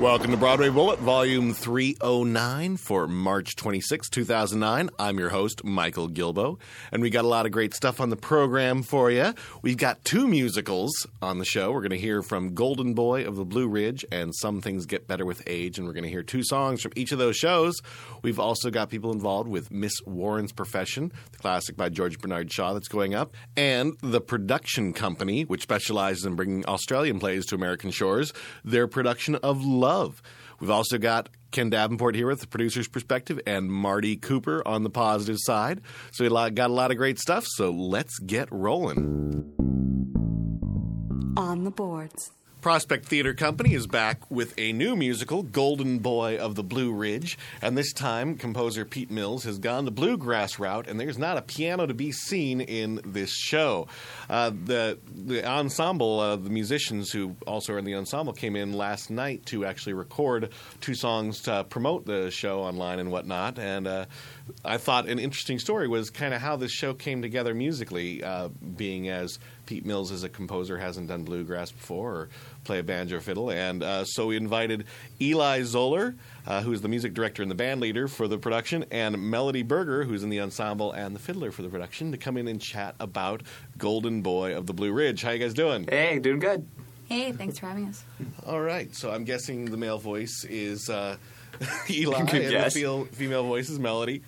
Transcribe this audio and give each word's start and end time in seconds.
Welcome 0.00 0.32
to 0.32 0.36
Broadway 0.36 0.70
Bullet, 0.70 0.98
Volume 0.98 1.54
309 1.54 2.78
for 2.78 3.06
March 3.06 3.54
26, 3.54 4.08
2009. 4.10 4.90
I'm 4.98 5.18
your 5.20 5.28
host, 5.28 5.62
Michael 5.62 6.08
Gilboe, 6.08 6.58
and 6.90 7.00
we 7.00 7.10
got 7.10 7.24
a 7.24 7.28
lot 7.28 7.46
of 7.46 7.52
great 7.52 7.74
stuff 7.74 8.00
on 8.00 8.10
the 8.10 8.16
program 8.16 8.82
for 8.82 9.08
you. 9.12 9.32
We've 9.62 9.76
got 9.76 10.04
two 10.04 10.26
musicals 10.26 11.06
on 11.22 11.38
the 11.38 11.44
show. 11.44 11.70
We're 11.70 11.80
going 11.80 11.90
to 11.90 11.96
hear 11.96 12.22
from 12.22 12.54
Golden 12.54 12.94
Boy 12.94 13.24
of 13.24 13.36
the 13.36 13.44
Blue 13.44 13.68
Ridge 13.68 14.04
and 14.10 14.34
Some 14.34 14.60
Things 14.60 14.84
Get 14.84 15.06
Better 15.06 15.24
with 15.24 15.44
Age, 15.46 15.78
and 15.78 15.86
we're 15.86 15.94
going 15.94 16.04
to 16.04 16.10
hear 16.10 16.24
two 16.24 16.42
songs 16.42 16.82
from 16.82 16.90
each 16.96 17.12
of 17.12 17.20
those 17.20 17.36
shows. 17.36 17.80
We've 18.22 18.40
also 18.40 18.70
got 18.70 18.90
people 18.90 19.12
involved 19.12 19.48
with 19.48 19.70
Miss 19.70 19.94
Warren's 20.04 20.52
Profession, 20.52 21.12
the 21.30 21.38
classic 21.38 21.76
by 21.76 21.88
George 21.88 22.18
Bernard 22.18 22.52
Shaw 22.52 22.74
that's 22.74 22.88
going 22.88 23.14
up, 23.14 23.32
and 23.56 23.94
The 24.02 24.20
Production 24.20 24.92
Company, 24.92 25.44
which 25.44 25.62
specializes 25.62 26.26
in 26.26 26.34
bringing 26.34 26.66
Australian 26.66 27.20
plays 27.20 27.46
to 27.46 27.54
American 27.54 27.92
shores, 27.92 28.32
their 28.64 28.88
production 28.88 29.36
of 29.36 29.64
Love. 29.84 30.22
We've 30.60 30.70
also 30.70 30.96
got 30.96 31.28
Ken 31.50 31.68
Davenport 31.68 32.14
here 32.14 32.26
with 32.26 32.40
the 32.40 32.46
producer's 32.46 32.88
perspective 32.88 33.38
and 33.46 33.70
Marty 33.70 34.16
Cooper 34.16 34.66
on 34.66 34.82
the 34.82 34.88
positive 34.88 35.36
side. 35.38 35.82
So 36.12 36.24
we 36.24 36.30
got 36.30 36.70
a 36.70 36.72
lot 36.72 36.90
of 36.90 36.96
great 36.96 37.18
stuff. 37.18 37.44
So 37.46 37.70
let's 37.70 38.18
get 38.18 38.48
rolling. 38.50 39.44
On 41.36 41.64
the 41.64 41.70
boards. 41.70 42.32
Prospect 42.64 43.04
Theater 43.04 43.34
Company 43.34 43.74
is 43.74 43.86
back 43.86 44.30
with 44.30 44.54
a 44.56 44.72
new 44.72 44.96
musical, 44.96 45.42
Golden 45.42 45.98
Boy 45.98 46.38
of 46.38 46.54
the 46.54 46.62
Blue 46.62 46.94
Ridge. 46.94 47.36
And 47.60 47.76
this 47.76 47.92
time, 47.92 48.36
composer 48.38 48.86
Pete 48.86 49.10
Mills 49.10 49.44
has 49.44 49.58
gone 49.58 49.84
the 49.84 49.90
bluegrass 49.90 50.58
route, 50.58 50.88
and 50.88 50.98
there's 50.98 51.18
not 51.18 51.36
a 51.36 51.42
piano 51.42 51.84
to 51.84 51.92
be 51.92 52.10
seen 52.10 52.62
in 52.62 53.02
this 53.04 53.30
show. 53.30 53.86
Uh, 54.30 54.48
the, 54.48 54.98
the 55.14 55.46
ensemble, 55.46 56.20
uh, 56.20 56.36
the 56.36 56.48
musicians 56.48 57.12
who 57.12 57.36
also 57.46 57.74
are 57.74 57.78
in 57.78 57.84
the 57.84 57.96
ensemble, 57.96 58.32
came 58.32 58.56
in 58.56 58.72
last 58.72 59.10
night 59.10 59.44
to 59.44 59.66
actually 59.66 59.92
record 59.92 60.48
two 60.80 60.94
songs 60.94 61.42
to 61.42 61.64
promote 61.64 62.06
the 62.06 62.30
show 62.30 62.60
online 62.60 62.98
and 62.98 63.10
whatnot. 63.10 63.58
And 63.58 63.86
uh, 63.86 64.06
I 64.64 64.78
thought 64.78 65.06
an 65.06 65.18
interesting 65.18 65.58
story 65.58 65.86
was 65.86 66.08
kind 66.08 66.32
of 66.32 66.40
how 66.40 66.56
this 66.56 66.72
show 66.72 66.94
came 66.94 67.20
together 67.20 67.52
musically, 67.52 68.24
uh, 68.24 68.48
being 68.48 69.10
as 69.10 69.38
Pete 69.66 69.84
Mills 69.84 70.12
as 70.12 70.22
a 70.22 70.28
composer 70.28 70.78
hasn't 70.78 71.08
done 71.08 71.24
bluegrass 71.24 71.70
before 71.70 72.12
or 72.12 72.28
play 72.64 72.78
a 72.78 72.82
banjo 72.82 73.20
fiddle. 73.20 73.50
And 73.50 73.82
uh, 73.82 74.04
so 74.04 74.26
we 74.26 74.36
invited 74.36 74.84
Eli 75.20 75.62
Zoller, 75.62 76.14
uh, 76.46 76.62
who's 76.62 76.80
the 76.80 76.88
music 76.88 77.14
director 77.14 77.42
and 77.42 77.50
the 77.50 77.54
band 77.54 77.80
leader 77.80 78.08
for 78.08 78.28
the 78.28 78.38
production, 78.38 78.84
and 78.90 79.30
Melody 79.30 79.62
Berger, 79.62 80.04
who's 80.04 80.22
in 80.22 80.30
the 80.30 80.40
ensemble 80.40 80.92
and 80.92 81.14
the 81.14 81.20
fiddler 81.20 81.50
for 81.50 81.62
the 81.62 81.68
production, 81.68 82.12
to 82.12 82.18
come 82.18 82.36
in 82.36 82.48
and 82.48 82.60
chat 82.60 82.94
about 83.00 83.42
Golden 83.78 84.22
Boy 84.22 84.56
of 84.56 84.66
the 84.66 84.74
Blue 84.74 84.92
Ridge. 84.92 85.22
How 85.22 85.30
you 85.30 85.38
guys 85.38 85.54
doing? 85.54 85.86
Hey, 85.88 86.18
doing 86.18 86.38
good. 86.38 86.66
Hey, 87.08 87.32
thanks 87.32 87.58
for 87.58 87.66
having 87.66 87.86
us. 87.86 88.02
All 88.46 88.60
right. 88.60 88.94
So 88.94 89.10
I'm 89.10 89.24
guessing 89.24 89.66
the 89.66 89.76
male 89.76 89.98
voice 89.98 90.44
is. 90.48 90.88
Uh, 90.88 91.16
Eli 91.90 92.18
and 92.18 92.28
the 92.28 92.70
feel, 92.70 93.04
female 93.06 93.44
voices 93.44 93.78
Melody. 93.78 94.22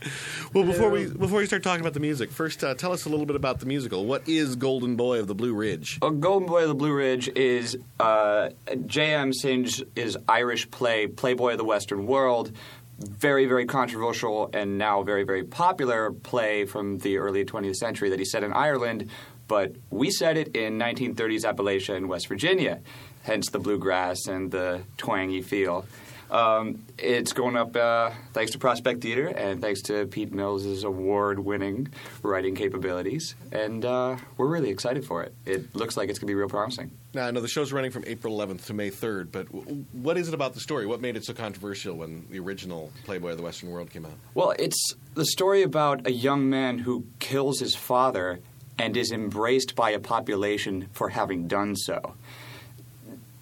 Well, 0.53 0.64
before 0.64 0.91
we 0.91 1.06
before 1.06 1.38
we 1.38 1.47
start 1.47 1.62
talking 1.62 1.81
about 1.81 1.94
the 1.94 2.00
music, 2.00 2.31
first 2.31 2.62
uh, 2.62 2.75
tell 2.75 2.92
us 2.92 3.04
a 3.04 3.09
little 3.09 3.26
bit 3.26 3.37
about 3.37 3.60
the 3.60 3.66
musical. 3.66 4.04
What 4.04 4.28
is 4.28 4.56
Golden 4.56 4.97
Boy 4.97 5.19
of 5.19 5.26
the 5.26 5.34
Blue 5.34 5.54
Ridge? 5.54 5.98
Well, 6.00 6.12
Golden 6.12 6.48
Boy 6.48 6.62
of 6.62 6.69
the 6.69 6.75
Blue 6.75 6.92
Ridge 6.92 7.28
is 7.28 7.76
uh, 8.00 8.50
J.M. 8.86 9.32
Synge's 9.32 9.82
is 9.94 10.16
Irish 10.28 10.70
play, 10.70 11.06
Playboy 11.06 11.53
of 11.53 11.59
the 11.59 11.65
Western 11.65 12.06
World. 12.06 12.53
Very, 12.98 13.44
very 13.44 13.66
controversial 13.66 14.48
and 14.54 14.78
now 14.78 15.03
very, 15.03 15.25
very 15.25 15.44
popular 15.44 16.12
play 16.12 16.65
from 16.65 16.98
the 16.98 17.19
early 17.19 17.44
20th 17.44 17.76
century 17.76 18.09
that 18.09 18.19
he 18.19 18.25
set 18.25 18.42
in 18.42 18.54
Ireland, 18.54 19.10
but 19.48 19.76
we 19.91 20.10
set 20.10 20.38
it 20.38 20.56
in 20.56 20.78
1930s 20.78 21.44
Appalachia 21.44 21.94
in 21.94 22.09
West 22.09 22.26
Virginia, 22.26 22.81
hence 23.22 23.50
the 23.50 23.59
bluegrass 23.59 24.26
and 24.26 24.50
the 24.50 24.81
twangy 24.97 25.42
feel. 25.42 25.84
Um, 26.31 26.84
it's 26.98 27.32
going 27.32 27.56
up 27.56 27.76
uh, 27.76 28.10
thanks 28.32 28.53
to 28.53 28.59
Prospect 28.59 29.00
Theater 29.00 29.28
and 29.28 29.60
thanks 29.60 29.82
to 29.82 30.06
Pete 30.06 30.32
Mills' 30.32 30.82
award-winning 30.84 31.88
writing 32.22 32.54
capabilities, 32.54 33.34
and 33.53 33.84
uh, 33.84 34.16
we're 34.36 34.47
really 34.48 34.70
excited 34.70 35.04
for 35.04 35.22
it. 35.22 35.34
It 35.44 35.75
looks 35.75 35.97
like 35.97 36.09
it's 36.09 36.19
going 36.19 36.26
to 36.26 36.31
be 36.31 36.34
real 36.34 36.48
promising. 36.48 36.91
Now, 37.15 37.26
I 37.26 37.31
know 37.31 37.41
the 37.41 37.48
show's 37.48 37.72
running 37.72 37.91
from 37.91 38.04
April 38.06 38.36
11th 38.36 38.66
to 38.66 38.75
May 38.75 38.91
3rd, 38.91 39.31
but 39.32 39.47
w- 39.53 39.84
what 39.92 40.19
is 40.19 40.28
it 40.28 40.34
about 40.34 40.54
the 40.54 40.60
story? 40.60 40.86
What 40.86 41.00
made 41.00 41.16
it 41.16 41.25
so 41.25 41.32
controversial 41.32 41.97
when 41.97 42.26
the 42.31 42.38
original 42.41 42.92
Playboy 43.04 43.31
of 43.31 43.36
the 43.36 43.42
Western 43.42 43.70
World 43.70 43.91
came 43.91 44.04
out? 44.04 44.12
Well, 44.34 44.53
it's 44.59 44.94
the 45.15 45.25
story 45.25 45.62
about 45.62 46.06
a 46.06 46.12
young 46.12 46.50
man 46.50 46.78
who 46.78 47.06
kills 47.20 47.60
his 47.60 47.75
father 47.75 48.41
and 48.78 48.97
is 48.97 49.12
embraced 49.12 49.75
by 49.75 49.91
a 49.91 49.98
population 49.98 50.88
for 50.92 51.09
having 51.09 51.48
done 51.48 51.76
so. 51.76 52.15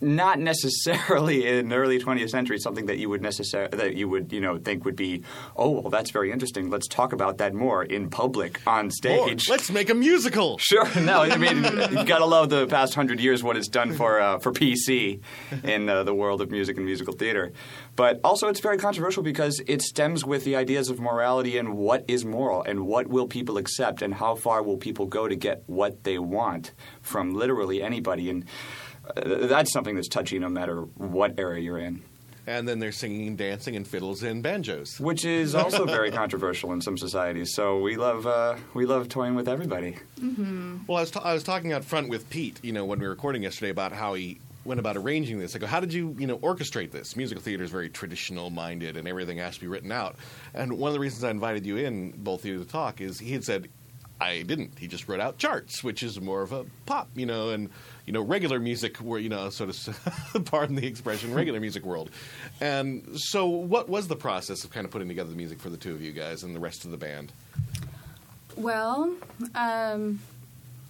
Not 0.04 0.38
necessarily 0.38 1.46
in 1.46 1.68
the 1.68 1.76
early 1.76 1.98
20th 1.98 2.30
century 2.30 2.58
something 2.58 2.86
that 2.86 2.98
you 2.98 3.08
would 3.08 3.22
necessar- 3.22 3.70
that 3.70 3.94
you 3.96 4.08
would 4.08 4.32
you 4.32 4.40
know 4.40 4.58
think 4.58 4.84
would 4.84 4.96
be 4.96 5.22
oh 5.56 5.70
well 5.70 5.90
that's 5.90 6.10
very 6.10 6.30
interesting 6.30 6.70
let's 6.70 6.86
talk 6.88 7.12
about 7.12 7.38
that 7.38 7.54
more 7.54 7.82
in 7.82 8.10
public 8.10 8.60
on 8.66 8.86
Or, 8.86 8.90
stage. 8.90 9.48
let's 9.48 9.70
make 9.70 9.90
a 9.90 9.94
musical. 9.94 10.58
Sure. 10.58 10.86
No, 11.00 11.22
I 11.22 11.36
mean 11.36 11.64
you've 11.64 12.06
got 12.06 12.18
to 12.18 12.24
love 12.26 12.48
the 12.50 12.66
past 12.66 12.94
hundred 12.94 13.20
years 13.20 13.42
what 13.42 13.56
it's 13.56 13.68
done 13.68 13.92
for 13.94 14.20
uh, 14.20 14.38
for 14.38 14.52
PC 14.52 15.20
in 15.62 15.88
uh, 15.88 16.02
the 16.04 16.14
world 16.14 16.40
of 16.40 16.50
music 16.50 16.76
and 16.76 16.86
musical 16.86 17.12
theater. 17.14 17.52
But 17.96 18.20
also, 18.24 18.48
it's 18.48 18.60
very 18.60 18.78
controversial 18.78 19.22
because 19.22 19.60
it 19.68 19.80
stems 19.80 20.24
with 20.24 20.44
the 20.44 20.56
ideas 20.56 20.90
of 20.90 20.98
morality 20.98 21.58
and 21.58 21.76
what 21.76 22.04
is 22.08 22.24
moral 22.24 22.62
and 22.64 22.86
what 22.86 23.06
will 23.06 23.28
people 23.28 23.56
accept 23.56 24.02
and 24.02 24.12
how 24.14 24.34
far 24.34 24.62
will 24.64 24.76
people 24.76 25.06
go 25.06 25.28
to 25.28 25.36
get 25.36 25.62
what 25.66 26.02
they 26.02 26.18
want 26.18 26.72
from 27.02 27.34
literally 27.34 27.82
anybody. 27.82 28.28
And 28.30 28.44
that's 29.16 29.72
something 29.72 29.94
that's 29.94 30.08
touchy 30.08 30.38
no 30.38 30.48
matter 30.48 30.80
what 30.82 31.34
era 31.38 31.60
you're 31.60 31.78
in. 31.78 32.02
And 32.46 32.68
then 32.68 32.78
they're 32.78 32.92
singing 32.92 33.28
and 33.28 33.38
dancing 33.38 33.74
and 33.74 33.86
fiddles 33.88 34.22
and 34.22 34.42
banjos. 34.42 35.00
Which 35.00 35.24
is 35.24 35.54
also 35.54 35.86
very 35.86 36.10
controversial 36.10 36.74
in 36.74 36.82
some 36.82 36.98
societies. 36.98 37.54
So 37.54 37.80
we 37.80 37.96
love 37.96 38.26
uh, 38.26 38.56
we 38.74 38.84
love 38.84 39.08
toying 39.08 39.34
with 39.34 39.48
everybody. 39.48 39.96
Well, 40.86 40.98
I 40.98 41.00
was, 41.00 41.10
ta- 41.10 41.22
I 41.24 41.32
was 41.32 41.42
talking 41.42 41.72
out 41.72 41.84
front 41.84 42.10
with 42.10 42.28
Pete, 42.28 42.60
you 42.62 42.72
know, 42.72 42.84
when 42.84 42.98
we 42.98 43.06
were 43.06 43.12
recording 43.12 43.42
yesterday 43.44 43.70
about 43.70 43.92
how 43.92 44.12
he 44.12 44.40
went 44.66 44.80
about 44.80 44.96
arranging 44.96 45.38
this. 45.38 45.54
I 45.54 45.58
go, 45.58 45.66
how 45.66 45.80
did 45.80 45.92
you, 45.92 46.16
you 46.18 46.26
know, 46.26 46.38
orchestrate 46.38 46.90
this? 46.90 47.16
Musical 47.16 47.42
theater 47.42 47.64
is 47.64 47.70
very 47.70 47.88
traditional 47.88 48.50
minded 48.50 48.96
and 48.96 49.06
everything 49.08 49.38
has 49.38 49.54
to 49.54 49.60
be 49.60 49.66
written 49.66 49.92
out. 49.92 50.16
And 50.54 50.78
one 50.78 50.88
of 50.88 50.94
the 50.94 51.00
reasons 51.00 51.24
I 51.24 51.30
invited 51.30 51.66
you 51.66 51.76
in, 51.76 52.12
both 52.12 52.40
of 52.40 52.46
you, 52.46 52.58
to 52.58 52.64
talk 52.64 53.00
is 53.00 53.18
he 53.18 53.32
had 53.32 53.44
said, 53.44 53.68
I 54.20 54.42
didn't. 54.42 54.78
He 54.78 54.86
just 54.86 55.08
wrote 55.08 55.20
out 55.20 55.38
charts, 55.38 55.82
which 55.84 56.02
is 56.02 56.20
more 56.20 56.42
of 56.42 56.52
a 56.52 56.64
pop, 56.86 57.08
you 57.14 57.26
know, 57.26 57.50
and 57.50 57.68
you 58.06 58.12
know 58.12 58.20
regular 58.22 58.58
music, 58.60 58.98
where 58.98 59.18
you 59.20 59.28
know, 59.28 59.48
sort 59.50 59.70
of, 59.70 60.44
pardon 60.46 60.76
the 60.76 60.86
expression, 60.86 61.32
regular 61.34 61.60
music 61.60 61.84
world. 61.84 62.10
And 62.60 63.18
so, 63.18 63.46
what 63.46 63.88
was 63.88 64.08
the 64.08 64.16
process 64.16 64.64
of 64.64 64.70
kind 64.70 64.84
of 64.84 64.90
putting 64.90 65.08
together 65.08 65.30
the 65.30 65.36
music 65.36 65.58
for 65.60 65.70
the 65.70 65.76
two 65.76 65.92
of 65.92 66.02
you 66.02 66.12
guys 66.12 66.42
and 66.42 66.54
the 66.54 66.60
rest 66.60 66.84
of 66.84 66.90
the 66.90 66.96
band? 66.98 67.32
Well, 68.56 69.14
um, 69.54 70.20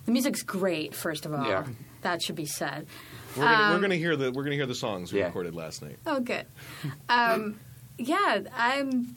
the 0.06 0.12
music's 0.12 0.43
great. 0.43 0.94
First 0.94 1.25
of 1.26 1.32
all, 1.32 1.46
Yeah. 1.46 1.66
that 2.02 2.22
should 2.22 2.37
be 2.37 2.46
said. 2.46 2.87
We're 3.37 3.44
gonna, 3.44 3.69
we're 3.70 3.75
Um, 3.76 3.81
gonna 3.81 3.96
hear 3.96 4.17
the 4.17 4.31
we're 4.31 4.44
gonna 4.44 4.56
hear 4.56 4.67
the 4.67 4.75
songs 4.75 5.12
we 5.12 5.19
Yeah. 5.20 5.26
recorded 5.26 5.55
last 5.55 5.82
night. 5.82 5.99
Oh, 6.06 6.20
good. 6.20 6.46
Um, 7.08 7.58
yeah, 7.99 8.40
I'm. 8.56 9.17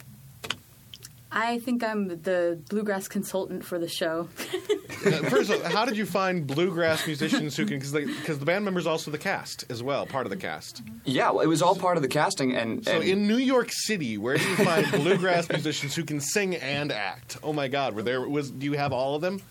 I 1.32 1.60
think 1.60 1.84
I'm 1.84 2.08
the 2.08 2.60
bluegrass 2.70 3.08
consultant 3.08 3.66
for 3.66 3.78
the 3.78 3.88
show. 3.90 4.30
Uh, 4.40 5.12
First 5.30 5.50
of 5.50 5.62
all, 5.64 5.70
how 5.70 5.84
did 5.86 5.98
you 5.98 6.06
find 6.06 6.48
bluegrass 6.48 7.06
musicians 7.06 7.56
who 7.58 7.66
can? 7.66 7.80
Because 7.80 8.40
the 8.40 8.46
band 8.46 8.64
members 8.66 8.88
also 8.88 9.12
the 9.12 9.18
cast 9.18 9.66
as 9.70 9.84
well, 9.84 10.06
part 10.06 10.26
of 10.26 10.30
the 10.30 10.38
cast. 10.38 10.82
Yeah, 11.04 11.32
well, 11.32 11.42
it 11.42 11.48
was 11.48 11.62
all 11.62 11.76
part 11.76 11.98
of 11.98 12.04
the 12.04 12.10
casting, 12.10 12.56
and, 12.56 12.84
So 12.86 13.02
in 13.02 13.28
New 13.28 13.38
York 13.38 13.70
City, 13.72 14.18
where 14.18 14.38
do 14.38 14.48
you 14.48 14.56
find 14.56 14.90
bluegrass 14.92 15.50
musicians 15.50 15.96
who 15.96 16.04
can 16.06 16.20
sing 16.22 16.56
and 16.56 16.92
act? 16.92 17.38
Oh 17.44 17.52
my 17.54 17.68
God, 17.68 17.94
were 17.94 18.04
there 18.04 18.28
was? 18.28 18.50
Do 18.50 18.66
you 18.66 18.74
have 18.74 18.94
all 18.94 19.16
of 19.16 19.22
them? 19.22 19.42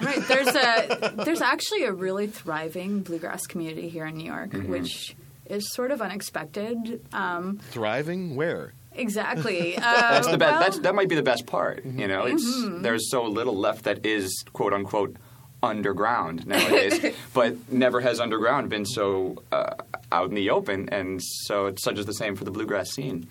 Right. 0.00 0.20
There's 0.28 0.48
a 0.48 1.14
there's 1.24 1.40
actually 1.40 1.84
a 1.84 1.92
really 1.92 2.26
thriving 2.26 3.00
bluegrass 3.00 3.46
community 3.46 3.88
here 3.88 4.06
in 4.06 4.16
New 4.16 4.26
York, 4.26 4.50
Mm-hmm. 4.50 4.70
which 4.70 5.16
is 5.46 5.72
sort 5.72 5.90
of 5.90 6.00
unexpected. 6.02 7.04
Um, 7.12 7.58
Thriving 7.70 8.34
where? 8.36 8.72
Exactly. 8.94 9.76
Uh, 9.76 9.80
that's 9.80 10.28
the 10.28 10.38
best. 10.38 10.52
well, 10.52 10.60
that's, 10.60 10.78
that 10.80 10.94
might 10.94 11.08
be 11.08 11.14
the 11.14 11.22
best 11.22 11.46
part. 11.46 11.84
You 11.84 12.08
know, 12.08 12.24
it's 12.24 12.64
there's 12.80 13.10
so 13.10 13.24
little 13.24 13.56
left 13.56 13.84
that 13.84 14.04
is 14.06 14.44
quote 14.52 14.72
unquote 14.72 15.16
underground 15.62 16.46
nowadays, 16.46 17.14
but 17.34 17.72
never 17.72 18.00
has 18.00 18.20
underground 18.20 18.68
been 18.68 18.84
so 18.84 19.42
uh, 19.50 19.74
out 20.12 20.28
in 20.28 20.34
the 20.34 20.50
open, 20.50 20.88
and 20.90 21.22
so 21.22 21.66
it's 21.66 21.82
such 21.82 21.98
as 21.98 22.06
the 22.06 22.14
same 22.14 22.36
for 22.36 22.44
the 22.44 22.50
bluegrass 22.50 22.90
scene. 22.90 23.28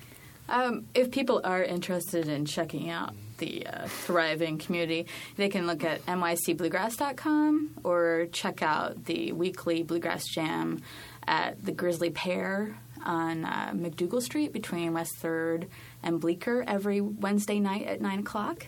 Um, 0.50 0.88
if 0.94 1.10
people 1.12 1.40
are 1.44 1.64
interested 1.64 2.28
in 2.28 2.46
checking 2.46 2.90
out 2.90 3.14
the 3.38 3.66
uh, 3.66 3.88
thriving 3.88 4.58
community, 4.58 5.08
they 5.38 5.50
can 5.50 5.68
look 5.68 5.84
at 5.84 6.06
nycbluegrass.com 6.06 7.72
or 7.84 8.28
check 8.32 8.62
out 8.62 9.06
the 9.06 9.32
weekly 9.32 9.84
Bluegrass 9.84 10.26
Jam 10.28 10.82
at 11.26 11.64
the 11.64 11.72
Grisly 11.72 12.10
Pear 12.10 12.78
on 13.04 13.46
uh, 13.46 13.72
MacDougal 13.74 14.22
Street 14.22 14.54
between 14.54 14.94
West 14.94 15.16
3rd 15.22 15.68
and 16.02 16.20
Bleecker 16.20 16.64
every 16.68 17.02
Wednesday 17.02 17.60
night 17.60 17.86
at 17.86 18.02
9 18.02 18.20
o'clock. 18.20 18.68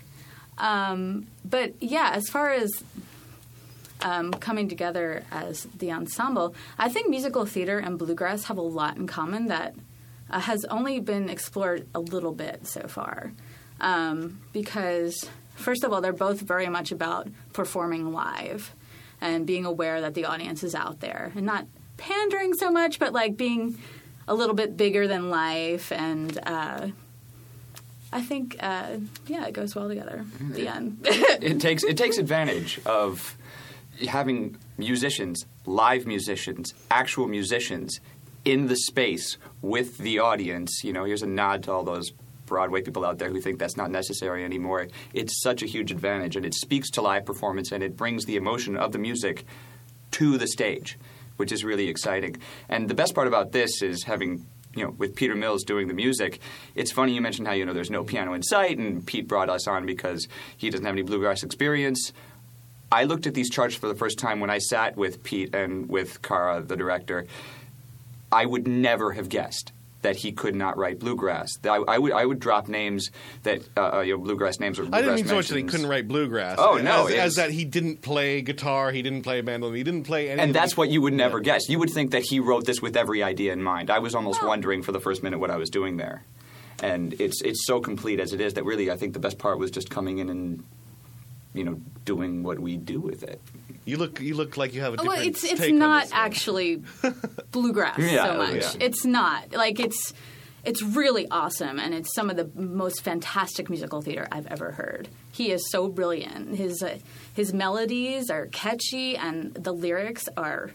Um, 0.58 1.28
but 1.44 1.82
yeah, 1.82 2.12
as 2.14 2.28
far 2.30 2.52
as 2.52 2.72
um, 4.02 4.32
coming 4.32 4.70
together 4.70 5.24
as 5.32 5.64
the 5.78 5.92
ensemble, 5.92 6.56
I 6.78 6.90
think 6.90 7.10
musical 7.10 7.46
theater 7.46 7.80
and 7.80 7.98
bluegrass 7.98 8.46
have 8.46 8.58
a 8.58 8.62
lot 8.62 8.98
in 8.98 9.08
common 9.08 9.48
that 9.48 9.76
uh, 10.30 10.40
has 10.40 10.66
only 10.66 11.00
been 11.00 11.30
explored 11.30 11.88
a 11.94 12.00
little 12.00 12.34
bit 12.34 12.68
so 12.68 12.88
far. 12.88 13.34
Um, 13.80 14.42
because, 14.54 15.30
first 15.56 15.84
of 15.84 15.92
all, 15.92 16.00
they're 16.02 16.14
both 16.14 16.40
very 16.42 16.70
much 16.70 16.92
about 16.92 17.28
performing 17.52 18.14
live 18.14 18.74
and 19.20 19.46
being 19.46 19.66
aware 19.66 20.02
that 20.02 20.14
the 20.14 20.26
audience 20.26 20.64
is 20.64 20.76
out 20.76 21.00
there 21.02 21.32
and 21.36 21.46
not 21.46 21.66
pandering 21.98 22.54
so 22.54 22.72
much, 22.72 23.00
but 23.00 23.14
like 23.14 23.38
being 23.38 23.78
a 24.28 24.34
little 24.34 24.56
bit 24.56 24.76
bigger 24.78 25.08
than 25.08 25.30
life. 25.30 25.92
And 25.92 26.38
uh, 26.46 26.88
I 28.12 28.22
think, 28.22 28.58
uh, 28.60 28.98
yeah, 29.28 29.46
it 29.46 29.54
goes 29.54 29.76
well 29.76 29.88
together. 29.88 30.26
The 30.40 30.68
end. 30.68 31.00
it 31.04 31.60
takes 31.60 31.84
it 31.84 31.98
takes 31.98 32.18
advantage 32.18 32.80
of 32.86 33.38
having 34.08 34.58
musicians, 34.78 35.46
live 35.66 36.06
musicians, 36.06 36.74
actual 36.92 37.28
musicians 37.28 38.00
in 38.44 38.68
the 38.68 38.76
space 38.76 39.38
with 39.62 39.98
the 39.98 40.20
audience. 40.20 40.84
You 40.84 40.94
know, 40.94 41.04
here's 41.04 41.24
a 41.24 41.28
nod 41.28 41.64
to 41.64 41.72
all 41.72 41.84
those 41.84 42.12
Broadway 42.46 42.82
people 42.82 43.04
out 43.04 43.18
there 43.18 43.30
who 43.30 43.42
think 43.42 43.60
that's 43.60 43.78
not 43.78 43.90
necessary 43.90 44.44
anymore. 44.44 44.88
It's 45.14 45.42
such 45.42 45.64
a 45.64 45.66
huge 45.66 45.92
advantage, 45.92 46.36
and 46.36 46.46
it 46.46 46.54
speaks 46.54 46.90
to 46.92 47.02
live 47.02 47.26
performance, 47.26 47.72
and 47.72 47.84
it 47.84 47.98
brings 47.98 48.26
the 48.26 48.36
emotion 48.36 48.78
of 48.78 48.92
the 48.92 49.00
music 49.00 49.46
to 50.12 50.38
the 50.38 50.48
stage, 50.48 50.98
which 51.38 51.52
is 51.52 51.64
really 51.64 51.88
exciting. 51.88 52.38
And 52.70 52.90
the 52.90 52.94
best 52.94 53.16
part 53.16 53.28
about 53.28 53.52
this 53.52 53.82
is 53.82 54.04
having 54.04 54.46
you 54.76 54.84
know, 54.84 54.92
with 54.92 55.16
Peter 55.16 55.36
Mills 55.36 55.64
doing 55.64 55.88
the 55.88 55.94
music, 55.94 56.40
it's 56.76 56.92
funny 56.92 57.14
you 57.14 57.22
mentioned 57.22 57.48
how 57.48 57.54
you 57.54 57.66
know 57.66 57.74
there's 57.74 57.90
no 57.90 58.04
piano 58.04 58.34
in 58.34 58.44
sight, 58.44 58.78
and 58.78 59.06
Pete 59.06 59.28
brought 59.28 59.50
us 59.50 59.68
on 59.68 59.86
because 59.86 60.28
he 60.58 60.70
doesn't 60.70 60.86
have 60.86 60.94
any 60.94 61.02
bluegrass 61.02 61.44
experience. 61.44 62.12
I 62.92 63.06
looked 63.06 63.26
at 63.26 63.34
these 63.34 63.50
charts 63.50 63.76
for 63.76 63.88
the 63.88 63.96
first 63.96 64.20
time 64.20 64.40
when 64.40 64.50
I 64.50 64.60
sat 64.60 64.96
with 64.96 65.24
Pete 65.24 65.56
and 65.56 65.90
with 65.90 66.22
Cara, 66.22 66.62
the 66.62 66.76
director. 66.76 67.26
I 68.32 68.46
would 68.46 68.68
never 68.68 69.14
have 69.14 69.30
guessed 69.30 69.72
that 70.06 70.16
he 70.16 70.32
could 70.32 70.56
not 70.56 70.78
write 70.78 71.00
bluegrass. 71.00 71.50
I, 71.64 71.78
I 71.88 71.98
would 71.98 72.12
I 72.12 72.24
would 72.24 72.40
drop 72.40 72.68
names 72.68 73.10
that 73.42 73.62
uh, 73.76 73.98
uh, 73.98 74.02
you 74.02 74.16
know 74.16 74.24
bluegrass 74.24 74.60
names 74.60 74.78
or 74.78 74.84
I 74.94 75.02
didn't 75.02 75.16
mean 75.16 75.28
so 75.28 75.36
much 75.36 75.48
that 75.48 75.58
he 75.58 75.64
couldn't 75.64 75.88
write 75.88 76.08
bluegrass. 76.08 76.58
Oh, 76.60 76.78
no, 76.78 77.08
as, 77.08 77.14
as 77.16 77.36
that 77.36 77.50
he 77.50 77.66
didn't 77.66 78.04
play 78.04 78.44
guitar, 78.44 78.92
he 78.92 79.02
didn't 79.02 79.24
play 79.24 79.42
mandolin, 79.42 79.76
he 79.76 79.84
didn't 79.84 80.04
play 80.04 80.30
any. 80.30 80.40
And 80.40 80.54
that's 80.54 80.78
what 80.78 80.90
you 80.90 81.02
would 81.02 81.14
never 81.14 81.40
guess. 81.40 81.68
You 81.70 81.80
would 81.80 81.90
think 81.90 82.12
that 82.12 82.22
he 82.22 82.40
wrote 82.40 82.66
this 82.66 82.84
with 82.84 82.96
every 82.96 83.24
idea 83.24 83.52
in 83.52 83.64
mind. 83.64 83.90
I 83.90 83.98
was 83.98 84.14
almost 84.14 84.42
Well- 84.42 84.50
wondering 84.50 84.84
for 84.84 84.92
the 84.92 85.00
first 85.00 85.24
minute 85.24 85.40
what 85.40 85.50
I 85.50 85.58
was 85.58 85.72
doing 85.72 85.98
there. 85.98 86.24
And 86.84 87.20
it's 87.20 87.42
it's 87.42 87.66
so 87.66 87.80
complete 87.80 88.20
as 88.20 88.32
it 88.32 88.42
is 88.42 88.54
that 88.54 88.64
really 88.64 88.92
I 88.92 88.98
think 88.98 89.14
the 89.14 89.20
best 89.20 89.40
part 89.40 89.58
was 89.58 89.72
just 89.72 89.90
coming 89.90 90.20
in 90.20 90.30
and 90.30 90.64
you 91.54 91.64
know 91.64 91.82
doing 92.04 92.44
what 92.44 92.60
we 92.60 92.78
do 92.78 93.00
with 93.00 93.24
it. 93.24 93.42
You 93.86 93.98
look, 93.98 94.20
you 94.20 94.34
look 94.36 94.58
like 94.58 94.74
you 94.74 94.82
have 94.82 94.94
a 94.94 94.98
different. 94.98 95.18
well, 95.20 95.28
it's 95.28 95.44
it's 95.44 95.60
take 95.60 95.74
not 95.76 96.08
actually 96.12 96.82
bluegrass 97.52 98.00
Yeah, 98.00 98.26
so 98.26 98.38
much. 98.38 98.54
yeah. 98.56 98.72
It's 98.86 99.06
not 99.06 99.54
like 99.54 99.80
it's 99.80 100.14
it's 100.64 100.82
really 100.82 101.28
awesome, 101.30 101.80
and 101.80 101.94
it's 101.94 102.14
some 102.16 102.32
of 102.32 102.38
the 102.38 102.50
most 102.60 103.04
fantastic 103.04 103.70
musical 103.70 104.02
theater 104.02 104.28
I've 104.32 104.48
ever 104.48 104.72
heard. 104.72 105.08
He 105.32 105.52
is 105.52 105.70
so 105.70 105.88
brilliant. 105.88 106.56
His 106.58 106.82
uh, 106.82 106.98
his 107.34 107.54
melodies 107.54 108.32
are 108.32 108.48
catchy, 108.48 109.16
and 109.16 109.54
the 109.54 109.72
lyrics 109.72 110.28
are 110.36 110.72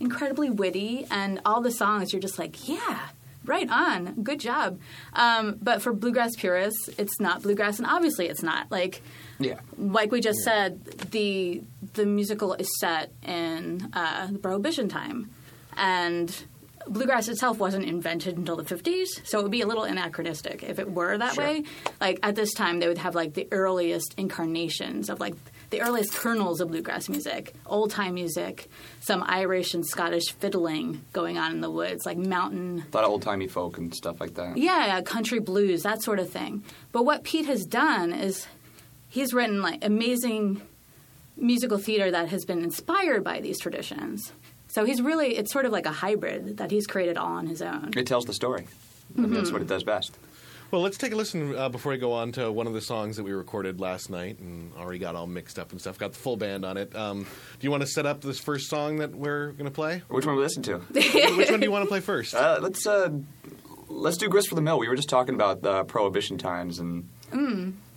incredibly 0.00 0.50
witty, 0.50 1.06
and 1.10 1.40
all 1.44 1.60
the 1.60 1.70
songs 1.70 2.12
you're 2.12 2.20
just 2.22 2.38
like, 2.38 2.68
yeah. 2.68 3.08
Right 3.44 3.70
on, 3.70 4.22
good 4.24 4.40
job. 4.40 4.78
Um, 5.14 5.56
but 5.62 5.80
for 5.80 5.94
bluegrass 5.94 6.36
purists, 6.36 6.90
it's 6.98 7.18
not 7.18 7.40
bluegrass, 7.40 7.78
and 7.78 7.86
obviously 7.86 8.26
it's 8.28 8.42
not. 8.42 8.70
Like, 8.70 9.00
Yeah. 9.40 9.60
like 9.76 10.10
we 10.12 10.20
just 10.20 10.40
said, 10.40 10.84
the 11.12 11.62
the 11.94 12.04
musical 12.06 12.54
is 12.54 12.68
set 12.80 13.12
in 13.22 13.90
uh, 13.92 14.26
the 14.32 14.38
Prohibition 14.38 14.88
time, 14.88 15.30
and 15.76 16.44
bluegrass 16.86 17.28
itself 17.28 17.58
wasn't 17.58 17.84
invented 17.84 18.36
until 18.38 18.56
the 18.56 18.62
50s, 18.64 19.06
so 19.24 19.38
it 19.38 19.42
would 19.42 19.50
be 19.52 19.60
a 19.60 19.66
little 19.66 19.84
anachronistic 19.84 20.62
if 20.62 20.78
it 20.78 20.90
were 20.90 21.18
that 21.18 21.34
Sure. 21.34 21.44
way. 21.44 21.62
Like 22.00 22.18
at 22.22 22.34
this 22.34 22.54
time, 22.54 22.80
they 22.80 22.88
would 22.88 22.98
have 22.98 23.14
like 23.14 23.34
the 23.34 23.46
earliest 23.52 24.14
incarnations 24.16 25.10
of 25.10 25.20
like 25.20 25.34
the 25.70 25.82
earliest 25.82 26.14
kernels 26.14 26.62
of 26.62 26.68
bluegrass 26.68 27.10
music, 27.10 27.52
old 27.66 27.90
time 27.90 28.14
music, 28.14 28.68
some 29.00 29.22
Irish 29.26 29.74
and 29.74 29.84
Scottish 29.86 30.32
fiddling 30.32 31.04
going 31.12 31.36
on 31.36 31.52
in 31.52 31.60
the 31.60 31.70
woods, 31.70 32.06
like 32.06 32.16
mountain 32.16 32.84
A 32.92 32.96
lot 32.96 33.04
of 33.04 33.10
old 33.10 33.22
timey 33.22 33.48
folk 33.48 33.76
and 33.76 33.94
stuff 33.94 34.18
like 34.18 34.34
that. 34.34 34.56
yeah, 34.56 34.86
yeah, 34.86 35.00
country 35.02 35.40
blues, 35.40 35.82
that 35.82 36.02
sort 36.02 36.18
of 36.18 36.30
thing. 36.30 36.64
But 36.92 37.04
what 37.04 37.22
Pete 37.22 37.46
has 37.46 37.66
done 37.66 38.14
is 38.14 38.46
he's 39.08 39.32
written 39.32 39.62
like 39.62 39.84
amazing 39.84 40.62
musical 41.36 41.78
theater 41.78 42.10
that 42.10 42.28
has 42.28 42.44
been 42.44 42.62
inspired 42.62 43.24
by 43.24 43.40
these 43.40 43.58
traditions. 43.58 44.32
So 44.68 44.84
he's 44.84 45.00
really 45.00 45.36
it's 45.36 45.52
sort 45.52 45.64
of 45.64 45.72
like 45.72 45.86
a 45.86 45.92
hybrid 45.92 46.58
that 46.58 46.70
he's 46.70 46.86
created 46.86 47.16
all 47.16 47.32
on 47.32 47.46
his 47.46 47.62
own. 47.62 47.90
It 47.96 48.06
tells 48.06 48.24
the 48.24 48.34
story. 48.34 48.66
I 49.16 49.20
mean, 49.22 49.32
that's 49.32 49.50
what 49.50 49.62
it 49.62 49.68
does 49.68 49.84
best. 49.84 50.18
Well, 50.70 50.82
let's 50.82 50.98
take 50.98 51.12
a 51.12 51.16
listen 51.16 51.56
uh, 51.56 51.70
before 51.70 51.92
we 51.92 51.98
go 51.98 52.12
on 52.12 52.32
to 52.32 52.52
one 52.52 52.66
of 52.66 52.74
the 52.74 52.82
songs 52.82 53.16
that 53.16 53.22
we 53.22 53.32
recorded 53.32 53.80
last 53.80 54.10
night 54.10 54.38
and 54.38 54.70
already 54.74 54.98
got 54.98 55.14
all 55.14 55.26
mixed 55.26 55.58
up 55.58 55.72
and 55.72 55.80
stuff. 55.80 55.98
Got 55.98 56.12
the 56.12 56.18
full 56.18 56.36
band 56.36 56.66
on 56.66 56.76
it. 56.76 56.94
Um, 56.94 57.22
do 57.22 57.26
you 57.60 57.70
want 57.70 57.80
to 57.80 57.86
set 57.86 58.04
up 58.04 58.20
this 58.20 58.38
first 58.38 58.68
song 58.68 58.98
that 58.98 59.14
we're 59.14 59.52
going 59.52 59.64
to 59.64 59.70
play? 59.70 60.02
Which 60.08 60.26
one 60.26 60.36
we 60.36 60.42
listen 60.42 60.62
to? 60.64 60.78
Which 60.90 61.50
one 61.50 61.60
do 61.60 61.64
you 61.64 61.72
want 61.72 61.84
to 61.84 61.88
play 61.88 62.00
first? 62.00 62.34
Uh, 62.34 62.58
let's 62.60 62.86
uh, 62.86 63.08
let's 63.88 64.18
do 64.18 64.28
Grist 64.28 64.50
for 64.50 64.56
the 64.56 64.60
Mill. 64.60 64.78
We 64.78 64.88
were 64.88 64.96
just 64.96 65.08
talking 65.08 65.34
about 65.34 65.64
uh, 65.64 65.84
prohibition 65.84 66.36
times, 66.36 66.80
and 66.80 67.08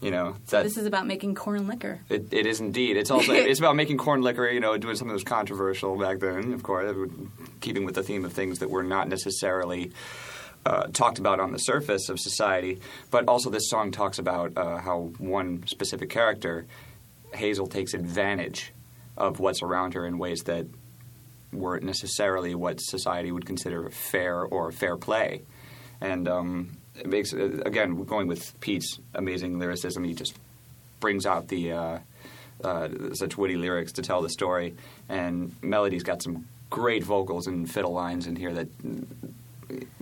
you 0.02 0.12
know 0.12 0.36
that 0.50 0.64
This 0.64 0.78
is 0.78 0.86
about 0.86 1.06
making 1.08 1.36
corn 1.36 1.68
liquor. 1.68 2.00
it, 2.10 2.34
it 2.34 2.46
is 2.46 2.60
indeed. 2.60 2.98
It's 2.98 3.12
also 3.12 3.34
it's 3.52 3.60
about 3.60 3.76
making 3.76 3.98
corn 3.98 4.22
liquor. 4.22 4.50
You 4.50 4.60
know, 4.60 4.76
doing 4.78 4.96
something 4.96 5.10
that 5.10 5.14
was 5.14 5.24
controversial 5.24 5.98
back 5.98 6.20
then. 6.20 6.54
Of 6.54 6.64
course, 6.64 6.96
keeping 7.62 7.86
with 7.86 7.96
the 7.96 8.04
theme 8.04 8.26
of 8.26 8.34
things 8.34 8.60
that 8.60 8.70
were 8.70 8.84
not 8.84 9.08
necessarily. 9.08 9.92
Uh, 10.64 10.84
talked 10.94 11.18
about 11.18 11.40
on 11.40 11.52
the 11.52 11.58
surface 11.58 12.08
of 12.08 12.20
society, 12.20 12.80
but 13.10 13.28
also 13.28 13.50
this 13.50 13.68
song 13.68 13.90
talks 13.90 14.20
about 14.20 14.56
uh, 14.56 14.78
how 14.78 15.12
one 15.18 15.64
specific 15.66 16.08
character, 16.12 16.68
Hazel, 17.34 17.66
takes 17.66 17.96
advantage 17.96 18.72
of 19.18 19.40
what's 19.40 19.64
around 19.64 19.96
her 19.96 20.06
in 20.06 20.20
ways 20.20 20.42
that 20.44 20.68
weren't 21.52 21.84
necessarily 21.84 22.54
what 22.54 22.80
society 22.80 23.32
would 23.32 23.48
consider 23.48 23.90
fair 23.90 24.44
or 24.44 24.72
fair 24.72 24.98
play. 24.98 25.42
And 26.00 26.28
um, 26.28 26.78
it 26.96 27.08
makes 27.08 27.34
uh, 27.34 27.62
again 27.66 27.96
going 28.04 28.28
with 28.28 28.60
Pete's 28.60 29.00
amazing 29.14 29.60
lyricism. 29.60 30.04
He 30.04 30.14
just 30.14 30.36
brings 31.00 31.26
out 31.26 31.48
the 31.48 31.72
uh, 31.72 32.00
uh, 32.64 32.90
such 33.14 33.38
witty 33.38 33.56
lyrics 33.56 33.92
to 33.94 34.02
tell 34.02 34.22
the 34.22 34.30
story, 34.30 34.76
and 35.10 35.56
Melody's 35.62 36.04
got 36.04 36.22
some 36.22 36.48
great 36.70 37.04
vocals 37.04 37.48
and 37.48 37.70
fiddle 37.70 37.94
lines 37.94 38.28
in 38.28 38.36
here 38.36 38.54
that. 38.54 38.68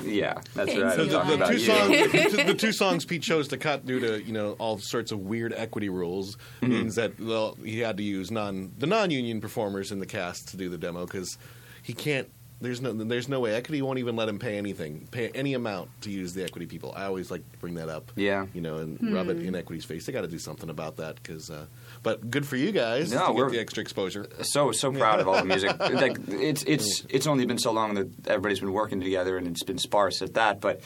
Yeah, 0.03 0.41
that's 0.55 0.75
right. 0.75 0.95
So 0.95 1.01
I'm 1.03 1.07
the, 1.07 1.13
talking 1.13 1.29
the 1.29 1.35
about 1.35 1.51
two 1.51 1.59
songs, 1.59 2.11
the, 2.11 2.29
two- 2.37 2.43
the 2.43 2.53
two 2.55 2.71
songs 2.83 3.05
Pete 3.05 3.21
chose 3.21 3.49
to 3.49 3.57
cut 3.57 3.85
due 3.85 3.99
to 3.99 4.23
you 4.23 4.33
know 4.33 4.53
all 4.53 4.79
sorts 4.79 5.11
of 5.11 5.19
weird 5.19 5.53
equity 5.53 5.89
rules 5.89 6.37
Mm-hmm. 6.61 6.69
means 6.73 6.95
that 6.95 7.19
well 7.19 7.55
he 7.63 7.79
had 7.79 7.97
to 7.97 8.03
use 8.03 8.31
non 8.31 8.71
the 8.79 8.87
non 8.87 9.11
union 9.11 9.39
performers 9.41 9.91
in 9.91 9.99
the 9.99 10.05
cast 10.07 10.47
to 10.49 10.57
do 10.57 10.69
the 10.69 10.77
demo 10.79 11.05
because 11.05 11.37
he 11.83 11.93
can't 11.93 12.27
There's 12.61 12.81
no 12.81 12.91
there's 12.91 13.29
no 13.29 13.39
way 13.39 13.53
equity 13.55 13.81
won't 13.81 13.99
even 13.99 14.17
let 14.17 14.27
him 14.27 14.37
pay 14.37 14.57
anything, 14.57 15.07
pay 15.11 15.29
any 15.29 15.53
amount 15.53 15.89
to 16.01 16.11
use 16.11 16.33
the 16.33 16.43
equity 16.43 16.65
people. 16.65 16.93
I 16.93 17.05
always 17.05 17.31
like 17.31 17.49
to 17.53 17.57
bring 17.59 17.75
that 17.75 17.87
up. 17.87 18.11
Yeah. 18.17 18.47
you 18.53 18.59
know, 18.59 18.77
and 18.79 19.13
rub 19.13 19.29
it 19.29 19.37
in 19.37 19.55
equity's 19.55 19.85
face. 19.85 20.05
They 20.05 20.11
got 20.11 20.21
to 20.21 20.27
do 20.27 20.39
something 20.39 20.69
about 20.69 20.97
that 20.97 21.15
because. 21.15 21.49
Uh, 21.49 21.67
but 22.03 22.29
good 22.29 22.45
for 22.45 22.57
you 22.57 22.71
guys 22.73 23.13
No, 23.13 23.27
to 23.27 23.33
we're- 23.33 23.49
get 23.49 23.55
the 23.55 23.61
extra 23.61 23.81
exposure. 23.81 24.27
so 24.41 24.71
so 24.73 24.91
proud 24.91 25.21
of 25.21 25.27
all 25.29 25.35
the 25.35 25.45
music. 25.55 25.79
like 25.79 26.17
it's 26.27 26.63
it's 26.63 27.05
it's 27.09 27.27
only 27.27 27.45
been 27.45 27.57
so 27.59 27.71
long 27.71 27.93
that 27.93 28.07
everybody's 28.27 28.59
been 28.59 28.73
working 28.73 28.99
together 28.99 29.37
and 29.37 29.47
it's 29.47 29.63
been 29.63 29.77
sparse 29.77 30.21
at 30.21 30.33
that. 30.33 30.59
But 30.59 30.81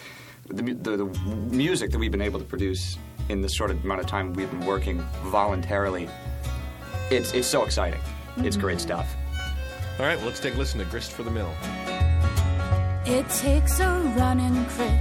the, 0.47 0.61
the, 0.73 0.97
the 0.97 1.05
music 1.49 1.89
that 1.91 1.97
we've 1.97 2.11
been 2.11 2.21
able 2.21 2.37
to 2.39 2.45
produce 2.45 2.97
in 3.29 3.41
the 3.41 3.49
short 3.49 3.71
amount 3.71 3.99
of 4.01 4.05
time 4.05 4.33
we've 4.33 4.51
been 4.51 4.65
working 4.67 4.99
voluntarily, 5.23 6.07
it's 7.09 7.33
it's 7.33 7.47
so 7.47 7.63
exciting. 7.63 7.99
It's 8.37 8.57
great 8.57 8.79
stuff. 8.79 9.15
All 9.99 10.05
right, 10.05 10.17
well, 10.17 10.27
let's 10.27 10.39
take 10.39 10.55
a 10.55 10.57
listen 10.57 10.79
to 10.79 10.85
Grist 10.85 11.11
for 11.11 11.23
the 11.23 11.31
Mill. 11.31 11.53
It 13.05 13.29
takes 13.29 13.79
a 13.79 14.01
running 14.17 14.65
crick, 14.65 14.99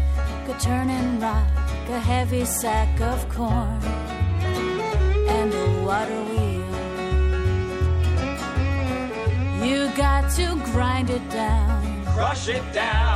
a 0.49 0.56
turning 0.61 1.18
rock, 1.20 1.49
a 1.88 1.99
heavy 1.99 2.44
sack 2.44 3.00
of 3.00 3.28
corn, 3.28 3.82
and 5.28 5.54
a 5.54 5.82
water 5.84 6.22
wheel. 6.25 6.52
You 9.66 9.90
got 9.96 10.30
to 10.32 10.61
grind 10.72 11.11
it 11.11 11.26
down, 11.30 12.04
Crush 12.06 12.49
it 12.49 12.72
down 12.72 13.12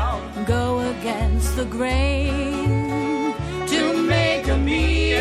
go 0.47 0.79
against 0.79 1.57
the 1.57 1.65
grain 1.65 3.35
to 3.67 4.03
make 4.03 4.47
a 4.49 4.57
meal. 4.57 5.19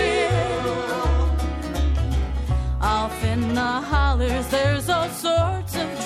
Off 2.80 3.24
in 3.24 3.56
the 3.56 3.62
hollers, 3.62 4.48
there's 4.50 4.88
all 4.90 5.10
sorts 5.10 5.76
of 5.76 6.05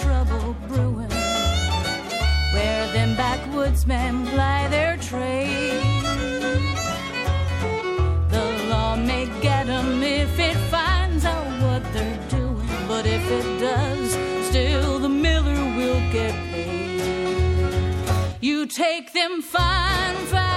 backwoodsmen 3.20 4.26
ply 4.32 4.70
their 4.70 4.96
trade. 4.96 5.84
The 8.36 8.46
law 8.72 8.96
may 8.96 9.26
get 9.42 9.68
'em 9.68 10.02
if 10.02 10.40
it 10.40 10.58
finds 10.76 11.26
out 11.26 11.52
what 11.66 11.84
they're 11.94 12.24
doing. 12.40 12.70
But 12.88 13.06
if 13.18 13.26
it 13.40 13.48
does, 13.60 14.10
still 14.50 15.00
the 15.06 15.14
miller 15.26 15.62
will 15.78 16.02
get 16.18 16.34
paid. 16.54 17.02
You 18.40 18.58
take 18.84 19.08
them 19.20 19.42
fine, 19.42 20.16
fat 20.32 20.49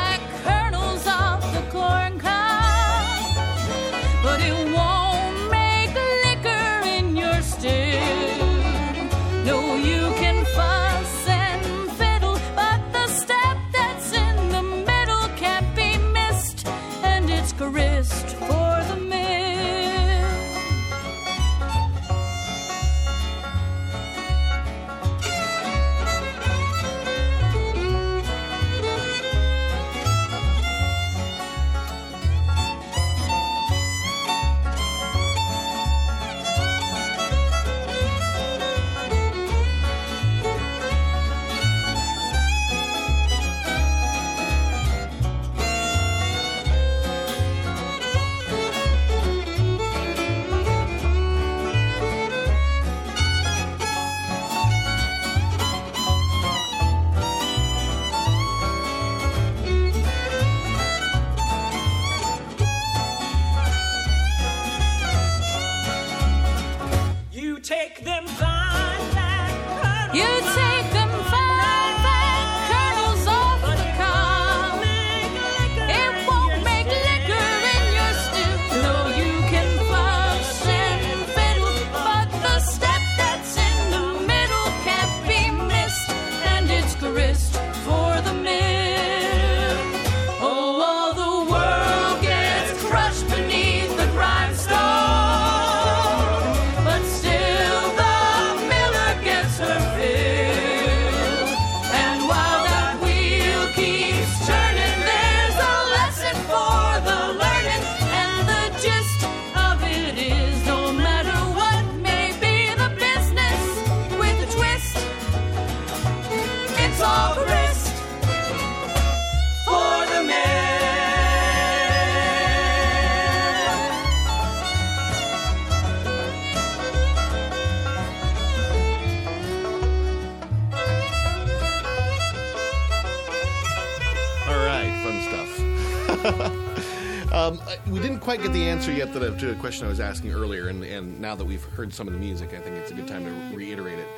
quite 138.36 138.44
get 138.44 138.52
the 138.54 138.66
answer 138.66 138.90
yet 138.90 139.12
that, 139.12 139.38
to 139.38 139.50
a 139.50 139.54
question 139.56 139.84
I 139.84 139.90
was 139.90 140.00
asking 140.00 140.32
earlier, 140.32 140.68
and, 140.68 140.82
and 140.84 141.20
now 141.20 141.34
that 141.34 141.44
we've 141.44 141.62
heard 141.62 141.92
some 141.92 142.08
of 142.08 142.14
the 142.14 142.18
music, 142.18 142.54
I 142.54 142.60
think 142.60 142.76
it's 142.76 142.90
a 142.90 142.94
good 142.94 143.06
time 143.06 143.26
to 143.26 143.54
reiterate 143.54 143.98
it. 143.98 144.08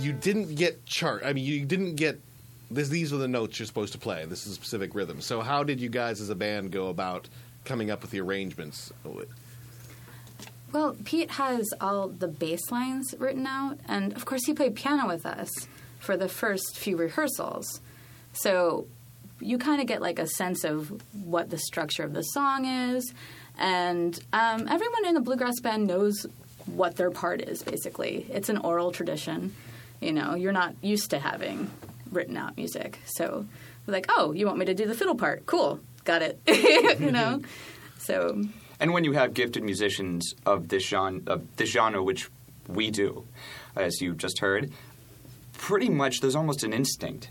You 0.00 0.12
didn't 0.12 0.56
get 0.56 0.84
chart. 0.86 1.22
I 1.24 1.32
mean, 1.32 1.44
you 1.44 1.64
didn't 1.64 1.94
get. 1.94 2.20
This, 2.68 2.88
these 2.88 3.12
are 3.12 3.16
the 3.16 3.28
notes 3.28 3.60
you're 3.60 3.66
supposed 3.66 3.92
to 3.92 3.98
play. 3.98 4.24
This 4.24 4.44
is 4.44 4.52
a 4.52 4.54
specific 4.56 4.96
rhythm. 4.96 5.20
So, 5.20 5.40
how 5.40 5.62
did 5.62 5.80
you 5.80 5.88
guys 5.88 6.20
as 6.20 6.30
a 6.30 6.34
band 6.34 6.72
go 6.72 6.88
about 6.88 7.28
coming 7.64 7.92
up 7.92 8.02
with 8.02 8.10
the 8.10 8.20
arrangements? 8.20 8.92
Well, 10.72 10.96
Pete 11.04 11.30
has 11.30 11.68
all 11.80 12.08
the 12.08 12.26
bass 12.26 12.72
lines 12.72 13.14
written 13.20 13.46
out, 13.46 13.78
and 13.86 14.12
of 14.14 14.24
course, 14.24 14.44
he 14.46 14.52
played 14.52 14.74
piano 14.74 15.06
with 15.06 15.24
us 15.24 15.48
for 16.00 16.16
the 16.16 16.28
first 16.28 16.76
few 16.76 16.96
rehearsals. 16.96 17.80
So 18.32 18.88
you 19.38 19.58
kind 19.58 19.80
of 19.80 19.86
get 19.86 20.02
like 20.02 20.18
a 20.18 20.26
sense 20.26 20.64
of 20.64 20.92
what 21.12 21.50
the 21.50 21.58
structure 21.58 22.02
of 22.02 22.12
the 22.12 22.22
song 22.22 22.64
is, 22.64 23.14
and 23.58 24.18
um, 24.32 24.66
everyone 24.68 25.06
in 25.06 25.14
the 25.14 25.20
bluegrass 25.20 25.60
band 25.60 25.86
knows 25.86 26.26
what 26.66 26.96
their 26.96 27.10
part 27.10 27.40
is. 27.40 27.62
Basically, 27.62 28.26
it's 28.30 28.48
an 28.48 28.58
oral 28.58 28.92
tradition. 28.92 29.54
You 30.00 30.12
know, 30.12 30.34
you're 30.34 30.52
not 30.52 30.74
used 30.82 31.10
to 31.10 31.18
having 31.18 31.70
written 32.10 32.36
out 32.36 32.56
music, 32.56 32.98
so 33.04 33.46
like, 33.86 34.06
"Oh, 34.08 34.32
you 34.32 34.46
want 34.46 34.58
me 34.58 34.64
to 34.66 34.74
do 34.74 34.86
the 34.86 34.94
fiddle 34.94 35.14
part? 35.16 35.46
Cool, 35.46 35.80
got 36.04 36.22
it." 36.22 36.40
you 37.00 37.10
know, 37.10 37.42
so 37.98 38.42
And 38.78 38.92
when 38.92 39.04
you 39.04 39.12
have 39.12 39.34
gifted 39.34 39.62
musicians 39.62 40.34
of 40.46 40.68
this 40.68 40.86
genre, 40.86 41.20
of 41.26 41.56
this 41.56 41.70
genre, 41.70 42.02
which 42.02 42.30
we 42.68 42.90
do, 42.90 43.26
as 43.76 44.00
you 44.00 44.14
just 44.14 44.38
heard, 44.38 44.72
pretty 45.52 45.88
much 45.90 46.20
there's 46.20 46.36
almost 46.36 46.64
an 46.64 46.72
instinct 46.72 47.28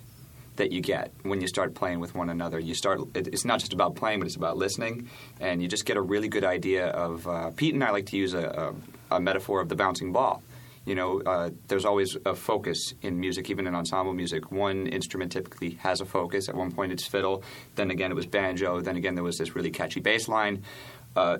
that 0.59 0.71
you 0.71 0.81
get 0.81 1.11
when 1.23 1.41
you 1.41 1.47
start 1.47 1.73
playing 1.73 1.99
with 1.99 2.13
one 2.13 2.29
another. 2.29 2.59
You 2.59 2.75
start. 2.75 3.01
It's 3.15 3.45
not 3.45 3.59
just 3.59 3.73
about 3.73 3.95
playing, 3.95 4.19
but 4.19 4.27
it's 4.27 4.35
about 4.35 4.57
listening, 4.57 5.09
and 5.39 5.61
you 5.61 5.67
just 5.67 5.85
get 5.85 5.97
a 5.97 6.01
really 6.01 6.27
good 6.27 6.43
idea 6.43 6.87
of. 6.87 7.27
Uh, 7.27 7.49
Pete 7.51 7.73
and 7.73 7.83
I 7.83 7.89
like 7.89 8.05
to 8.07 8.17
use 8.17 8.33
a, 8.33 8.75
a, 9.11 9.15
a 9.15 9.19
metaphor 9.19 9.61
of 9.61 9.69
the 9.69 9.75
bouncing 9.75 10.11
ball. 10.11 10.43
You 10.85 10.95
know, 10.95 11.21
uh, 11.21 11.49
there's 11.67 11.85
always 11.85 12.17
a 12.25 12.35
focus 12.35 12.93
in 13.01 13.19
music, 13.19 13.49
even 13.49 13.67
in 13.67 13.75
ensemble 13.75 14.13
music. 14.13 14.51
One 14.51 14.87
instrument 14.87 15.31
typically 15.31 15.71
has 15.81 16.01
a 16.01 16.05
focus. 16.05 16.49
At 16.49 16.55
one 16.55 16.71
point, 16.71 16.91
it's 16.91 17.05
fiddle. 17.05 17.43
Then 17.75 17.91
again, 17.91 18.11
it 18.11 18.15
was 18.15 18.25
banjo. 18.25 18.81
Then 18.81 18.95
again, 18.95 19.15
there 19.15 19.23
was 19.23 19.37
this 19.37 19.55
really 19.55 19.71
catchy 19.71 19.99
bass 19.99 20.27
line. 20.27 20.63
Uh, 21.15 21.37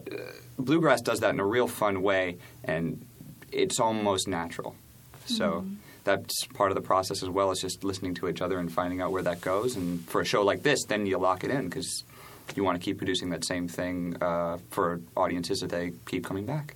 bluegrass 0.57 1.01
does 1.01 1.19
that 1.21 1.33
in 1.33 1.39
a 1.39 1.45
real 1.45 1.67
fun 1.67 2.01
way, 2.01 2.37
and 2.63 3.05
it's 3.51 3.79
almost 3.79 4.27
natural. 4.27 4.75
So 5.25 5.65
that's 6.03 6.45
part 6.47 6.71
of 6.71 6.75
the 6.75 6.81
process 6.81 7.23
as 7.23 7.29
well 7.29 7.51
as 7.51 7.59
just 7.59 7.83
listening 7.83 8.15
to 8.15 8.27
each 8.27 8.41
other 8.41 8.59
and 8.59 8.71
finding 8.71 9.01
out 9.01 9.11
where 9.11 9.23
that 9.23 9.41
goes. 9.41 9.75
And 9.75 10.03
for 10.07 10.21
a 10.21 10.25
show 10.25 10.43
like 10.43 10.63
this, 10.63 10.83
then 10.85 11.05
you 11.05 11.17
lock 11.17 11.43
it 11.43 11.51
in 11.51 11.65
because 11.69 12.03
you 12.55 12.63
want 12.63 12.79
to 12.79 12.83
keep 12.83 12.97
producing 12.97 13.29
that 13.29 13.45
same 13.45 13.67
thing 13.67 14.15
uh, 14.21 14.57
for 14.69 15.01
audiences 15.15 15.59
that 15.59 15.69
they 15.69 15.91
keep 16.07 16.25
coming 16.25 16.45
back. 16.45 16.75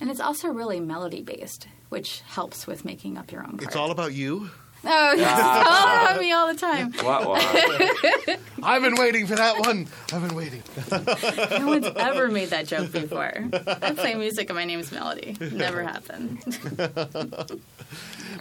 And 0.00 0.10
it's 0.10 0.20
also 0.20 0.48
really 0.48 0.80
melody 0.80 1.22
based, 1.22 1.66
which 1.88 2.20
helps 2.20 2.66
with 2.66 2.84
making 2.84 3.18
up 3.18 3.32
your 3.32 3.42
own 3.42 3.52
part. 3.52 3.62
It's 3.62 3.76
all 3.76 3.90
about 3.90 4.12
you. 4.12 4.50
Oh, 4.90 5.12
it's 5.12 5.22
all 5.22 6.06
about 6.06 6.20
me 6.20 6.32
all 6.32 6.46
the 6.48 6.58
time. 6.58 6.92
What? 7.04 7.28
what? 7.28 8.40
I've 8.62 8.80
been 8.82 8.96
waiting 8.96 9.26
for 9.26 9.34
that 9.36 9.58
one. 9.58 9.86
I've 10.12 10.26
been 10.26 10.34
waiting. 10.34 10.62
No 11.60 11.66
one's 11.66 11.86
ever 11.96 12.28
made 12.28 12.48
that 12.50 12.66
joke 12.66 12.90
before. 12.92 13.32
I 13.66 13.92
play 13.92 14.14
music 14.14 14.48
and 14.48 14.56
my 14.56 14.64
name's 14.64 14.90
Melody. 14.90 15.36
Never 15.52 15.82
happened. 15.82 16.42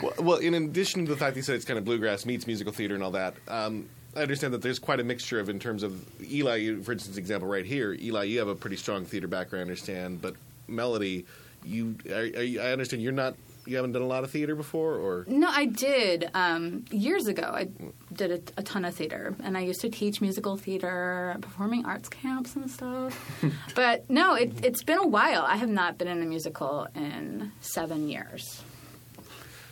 Well, 0.01 0.13
well, 0.19 0.37
in 0.37 0.53
addition 0.53 1.05
to 1.05 1.11
the 1.11 1.17
fact 1.17 1.33
that 1.33 1.39
you 1.39 1.43
said 1.43 1.55
it's 1.55 1.65
kind 1.65 1.77
of 1.77 1.85
bluegrass 1.85 2.25
meets 2.25 2.47
musical 2.47 2.71
theater 2.71 2.95
and 2.95 3.03
all 3.03 3.11
that, 3.11 3.35
um, 3.47 3.89
I 4.15 4.21
understand 4.21 4.53
that 4.53 4.61
there's 4.61 4.79
quite 4.79 4.99
a 4.99 5.03
mixture 5.03 5.39
of 5.39 5.49
in 5.49 5.59
terms 5.59 5.83
of 5.83 6.03
Eli, 6.21 6.75
for 6.81 6.91
instance, 6.91 7.17
example 7.17 7.47
right 7.49 7.65
here. 7.65 7.93
Eli, 7.93 8.23
you 8.23 8.39
have 8.39 8.47
a 8.47 8.55
pretty 8.55 8.75
strong 8.77 9.05
theater 9.05 9.27
background, 9.27 9.61
I 9.61 9.63
understand, 9.63 10.21
but 10.21 10.35
Melody, 10.67 11.25
you, 11.63 11.95
are, 12.09 12.19
are 12.19 12.43
you 12.43 12.61
I 12.61 12.71
understand 12.71 13.01
you're 13.01 13.11
not, 13.11 13.35
you 13.67 13.75
haven't 13.75 13.91
done 13.91 14.01
a 14.01 14.07
lot 14.07 14.23
of 14.23 14.31
theater 14.31 14.55
before, 14.55 14.95
or 14.95 15.25
No, 15.27 15.47
I 15.49 15.65
did 15.65 16.29
um, 16.33 16.85
years 16.91 17.27
ago. 17.27 17.43
I 17.43 17.69
did 18.13 18.31
a, 18.31 18.59
a 18.59 18.63
ton 18.63 18.85
of 18.85 18.95
theater, 18.95 19.35
and 19.43 19.57
I 19.57 19.61
used 19.61 19.81
to 19.81 19.89
teach 19.89 20.21
musical 20.21 20.57
theater, 20.57 21.37
performing 21.41 21.85
arts 21.85 22.09
camps 22.09 22.55
and 22.55 22.69
stuff. 22.69 23.43
but 23.75 24.09
no, 24.09 24.35
it, 24.35 24.65
it's 24.65 24.83
been 24.83 24.97
a 24.97 25.07
while. 25.07 25.43
I 25.43 25.57
have 25.57 25.69
not 25.69 25.97
been 25.97 26.07
in 26.07 26.21
a 26.21 26.25
musical 26.25 26.87
in 26.95 27.51
seven 27.61 28.07
years. 28.09 28.63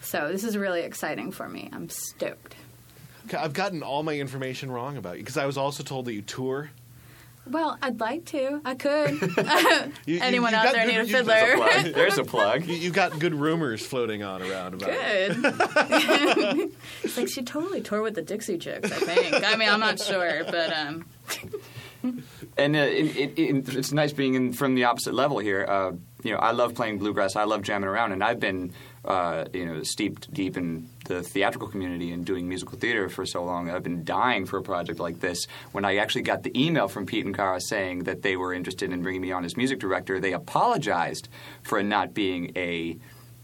So 0.02 0.32
this 0.32 0.44
is 0.44 0.56
really 0.56 0.82
exciting 0.82 1.32
for 1.32 1.50
me. 1.50 1.70
I'm 1.74 1.90
stoked. 1.90 2.56
I've 3.36 3.54
gotten 3.54 3.82
all 3.82 4.04
my 4.04 4.14
information 4.14 4.72
wrong 4.72 4.98
about 4.98 5.18
you 5.18 5.24
because 5.24 5.38
I 5.38 5.46
was 5.46 5.58
also 5.58 5.84
told 5.84 6.06
that 6.06 6.14
you 6.14 6.22
tour. 6.22 6.70
Well, 7.48 7.78
I'd 7.82 8.00
like 8.00 8.26
to. 8.26 8.60
I 8.66 8.76
could. 8.76 9.12
You- 10.06 10.16
you- 10.16 10.20
Anyone 10.24 10.52
you 10.52 10.58
out 10.58 10.74
there 10.74 10.86
good- 10.86 10.92
need 10.92 11.00
a 11.00 11.06
you- 11.06 11.14
fiddler? 11.14 11.56
plug. 11.56 11.86
There's 11.94 12.18
a 12.18 12.24
plug. 12.24 12.66
You, 12.66 12.76
you 12.76 12.90
got 12.92 13.20
good 13.20 13.34
rumors 13.36 13.86
floating 13.86 14.24
on 14.24 14.42
around 14.42 14.74
about 14.76 14.90
it. 14.92 15.42
Good. 15.42 16.72
it's 17.04 17.18
like 17.18 17.28
she 17.28 17.44
totally 17.44 17.82
toured 17.82 18.04
with 18.04 18.16
the 18.16 18.22
Dixie 18.22 18.58
Chicks. 18.58 18.92
I 18.92 18.96
think. 18.96 19.44
I 19.46 19.56
mean, 19.56 19.70
I'm 19.70 19.80
not 19.80 20.00
sure, 20.00 20.44
but 20.46 20.76
um, 20.76 21.06
And 22.58 22.76
uh, 22.76 22.80
it, 22.80 23.16
it, 23.18 23.40
it, 23.40 23.76
it's 23.76 23.92
nice 23.92 24.14
being 24.14 24.36
in, 24.36 24.54
from 24.54 24.76
the 24.76 24.86
opposite 24.86 25.14
level 25.14 25.40
here. 25.40 25.66
Uh, 25.68 25.92
you 26.24 26.32
know, 26.32 26.38
I 26.38 26.52
love 26.52 26.74
playing 26.74 27.00
bluegrass. 27.00 27.36
I 27.36 27.44
love 27.44 27.62
jamming 27.62 27.88
around, 27.88 28.12
and 28.14 28.24
I've 28.24 28.40
been, 28.40 28.74
uh, 29.04 29.46
you 29.54 29.66
know, 29.66 29.84
steeped 29.84 30.34
deep 30.34 30.58
in 30.58 30.90
the 31.06 31.22
theatrical 31.22 31.68
community 31.68 32.12
and 32.12 32.26
doing 32.26 32.48
musical 32.48 32.80
theater 32.80 33.10
for 33.10 33.26
so 33.26 33.44
long. 33.44 33.70
I've 33.70 33.84
been 33.84 34.04
dying 34.04 34.46
for 34.46 34.58
a 34.58 34.64
project 34.64 35.00
like 35.00 35.20
this. 35.20 35.46
When 35.72 35.86
I 35.86 35.98
actually 35.98 36.24
got 36.24 36.44
the 36.44 36.52
email 36.60 36.88
from 36.88 37.06
Pete 37.06 37.26
and 37.26 37.36
Cara 37.36 37.62
saying 37.62 38.06
that 38.06 38.22
they 38.24 38.36
were 38.38 38.54
interested 38.54 38.92
in 38.92 39.04
bringing 39.04 39.22
me 39.22 39.32
on 39.32 39.46
as 39.46 39.56
music 39.56 39.80
director, 39.80 40.20
they 40.20 40.34
apologized 40.34 41.30
for 41.62 41.84
not 41.84 42.14
being 42.14 42.52
a 42.56 42.98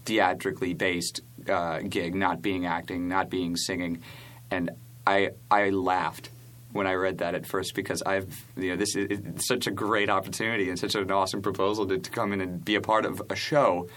theatrically 0.04 0.74
based 0.74 1.20
uh, 1.48 1.80
gig, 1.80 2.14
not 2.14 2.42
being 2.42 2.66
acting, 2.66 3.08
not 3.08 3.30
being 3.30 3.56
singing, 3.56 4.02
and 4.50 4.70
I 5.06 5.30
I 5.50 5.70
laughed 5.70 6.30
when 6.72 6.86
I 6.86 6.94
read 6.94 7.18
that 7.18 7.34
at 7.34 7.46
first 7.46 7.74
because 7.74 8.02
I've 8.02 8.46
you 8.56 8.70
know 8.70 8.76
this 8.76 8.96
is 8.96 9.46
such 9.46 9.66
a 9.66 9.70
great 9.70 10.10
opportunity 10.10 10.68
and 10.68 10.78
such 10.78 10.94
an 10.94 11.10
awesome 11.10 11.42
proposal 11.42 11.86
to, 11.86 11.98
to 11.98 12.10
come 12.10 12.32
in 12.32 12.40
and 12.40 12.64
be 12.64 12.74
a 12.74 12.80
part 12.80 13.04
of 13.04 13.22
a 13.30 13.36
show 13.36 13.88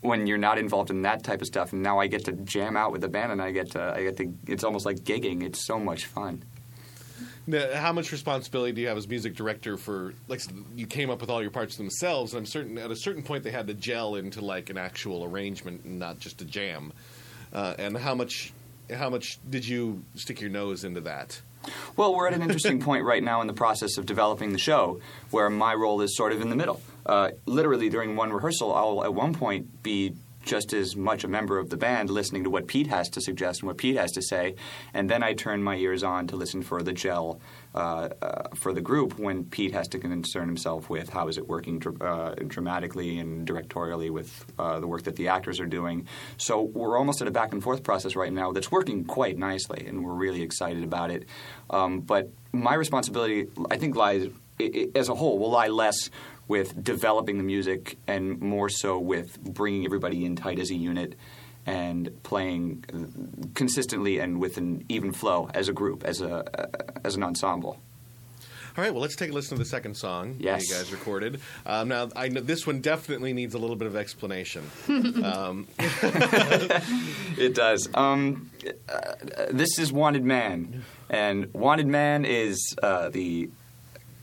when 0.00 0.26
you're 0.26 0.38
not 0.38 0.58
involved 0.58 0.90
in 0.90 1.02
that 1.02 1.24
type 1.24 1.40
of 1.40 1.46
stuff. 1.46 1.72
And 1.72 1.82
now 1.82 1.98
I 1.98 2.06
get 2.06 2.24
to 2.26 2.32
jam 2.32 2.76
out 2.76 2.92
with 2.92 3.00
the 3.00 3.08
band 3.08 3.32
and 3.32 3.42
I 3.42 3.50
get 3.50 3.72
to 3.72 3.94
I 3.94 4.02
get 4.02 4.16
to 4.18 4.32
it's 4.46 4.64
almost 4.64 4.86
like 4.86 4.98
gigging. 4.98 5.42
It's 5.42 5.66
so 5.66 5.78
much 5.78 6.06
fun. 6.06 6.42
Now, 7.46 7.74
how 7.74 7.94
much 7.94 8.12
responsibility 8.12 8.72
do 8.72 8.82
you 8.82 8.88
have 8.88 8.98
as 8.98 9.08
music 9.08 9.34
director 9.34 9.78
for 9.78 10.12
like 10.28 10.42
you 10.76 10.86
came 10.86 11.08
up 11.08 11.22
with 11.22 11.30
all 11.30 11.40
your 11.40 11.50
parts 11.50 11.76
themselves 11.76 12.34
and 12.34 12.40
I'm 12.40 12.46
certain 12.46 12.76
at 12.76 12.90
a 12.90 12.96
certain 12.96 13.22
point 13.22 13.42
they 13.42 13.50
had 13.50 13.66
to 13.68 13.74
gel 13.74 14.16
into 14.16 14.42
like 14.42 14.68
an 14.70 14.76
actual 14.76 15.24
arrangement 15.24 15.84
and 15.84 15.98
not 15.98 16.20
just 16.20 16.42
a 16.42 16.44
jam. 16.44 16.92
Uh, 17.52 17.74
and 17.78 17.96
how 17.96 18.14
much 18.14 18.52
how 18.94 19.10
much 19.10 19.38
did 19.48 19.66
you 19.66 20.04
stick 20.14 20.40
your 20.40 20.50
nose 20.50 20.84
into 20.84 21.00
that 21.02 21.40
Well, 21.96 22.14
we're 22.14 22.28
at 22.28 22.34
an 22.34 22.42
interesting 22.42 22.80
point 22.88 23.04
right 23.04 23.22
now 23.22 23.40
in 23.40 23.46
the 23.46 23.52
process 23.52 23.98
of 23.98 24.06
developing 24.06 24.52
the 24.52 24.58
show 24.58 25.00
where 25.30 25.50
my 25.50 25.74
role 25.74 26.00
is 26.00 26.16
sort 26.16 26.32
of 26.32 26.40
in 26.40 26.50
the 26.50 26.56
middle. 26.56 26.80
Uh, 27.04 27.30
literally, 27.46 27.88
during 27.88 28.16
one 28.16 28.32
rehearsal, 28.32 28.74
I'll 28.74 29.04
at 29.04 29.14
one 29.14 29.34
point 29.34 29.82
be 29.82 30.14
just 30.48 30.72
as 30.72 30.96
much 30.96 31.24
a 31.24 31.28
member 31.28 31.58
of 31.58 31.68
the 31.68 31.76
band 31.76 32.08
listening 32.08 32.42
to 32.42 32.50
what 32.50 32.66
Pete 32.66 32.86
has 32.86 33.08
to 33.10 33.20
suggest 33.20 33.60
and 33.60 33.66
what 33.68 33.76
Pete 33.76 33.96
has 33.96 34.10
to 34.12 34.22
say, 34.22 34.54
and 34.94 35.08
then 35.10 35.22
I 35.22 35.34
turn 35.34 35.62
my 35.62 35.76
ears 35.76 36.02
on 36.02 36.26
to 36.28 36.36
listen 36.36 36.62
for 36.62 36.82
the 36.82 36.92
gel 36.94 37.38
uh, 37.74 38.08
uh, 38.22 38.48
for 38.54 38.72
the 38.72 38.80
group 38.80 39.18
when 39.18 39.44
Pete 39.44 39.72
has 39.74 39.86
to 39.88 39.98
concern 39.98 40.46
himself 40.48 40.88
with 40.88 41.10
how 41.10 41.28
is 41.28 41.36
it 41.36 41.46
working 41.46 41.78
dr- 41.78 42.00
uh, 42.02 42.34
dramatically 42.46 43.18
and 43.18 43.46
directorially 43.46 44.10
with 44.10 44.46
uh, 44.58 44.80
the 44.80 44.86
work 44.86 45.02
that 45.02 45.16
the 45.16 45.28
actors 45.28 45.60
are 45.60 45.66
doing. 45.66 46.08
So 46.38 46.62
we're 46.62 46.96
almost 46.96 47.20
at 47.20 47.28
a 47.28 47.30
back 47.30 47.52
and 47.52 47.62
forth 47.62 47.82
process 47.82 48.16
right 48.16 48.32
now 48.32 48.52
that's 48.52 48.72
working 48.72 49.04
quite 49.04 49.36
nicely, 49.36 49.86
and 49.86 50.02
we're 50.02 50.14
really 50.14 50.40
excited 50.40 50.82
about 50.82 51.10
it. 51.10 51.28
Um, 51.68 52.00
but 52.00 52.30
my 52.52 52.72
responsibility, 52.74 53.48
I 53.70 53.76
think, 53.76 53.94
lies 53.96 54.28
i- 54.58 54.72
i- 54.74 54.88
as 54.98 55.10
a 55.10 55.14
whole 55.14 55.38
will 55.38 55.50
lie 55.50 55.68
less 55.68 56.08
with 56.48 56.82
developing 56.82 57.38
the 57.38 57.44
music 57.44 57.98
and 58.06 58.40
more 58.40 58.68
so 58.68 58.98
with 58.98 59.38
bringing 59.40 59.84
everybody 59.84 60.24
in 60.24 60.34
tight 60.34 60.58
as 60.58 60.70
a 60.70 60.74
unit 60.74 61.14
and 61.66 62.10
playing 62.22 62.82
consistently 63.54 64.18
and 64.18 64.40
with 64.40 64.56
an 64.56 64.84
even 64.88 65.12
flow 65.12 65.50
as 65.52 65.68
a 65.68 65.72
group, 65.72 66.02
as 66.04 66.20
a 66.22 66.36
uh, 66.58 66.66
as 67.04 67.14
an 67.14 67.22
ensemble. 67.22 67.78
all 68.76 68.84
right 68.84 68.92
well 68.92 69.02
let's 69.02 69.16
take 69.16 69.30
a 69.30 69.32
listen 69.34 69.56
to 69.58 69.62
the 69.62 69.68
second 69.68 69.94
song 69.94 70.38
that 70.38 70.62
you 70.62 70.74
guys 70.74 70.90
recorded 70.90 71.40
um, 71.66 71.88
now 71.88 72.08
I 72.16 72.28
know 72.28 72.40
this 72.40 72.66
one 72.66 72.80
definitely 72.80 73.32
needs 73.34 73.54
a 73.54 73.58
little 73.58 73.76
bit 73.76 73.86
of 73.86 73.96
explanation 73.96 74.62
um, 74.88 75.66
It 77.38 77.54
does. 77.54 77.88
Um, 77.94 78.50
uh, 78.88 79.12
this 79.50 79.78
is 79.78 79.92
Wanted 79.92 80.24
Man, 80.24 80.84
and 81.08 81.52
Wanted 81.54 81.86
Man 81.86 82.24
is 82.24 82.74
uh, 82.82 83.10
the 83.10 83.48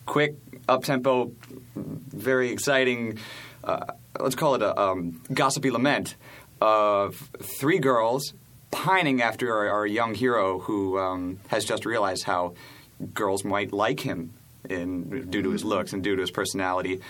quick, 0.05 0.35
up 0.67 0.83
tempo, 0.83 1.31
very 1.75 2.49
exciting. 2.49 3.19
Uh, 3.63 3.85
let's 4.19 4.35
call 4.35 4.55
it 4.55 4.61
a 4.61 4.79
um, 4.79 5.21
gossipy 5.33 5.71
lament 5.71 6.15
of 6.61 7.15
three 7.41 7.79
girls 7.79 8.33
pining 8.71 9.21
after 9.21 9.53
our, 9.53 9.69
our 9.69 9.87
young 9.87 10.13
hero 10.13 10.59
who 10.59 10.99
um, 10.99 11.39
has 11.47 11.65
just 11.65 11.85
realized 11.85 12.23
how 12.23 12.53
girls 13.13 13.43
might 13.43 13.73
like 13.73 13.99
him 13.99 14.33
in, 14.69 15.29
due 15.29 15.41
to 15.41 15.51
his 15.51 15.63
looks 15.63 15.93
and 15.93 16.03
due 16.03 16.15
to 16.15 16.21
his 16.21 16.31
personality. 16.31 17.01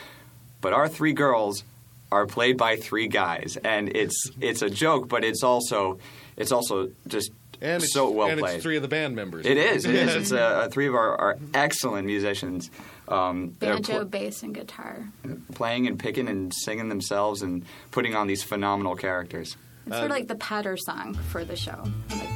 But 0.61 0.73
our 0.73 0.87
three 0.87 1.13
girls 1.13 1.63
are 2.11 2.25
played 2.25 2.57
by 2.57 2.75
three 2.75 3.07
guys, 3.07 3.57
and 3.63 3.95
it's 3.95 4.31
it's 4.39 4.61
a 4.61 4.69
joke, 4.69 5.09
but 5.09 5.23
it's 5.23 5.43
also 5.43 5.99
it's 6.37 6.51
also 6.51 6.91
just 7.07 7.31
and 7.61 7.83
it's, 7.83 7.93
so 7.93 8.09
well 8.09 8.27
and 8.27 8.39
played. 8.39 8.55
it's 8.55 8.63
three 8.63 8.75
of 8.75 8.81
the 8.81 8.87
band 8.87 9.15
members 9.15 9.45
It 9.45 9.57
is. 9.57 9.85
It 9.85 9.95
is. 9.95 10.15
It's 10.15 10.31
uh, 10.31 10.67
three 10.71 10.87
of 10.87 10.95
our, 10.95 11.15
our 11.15 11.37
excellent 11.53 12.05
musicians. 12.05 12.69
Um, 13.07 13.49
banjo, 13.49 13.99
pl- 13.99 14.05
bass, 14.05 14.41
and 14.43 14.53
guitar. 14.53 15.09
playing 15.53 15.85
and 15.87 15.99
picking 15.99 16.27
and 16.27 16.51
singing 16.53 16.89
themselves 16.89 17.41
and 17.43 17.63
putting 17.91 18.15
on 18.15 18.27
these 18.27 18.41
phenomenal 18.43 18.95
characters. 18.95 19.55
It's 19.85 19.95
sort 19.95 20.05
of 20.05 20.11
like 20.17 20.27
the 20.27 20.35
patter 20.35 20.75
song 20.77 21.13
for 21.13 21.45
the 21.45 21.55
show. 21.55 21.83
Like, 22.09 22.29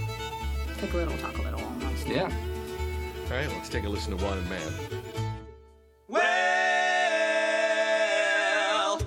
pick 0.78 0.94
a 0.94 0.98
little, 0.98 1.18
talk 1.18 1.38
a 1.40 1.42
little, 1.42 1.60
almost. 1.62 2.08
Yeah. 2.08 2.24
all 2.24 2.32
right 3.36 3.48
let's 3.50 3.70
take 3.70 3.84
a 3.84 3.90
listen 3.90 4.16
to 4.18 4.24
Wanted 4.24 4.48
Man 4.50 4.62
Well, 7.30 9.02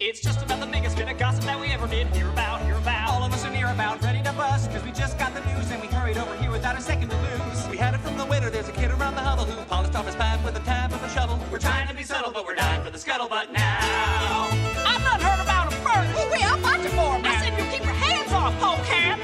it's 0.00 0.20
just 0.20 0.42
about 0.44 0.60
the 0.60 0.66
biggest 0.66 0.96
bit 0.96 1.08
of 1.08 1.18
gossip 1.18 1.44
that 1.44 1.58
we 1.60 1.68
ever 1.68 1.86
did 1.88 2.06
hear 2.08 2.28
about. 2.28 2.62
Hear 2.62 2.76
about. 2.76 3.10
All 3.10 3.22
of 3.24 3.32
us 3.32 3.44
are 3.44 3.50
near 3.50 3.66
about, 3.70 4.02
ready 4.02 4.22
to 4.22 4.32
bust, 4.32 4.68
because 4.70 4.84
we 4.84 4.92
just 4.92 5.18
got 5.18 5.32
the 5.34 5.40
news 5.52 5.70
and 5.70 5.80
we 5.80 5.88
hurried 5.88 6.16
over 6.18 6.34
here 6.36 6.50
without 6.50 6.76
a 6.78 6.80
second 6.80 7.08
to 7.10 7.16
lose. 7.16 7.57
We 7.78 7.84
had 7.84 7.94
it 7.94 8.00
from 8.00 8.18
the 8.18 8.26
winter. 8.26 8.50
There's 8.50 8.66
a 8.66 8.72
kid 8.72 8.90
around 8.90 9.14
the 9.14 9.20
huddle 9.20 9.44
who 9.44 9.54
polished 9.66 9.94
off 9.94 10.04
his 10.04 10.16
pipe 10.16 10.44
with 10.44 10.56
a 10.56 10.60
tap 10.66 10.92
of 10.92 11.00
a 11.00 11.08
shovel. 11.10 11.38
We're 11.48 11.60
trying 11.60 11.86
to 11.86 11.94
be 11.94 12.02
subtle, 12.02 12.32
but 12.32 12.44
we're 12.44 12.56
dying 12.56 12.82
for 12.82 12.90
the 12.90 12.98
scuttlebutt 12.98 13.52
now. 13.52 14.48
I've 14.84 15.04
not 15.04 15.22
heard 15.22 15.38
about 15.40 15.72
him 15.72 15.80
first. 15.86 16.10
Who 16.10 16.28
we? 16.32 16.42
I'll 16.42 16.58
fight 16.58 16.80
for 16.80 17.14
him. 17.14 17.24
I 17.24 17.38
said 17.38 17.56
you 17.56 17.64
keep 17.70 17.84
your 17.84 17.94
hands 17.94 18.32
off, 18.32 18.58
polecat. 18.58 19.20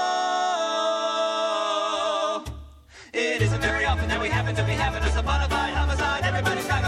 it 3.14 3.44
isn't 3.44 3.62
very 3.62 3.86
often 3.86 4.10
that 4.10 4.20
we 4.20 4.30
happen 4.30 4.56
to 4.56 4.64
be 4.64 4.72
having 4.72 5.04
us 5.04 5.16
a 5.16 5.22
bona 5.22 5.48
fide 5.50 5.76
homicide. 5.76 6.24
Everybody's 6.24 6.66
got 6.66 6.83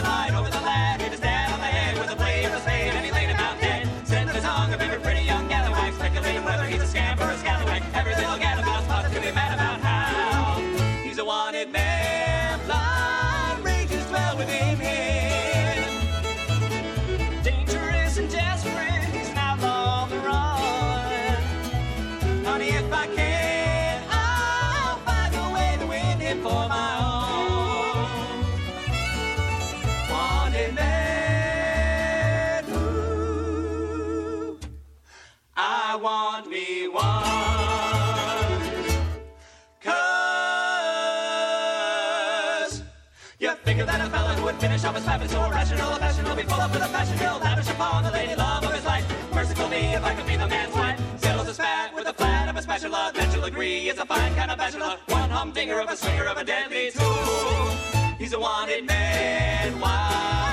off 44.86 44.96
his 44.96 45.04
fapping 45.06 45.30
so 45.30 45.44
irrational, 45.46 45.94
a 45.94 46.00
passion 46.00 46.26
will 46.26 46.36
be 46.36 46.44
full 46.44 46.62
up 46.62 46.72
with 46.72 46.84
a 46.84 46.88
passion 46.90 47.18
he'll 47.18 47.40
lavish 47.40 47.70
upon 47.70 48.04
the 48.04 48.12
lady 48.12 48.36
love 48.36 48.64
of 48.64 48.72
his 48.72 48.86
life. 48.86 49.06
Merciful 49.34 49.68
me 49.68 49.96
if 49.96 50.04
I 50.04 50.14
could 50.14 50.28
be 50.28 50.38
the 50.38 50.48
man's 50.48 50.76
wife. 50.76 51.00
Settles 51.18 51.48
a 51.48 51.54
spat 51.54 51.96
with 51.96 52.08
a 52.08 52.14
flat 52.14 52.50
of 52.50 52.56
a 52.56 52.62
spatula. 52.62 53.12
That 53.16 53.34
you'll 53.34 53.46
agree 53.46 53.90
is 53.90 53.98
a 53.98 54.06
fine 54.06 54.36
kind 54.36 54.52
of 54.52 54.58
bachelor. 54.58 54.98
One 55.08 55.30
humdinger 55.30 55.80
of 55.80 55.90
a 55.90 55.98
swinger 55.98 56.26
of 56.26 56.38
a 56.38 56.44
deadly 56.44 56.92
tool. 56.92 57.72
He's 58.20 58.34
a 58.34 58.40
wanted 58.40 58.86
man. 58.86 59.80
Wild 59.80 60.45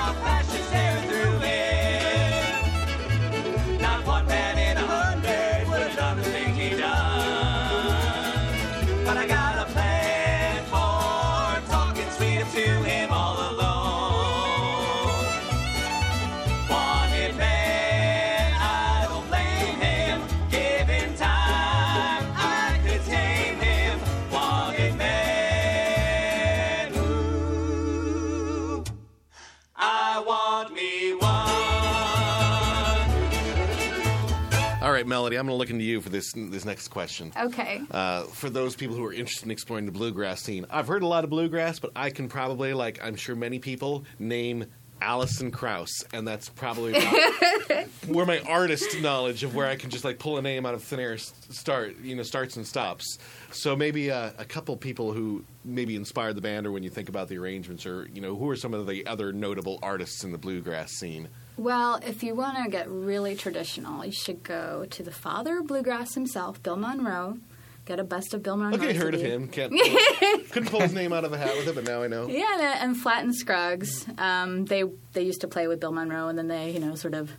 I'm 35.43 35.47
going 35.47 35.57
to 35.57 35.59
look 35.59 35.71
into 35.71 35.83
you 35.83 35.99
for 35.99 36.07
this 36.07 36.31
this 36.33 36.63
next 36.63 36.87
question. 36.87 37.33
Okay. 37.37 37.81
Uh, 37.91 38.23
for 38.23 38.49
those 38.49 38.77
people 38.77 38.95
who 38.95 39.03
are 39.03 39.11
interested 39.11 39.43
in 39.43 39.51
exploring 39.51 39.85
the 39.85 39.91
bluegrass 39.91 40.41
scene, 40.41 40.65
I've 40.69 40.87
heard 40.87 41.03
a 41.03 41.07
lot 41.07 41.25
of 41.25 41.29
bluegrass, 41.29 41.79
but 41.79 41.91
I 41.97 42.11
can 42.11 42.29
probably, 42.29 42.73
like 42.73 43.03
I'm 43.03 43.17
sure 43.17 43.35
many 43.35 43.59
people, 43.59 44.05
name 44.19 44.67
Alison 45.01 45.51
Krauss, 45.51 45.91
and 46.13 46.25
that's 46.25 46.47
probably 46.47 46.93
where 48.07 48.25
my 48.25 48.39
artist 48.47 49.01
knowledge 49.01 49.43
of 49.43 49.53
where 49.53 49.67
I 49.67 49.75
can 49.75 49.89
just 49.89 50.05
like 50.05 50.17
pull 50.17 50.37
a 50.37 50.41
name 50.41 50.65
out 50.65 50.75
of 50.75 50.81
thin 50.81 51.01
air 51.01 51.17
start, 51.17 51.97
you 52.01 52.15
know, 52.15 52.23
starts 52.23 52.55
and 52.55 52.65
stops. 52.65 53.17
So 53.51 53.75
maybe 53.75 54.11
uh, 54.11 54.31
a 54.37 54.45
couple 54.45 54.77
people 54.77 55.11
who 55.11 55.43
maybe 55.65 55.97
inspired 55.97 56.37
the 56.37 56.41
band, 56.41 56.65
or 56.65 56.71
when 56.71 56.83
you 56.83 56.89
think 56.89 57.09
about 57.09 57.27
the 57.27 57.37
arrangements, 57.37 57.85
or 57.85 58.07
you 58.13 58.21
know, 58.21 58.37
who 58.37 58.49
are 58.49 58.55
some 58.55 58.73
of 58.73 58.87
the 58.87 59.05
other 59.07 59.33
notable 59.33 59.77
artists 59.83 60.23
in 60.23 60.31
the 60.31 60.37
bluegrass 60.37 60.91
scene? 60.93 61.27
Well, 61.57 61.99
if 62.05 62.23
you 62.23 62.33
want 62.33 62.63
to 62.63 62.69
get 62.69 62.89
really 62.89 63.35
traditional, 63.35 64.03
you 64.03 64.11
should 64.11 64.43
go 64.43 64.85
to 64.89 65.03
the 65.03 65.11
father 65.11 65.59
of 65.59 65.67
bluegrass 65.67 66.15
himself, 66.15 66.61
Bill 66.63 66.75
Monroe. 66.75 67.37
Get 67.85 67.99
a 67.99 68.03
best 68.03 68.33
of 68.33 68.41
Bill 68.41 68.55
Monroe. 68.55 68.77
Okay, 68.77 68.93
heard 68.93 69.13
of 69.13 69.21
him. 69.21 69.49
Can't 69.49 69.71
couldn't 70.51 70.69
pull 70.69 70.79
his 70.79 70.93
name 70.93 71.11
out 71.11 71.25
of 71.25 71.33
a 71.33 71.37
hat 71.37 71.55
with 71.57 71.67
it, 71.67 71.75
but 71.75 71.83
now 71.83 72.01
I 72.01 72.07
know. 72.07 72.27
Yeah, 72.27 72.53
and, 72.53 72.91
and 72.91 72.97
Flatt 72.97 73.23
and 73.23 73.35
Scruggs. 73.35 74.05
Um, 74.17 74.65
they 74.65 74.83
they 75.11 75.23
used 75.23 75.41
to 75.41 75.47
play 75.47 75.67
with 75.67 75.81
Bill 75.81 75.91
Monroe, 75.91 76.29
and 76.29 76.37
then 76.37 76.47
they 76.47 76.71
you 76.71 76.79
know 76.79 76.95
sort 76.95 77.13
of 77.13 77.29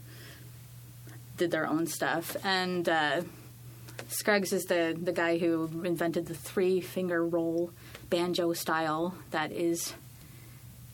did 1.39 1.51
their 1.51 1.67
own 1.67 1.87
stuff. 1.87 2.37
And 2.45 2.87
uh, 2.89 3.23
Scruggs 4.09 4.53
is 4.53 4.65
the 4.65 4.97
the 5.01 5.13
guy 5.13 5.39
who 5.39 5.83
invented 5.83 6.27
the 6.27 6.35
three 6.35 6.83
finger 6.83 7.25
roll 7.25 7.71
banjo 8.11 8.53
style 8.53 9.15
that 9.31 9.51
is 9.51 9.95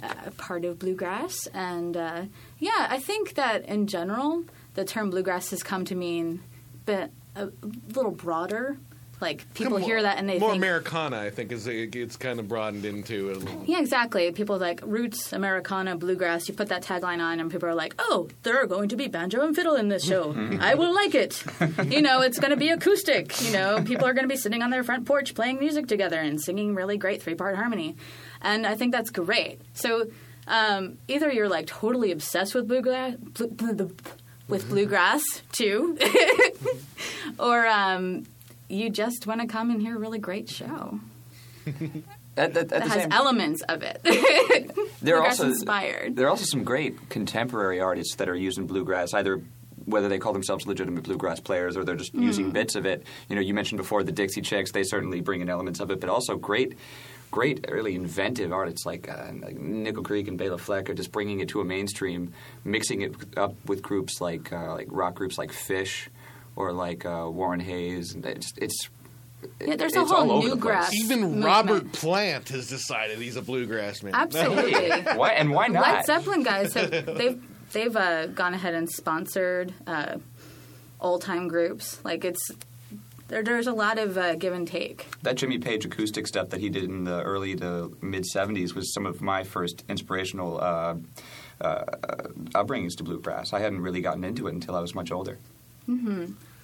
uh, 0.03 0.31
part 0.37 0.65
of 0.65 0.79
bluegrass. 0.79 1.47
And 1.49 1.97
uh, 1.97 2.25
yeah, 2.59 2.87
I 2.89 2.99
think 2.99 3.35
that 3.35 3.65
in 3.67 3.87
general, 3.87 4.45
the 4.75 4.85
term 4.85 5.11
bluegrass 5.11 5.51
has 5.51 5.63
come 5.63 5.85
to 5.87 5.95
mean 5.95 6.43
but 6.87 7.11
a 7.37 7.51
little 7.95 8.11
broader. 8.11 8.79
Like 9.21 9.53
people 9.55 9.75
Come- 9.79 9.83
hear 9.83 10.01
that 10.03 10.17
and 10.19 10.27
they 10.29 10.39
more 10.39 10.51
think 10.53 10.63
Americana. 10.63 11.19
I 11.19 11.29
think 11.31 11.53
is 11.53 11.67
it's 11.67 12.17
kind 12.17 12.41
of 12.41 12.49
broadened 12.49 12.85
into 12.87 13.31
a 13.33 13.35
little. 13.35 13.63
Yeah, 13.67 13.81
exactly. 13.81 14.31
People 14.33 14.57
like 14.59 14.81
roots, 14.83 15.33
Americana, 15.35 15.97
bluegrass. 15.97 16.49
You 16.49 16.55
put 16.55 16.69
that 16.69 16.83
tagline 16.83 17.21
on, 17.21 17.39
and 17.39 17.51
people 17.51 17.69
are 17.69 17.75
like, 17.75 17.95
"Oh, 17.99 18.29
there 18.45 18.57
are 18.63 18.67
going 18.67 18.89
to 18.89 18.97
be 18.97 19.09
banjo 19.09 19.45
and 19.45 19.55
fiddle 19.55 19.75
in 19.75 19.89
this 19.89 20.05
show. 20.07 20.35
I 20.61 20.75
will 20.75 20.95
like 20.95 21.15
it." 21.15 21.45
you 21.85 22.01
know, 22.01 22.23
it's 22.23 22.39
going 22.39 22.51
to 22.53 22.57
be 22.57 22.71
acoustic. 22.71 23.41
You 23.43 23.53
know, 23.53 23.83
people 23.85 24.07
are 24.07 24.15
going 24.15 24.25
to 24.25 24.33
be 24.33 24.37
sitting 24.39 24.63
on 24.63 24.71
their 24.71 24.83
front 24.83 25.05
porch 25.07 25.35
playing 25.35 25.59
music 25.59 25.87
together 25.87 26.19
and 26.19 26.41
singing 26.41 26.75
really 26.75 26.97
great 26.97 27.23
three-part 27.23 27.57
harmony, 27.57 27.97
and 28.41 28.67
I 28.67 28.75
think 28.75 28.93
that's 28.93 29.11
great. 29.11 29.61
So, 29.75 30.07
um, 30.47 30.97
either 31.09 31.31
you're 31.31 31.49
like 31.49 31.67
totally 31.67 32.11
obsessed 32.11 32.55
with 32.55 32.67
bluegrass, 32.67 33.17
blu- 33.17 33.49
blu- 33.49 33.75
blu- 33.75 33.97
with 34.49 34.69
bluegrass 34.69 35.23
too, 35.53 35.99
or 37.39 37.67
um, 37.67 38.25
you 38.71 38.91
just 38.91 39.27
want 39.27 39.41
to 39.41 39.47
come 39.47 39.71
and 39.71 39.81
hear 39.83 39.97
a 39.97 39.99
really 39.99 40.19
great 40.19 40.49
show 40.49 41.01
At, 42.37 42.57
at, 42.57 42.57
at 42.57 42.69
that 42.71 42.83
has 42.89 43.07
elements 43.11 43.61
of 43.63 43.83
it. 43.83 44.01
there 45.03 45.19
are 45.19 45.27
also 45.27 45.47
inspired. 45.49 46.17
There 46.17 46.27
are 46.27 46.31
also 46.31 46.45
some 46.45 46.65
great 46.65 47.09
contemporary 47.11 47.81
artists 47.81 48.15
that 48.17 48.29
are 48.29 48.37
using 48.37 48.67
bluegrass, 48.67 49.13
either 49.13 49.43
whether 49.85 50.09
they 50.09 50.19
call 50.19 50.33
themselves 50.33 50.65
legitimate 50.67 51.03
bluegrass 51.05 51.41
players 51.41 51.77
or 51.77 51.85
they're 51.85 51.97
just 51.97 52.15
Mm. 52.15 52.23
using 52.23 52.51
bits 52.53 52.77
of 52.77 52.87
it. 52.87 53.05
You 53.29 53.35
know, 53.37 53.43
you 53.43 53.53
mentioned 53.53 53.79
before 53.79 54.05
the 54.05 54.13
Dixie 54.13 54.43
Chicks; 54.43 54.71
they 54.73 54.85
certainly 54.85 55.21
bring 55.21 55.41
in 55.41 55.51
elements 55.51 55.81
of 55.81 55.91
it, 55.91 56.01
but 56.01 56.09
also 56.09 56.37
great. 56.37 56.77
Great, 57.33 57.65
really 57.71 57.95
inventive 57.95 58.53
artists 58.53 58.85
like, 58.87 59.09
uh, 59.09 59.31
like 59.41 59.57
Nickel 59.59 60.03
Creek 60.03 60.27
and 60.27 60.37
Bela 60.39 60.59
Fleck 60.59 60.89
are 60.91 60.95
just 60.95 61.13
bringing 61.13 61.39
it 61.41 61.49
to 61.51 61.61
a 61.61 61.65
mainstream, 61.65 62.33
mixing 62.65 63.03
it 63.03 63.15
up 63.37 63.55
with 63.67 63.83
groups 63.83 64.21
like 64.21 64.53
uh, 64.53 64.73
like 64.73 64.89
rock 64.91 65.15
groups 65.15 65.37
like 65.39 65.53
Phish 65.53 66.09
or 66.61 66.73
like 66.73 67.05
uh, 67.05 67.27
Warren 67.31 67.61
Haynes. 67.61 68.15
It's, 68.15 68.53
it's 68.57 68.89
Yeah, 69.67 69.77
there's 69.77 69.97
a 69.97 70.03
it's 70.03 70.11
all 70.11 70.27
whole 70.27 70.33
over 70.33 70.49
the 70.49 70.55
new 70.57 70.61
place. 70.61 70.63
grass. 70.63 70.95
Even 70.95 71.21
movement. 71.23 71.45
Robert 71.45 71.93
Plant 71.93 72.49
has 72.51 72.69
decided 72.69 73.19
he's 73.19 73.37
a 73.37 73.43
bluegrass 73.43 74.03
man. 74.03 74.15
Absolutely. 74.15 74.91
Why 75.17 75.31
and 75.33 75.51
why 75.51 75.69
not? 75.69 75.83
Led 75.83 76.05
Zeppelin 76.07 76.43
guys 76.43 76.75
have 76.75 76.91
they've 77.17 77.41
they've 77.73 77.97
uh, 77.97 78.27
gone 78.27 78.55
ahead 78.55 78.75
and 78.75 78.89
sponsored 78.91 79.73
uh, 79.87 80.17
old 81.01 81.23
time 81.23 81.49
groups. 81.49 81.99
Like 82.05 82.25
it's 82.25 82.51
there, 83.29 83.43
there's 83.45 83.69
a 83.69 83.73
lot 83.73 83.99
of 83.99 84.19
uh, 84.19 84.35
give 84.35 84.53
and 84.53 84.67
take. 84.67 85.07
that 85.23 85.37
Jimmy 85.37 85.59
Page 85.59 85.85
acoustic 85.85 86.27
stuff 86.27 86.49
that 86.51 86.59
he 86.61 86.69
did 86.69 86.85
in 86.85 87.05
the 87.05 87.23
early 87.23 87.55
to 87.57 87.97
mid 88.03 88.25
'70s 88.35 88.75
was 88.75 88.93
some 88.93 89.07
of 89.07 89.23
my 89.23 89.45
first 89.45 89.85
inspirational 89.89 90.61
uh, 90.61 90.97
uh, 91.61 91.85
upbringings 92.55 92.97
to 92.97 93.05
bluegrass. 93.05 93.53
I 93.53 93.61
hadn't 93.61 93.81
really 93.83 94.01
gotten 94.01 94.25
into 94.25 94.49
it 94.49 94.53
until 94.55 94.75
I 94.75 94.81
was 94.81 94.95
much 94.97 95.13
older. 95.13 95.39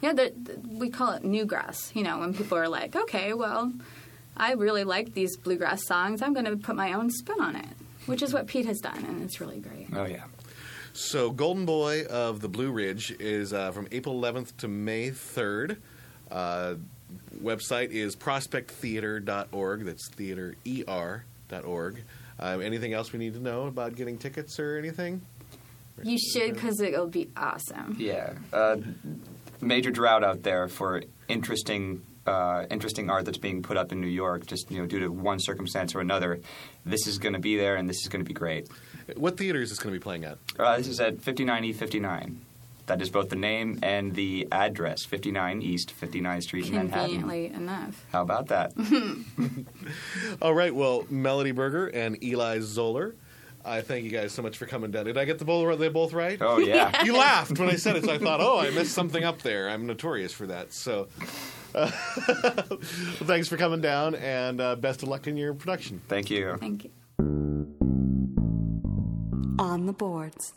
Yeah, 0.00 0.12
the, 0.12 0.32
the- 0.40 0.58
we 0.68 0.90
call 0.90 1.12
it 1.12 1.24
new 1.24 1.44
grass. 1.44 1.90
You 1.94 2.02
know, 2.02 2.18
when 2.20 2.34
people 2.34 2.58
are 2.58 2.68
like, 2.68 2.94
okay, 2.96 3.32
well, 3.32 3.72
I 4.36 4.52
really 4.52 4.84
like 4.84 5.14
these 5.14 5.36
bluegrass 5.36 5.86
songs. 5.86 6.20
I'm 6.22 6.32
going 6.34 6.44
to 6.46 6.56
put 6.56 6.76
my 6.76 6.92
own 6.92 7.10
spin 7.10 7.40
on 7.40 7.56
it, 7.56 7.68
which 8.06 8.22
is 8.22 8.32
what 8.34 8.46
Pete 8.46 8.66
has 8.66 8.78
done, 8.80 9.04
and 9.04 9.22
it's 9.22 9.40
really 9.40 9.58
great. 9.58 9.88
Oh 9.94 10.04
yeah, 10.04 10.24
So, 10.92 11.30
Golden 11.30 11.64
Boy 11.64 12.04
of 12.04 12.40
the 12.40 12.48
Blue 12.48 12.70
Ridge 12.70 13.10
is 13.18 13.52
uh, 13.52 13.70
from 13.72 13.88
April 13.92 14.20
11th 14.20 14.56
to 14.58 14.68
May 14.68 15.10
3rd. 15.10 15.78
Uh, 16.30 16.74
website 17.42 17.90
is 17.90 18.14
prospecttheater.org. 18.16 19.84
That's 19.84 20.08
theater.er.org. 20.10 22.02
Uh, 22.38 22.58
anything 22.62 22.92
else 22.92 23.12
we 23.12 23.18
need 23.18 23.32
to 23.34 23.40
know 23.40 23.66
about 23.66 23.94
getting 23.96 24.18
tickets 24.18 24.58
or 24.60 24.76
anything? 24.76 25.22
You 26.02 26.18
should 26.18 26.52
because 26.54 26.80
it'll 26.80 27.06
be 27.06 27.30
awesome. 27.36 27.96
yeah. 27.98 28.34
Uh, 28.52 28.76
major 29.60 29.90
drought 29.90 30.24
out 30.24 30.42
there 30.42 30.68
for 30.68 31.02
interesting. 31.28 32.02
Uh, 32.26 32.66
interesting 32.72 33.08
art 33.08 33.24
that's 33.24 33.38
being 33.38 33.62
put 33.62 33.76
up 33.76 33.92
in 33.92 34.00
New 34.00 34.08
York, 34.08 34.46
just 34.46 34.68
you 34.68 34.80
know, 34.80 34.86
due 34.86 34.98
to 34.98 35.06
one 35.06 35.38
circumstance 35.38 35.94
or 35.94 36.00
another. 36.00 36.40
This 36.84 37.06
is 37.06 37.18
going 37.18 37.34
to 37.34 37.38
be 37.38 37.56
there, 37.56 37.76
and 37.76 37.88
this 37.88 38.02
is 38.02 38.08
going 38.08 38.24
to 38.24 38.28
be 38.28 38.34
great. 38.34 38.68
What 39.14 39.36
theater 39.36 39.62
is 39.62 39.70
this 39.70 39.78
going 39.78 39.94
to 39.94 40.00
be 40.00 40.02
playing 40.02 40.24
at? 40.24 40.38
Uh, 40.58 40.76
this 40.76 40.88
is 40.88 40.98
at 40.98 41.18
59E59. 41.18 42.38
That 42.86 43.02
is 43.02 43.10
both 43.10 43.28
the 43.30 43.36
name 43.36 43.78
and 43.82 44.14
the 44.14 44.46
address, 44.50 45.04
59 45.04 45.62
East 45.62 45.92
59th 46.00 46.42
Street 46.42 46.66
in 46.66 46.74
Manhattan. 46.74 47.20
Conveniently 47.20 47.46
enough. 47.46 48.04
How 48.10 48.22
about 48.22 48.48
that? 48.48 48.72
All 50.42 50.54
right, 50.54 50.74
well, 50.74 51.04
Melody 51.10 51.50
Berger 51.50 51.86
and 51.86 52.22
Eli 52.22 52.60
Zoller. 52.60 53.14
I 53.66 53.80
thank 53.80 54.04
you 54.04 54.10
guys 54.10 54.32
so 54.32 54.42
much 54.42 54.56
for 54.56 54.66
coming 54.66 54.92
down. 54.92 55.06
Did 55.06 55.18
I 55.18 55.24
get 55.24 55.40
the 55.40 55.44
both, 55.44 55.78
they 55.78 55.88
both 55.88 56.12
right? 56.12 56.38
Oh 56.40 56.58
yeah. 56.58 57.02
You 57.04 57.16
laughed 57.16 57.58
when 57.58 57.68
I 57.68 57.76
said 57.76 57.96
it, 57.96 58.04
so 58.04 58.12
I 58.12 58.18
thought, 58.18 58.40
oh, 58.40 58.60
I 58.60 58.70
missed 58.70 58.92
something 58.92 59.24
up 59.24 59.42
there. 59.42 59.68
I'm 59.68 59.86
notorious 59.86 60.32
for 60.32 60.46
that. 60.46 60.72
So, 60.72 61.08
uh, 61.74 61.90
well, 62.28 62.78
thanks 63.24 63.48
for 63.48 63.56
coming 63.56 63.80
down, 63.80 64.14
and 64.14 64.60
uh, 64.60 64.76
best 64.76 65.02
of 65.02 65.08
luck 65.08 65.26
in 65.26 65.36
your 65.36 65.52
production. 65.54 66.00
Thank 66.08 66.30
you. 66.30 66.56
Thank 66.58 66.84
you. 66.84 66.90
On 69.58 69.86
the 69.86 69.92
boards. 69.92 70.52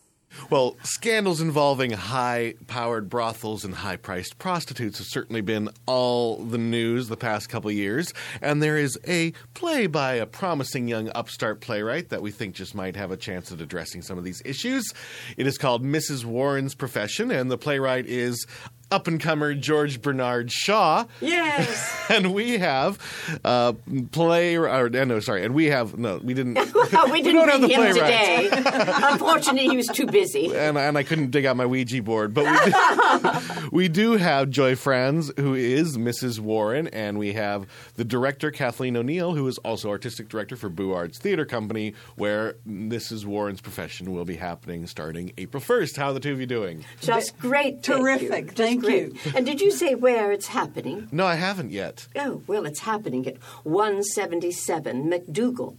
Well, 0.49 0.77
scandals 0.83 1.41
involving 1.41 1.91
high 1.91 2.55
powered 2.67 3.09
brothels 3.09 3.65
and 3.65 3.75
high 3.75 3.97
priced 3.97 4.37
prostitutes 4.39 4.97
have 4.99 5.07
certainly 5.07 5.41
been 5.41 5.69
all 5.85 6.37
the 6.37 6.57
news 6.57 7.07
the 7.07 7.17
past 7.17 7.49
couple 7.49 7.71
years. 7.71 8.13
And 8.41 8.61
there 8.61 8.77
is 8.77 8.97
a 9.07 9.33
play 9.53 9.87
by 9.87 10.13
a 10.13 10.25
promising 10.25 10.87
young 10.87 11.11
upstart 11.15 11.61
playwright 11.61 12.09
that 12.09 12.21
we 12.21 12.31
think 12.31 12.55
just 12.55 12.75
might 12.75 12.95
have 12.95 13.11
a 13.11 13.17
chance 13.17 13.51
at 13.51 13.61
addressing 13.61 14.01
some 14.01 14.17
of 14.17 14.23
these 14.23 14.41
issues. 14.45 14.93
It 15.37 15.47
is 15.47 15.57
called 15.57 15.83
Mrs. 15.83 16.25
Warren's 16.25 16.75
Profession, 16.75 17.31
and 17.31 17.49
the 17.51 17.57
playwright 17.57 18.05
is 18.05 18.45
up 18.91 19.07
and 19.07 19.19
comer 19.19 19.53
George 19.53 20.01
Bernard 20.01 20.51
Shaw. 20.51 21.05
Yes. 21.21 21.95
And 22.09 22.33
we 22.33 22.57
have 22.57 22.97
uh, 23.45 23.73
play, 24.11 24.55
or 24.55 24.67
uh, 24.67 24.89
no, 24.89 25.19
sorry, 25.19 25.45
and 25.45 25.53
we 25.53 25.65
have 25.65 25.99
no, 25.99 26.17
we 26.23 26.33
didn't. 26.33 26.55
Well, 26.55 27.11
we 27.11 27.21
didn't 27.21 27.47
don't 27.47 27.49
have 27.49 27.59
bring 27.59 27.69
the 27.69 27.87
him 27.87 27.93
today. 27.93 28.49
Unfortunately, 29.11 29.69
he 29.69 29.77
was 29.77 29.85
too 29.85 30.07
busy. 30.07 30.55
and, 30.55 30.75
and 30.75 30.97
I 30.97 31.03
couldn't 31.03 31.29
dig 31.29 31.45
out 31.45 31.55
my 31.55 31.67
Ouija 31.67 32.01
board, 32.01 32.33
but 32.33 32.45
we 32.45 32.71
do, 32.71 33.69
we 33.71 33.87
do 33.89 34.11
have 34.13 34.49
Joy 34.49 34.75
Franz, 34.75 35.31
who 35.37 35.53
is 35.53 35.97
Mrs. 35.97 36.39
Warren, 36.39 36.87
and 36.87 37.19
we 37.19 37.33
have 37.33 37.67
the 37.93 38.03
director 38.03 38.49
Kathleen 38.49 38.97
O'Neill, 38.97 39.35
who 39.35 39.47
is 39.47 39.59
also 39.59 39.89
artistic 39.89 40.29
director 40.29 40.55
for 40.55 40.69
Boo 40.69 40.93
Arts 40.93 41.19
Theater 41.19 41.45
Company, 41.45 41.93
where 42.15 42.55
Mrs. 42.67 43.23
Warren's 43.23 43.61
profession 43.61 44.11
will 44.11 44.25
be 44.25 44.35
happening 44.35 44.87
starting 44.87 45.31
April 45.37 45.61
first. 45.61 45.95
How 45.95 46.07
are 46.07 46.13
the 46.13 46.19
two 46.19 46.33
of 46.33 46.39
you 46.39 46.47
doing? 46.47 46.83
Just 47.01 47.37
great. 47.37 47.83
Terrific, 47.83 48.55
Just 48.55 48.78
thank 48.81 49.13
great. 49.23 49.35
And 49.35 49.45
did 49.45 49.61
you 49.61 49.71
say 49.71 49.95
where 49.95 50.31
it's 50.31 50.47
happening? 50.47 51.07
No, 51.11 51.25
I 51.25 51.35
haven't 51.35 51.71
yet. 51.71 52.07
Oh, 52.15 52.41
well, 52.47 52.65
it's 52.65 52.79
happening 52.81 53.27
at 53.27 53.37
177 53.63 55.09
MacDougal. 55.09 55.77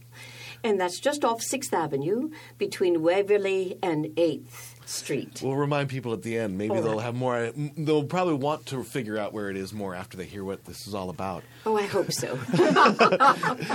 And 0.62 0.78
that's 0.78 1.00
just 1.00 1.24
off 1.24 1.40
6th 1.40 1.72
Avenue 1.72 2.30
between 2.58 3.00
Waverly 3.02 3.78
and 3.82 4.04
8th 4.16 4.74
Street. 4.84 5.40
We'll 5.42 5.56
remind 5.56 5.88
people 5.88 6.12
at 6.12 6.22
the 6.22 6.36
end. 6.36 6.58
Maybe 6.58 6.74
All 6.74 6.82
they'll 6.82 6.98
have 6.98 7.14
more. 7.14 7.50
They'll 7.78 8.04
probably 8.04 8.34
want 8.34 8.66
to 8.66 8.84
figure 8.84 9.16
out 9.16 9.32
where 9.32 9.48
it 9.48 9.56
is 9.56 9.72
more 9.72 9.94
after 9.94 10.18
they 10.18 10.26
hear 10.26 10.44
what 10.44 10.64
this 10.66 10.86
is 10.86 10.94
all 10.94 11.08
about. 11.08 11.44
Oh, 11.64 11.76
I 11.78 11.84
hope 11.86 12.12
so. 12.12 12.38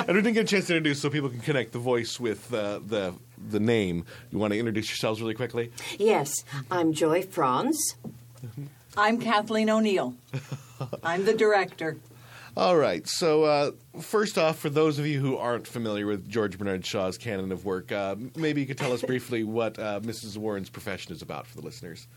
And 0.06 0.08
we 0.10 0.22
didn't 0.22 0.34
get 0.34 0.44
a 0.44 0.48
chance 0.48 0.68
to 0.68 0.76
introduce, 0.76 1.02
so 1.02 1.10
people 1.10 1.30
can 1.30 1.40
connect 1.40 1.72
the 1.72 1.80
voice 1.80 2.20
with 2.20 2.54
uh, 2.54 2.80
the 2.86 3.16
the 3.50 3.60
name. 3.60 4.06
You 4.32 4.38
want 4.38 4.54
to 4.54 4.60
introduce 4.60 4.90
yourselves 4.90 5.22
really 5.22 5.34
quickly? 5.34 5.72
yes, 5.98 6.44
I'm 6.70 6.94
Joy 6.94 7.24
Franz. 7.24 7.96
I'm 8.98 9.20
Kathleen 9.20 9.70
O'Neill. 9.70 10.16
I'm 11.04 11.26
the 11.26 11.34
director. 11.34 11.98
All 12.56 12.78
right. 12.78 13.06
So, 13.06 13.44
uh, 13.44 13.72
first 14.00 14.38
off, 14.38 14.58
for 14.58 14.70
those 14.70 14.98
of 14.98 15.06
you 15.06 15.20
who 15.20 15.36
aren't 15.36 15.68
familiar 15.68 16.08
with 16.08 16.30
George 16.30 16.58
Bernard 16.58 16.86
Shaw's 16.86 17.18
canon 17.18 17.52
of 17.52 17.66
work, 17.66 17.92
uh, 17.92 18.16
maybe 18.38 18.62
you 18.62 18.68
could 18.68 18.78
tell 18.78 18.94
us 18.94 19.02
briefly 19.08 19.44
what 19.44 19.78
uh, 19.78 20.00
Mrs. 20.00 20.38
Warren's 20.38 20.70
profession 20.70 21.12
is 21.12 21.22
about 21.22 21.46
for 21.48 21.58
the 21.58 21.62
listeners. 21.62 22.08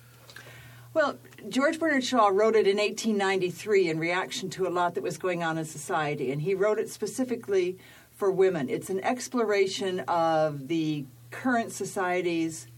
Well, 0.94 1.18
George 1.48 1.80
Bernard 1.80 2.04
Shaw 2.04 2.28
wrote 2.28 2.54
it 2.54 2.66
in 2.68 2.76
1893 2.76 3.90
in 3.90 3.98
reaction 3.98 4.48
to 4.50 4.66
a 4.66 4.70
lot 4.70 4.94
that 4.94 5.02
was 5.02 5.18
going 5.18 5.42
on 5.42 5.58
in 5.58 5.64
society, 5.64 6.30
and 6.30 6.40
he 6.40 6.54
wrote 6.54 6.78
it 6.78 6.88
specifically 6.88 7.76
for 8.12 8.30
women. 8.30 8.68
It's 8.68 8.90
an 8.90 9.00
exploration 9.04 10.00
of 10.00 10.68
the 10.68 11.04
current 11.30 11.72
society's, 11.72 12.68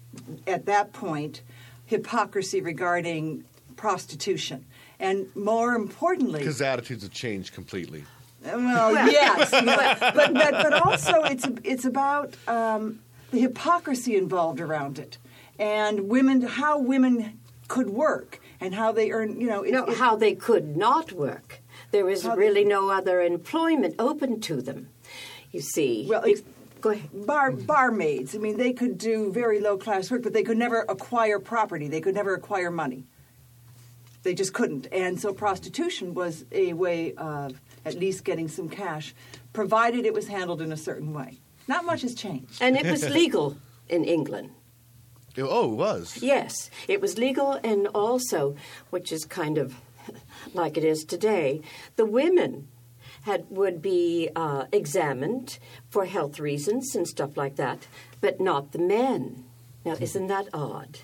at 0.47 0.67
that 0.67 0.93
point, 0.93 1.43
hypocrisy 1.87 2.61
regarding 2.61 3.45
prostitution. 3.81 4.65
And 5.01 5.35
more 5.35 5.73
importantly, 5.75 6.41
Because 6.41 6.61
attitudes 6.61 7.03
have 7.03 7.13
changed 7.13 7.55
completely. 7.55 8.05
well, 8.45 8.93
yes, 8.93 9.51
but, 9.51 9.99
but, 10.15 10.35
but, 10.35 10.53
but 10.65 10.73
also 10.87 11.15
it's 11.25 11.47
it's 11.65 11.85
about 11.87 12.35
um, 12.47 13.01
the 13.33 13.41
hypocrisy 13.41 14.17
involved 14.17 14.61
around 14.61 14.99
it, 14.99 15.17
and 15.59 16.09
women 16.09 16.43
how 16.43 16.79
women 16.79 17.39
could 17.69 17.89
work 17.91 18.41
and 18.61 18.75
how 18.75 18.93
they 18.93 19.11
earn. 19.11 19.41
You 19.41 19.47
know, 19.53 19.63
it, 19.63 19.73
No, 19.73 19.85
it- 19.87 19.97
how 19.97 20.15
they 20.17 20.35
could 20.35 20.77
not 20.77 21.13
work. 21.13 21.61
There 21.93 22.09
is 22.15 22.23
How 22.23 22.35
they- 22.35 22.43
really 22.45 22.65
no 22.65 22.91
other 22.91 23.17
employment 23.23 23.95
open 23.99 24.41
to 24.49 24.61
them. 24.69 24.89
You 25.53 25.61
see. 25.75 26.07
Well, 26.09 26.25
ex- 26.27 26.43
go 26.83 26.91
ahead. 26.91 27.27
bar 27.27 27.51
barmaids. 27.53 28.35
I 28.37 28.39
mean, 28.39 28.57
they 28.59 28.73
could 28.81 28.97
do 28.99 29.33
very 29.33 29.59
low 29.61 29.77
class 29.85 30.11
work, 30.11 30.23
but 30.23 30.33
they 30.37 30.43
could 30.49 30.59
never 30.67 30.81
acquire 30.89 31.39
property. 31.41 31.89
They 31.89 32.01
could 32.05 32.15
never 32.15 32.35
acquire 32.35 32.71
money. 32.71 33.03
They 34.23 34.35
just 34.35 34.53
couldn't, 34.53 34.87
and 34.93 35.19
so 35.19 35.33
prostitution 35.33 36.13
was 36.15 36.45
a 36.53 36.75
way 36.75 37.15
of 37.15 37.61
at 37.85 37.95
least 37.95 38.25
getting 38.25 38.49
some 38.49 38.69
cash, 38.69 39.15
provided 39.53 40.05
it 40.05 40.13
was 40.13 40.29
handled 40.29 40.61
in 40.61 40.73
a 40.73 40.77
certain 40.77 41.15
way. 41.15 41.39
Not 41.67 41.85
much 41.85 42.03
has 42.03 42.15
changed. 42.15 42.61
And 42.61 42.77
it 42.77 42.85
was 42.85 43.09
legal 43.09 43.57
in 43.89 44.05
England. 44.05 44.51
Oh, 45.39 45.73
it 45.73 45.77
was. 45.77 46.23
Yes, 46.23 46.71
it 46.89 47.01
was 47.01 47.17
legal, 47.17 47.53
and 47.65 47.87
also, 47.89 48.57
which 48.91 49.13
is 49.13 49.25
kind 49.25 49.59
of 49.59 49.77
like 50.55 50.77
it 50.77 50.85
is 50.85 51.05
today, 51.05 51.63
the 51.97 52.05
women 52.05 52.69
had 53.23 53.47
would 53.51 53.81
be 53.83 54.29
uh, 54.35 54.67
examined 54.73 55.59
for 55.89 56.07
health 56.07 56.41
reasons 56.41 56.95
and 56.95 57.07
stuff 57.07 57.37
like 57.37 57.57
that, 57.57 57.87
but 58.21 58.41
not 58.41 58.73
the 58.73 58.79
men. 58.79 59.45
Now, 59.85 59.97
isn't 60.01 60.27
that 60.27 60.49
odd? 60.53 60.99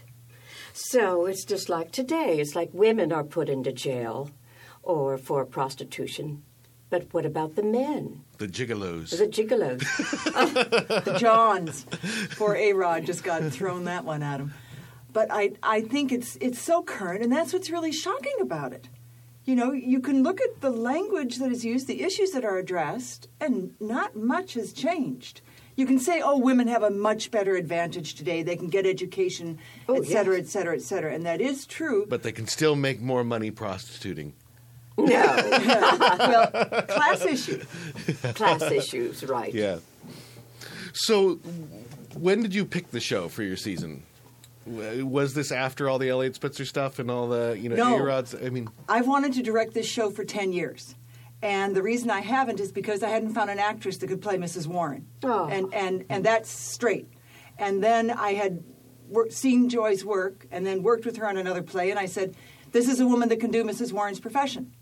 So 0.79 1.25
it's 1.25 1.47
just 1.47 1.71
like 1.71 1.91
today. 1.91 2.39
It's 2.39 2.55
like 2.55 2.69
women 2.75 3.11
are 3.11 3.25
put 3.25 3.49
into 3.49 3.73
jail 3.73 4.31
or 4.83 5.17
for 5.17 5.47
prostitution, 5.47 6.43
but 6.91 7.15
what 7.15 7.25
about 7.25 7.57
the 7.57 7.62
men? 7.62 8.25
The 8.37 8.47
gigolos. 8.47 9.17
The 9.17 9.27
gigolos. 9.27 9.81
the 11.05 11.19
Johns. 11.19 11.87
Poor 12.33 12.55
A 12.57 12.75
Rod 12.75 13.07
just 13.07 13.25
got 13.25 13.43
thrown 13.45 13.85
that 13.85 14.05
one 14.05 14.23
at 14.23 14.39
him. 14.39 14.53
But 15.15 15.29
I, 15.31 15.53
I 15.62 15.81
think 15.81 16.12
it's 16.12 16.37
it's 16.43 16.61
so 16.61 16.83
current, 16.83 17.23
and 17.23 17.33
that's 17.33 17.55
what's 17.55 17.71
really 17.71 17.91
shocking 17.91 18.37
about 18.43 18.75
it. 18.75 18.87
You 19.47 19.57
know, 19.57 19.73
you 19.73 20.01
can 20.01 20.23
look 20.23 20.43
at 20.43 20.61
the 20.61 20.71
language 20.71 21.39
that 21.39 21.51
is 21.51 21.65
used, 21.65 21.87
the 21.87 22.03
issues 22.03 22.33
that 22.33 22.45
are 22.45 22.59
addressed, 22.59 23.29
and 23.41 23.75
not 23.81 24.15
much 24.15 24.53
has 24.55 24.75
changed. 24.75 25.41
You 25.77 25.87
can 25.87 25.99
say, 25.99 26.23
oh, 26.23 26.39
women 26.39 26.69
have 26.69 26.83
a 26.83 26.91
much 26.91 27.31
better 27.31 27.55
advantage 27.55 28.15
today. 28.15 28.43
They 28.43 28.57
can 28.57 28.69
get 28.69 28.87
education, 28.87 29.59
Oh, 29.89 29.97
et 29.97 30.07
cetera, 30.07 30.37
yes. 30.39 30.47
et 30.47 30.49
cetera, 30.49 30.75
et 30.75 30.81
cetera. 30.83 31.12
And 31.15 31.27
that 31.27 31.41
is 31.43 31.67
true. 31.67 32.07
but 32.09 32.23
they 32.23 32.33
can 32.33 32.47
still 32.47 32.75
make 32.77 33.01
more 33.01 33.23
money 33.23 33.51
prostituting. 33.51 34.33
no, 34.97 35.05
well, 35.07 36.47
class 36.89 37.23
issue. 37.27 37.62
class 38.35 38.62
issues, 38.62 39.23
right? 39.25 39.53
Yeah. 39.53 39.79
So, 40.95 41.35
when 42.15 42.41
did 42.43 42.55
you 42.55 42.65
pick 42.65 42.91
the 42.91 43.01
show 43.01 43.29
for 43.29 43.43
your 43.43 43.57
season? 43.59 44.03
Was 44.67 45.35
this 45.35 45.53
after 45.53 45.89
all 45.91 45.99
the 45.99 46.09
Eliot 46.09 46.35
Spitzer 46.35 46.65
stuff 46.65 46.99
and 46.99 47.11
all 47.11 47.29
the 47.29 47.57
you 47.61 47.69
know 47.69 47.77
No. 47.77 47.99
A-Rods? 47.99 48.35
I 48.35 48.49
mean, 48.49 48.69
I've 48.89 49.07
wanted 49.07 49.35
to 49.35 49.43
direct 49.43 49.75
this 49.75 49.87
show 49.87 50.11
for 50.11 50.25
10 50.25 50.53
years. 50.55 50.95
And 51.46 51.76
the 51.76 51.82
reason 51.82 52.11
I 52.11 52.22
haven't 52.22 52.59
is 52.59 52.72
because 52.72 53.04
I 53.04 53.09
hadn't 53.09 53.32
found 53.32 53.50
an 53.50 53.61
actress 53.61 53.98
that 53.98 54.09
could 54.09 54.20
play 54.20 54.37
Mrs. 54.37 54.66
Warren. 54.66 55.06
Oh. 55.22 55.46
And, 55.46 55.72
and, 55.72 56.04
and 56.09 56.24
that's 56.24 56.50
straight. 56.50 57.09
And 57.56 57.85
then 57.85 58.11
I 58.11 58.35
had 58.35 58.64
wor- 59.09 59.30
seen 59.30 59.68
Joy's 59.68 60.04
work 60.04 60.48
and 60.50 60.66
then 60.66 60.82
worked 60.82 61.06
with 61.06 61.18
her 61.18 61.28
on 61.28 61.37
another 61.37 61.62
play, 61.62 61.90
and 61.90 62.00
I 62.00 62.06
said, 62.06 62.35
This 62.72 62.88
is 62.88 62.98
a 62.98 63.06
woman 63.06 63.28
that 63.28 63.38
can 63.38 63.52
do 63.52 63.62
Mrs. 63.62 63.92
Warren's 63.92 64.18
profession. 64.18 64.72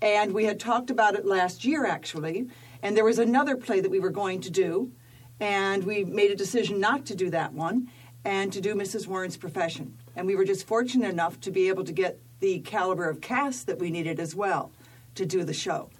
And 0.00 0.32
we 0.32 0.46
had 0.46 0.58
talked 0.58 0.88
about 0.88 1.14
it 1.14 1.26
last 1.26 1.62
year, 1.66 1.84
actually, 1.84 2.48
and 2.82 2.96
there 2.96 3.04
was 3.04 3.18
another 3.18 3.54
play 3.54 3.80
that 3.80 3.90
we 3.90 4.00
were 4.00 4.08
going 4.08 4.40
to 4.40 4.50
do, 4.50 4.92
and 5.40 5.84
we 5.84 6.04
made 6.06 6.30
a 6.30 6.36
decision 6.36 6.80
not 6.80 7.04
to 7.04 7.14
do 7.14 7.28
that 7.28 7.52
one 7.52 7.90
and 8.24 8.50
to 8.54 8.62
do 8.62 8.74
Mrs. 8.74 9.06
Warren's 9.06 9.36
profession. 9.36 9.98
And 10.16 10.26
we 10.26 10.36
were 10.36 10.46
just 10.46 10.66
fortunate 10.66 11.10
enough 11.10 11.38
to 11.40 11.50
be 11.50 11.68
able 11.68 11.84
to 11.84 11.92
get 11.92 12.18
the 12.40 12.60
caliber 12.60 13.10
of 13.10 13.20
cast 13.20 13.66
that 13.66 13.78
we 13.78 13.90
needed 13.90 14.18
as 14.18 14.34
well 14.34 14.72
to 15.16 15.26
do 15.26 15.44
the 15.44 15.54
show. 15.54 15.90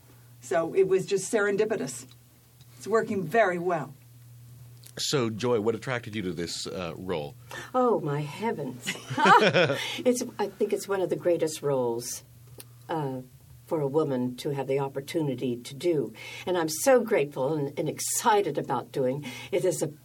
So 0.40 0.74
it 0.74 0.88
was 0.88 1.07
just 1.07 1.33
serendipitous. 1.33 2.07
It's 2.79 2.87
working 2.87 3.24
very 3.24 3.59
well. 3.59 3.94
so 4.98 5.29
Joy, 5.29 5.61
what 5.61 5.74
attracted 5.74 6.14
you 6.14 6.22
to 6.22 6.33
this 6.33 6.66
uh, 6.66 6.92
role? 6.96 7.35
Oh 7.74 8.00
my 8.00 8.20
heavens! 8.20 8.87
it's 10.05 10.22
I 10.38 10.46
think 10.46 10.72
it's 10.72 10.87
one 10.88 11.00
of 11.00 11.11
the 11.11 11.16
greatest 11.16 11.62
roles 11.62 12.22
uh, 12.88 13.20
for 13.66 13.81
a 13.81 13.88
woman 13.88 14.37
to 14.37 14.50
have 14.50 14.68
the 14.68 14.79
opportunity 14.79 15.57
to 15.57 15.74
do, 15.74 16.12
and 16.46 16.57
I'm 16.57 16.68
so 16.68 17.00
grateful 17.00 17.55
and, 17.55 17.79
and 17.79 17.88
excited 17.88 18.57
about 18.59 18.92
doing. 18.92 19.24
It 19.50 19.64
is 19.64 19.83
an 19.83 19.98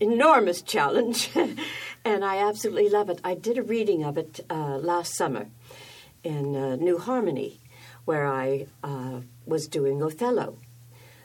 enormous 0.00 0.62
challenge, 0.62 1.30
and 2.04 2.24
I 2.24 2.48
absolutely 2.48 2.88
love 2.88 3.10
it. 3.10 3.20
I 3.22 3.34
did 3.34 3.58
a 3.58 3.62
reading 3.62 4.04
of 4.04 4.16
it 4.16 4.40
uh, 4.48 4.78
last 4.78 5.14
summer 5.14 5.48
in 6.24 6.56
uh, 6.56 6.76
New 6.76 6.98
Harmony, 6.98 7.60
where 8.06 8.26
I 8.26 8.66
uh, 8.82 9.20
was 9.44 9.68
doing 9.68 10.02
Othello. 10.02 10.58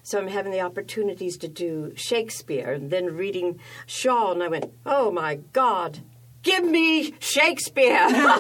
So 0.04 0.18
I'm 0.18 0.28
having 0.28 0.52
the 0.52 0.62
opportunities 0.62 1.38
to 1.38 1.48
do 1.48 1.94
Shakespeare 1.96 2.74
and 2.74 2.90
then 2.90 3.16
reading 3.16 3.60
Shaw, 3.86 4.32
and 4.32 4.44
I 4.44 4.48
went, 4.48 4.74
oh 4.86 5.12
my 5.12 5.36
God, 5.54 6.00
give 6.44 6.66
me 6.66 7.14
Shakespeare! 7.20 8.10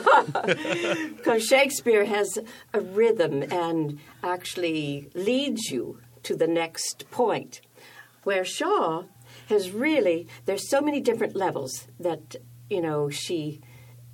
Because 1.15 1.45
Shakespeare 1.45 2.06
has 2.06 2.39
a 2.73 2.82
rhythm 2.82 3.43
and 3.43 3.99
actually 4.23 5.10
leads 5.13 5.69
you 5.69 5.99
to 6.23 6.36
the 6.36 6.47
next 6.47 7.10
point. 7.12 7.62
Where 8.23 8.43
Shaw 8.43 9.04
has 9.49 9.71
really, 9.71 10.27
there's 10.45 10.67
so 10.67 10.82
many 10.82 10.99
different 10.99 11.36
levels 11.36 11.88
that, 11.99 12.38
you 12.69 12.82
know, 12.82 13.10
she, 13.12 13.62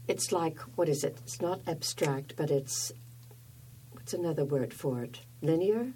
it's 0.07 0.33
like, 0.33 0.59
what 0.75 0.89
is 0.89 1.05
it? 1.05 1.17
It's 1.23 1.41
not 1.41 1.61
abstract, 1.65 2.35
but 2.35 2.51
it's, 2.51 2.91
what's 4.08 4.13
another 4.13 4.46
word 4.46 4.74
for 4.74 5.04
it? 5.04 5.20
Linear? 5.41 5.91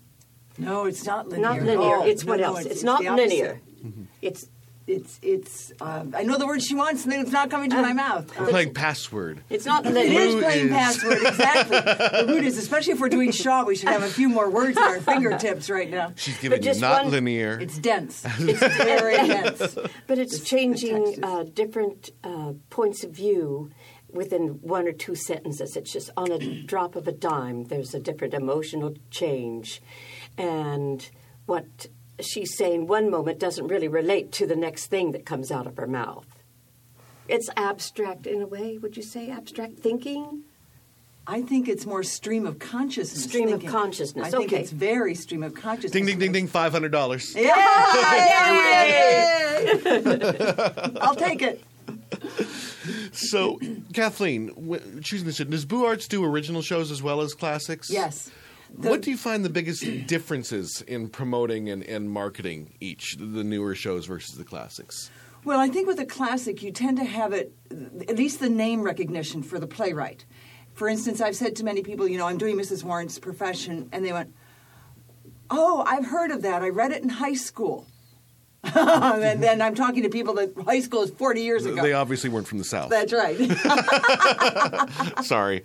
No, 0.57 0.83
it's 0.83 1.05
not 1.05 1.29
linear. 1.29 1.47
Not 1.47 1.57
at 1.59 1.63
linear. 1.63 1.95
all. 1.95 2.03
It's 2.05 2.25
No, 2.25 2.31
what 2.33 2.39
no, 2.41 2.45
else? 2.47 2.59
It's, 2.65 2.71
It's, 2.75 2.83
not 2.83 2.99
the 2.99 3.07
opposite. 3.07 3.29
linear. 3.29 3.61
It's 4.21 4.47
it's 4.87 5.19
it's. 5.21 5.71
Uh, 5.79 6.05
I 6.13 6.23
know 6.23 6.37
the 6.37 6.45
word 6.45 6.61
she 6.61 6.75
wants, 6.75 7.03
and 7.03 7.11
then 7.13 7.21
it's 7.21 7.31
not 7.31 7.49
coming 7.49 7.69
to 7.69 7.81
my 7.81 7.93
mouth. 7.93 8.37
We're 8.37 8.47
playing 8.47 8.73
password. 8.73 9.43
It's 9.49 9.65
not 9.65 9.85
It 9.85 9.93
linear. 9.93 10.19
is 10.19 10.35
playing 10.43 10.65
is- 10.65 10.71
password, 10.73 11.17
exactly. 11.21 11.77
the 12.25 12.25
root 12.27 12.43
is, 12.43 12.57
especially 12.57 12.93
if 12.93 12.99
we're 12.99 13.07
doing 13.07 13.31
Shaw, 13.31 13.63
we 13.63 13.75
should 13.77 13.87
have 13.89 14.03
a 14.03 14.07
few 14.09 14.27
more 14.27 14.49
words 14.49 14.77
at 14.77 14.83
our 14.83 14.99
fingertips 15.11 15.69
right 15.69 15.89
now. 15.89 16.11
She's 16.17 16.37
giving 16.39 16.57
you 16.61 16.65
just 16.65 16.81
not 16.81 17.03
one- 17.03 17.11
linear. 17.13 17.57
It's 17.61 17.77
dense. 17.77 18.25
It's 18.39 18.59
very 18.59 19.15
dense. 19.15 19.77
But 20.07 20.17
it's 20.19 20.37
the 20.39 20.45
changing 20.45 21.23
uh, 21.23 21.43
different 21.43 22.09
uh, 22.25 22.53
points 22.69 23.05
of 23.05 23.11
view 23.11 23.69
within 24.13 24.59
one 24.61 24.87
or 24.87 24.91
two 24.91 25.15
sentences. 25.15 25.75
It's 25.75 25.91
just 25.91 26.09
on 26.17 26.31
a 26.31 26.63
drop 26.63 26.95
of 26.95 27.07
a 27.07 27.11
dime, 27.11 27.65
there's 27.65 27.93
a 27.93 27.99
different 27.99 28.33
emotional 28.33 28.95
change. 29.09 29.81
And 30.37 31.09
what 31.45 31.87
she's 32.19 32.55
saying 32.55 32.87
one 32.87 33.09
moment 33.09 33.39
doesn't 33.39 33.67
really 33.67 33.87
relate 33.87 34.31
to 34.33 34.47
the 34.47 34.55
next 34.55 34.87
thing 34.87 35.11
that 35.11 35.25
comes 35.25 35.51
out 35.51 35.67
of 35.67 35.77
her 35.77 35.87
mouth. 35.87 36.27
It's 37.27 37.49
abstract 37.55 38.27
in 38.27 38.41
a 38.41 38.47
way, 38.47 38.77
would 38.77 38.97
you 38.97 39.03
say? 39.03 39.29
Abstract 39.29 39.79
thinking? 39.79 40.43
I 41.27 41.41
think 41.43 41.69
it's 41.69 41.85
more 41.85 42.03
stream 42.03 42.47
of 42.47 42.59
consciousness. 42.59 43.23
Stream 43.23 43.53
of 43.53 43.65
consciousness, 43.65 44.27
I 44.27 44.31
think 44.31 44.51
okay. 44.51 44.61
it's 44.61 44.71
very 44.71 45.13
stream 45.15 45.43
of 45.43 45.53
consciousness. 45.53 45.91
Ding, 45.91 46.05
ding, 46.05 46.19
ding, 46.19 46.31
ding, 46.31 46.47
$500. 46.47 47.35
Yay! 47.35 47.49
I'll 51.01 51.15
take 51.15 51.41
it. 51.43 51.63
So, 53.11 53.59
Kathleen, 53.93 54.47
w- 54.47 55.01
choosing 55.01 55.27
this, 55.27 55.37
does 55.37 55.65
Boo 55.65 55.85
Arts 55.85 56.07
do 56.07 56.23
original 56.23 56.61
shows 56.61 56.91
as 56.91 57.01
well 57.03 57.21
as 57.21 57.33
classics? 57.33 57.89
Yes. 57.89 58.29
The- 58.77 58.89
what 58.89 59.01
do 59.01 59.11
you 59.11 59.17
find 59.17 59.43
the 59.43 59.49
biggest 59.49 59.83
differences 60.07 60.81
in 60.87 61.09
promoting 61.09 61.69
and, 61.69 61.83
and 61.83 62.09
marketing 62.09 62.73
each, 62.79 63.15
the 63.19 63.43
newer 63.43 63.75
shows 63.75 64.05
versus 64.05 64.35
the 64.37 64.45
classics? 64.45 65.11
Well, 65.43 65.59
I 65.59 65.69
think 65.69 65.87
with 65.87 65.99
a 65.99 66.05
classic, 66.05 66.61
you 66.61 66.71
tend 66.71 66.97
to 66.97 67.03
have 67.03 67.33
it, 67.33 67.53
at 68.07 68.15
least 68.15 68.39
the 68.39 68.49
name 68.49 68.81
recognition 68.83 69.41
for 69.41 69.59
the 69.59 69.67
playwright. 69.67 70.23
For 70.73 70.87
instance, 70.87 71.19
I've 71.19 71.35
said 71.35 71.55
to 71.57 71.63
many 71.63 71.81
people, 71.81 72.07
you 72.07 72.17
know, 72.17 72.27
I'm 72.27 72.37
doing 72.37 72.55
Mrs. 72.57 72.83
Warren's 72.83 73.19
profession, 73.19 73.89
and 73.91 74.05
they 74.05 74.13
went, 74.13 74.33
Oh, 75.49 75.83
I've 75.85 76.05
heard 76.05 76.31
of 76.31 76.43
that. 76.43 76.61
I 76.61 76.69
read 76.69 76.91
it 76.91 77.03
in 77.03 77.09
high 77.09 77.33
school. 77.33 77.85
and 78.75 79.41
then 79.41 79.59
I'm 79.59 79.73
talking 79.73 80.03
to 80.03 80.09
people 80.09 80.35
that 80.35 80.53
high 80.65 80.81
school 80.81 81.01
is 81.01 81.09
40 81.09 81.41
years 81.41 81.65
ago. 81.65 81.81
They 81.81 81.93
obviously 81.93 82.29
weren't 82.29 82.47
from 82.47 82.59
the 82.59 82.63
South. 82.63 82.91
That's 82.91 83.11
right. 83.11 83.35
Sorry. 85.25 85.63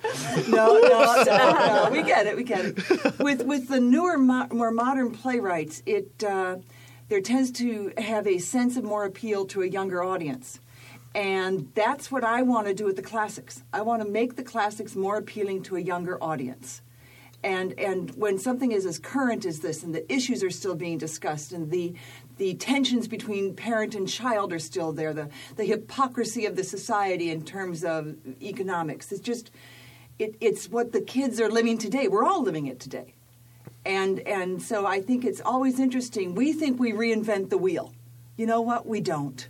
no, 0.49 0.81
no, 0.81 1.23
no, 1.25 1.25
no. 1.25 1.89
We 1.93 2.03
get 2.03 2.27
it. 2.27 2.37
We 2.37 2.43
get 2.45 2.65
it. 2.65 3.19
With 3.19 3.43
with 3.43 3.69
the 3.69 3.81
newer, 3.81 4.17
mo- 4.17 4.49
more 4.51 4.71
modern 4.71 5.11
playwrights, 5.11 5.83
it 5.85 6.25
uh, 6.25 6.57
there 7.09 7.21
tends 7.21 7.51
to 7.53 7.93
have 7.99 8.27
a 8.27 8.39
sense 8.39 8.79
of 8.79 8.85
more 8.85 9.05
appeal 9.05 9.45
to 9.47 9.61
a 9.61 9.67
younger 9.67 10.03
audience, 10.03 10.59
and 11.15 11.71
that's 11.75 12.11
what 12.11 12.25
I 12.25 12.43
want 12.43 12.67
to 12.67 12.75
do 12.75 12.87
with 12.87 12.97
the 12.97 13.03
classics. 13.03 13.63
I 13.75 13.83
want 13.83 14.03
to 14.03 14.09
make 14.09 14.37
the 14.37 14.43
classics 14.43 14.97
more 14.97 15.17
appealing 15.17 15.65
to 15.65 15.77
a 15.77 15.81
younger 15.81 16.23
audience. 16.23 16.81
And 17.45 17.79
and 17.79 18.11
when 18.17 18.39
something 18.39 18.73
is 18.73 18.87
as 18.87 18.99
current 18.99 19.45
as 19.45 19.61
this, 19.61 19.83
and 19.83 19.95
the 19.95 20.11
issues 20.13 20.43
are 20.43 20.51
still 20.51 20.75
being 20.75 20.99
discussed, 20.99 21.53
and 21.53 21.71
the 21.71 21.95
the 22.37 22.55
tensions 22.55 23.09
between 23.09 23.55
parent 23.55 23.94
and 23.94 24.09
child 24.09 24.53
are 24.53 24.59
still 24.59 24.92
there, 24.92 25.12
the 25.12 25.29
the 25.57 25.64
hypocrisy 25.64 26.46
of 26.46 26.57
the 26.57 26.64
society 26.64 27.31
in 27.31 27.42
terms 27.42 27.85
of 27.85 28.16
economics, 28.42 29.12
it's 29.12 29.20
just 29.20 29.51
it, 30.18 30.35
it's 30.40 30.68
what 30.68 30.92
the 30.92 31.01
kids 31.01 31.40
are 31.40 31.51
living 31.51 31.79
today. 31.79 32.09
We're 32.09 32.25
all 32.25 32.42
living 32.42 32.66
it 32.66 32.81
today, 32.81 33.14
and 33.85 34.20
and 34.20 34.62
so 34.62 34.87
I 34.87 35.01
think 35.01 35.25
it's 35.25 35.40
always 35.40 35.81
interesting. 35.81 36.35
We 36.35 36.53
think 36.53 36.79
we 36.79 36.92
reinvent 36.92 37.51
the 37.51 37.59
wheel. 37.59 37.92
You 38.37 38.46
know 38.46 38.61
what? 38.61 38.87
We 38.87 39.01
don't. 39.01 39.49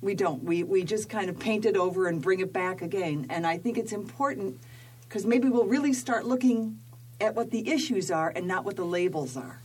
We 0.00 0.14
don't. 0.14 0.44
We 0.44 0.62
we 0.62 0.84
just 0.84 1.08
kind 1.08 1.28
of 1.28 1.38
paint 1.38 1.66
it 1.66 1.76
over 1.76 2.06
and 2.06 2.22
bring 2.22 2.40
it 2.40 2.52
back 2.52 2.80
again. 2.80 3.26
And 3.30 3.46
I 3.46 3.58
think 3.58 3.76
it's 3.76 3.92
important 3.92 4.60
because 5.08 5.26
maybe 5.26 5.48
we'll 5.48 5.64
really 5.64 5.92
start 5.92 6.26
looking 6.26 6.78
at 7.20 7.34
what 7.34 7.50
the 7.50 7.68
issues 7.68 8.10
are 8.12 8.32
and 8.36 8.46
not 8.46 8.64
what 8.64 8.76
the 8.76 8.84
labels 8.84 9.36
are. 9.36 9.58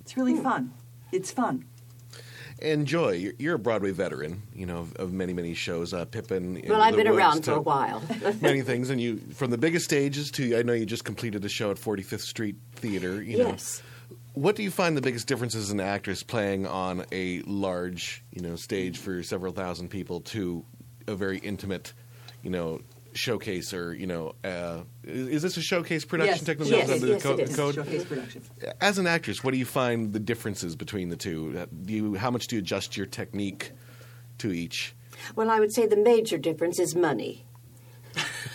It's 0.00 0.16
really 0.16 0.34
hmm. 0.34 0.42
fun. 0.42 0.72
It's 1.12 1.30
fun. 1.30 1.64
And 2.62 2.86
Joy, 2.86 3.12
you're, 3.12 3.32
you're 3.38 3.54
a 3.54 3.58
Broadway 3.58 3.90
veteran, 3.90 4.42
you 4.54 4.66
know, 4.66 4.78
of, 4.80 4.94
of 4.96 5.12
many, 5.14 5.32
many 5.32 5.54
shows. 5.54 5.94
Uh, 5.94 6.04
Pippin. 6.04 6.62
Well, 6.68 6.82
I've 6.82 6.94
been 6.94 7.06
Woods 7.08 7.18
around 7.18 7.44
for 7.44 7.52
a 7.52 7.60
while. 7.60 8.02
many 8.42 8.60
things, 8.60 8.90
and 8.90 9.00
you 9.00 9.16
from 9.34 9.50
the 9.50 9.56
biggest 9.58 9.86
stages 9.86 10.30
to 10.32 10.58
I 10.58 10.62
know 10.62 10.74
you 10.74 10.84
just 10.84 11.04
completed 11.04 11.42
a 11.44 11.48
show 11.48 11.70
at 11.70 11.78
45th 11.78 12.20
Street 12.20 12.56
Theater. 12.74 13.22
You 13.22 13.38
know, 13.38 13.48
Yes. 13.48 13.82
what 14.34 14.56
do 14.56 14.62
you 14.62 14.70
find 14.70 14.94
the 14.94 15.00
biggest 15.00 15.26
differences 15.26 15.64
as 15.64 15.70
an 15.70 15.80
actress 15.80 16.22
playing 16.22 16.66
on 16.66 17.06
a 17.12 17.40
large, 17.46 18.22
you 18.32 18.42
know, 18.42 18.56
stage 18.56 18.98
for 18.98 19.22
several 19.22 19.54
thousand 19.54 19.88
people 19.88 20.20
to 20.20 20.62
a 21.06 21.14
very 21.14 21.38
intimate, 21.38 21.94
you 22.42 22.50
know, 22.50 22.80
showcase 23.12 23.72
or 23.74 23.94
you 23.94 24.06
know, 24.06 24.34
uh, 24.44 24.80
is, 25.04 25.28
is 25.28 25.42
this 25.42 25.56
a 25.56 25.62
showcase 25.62 26.04
production 26.04 26.36
Yes. 26.36 26.44
technically 26.44 26.76
Yes, 26.76 26.90
under 26.90 27.06
yes, 27.06 27.22
the 27.22 27.28
co- 27.28 27.34
it 27.34 27.48
is. 27.48 27.56
code? 27.56 27.74
Showcase 27.74 28.04
production. 28.04 28.42
As 28.80 28.98
an 28.98 29.06
actress, 29.06 29.42
what 29.44 29.50
do 29.52 29.58
you 29.58 29.64
find 29.66 30.12
the 30.12 30.20
differences 30.20 30.76
between 30.76 31.08
the 31.08 31.16
two? 31.16 31.54
Uh, 31.58 31.66
Do 31.84 31.92
you, 31.92 32.14
how 32.14 32.30
much 32.30 32.46
do 32.48 32.56
you 32.56 32.60
adjust 32.60 32.96
your 32.96 33.06
technique 33.06 33.72
to 34.38 34.52
each? 34.52 34.94
Well, 35.36 35.50
I 35.50 35.60
would 35.60 35.72
say 35.72 35.86
the 35.86 35.96
major 35.96 36.38
difference 36.38 36.78
is 36.78 36.94
money. 36.94 37.44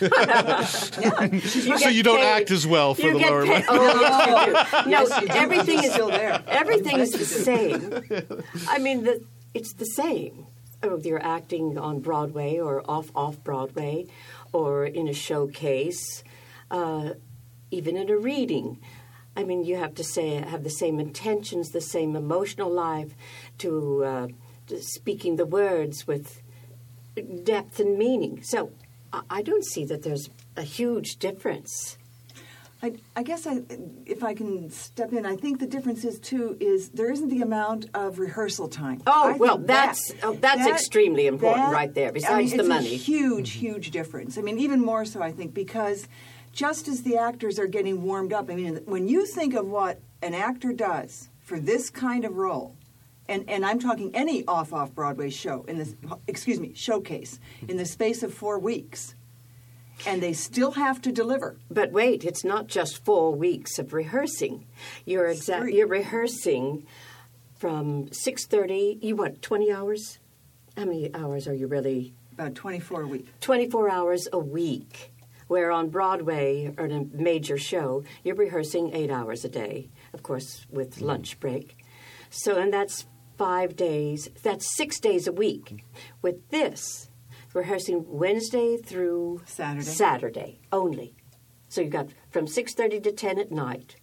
You 0.00 1.78
so 1.78 1.88
you 1.88 2.02
don't 2.02 2.18
paid- 2.18 2.40
act 2.42 2.50
as 2.50 2.66
well 2.66 2.94
for 2.94 3.02
you 3.02 3.14
the 3.14 3.18
get 3.18 3.30
lower 3.30 3.42
paid- 3.46 3.64
money. 3.66 3.66
Oh, 3.68 4.00
yes, 4.00 4.36
you 4.36 4.82
do. 4.84 4.90
No, 4.90 5.00
Yes, 5.02 5.22
you 5.22 5.28
everything 5.30 5.78
is 5.84 5.92
still 5.92 6.08
there. 6.08 6.42
Everything 6.46 6.98
is 6.98 7.12
the 7.12 7.24
same. 7.24 8.02
I 8.68 8.78
mean, 8.78 9.04
the, 9.04 9.24
it's 9.54 9.72
the 9.74 9.86
same. 9.86 10.46
Whether 10.82 11.08
you're 11.08 11.22
acting 11.22 11.78
on 11.78 12.00
Broadway 12.00 12.58
or 12.58 12.82
off 12.88 13.10
off 13.14 13.42
Broadway, 13.42 14.06
or 14.56 14.86
in 14.86 15.06
a 15.06 15.12
showcase, 15.12 16.24
uh, 16.70 17.10
even 17.70 17.96
in 17.96 18.08
a 18.08 18.16
reading. 18.16 18.78
I 19.36 19.44
mean, 19.44 19.64
you 19.64 19.76
have 19.76 19.94
to 19.96 20.04
say 20.04 20.28
have 20.36 20.64
the 20.64 20.70
same 20.82 20.98
intentions, 20.98 21.70
the 21.70 21.82
same 21.82 22.16
emotional 22.16 22.70
life, 22.72 23.12
to, 23.58 24.04
uh, 24.04 24.28
to 24.68 24.82
speaking 24.82 25.36
the 25.36 25.44
words 25.44 26.06
with 26.06 26.40
depth 27.44 27.80
and 27.80 27.98
meaning. 27.98 28.42
So 28.42 28.72
I, 29.12 29.20
I 29.38 29.42
don't 29.42 29.64
see 29.64 29.84
that 29.84 30.02
there's 30.02 30.30
a 30.56 30.62
huge 30.62 31.18
difference. 31.18 31.98
I, 32.86 32.92
I 33.16 33.22
guess 33.24 33.46
I, 33.46 33.62
if 34.04 34.22
I 34.22 34.32
can 34.34 34.70
step 34.70 35.12
in, 35.12 35.26
I 35.26 35.34
think 35.34 35.58
the 35.58 35.66
difference 35.66 36.04
is 36.04 36.20
too 36.20 36.56
is 36.60 36.90
there 36.90 37.10
isn't 37.10 37.28
the 37.28 37.42
amount 37.42 37.86
of 37.94 38.18
rehearsal 38.20 38.68
time. 38.68 39.02
Oh, 39.06 39.32
I 39.34 39.36
well, 39.36 39.58
that- 39.58 39.66
that's- 39.66 40.12
oh, 40.22 40.34
that's 40.34 40.66
extremely 40.66 41.26
important 41.26 41.72
right 41.72 41.92
there, 41.92 42.08
I 42.08 42.12
besides 42.12 42.50
mean, 42.50 42.56
the 42.58 42.62
it's 42.62 42.68
money. 42.68 42.94
A 42.94 42.98
huge, 42.98 43.50
mm-hmm. 43.50 43.66
huge 43.66 43.90
difference. 43.90 44.38
I 44.38 44.42
mean, 44.42 44.58
even 44.60 44.80
more 44.80 45.04
so, 45.04 45.20
I 45.20 45.32
think, 45.32 45.52
because 45.52 46.06
just 46.52 46.86
as 46.86 47.02
the 47.02 47.16
actors 47.16 47.58
are 47.58 47.66
getting 47.66 48.02
warmed 48.02 48.32
up, 48.32 48.48
I 48.50 48.54
mean, 48.54 48.76
when 48.86 49.08
you 49.08 49.26
think 49.26 49.54
of 49.54 49.66
what 49.66 50.00
an 50.22 50.32
actor 50.32 50.72
does 50.72 51.28
for 51.40 51.58
this 51.58 51.90
kind 51.90 52.24
of 52.24 52.36
role, 52.36 52.76
and, 53.28 53.44
and 53.50 53.66
I'm 53.66 53.80
talking 53.80 54.14
any 54.14 54.46
off 54.46 54.72
off 54.72 54.94
Broadway 54.94 55.30
show 55.30 55.64
in 55.66 55.78
this, 55.78 55.96
excuse 56.28 56.60
me, 56.60 56.72
showcase 56.74 57.40
in 57.66 57.76
the 57.76 57.84
space 57.84 58.22
of 58.22 58.32
four 58.32 58.60
weeks, 58.60 59.15
and 60.04 60.22
they 60.22 60.32
still 60.32 60.72
have 60.72 61.00
to 61.02 61.12
deliver. 61.12 61.56
But 61.70 61.92
wait, 61.92 62.24
it's 62.24 62.44
not 62.44 62.66
just 62.66 63.04
four 63.04 63.34
weeks 63.34 63.78
of 63.78 63.92
rehearsing. 63.92 64.66
You're. 65.04 65.32
Three. 65.34 65.76
You're 65.76 65.86
rehearsing 65.86 66.86
from 67.54 68.12
six 68.12 68.46
thirty. 68.46 68.98
You 69.00 69.16
what? 69.16 69.40
Twenty 69.40 69.72
hours? 69.72 70.18
How 70.76 70.84
many 70.84 71.14
hours 71.14 71.48
are 71.48 71.54
you 71.54 71.66
really? 71.66 72.14
About 72.32 72.54
24 72.54 73.02
a 73.02 73.06
week. 73.06 73.40
Twenty-four 73.40 73.88
hours 73.88 74.28
a 74.30 74.38
week. 74.38 75.12
Where 75.48 75.70
on 75.70 75.88
Broadway 75.88 76.74
or 76.76 76.84
in 76.86 76.92
a 76.92 77.16
major 77.16 77.56
show, 77.56 78.02
you're 78.24 78.34
rehearsing 78.34 78.92
eight 78.94 79.10
hours 79.10 79.44
a 79.44 79.48
day, 79.48 79.88
of 80.12 80.22
course, 80.22 80.66
with 80.68 80.96
mm-hmm. 80.96 81.06
lunch 81.06 81.40
break. 81.40 81.78
So, 82.28 82.60
and 82.60 82.72
that's 82.72 83.06
five 83.38 83.76
days. 83.76 84.28
That's 84.42 84.76
six 84.76 84.98
days 84.98 85.26
a 85.26 85.32
week. 85.32 85.84
With 86.20 86.48
this, 86.50 87.10
rehearsing 87.56 88.04
Wednesday 88.06 88.76
through 88.76 89.40
Saturday. 89.46 89.86
Saturday 89.86 90.60
only. 90.70 91.14
So 91.68 91.80
you've 91.80 91.90
got 91.90 92.08
from 92.30 92.46
six 92.46 92.74
thirty 92.74 93.00
to 93.00 93.10
ten 93.10 93.38
at 93.38 93.50
night, 93.50 93.96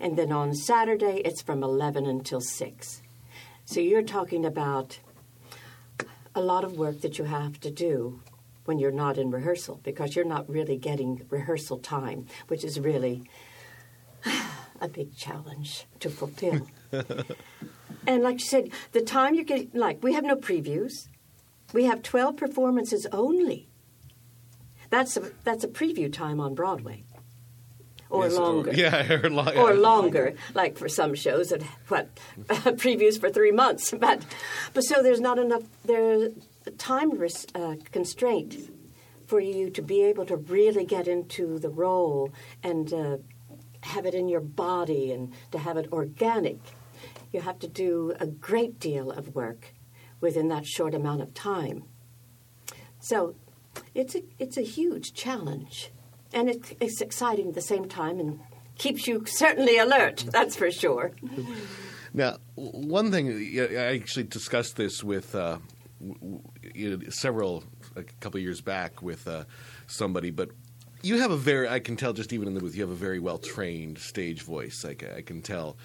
and 0.00 0.18
then 0.18 0.32
on 0.32 0.54
Saturday 0.54 1.22
it's 1.24 1.40
from 1.40 1.62
eleven 1.62 2.04
until 2.04 2.40
six. 2.40 3.00
So 3.64 3.80
you're 3.80 4.02
talking 4.02 4.44
about 4.44 4.98
a 6.34 6.40
lot 6.40 6.64
of 6.64 6.76
work 6.76 7.00
that 7.00 7.18
you 7.18 7.24
have 7.24 7.60
to 7.60 7.70
do 7.70 8.20
when 8.64 8.78
you're 8.78 8.92
not 8.92 9.18
in 9.18 9.30
rehearsal 9.30 9.80
because 9.82 10.14
you're 10.14 10.24
not 10.24 10.48
really 10.48 10.76
getting 10.76 11.26
rehearsal 11.30 11.78
time, 11.78 12.26
which 12.48 12.64
is 12.64 12.78
really 12.78 13.24
a 14.80 14.88
big 14.88 15.16
challenge 15.16 15.86
to 16.00 16.10
fulfill. 16.10 16.68
and 18.06 18.22
like 18.22 18.34
you 18.34 18.46
said, 18.46 18.70
the 18.92 19.00
time 19.00 19.34
you're 19.34 19.44
getting, 19.44 19.70
like, 19.72 20.02
we 20.02 20.12
have 20.12 20.24
no 20.24 20.36
previews. 20.36 21.07
We 21.72 21.84
have 21.84 22.02
12 22.02 22.36
performances 22.36 23.06
only. 23.12 23.68
That's 24.90 25.16
a, 25.16 25.30
that's 25.44 25.64
a 25.64 25.68
preview 25.68 26.10
time 26.12 26.40
on 26.40 26.54
Broadway. 26.54 27.04
or 28.08 28.24
Yes, 28.24 28.36
longer. 28.38 28.72
yeah, 28.74 29.12
or, 29.22 29.28
lo- 29.30 29.52
or 29.54 29.74
yeah. 29.74 29.80
longer, 29.80 30.34
like 30.54 30.78
for 30.78 30.88
some 30.88 31.14
shows 31.14 31.50
that 31.50 31.62
what 31.88 32.08
previews 32.48 33.20
for 33.20 33.28
three 33.30 33.52
months. 33.52 33.92
But 34.00 34.24
but 34.72 34.82
so 34.82 35.02
there's 35.02 35.20
not 35.20 35.38
enough 35.38 35.64
there's 35.84 36.32
time 36.78 37.10
res- 37.18 37.46
uh, 37.54 37.76
constraint 37.92 38.56
for 39.26 39.40
you 39.40 39.68
to 39.70 39.82
be 39.82 40.02
able 40.04 40.24
to 40.24 40.36
really 40.36 40.86
get 40.86 41.06
into 41.06 41.58
the 41.58 41.68
role 41.68 42.32
and 42.62 42.90
uh, 42.94 43.18
have 43.82 44.06
it 44.06 44.14
in 44.14 44.26
your 44.30 44.40
body 44.40 45.12
and 45.12 45.34
to 45.52 45.58
have 45.58 45.76
it 45.76 45.92
organic. 45.92 46.56
You 47.30 47.42
have 47.42 47.58
to 47.58 47.68
do 47.68 48.14
a 48.18 48.26
great 48.26 48.80
deal 48.80 49.10
of 49.10 49.34
work 49.34 49.74
within 50.20 50.48
that 50.48 50.66
short 50.66 50.94
amount 50.94 51.22
of 51.22 51.34
time. 51.34 51.84
So 53.00 53.34
it's 53.94 54.14
a 54.14 54.22
it's 54.38 54.56
a 54.56 54.62
huge 54.62 55.14
challenge, 55.14 55.90
and 56.32 56.48
it, 56.48 56.76
it's 56.80 57.00
exciting 57.00 57.48
at 57.48 57.54
the 57.54 57.62
same 57.62 57.86
time, 57.86 58.18
and 58.18 58.40
keeps 58.76 59.06
you 59.06 59.24
certainly 59.26 59.78
alert. 59.78 60.24
That's 60.32 60.56
for 60.56 60.70
sure. 60.70 61.12
Now, 62.14 62.38
one 62.54 63.10
thing 63.10 63.28
I 63.60 63.96
actually 63.96 64.24
discussed 64.24 64.76
this 64.76 65.04
with 65.04 65.34
uh, 65.34 65.58
several 67.10 67.64
a 67.96 68.02
couple 68.20 68.40
years 68.40 68.60
back 68.60 69.02
with 69.02 69.26
uh, 69.28 69.44
somebody, 69.86 70.30
but 70.30 70.50
you 71.02 71.18
have 71.18 71.30
a 71.30 71.36
very 71.36 71.68
I 71.68 71.80
can 71.80 71.96
tell 71.96 72.12
just 72.12 72.32
even 72.32 72.48
in 72.48 72.54
the 72.54 72.60
booth 72.60 72.74
you 72.74 72.82
have 72.82 72.90
a 72.90 72.94
very 72.94 73.18
well 73.18 73.38
trained 73.38 73.98
stage 73.98 74.42
voice. 74.42 74.84
Like 74.84 75.04
I 75.16 75.22
can 75.22 75.42
tell. 75.42 75.76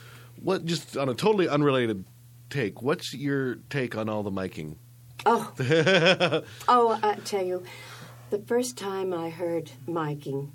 What 0.41 0.65
just 0.65 0.97
on 0.97 1.09
a 1.09 1.13
totally 1.13 1.47
unrelated 1.47 2.05
take? 2.53 2.81
What's 2.81 3.13
your 3.13 3.55
take 3.69 3.95
on 3.97 4.07
all 4.07 4.23
the 4.23 4.31
miking? 4.31 4.77
Oh, 5.25 5.51
oh! 6.67 6.99
I 7.01 7.15
tell 7.25 7.43
you, 7.43 7.63
the 8.29 8.37
first 8.39 8.77
time 8.77 9.13
I 9.13 9.29
heard 9.29 9.71
miking, 9.87 10.51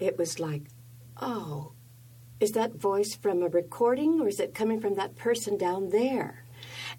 it 0.00 0.16
was 0.16 0.40
like, 0.40 0.62
oh, 1.20 1.72
is 2.40 2.52
that 2.52 2.74
voice 2.74 3.14
from 3.14 3.42
a 3.42 3.48
recording 3.48 4.20
or 4.20 4.28
is 4.28 4.40
it 4.40 4.54
coming 4.54 4.80
from 4.80 4.94
that 4.94 5.16
person 5.16 5.58
down 5.58 5.90
there? 5.90 6.44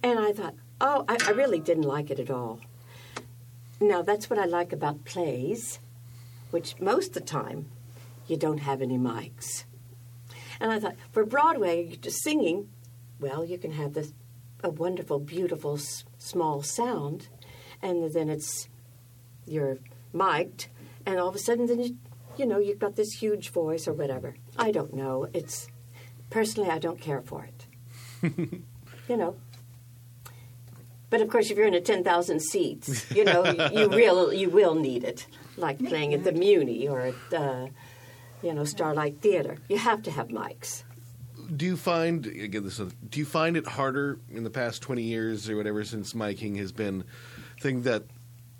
And 0.04 0.20
I 0.20 0.32
thought, 0.32 0.56
oh, 0.80 1.06
I, 1.08 1.18
I 1.26 1.32
really 1.32 1.60
didn't 1.60 1.84
like 1.84 2.12
it 2.12 2.20
at 2.20 2.30
all. 2.30 2.60
Now 3.80 4.01
that's 4.01 4.30
what 4.30 4.39
I 4.39 4.45
like 4.45 4.72
about 4.72 5.04
plays, 5.04 5.80
which 6.51 6.80
most 6.80 7.10
of 7.10 7.14
the 7.14 7.22
time 7.22 7.70
you 8.28 8.38
don't 8.38 8.60
have 8.60 8.82
any 8.82 8.97
mics. 8.97 9.64
And 10.60 10.72
I 10.72 10.80
thought, 10.80 10.95
for 11.12 11.26
Broadway, 11.26 11.86
you're 11.88 11.97
just 11.97 12.24
singing, 12.24 12.70
well, 13.20 13.43
you 13.43 13.58
can 13.58 13.72
have 13.72 13.93
this 13.93 14.14
a 14.64 14.70
wonderful, 14.70 15.20
beautiful, 15.20 15.76
s- 15.76 16.05
small 16.18 16.61
sound, 16.64 17.28
and 17.82 18.11
then 18.14 18.30
it's 18.30 18.70
you're 19.45 19.78
mic'd, 20.14 20.68
and 21.05 21.20
all 21.20 21.28
of 21.28 21.36
a 21.36 21.39
sudden, 21.39 21.66
then 21.68 21.80
you, 21.80 21.97
you 22.38 22.45
know, 22.45 22.59
you've 22.59 22.80
got 22.80 22.95
this 22.95 23.11
huge 23.14 23.49
voice 23.49 23.88
or 23.88 23.93
whatever. 23.93 24.36
I 24.57 24.72
don't 24.72 24.93
know. 24.93 25.28
It's 25.34 25.68
personally, 26.30 26.70
I 26.70 26.80
don't 26.80 26.99
care 27.01 27.22
for 27.22 27.45
it. 27.45 28.34
you 29.09 29.18
know. 29.18 29.36
But 31.09 31.22
of 31.22 31.30
course, 31.30 31.51
if 31.51 31.57
you're 31.57 31.68
in 31.68 31.76
a 31.76 31.82
ten 31.82 32.03
thousand 32.03 32.41
seats, 32.41 33.11
you 33.11 33.24
know, 33.26 33.45
you, 33.72 33.82
you 33.82 33.89
will 33.89 34.34
you 34.34 34.49
will 34.49 34.76
need 34.76 35.03
it, 35.03 35.28
like 35.57 35.78
playing 35.78 36.14
at 36.14 36.24
the 36.24 36.32
Muny 36.32 36.89
or 36.89 37.01
at 37.01 37.34
uh, 37.39 37.68
you 38.41 38.53
know 38.53 38.64
Starlight 38.64 39.20
Theater. 39.22 39.57
You 39.68 39.78
have 39.78 40.01
to 40.03 40.11
have 40.11 40.30
mics. 40.30 40.84
Do 41.56 41.66
you 41.66 41.78
find 41.78 42.26
again 42.26 42.64
this? 42.64 42.78
Do 42.78 43.20
you 43.20 43.26
find 43.26 43.58
it 43.58 43.66
harder 43.68 44.20
in 44.32 44.43
the 44.43 44.49
past 44.49 44.82
twenty 44.82 45.04
years 45.04 45.49
or 45.49 45.56
whatever 45.56 45.84
since 45.84 46.14
miking 46.14 46.58
has 46.58 46.72
been 46.72 47.04
thing 47.62 47.84
that? 47.84 48.04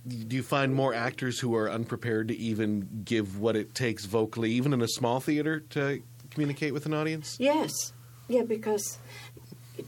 Do 0.08 0.36
you 0.36 0.44
find 0.44 0.76
more 0.76 0.94
actors 0.94 1.40
who 1.40 1.56
are 1.56 1.70
unprepared 1.72 2.28
to 2.28 2.36
even 2.38 3.04
give 3.06 3.40
what 3.40 3.56
it 3.56 3.74
takes 3.74 4.04
vocally, 4.06 4.52
even 4.52 4.74
in 4.74 4.82
a 4.82 4.88
small 4.88 5.22
theater, 5.22 5.62
to 5.72 6.02
communicate 6.30 6.74
with 6.74 6.86
an 6.86 6.94
audience? 6.94 7.38
Yes, 7.40 7.94
yeah, 8.28 8.42
because 8.44 8.98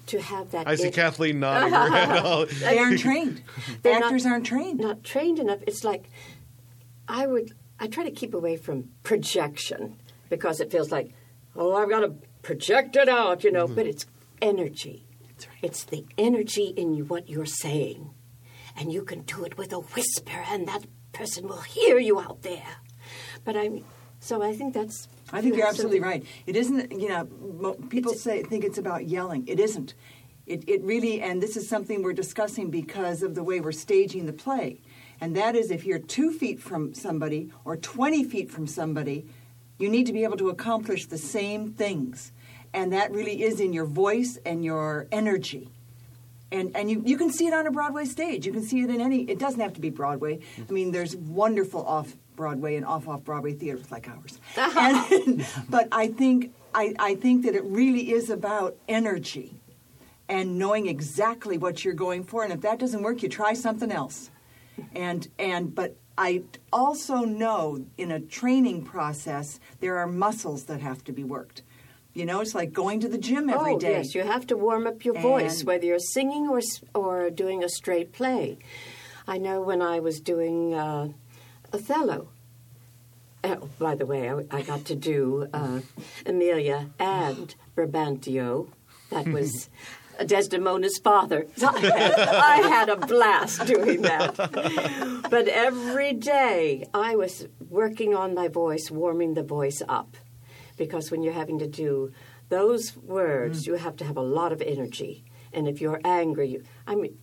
to 0.07 0.21
have 0.21 0.51
that. 0.51 0.67
I 0.69 0.75
see 0.75 0.87
in- 0.87 0.93
Kathleen 0.93 1.39
nodding 1.41 1.73
her 1.73 1.89
head. 1.89 2.21
Oh, 2.25 2.45
They 2.45 2.79
aren't 2.79 2.99
trained. 3.01 3.43
They're 3.81 3.99
not- 3.99 4.05
Actors 4.05 4.25
aren't 4.25 4.45
trained. 4.45 4.79
not 4.79 5.03
trained 5.03 5.37
enough. 5.39 5.59
It's 5.67 5.83
like 5.83 6.09
I 7.09 7.27
would 7.27 7.51
I 7.79 7.87
try 7.87 8.05
to 8.05 8.11
keep 8.11 8.33
away 8.33 8.55
from 8.55 8.89
projection 9.03 9.97
because 10.29 10.61
it 10.61 10.71
feels 10.71 10.91
like 10.93 11.13
oh 11.57 11.75
I've 11.75 11.89
got 11.89 11.99
to 11.99 12.13
project 12.45 12.95
it 12.95 13.09
out, 13.09 13.43
you 13.43 13.51
know. 13.51 13.65
Mm-hmm. 13.65 13.75
But 13.75 13.87
it's 13.87 14.05
energy. 14.41 15.05
It's 15.61 15.83
the 15.83 16.05
energy 16.17 16.73
in 16.77 16.93
you, 16.93 17.05
what 17.05 17.27
you're 17.27 17.47
saying, 17.47 18.11
and 18.77 18.93
you 18.93 19.03
can 19.03 19.21
do 19.21 19.43
it 19.43 19.57
with 19.57 19.73
a 19.73 19.79
whisper, 19.79 20.43
and 20.47 20.67
that 20.67 20.85
person 21.11 21.47
will 21.47 21.61
hear 21.61 21.97
you 21.97 22.19
out 22.19 22.43
there. 22.43 22.77
But 23.43 23.57
I 23.57 23.69
mean, 23.69 23.85
so 24.19 24.43
I 24.43 24.55
think 24.55 24.73
that's. 24.75 25.07
I 25.33 25.41
think 25.41 25.55
you 25.55 25.59
you're 25.59 25.67
absolutely 25.67 25.99
right. 25.99 26.23
It 26.45 26.55
isn't, 26.55 26.91
you 26.91 27.09
know, 27.09 27.73
people 27.89 28.13
say 28.13 28.43
think 28.43 28.63
it's 28.63 28.77
about 28.77 29.07
yelling. 29.07 29.47
It 29.47 29.59
isn't. 29.59 29.95
It, 30.45 30.69
it 30.69 30.83
really, 30.83 31.21
and 31.21 31.41
this 31.41 31.57
is 31.57 31.67
something 31.67 32.03
we're 32.03 32.13
discussing 32.13 32.69
because 32.69 33.23
of 33.23 33.33
the 33.33 33.43
way 33.43 33.59
we're 33.59 33.71
staging 33.71 34.27
the 34.27 34.33
play. 34.33 34.79
And 35.19 35.35
that 35.35 35.55
is 35.55 35.71
if 35.71 35.83
you're 35.83 35.99
two 35.99 36.31
feet 36.31 36.59
from 36.59 36.93
somebody 36.93 37.51
or 37.65 37.75
20 37.75 38.23
feet 38.23 38.51
from 38.51 38.67
somebody, 38.67 39.25
you 39.79 39.89
need 39.89 40.05
to 40.05 40.13
be 40.13 40.23
able 40.23 40.37
to 40.37 40.49
accomplish 40.49 41.07
the 41.07 41.17
same 41.17 41.71
things. 41.73 42.31
And 42.75 42.91
that 42.91 43.13
really 43.13 43.41
is 43.41 43.61
in 43.61 43.71
your 43.71 43.85
voice 43.85 44.37
and 44.45 44.63
your 44.63 45.07
energy. 45.09 45.69
And, 46.51 46.75
and 46.75 46.91
you, 46.91 47.01
you 47.05 47.17
can 47.17 47.31
see 47.31 47.47
it 47.47 47.53
on 47.53 47.65
a 47.65 47.71
Broadway 47.71 48.03
stage. 48.03 48.45
You 48.45 48.51
can 48.51 48.63
see 48.63 48.81
it 48.81 48.89
in 48.89 48.99
any, 48.99 49.21
it 49.23 49.39
doesn't 49.39 49.61
have 49.61 49.73
to 49.73 49.81
be 49.81 49.89
Broadway. 49.89 50.41
I 50.57 50.71
mean, 50.71 50.91
there's 50.91 51.15
wonderful 51.15 51.85
off 51.85 52.13
Broadway 52.35 52.75
and 52.75 52.85
off 52.85 53.07
off 53.07 53.23
Broadway 53.23 53.53
theaters 53.53 53.89
like 53.91 54.09
ours. 54.09 54.41
Uh-huh. 54.57 55.05
And, 55.09 55.47
but 55.69 55.87
I 55.93 56.07
think, 56.07 56.53
I, 56.73 56.93
I 56.99 57.15
think 57.15 57.45
that 57.45 57.55
it 57.55 57.63
really 57.63 58.11
is 58.11 58.29
about 58.29 58.75
energy 58.89 59.55
and 60.27 60.59
knowing 60.59 60.87
exactly 60.87 61.57
what 61.57 61.85
you're 61.85 61.93
going 61.93 62.25
for. 62.25 62.43
And 62.43 62.51
if 62.51 62.59
that 62.61 62.77
doesn't 62.77 63.01
work, 63.01 63.23
you 63.23 63.29
try 63.29 63.53
something 63.53 63.91
else. 63.91 64.29
And, 64.93 65.29
and, 65.39 65.73
but 65.73 65.95
I 66.17 66.43
also 66.73 67.19
know 67.19 67.85
in 67.97 68.11
a 68.11 68.19
training 68.19 68.83
process, 68.83 69.61
there 69.79 69.97
are 69.97 70.07
muscles 70.07 70.65
that 70.65 70.81
have 70.81 71.05
to 71.05 71.13
be 71.13 71.23
worked. 71.23 71.61
You 72.15 72.25
know, 72.25 72.39
it's 72.39 72.55
like 72.55 72.71
going 72.71 73.01
to 73.01 73.09
the 73.09 73.17
gym 73.17 73.49
every 73.49 73.73
oh, 73.73 73.77
day. 73.77 73.97
yes, 73.97 74.15
you 74.15 74.23
have 74.23 74.47
to 74.47 74.55
warm 74.55 74.87
up 74.87 75.03
your 75.03 75.19
voice, 75.19 75.65
whether 75.65 75.85
you're 75.85 75.99
singing 75.99 76.47
or 76.47 76.61
or 76.93 77.29
doing 77.29 77.61
a 77.61 77.67
straight 77.67 78.13
play. 78.13 78.57
I 79.27 79.37
know 79.37 79.61
when 79.61 79.81
I 79.81 79.99
was 79.99 80.21
doing 80.21 80.73
uh, 80.73 81.09
Othello. 81.73 82.29
Oh, 83.43 83.69
by 83.77 83.95
the 83.95 84.05
way, 84.05 84.29
I, 84.29 84.43
I 84.49 84.61
got 84.61 84.85
to 84.85 84.95
do 84.95 85.49
uh, 85.53 85.81
Emilia 86.25 86.89
and 86.99 87.53
Brabantio. 87.75 88.69
That 89.09 89.27
was 89.27 89.69
Desdemona's 90.21 90.97
father. 91.03 91.47
I 91.61 92.61
had 92.69 92.87
a 92.87 92.95
blast 92.95 93.65
doing 93.65 94.03
that. 94.03 94.37
But 95.29 95.49
every 95.49 96.13
day 96.13 96.87
I 96.93 97.17
was 97.17 97.47
working 97.69 98.15
on 98.15 98.33
my 98.33 98.47
voice, 98.47 98.89
warming 98.89 99.33
the 99.33 99.43
voice 99.43 99.81
up 99.89 100.15
because 100.77 101.11
when 101.11 101.23
you're 101.23 101.33
having 101.33 101.59
to 101.59 101.67
do 101.67 102.11
those 102.49 102.95
words, 102.97 103.65
you 103.65 103.75
have 103.75 103.95
to 103.97 104.05
have 104.05 104.17
a 104.17 104.21
lot 104.21 104.51
of 104.51 104.61
energy. 104.61 105.23
And 105.53 105.67
if 105.67 105.81
you're 105.81 106.01
angry, 106.03 106.49
you, 106.49 106.63
I 106.85 106.95
mean, 106.95 107.17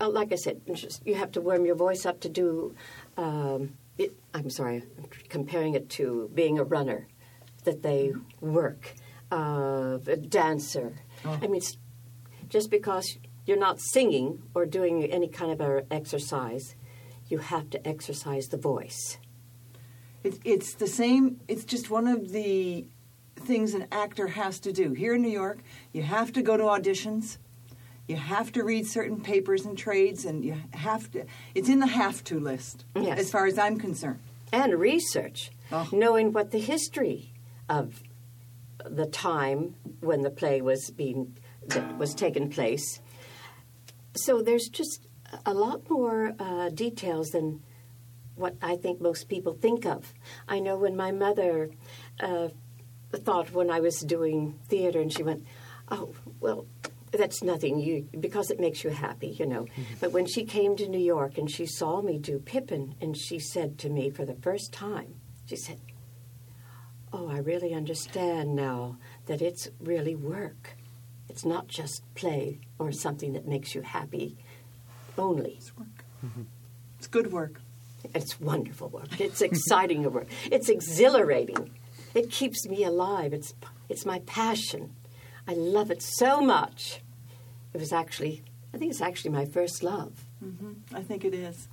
uh, 0.00 0.08
like 0.08 0.32
I 0.32 0.36
said, 0.36 0.60
you 1.04 1.14
have 1.14 1.32
to 1.32 1.40
warm 1.40 1.64
your 1.64 1.76
voice 1.76 2.04
up 2.04 2.20
to 2.20 2.28
do. 2.28 2.74
Um, 3.16 3.74
it, 3.96 4.14
I'm 4.34 4.50
sorry, 4.50 4.82
I'm 4.98 5.06
comparing 5.28 5.74
it 5.74 5.88
to 5.90 6.30
being 6.34 6.58
a 6.58 6.64
runner, 6.64 7.08
that 7.64 7.82
they 7.82 8.12
work, 8.40 8.94
uh, 9.32 9.98
a 10.06 10.16
dancer. 10.16 10.96
I 11.24 11.46
mean, 11.46 11.56
it's 11.56 11.78
just 12.48 12.70
because 12.70 13.18
you're 13.46 13.58
not 13.58 13.80
singing 13.80 14.42
or 14.54 14.66
doing 14.66 15.04
any 15.04 15.28
kind 15.28 15.50
of 15.52 15.60
a 15.60 15.84
exercise, 15.90 16.76
you 17.28 17.38
have 17.38 17.70
to 17.70 17.88
exercise 17.88 18.48
the 18.48 18.56
voice. 18.56 19.18
It, 20.26 20.40
it's 20.44 20.74
the 20.74 20.88
same. 20.88 21.40
It's 21.46 21.64
just 21.64 21.88
one 21.88 22.08
of 22.08 22.32
the 22.32 22.84
things 23.36 23.74
an 23.74 23.86
actor 23.92 24.26
has 24.26 24.58
to 24.60 24.72
do. 24.72 24.92
Here 24.92 25.14
in 25.14 25.22
New 25.22 25.30
York, 25.30 25.58
you 25.92 26.02
have 26.02 26.32
to 26.32 26.42
go 26.42 26.56
to 26.56 26.64
auditions. 26.64 27.38
You 28.08 28.16
have 28.16 28.50
to 28.52 28.64
read 28.64 28.86
certain 28.88 29.20
papers 29.20 29.64
and 29.64 29.78
trades, 29.78 30.24
and 30.24 30.44
you 30.44 30.56
have 30.72 31.10
to. 31.12 31.24
It's 31.54 31.68
in 31.68 31.78
the 31.78 31.86
have 31.86 32.24
to 32.24 32.40
list, 32.40 32.84
Yes. 32.96 33.18
as 33.20 33.30
far 33.30 33.46
as 33.46 33.56
I'm 33.58 33.78
concerned. 33.78 34.18
and 34.52 34.78
research, 34.78 35.50
Oh. 35.72 35.88
knowing 35.92 36.32
what 36.32 36.50
the 36.52 36.60
history 36.60 37.32
of 37.68 38.00
the 38.84 39.06
time 39.06 39.74
when 40.00 40.22
the 40.22 40.30
play 40.30 40.60
was 40.60 40.90
being 40.92 41.36
that 41.66 41.98
was 41.98 42.14
taking 42.14 42.48
place. 42.48 43.00
So 44.14 44.40
there's 44.42 44.68
just 44.68 45.00
a 45.44 45.52
lot 45.52 45.90
more 45.90 46.34
uh, 46.38 46.68
details 46.70 47.30
than 47.30 47.60
what 48.36 48.54
I 48.62 48.76
think 48.76 49.00
most 49.00 49.28
people 49.28 49.54
think 49.54 49.84
of. 49.84 50.14
I 50.46 50.60
know 50.60 50.76
when 50.76 50.96
my 50.96 51.10
mother 51.10 51.70
uh, 52.20 52.48
thought 53.12 53.52
when 53.52 53.70
I 53.70 53.80
was 53.80 54.00
doing 54.00 54.58
theater, 54.68 55.00
and 55.00 55.12
she 55.12 55.22
went, 55.22 55.44
"Oh, 55.90 56.14
well." 56.40 56.66
That's 57.12 57.42
nothing, 57.42 57.78
you 57.78 58.08
because 58.18 58.50
it 58.50 58.60
makes 58.60 58.84
you 58.84 58.90
happy, 58.90 59.28
you 59.28 59.46
know. 59.46 59.66
But 60.00 60.12
when 60.12 60.26
she 60.26 60.44
came 60.44 60.76
to 60.76 60.86
New 60.86 60.98
York 60.98 61.38
and 61.38 61.50
she 61.50 61.64
saw 61.64 62.02
me 62.02 62.18
do 62.18 62.38
Pippin, 62.38 62.94
and 63.00 63.16
she 63.16 63.38
said 63.38 63.78
to 63.78 63.88
me 63.88 64.10
for 64.10 64.26
the 64.26 64.34
first 64.34 64.70
time, 64.72 65.14
she 65.46 65.56
said, 65.56 65.80
oh, 67.12 67.28
I 67.28 67.38
really 67.38 67.72
understand 67.72 68.54
now 68.54 68.98
that 69.26 69.40
it's 69.40 69.68
really 69.80 70.14
work. 70.14 70.76
It's 71.30 71.44
not 71.44 71.68
just 71.68 72.02
play 72.14 72.60
or 72.78 72.92
something 72.92 73.32
that 73.32 73.46
makes 73.46 73.74
you 73.74 73.82
happy 73.82 74.36
only. 75.16 75.52
It's 75.52 75.74
work. 75.76 76.04
It's 76.98 77.06
good 77.06 77.32
work. 77.32 77.60
It's 78.14 78.40
wonderful 78.40 78.88
work. 78.88 79.20
It's 79.20 79.40
exciting 79.40 80.02
work. 80.12 80.28
It's 80.50 80.68
exhilarating. 80.68 81.70
It 82.14 82.30
keeps 82.30 82.66
me 82.66 82.84
alive. 82.84 83.32
It's 83.32 83.54
it's 83.88 84.04
my 84.06 84.20
passion. 84.20 84.94
I 85.48 85.52
love 85.54 85.90
it 85.90 86.02
so 86.02 86.40
much. 86.40 87.00
It 87.72 87.78
was 87.80 87.92
actually, 87.92 88.42
I 88.74 88.78
think 88.78 88.90
it's 88.90 89.00
actually 89.00 89.30
my 89.30 89.44
first 89.44 89.82
love. 89.82 90.24
Mm-hmm. 90.44 90.96
I 90.96 91.02
think 91.02 91.24
it 91.24 91.34
is. 91.34 91.68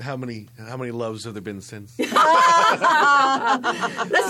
How 0.00 0.16
many 0.16 0.48
how 0.58 0.78
many 0.78 0.90
loves 0.90 1.24
have 1.24 1.34
there 1.34 1.42
been 1.42 1.60
since? 1.60 1.94
Let's 1.98 2.12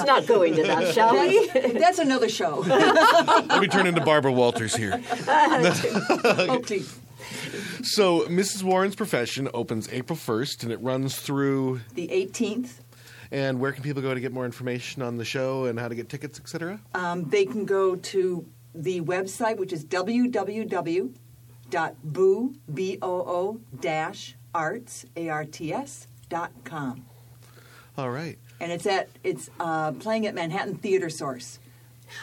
not 0.04 0.26
go 0.26 0.42
into 0.42 0.62
that, 0.64 0.92
shall 0.92 1.12
we? 1.12 1.48
That's 1.78 2.00
another 2.00 2.28
show. 2.28 2.64
Let 2.66 3.60
me 3.60 3.68
turn 3.68 3.86
into 3.86 4.00
Barbara 4.00 4.32
Walters 4.32 4.74
here. 4.74 4.98
Hope 4.98 6.66
teeth. 6.66 7.00
So, 7.82 8.22
Mrs. 8.26 8.62
Warren's 8.62 8.94
Profession 8.94 9.48
opens 9.52 9.88
April 9.92 10.16
1st 10.16 10.62
and 10.62 10.72
it 10.72 10.80
runs 10.80 11.16
through. 11.16 11.80
The 11.94 12.08
18th. 12.08 12.70
And 13.30 13.60
where 13.60 13.72
can 13.72 13.82
people 13.82 14.02
go 14.02 14.12
to 14.14 14.20
get 14.20 14.30
more 14.32 14.44
information 14.44 15.00
on 15.02 15.16
the 15.16 15.24
show 15.24 15.64
and 15.64 15.78
how 15.80 15.88
to 15.88 15.94
get 15.94 16.08
tickets, 16.08 16.38
etc.? 16.38 16.80
Um, 16.94 17.24
they 17.30 17.44
can 17.46 17.64
go 17.64 17.96
to 17.96 18.46
the 18.74 19.00
website, 19.00 19.56
which 19.56 19.72
is 19.72 19.84
www.boo, 19.84 21.14
B-O-O, 22.74 23.60
dash 23.80 24.34
arts, 24.54 25.06
A-R-T-S, 25.16 26.06
dot 26.28 26.52
com. 26.64 27.06
All 27.96 28.10
right. 28.10 28.38
And 28.60 28.70
it's 28.70 28.86
at 28.86 29.08
it's 29.24 29.50
uh, 29.58 29.92
playing 29.92 30.26
at 30.26 30.34
Manhattan 30.34 30.76
Theater 30.76 31.08
Source, 31.10 31.58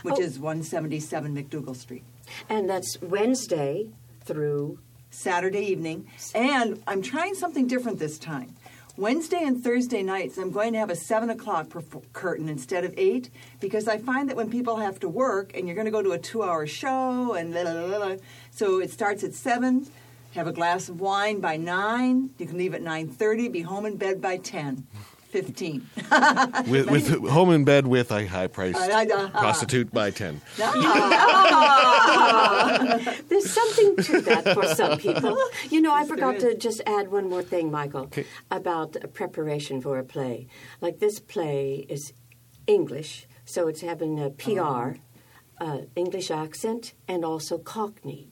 which 0.04 0.16
Oh. 0.18 0.22
is 0.22 0.40
177 0.40 1.36
MacDougal 1.36 1.76
Street. 1.76 2.04
And 2.48 2.70
that's 2.70 2.98
Wednesday 3.02 3.90
through 4.24 4.78
Saturday 5.10 5.66
evening. 5.66 6.08
And 6.34 6.82
I'm 6.88 7.02
trying 7.02 7.36
something 7.36 7.68
different 7.68 8.00
this 8.00 8.18
time. 8.18 8.56
Wednesday 9.00 9.42
and 9.42 9.64
Thursday 9.64 10.04
nights, 10.04 10.38
I'm 10.38 10.52
going 10.52 10.74
to 10.74 10.80
have 10.80 10.90
a 10.90 10.96
7 10.96 11.30
o'clock 11.30 11.72
curtain 12.12 12.50
instead 12.50 12.84
of 12.84 12.94
8 12.98 13.30
because 13.62 13.88
I 13.88 13.98
find 13.98 14.28
that 14.30 14.36
when 14.36 14.50
people 14.50 14.76
have 14.76 15.00
to 15.00 15.08
work 15.08 15.52
and 15.56 15.68
you're 15.68 15.76
going 15.76 15.86
to 15.86 15.92
go 15.92 16.02
to 16.02 16.12
a 16.12 16.20
two 16.20 16.44
hour 16.44 16.68
show 16.68 17.34
and 17.34 17.54
la, 17.54 17.62
la, 17.62 17.72
la, 17.72 17.98
la, 17.98 18.16
so 18.52 18.82
it 18.82 18.92
starts 18.92 19.24
at 19.24 19.34
7, 19.34 19.88
have 20.36 20.48
a 20.48 20.52
glass 20.52 20.90
of 20.90 21.00
wine 21.00 21.40
by 21.40 21.56
9, 21.56 22.32
you 22.38 22.46
can 22.46 22.58
leave 22.58 22.74
at 22.74 22.82
9.30, 22.82 23.52
be 23.52 23.62
home 23.62 23.86
in 23.86 23.96
bed 23.96 24.22
by 24.22 24.36
10. 24.36 24.86
15. 25.30 25.88
With, 26.68 26.90
with 26.90 27.08
home 27.30 27.52
in 27.52 27.64
bed 27.64 27.86
with 27.88 28.12
a 28.12 28.26
high 28.26 28.48
priced 28.48 28.80
I- 28.80 29.04
I- 29.04 29.06
uh, 29.06 29.30
prostitute 29.30 29.92
by 29.94 30.10
10. 30.12 30.42
There's 33.30 33.50
something 33.50 33.96
to 33.98 34.22
that 34.22 34.52
for 34.54 34.66
some 34.68 34.98
people. 34.98 35.38
You 35.70 35.82
know, 35.82 35.94
I 35.94 36.06
forgot 36.06 36.40
to 36.40 36.56
just 36.56 36.82
add 36.86 37.12
one 37.12 37.30
more 37.30 37.44
thing, 37.44 37.70
Michael, 37.72 38.02
Okay. 38.06 38.26
about 38.50 38.96
preparation 39.14 39.82
for 39.82 39.98
a 40.00 40.04
play. 40.04 40.48
Like 40.82 41.00
this 41.00 41.20
play 41.20 41.86
is 41.90 42.14
English, 42.68 43.28
so 43.46 43.68
it's 43.68 43.82
having 43.82 44.20
a 44.20 44.30
PR, 44.32 44.98
uh, 45.60 45.80
English 45.96 46.32
accent, 46.32 46.94
and 47.08 47.24
also 47.24 47.58
Cockney. 47.58 48.32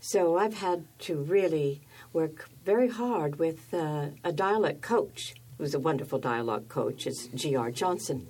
So 0.00 0.36
I've 0.38 0.54
had 0.54 0.86
to 1.00 1.16
really 1.16 1.82
work 2.12 2.48
very 2.64 2.88
hard 2.88 3.38
with 3.38 3.72
uh, 3.72 4.08
a 4.24 4.32
dialect 4.32 4.80
coach, 4.82 5.34
who's 5.62 5.74
a 5.74 5.78
wonderful 5.78 6.18
dialogue 6.18 6.68
coach, 6.68 7.06
is 7.06 7.28
G.R. 7.36 7.70
Johnson. 7.70 8.26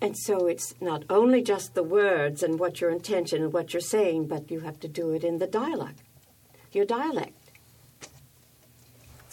And 0.00 0.18
so 0.18 0.48
it's 0.48 0.74
not 0.80 1.04
only 1.08 1.42
just 1.42 1.74
the 1.74 1.84
words 1.84 2.42
and 2.42 2.58
what 2.58 2.80
your 2.80 2.90
intention 2.90 3.40
and 3.40 3.52
what 3.52 3.72
you're 3.72 3.80
saying, 3.80 4.26
but 4.26 4.50
you 4.50 4.58
have 4.58 4.80
to 4.80 4.88
do 4.88 5.12
it 5.12 5.22
in 5.22 5.38
the 5.38 5.46
dialect, 5.46 6.02
your 6.72 6.86
dialect. 6.86 7.38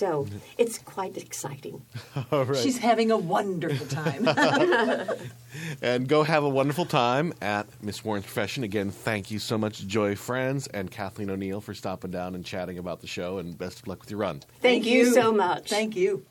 So 0.01 0.25
it's 0.57 0.79
quite 0.79 1.15
exciting. 1.15 1.85
All 2.31 2.45
right. 2.45 2.57
She's 2.57 2.79
having 2.79 3.11
a 3.11 3.17
wonderful 3.17 3.85
time. 3.85 4.27
And 5.81 6.07
go 6.07 6.23
have 6.23 6.43
a 6.43 6.49
wonderful 6.49 6.85
time 6.85 7.33
at 7.41 7.67
Miss 7.83 8.05
Warren's 8.05 8.25
Profession. 8.25 8.63
Again, 8.63 8.89
thank 8.89 9.29
you 9.29 9.37
so 9.37 9.57
much, 9.57 9.85
Joy 9.85 10.15
Franz 10.15 10.65
and 10.67 10.89
Kathleen 10.89 11.29
O'Neill, 11.29 11.59
for 11.59 11.73
stopping 11.73 12.09
down 12.09 12.35
and 12.35 12.45
chatting 12.45 12.77
about 12.77 13.01
the 13.01 13.07
show. 13.07 13.37
And 13.37 13.57
best 13.57 13.81
of 13.81 13.87
luck 13.87 13.99
with 13.99 14.09
your 14.09 14.21
run. 14.21 14.41
Thank, 14.61 14.85
you 14.85 15.13
so 15.13 15.33
much. 15.33 15.69
Thank 15.69 15.95
you. 15.97 16.25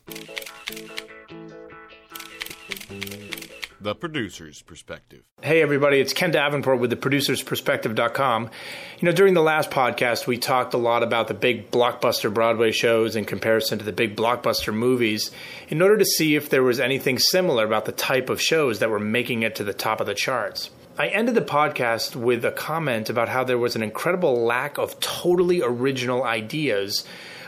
The 3.83 3.95
producer's 3.95 4.61
perspective. 4.61 5.23
Hey, 5.41 5.63
everybody, 5.63 5.99
it's 5.99 6.13
Ken 6.13 6.29
Davenport 6.29 6.79
with 6.79 6.91
the 6.91 6.95
producersperspective.com. 6.95 8.51
You 8.99 9.05
know, 9.07 9.11
during 9.11 9.33
the 9.33 9.41
last 9.41 9.71
podcast, 9.71 10.27
we 10.27 10.37
talked 10.37 10.75
a 10.75 10.77
lot 10.77 11.01
about 11.01 11.27
the 11.27 11.33
big 11.33 11.71
blockbuster 11.71 12.31
Broadway 12.31 12.73
shows 12.73 13.15
in 13.15 13.25
comparison 13.25 13.79
to 13.79 13.83
the 13.83 13.91
big 13.91 14.15
blockbuster 14.15 14.71
movies 14.71 15.31
in 15.67 15.81
order 15.81 15.97
to 15.97 16.05
see 16.05 16.35
if 16.35 16.47
there 16.47 16.61
was 16.61 16.79
anything 16.79 17.17
similar 17.17 17.65
about 17.65 17.85
the 17.85 17.91
type 17.91 18.29
of 18.29 18.39
shows 18.39 18.77
that 18.77 18.91
were 18.91 18.99
making 18.99 19.41
it 19.41 19.55
to 19.55 19.63
the 19.63 19.73
top 19.73 19.99
of 19.99 20.05
the 20.05 20.13
charts. 20.13 20.69
I 20.99 21.07
ended 21.07 21.33
the 21.33 21.41
podcast 21.41 22.15
with 22.15 22.45
a 22.45 22.51
comment 22.51 23.09
about 23.09 23.29
how 23.29 23.43
there 23.43 23.57
was 23.57 23.75
an 23.75 23.81
incredible 23.81 24.43
lack 24.43 24.77
of 24.77 24.99
totally 24.99 25.63
original 25.63 26.23
ideas 26.23 27.03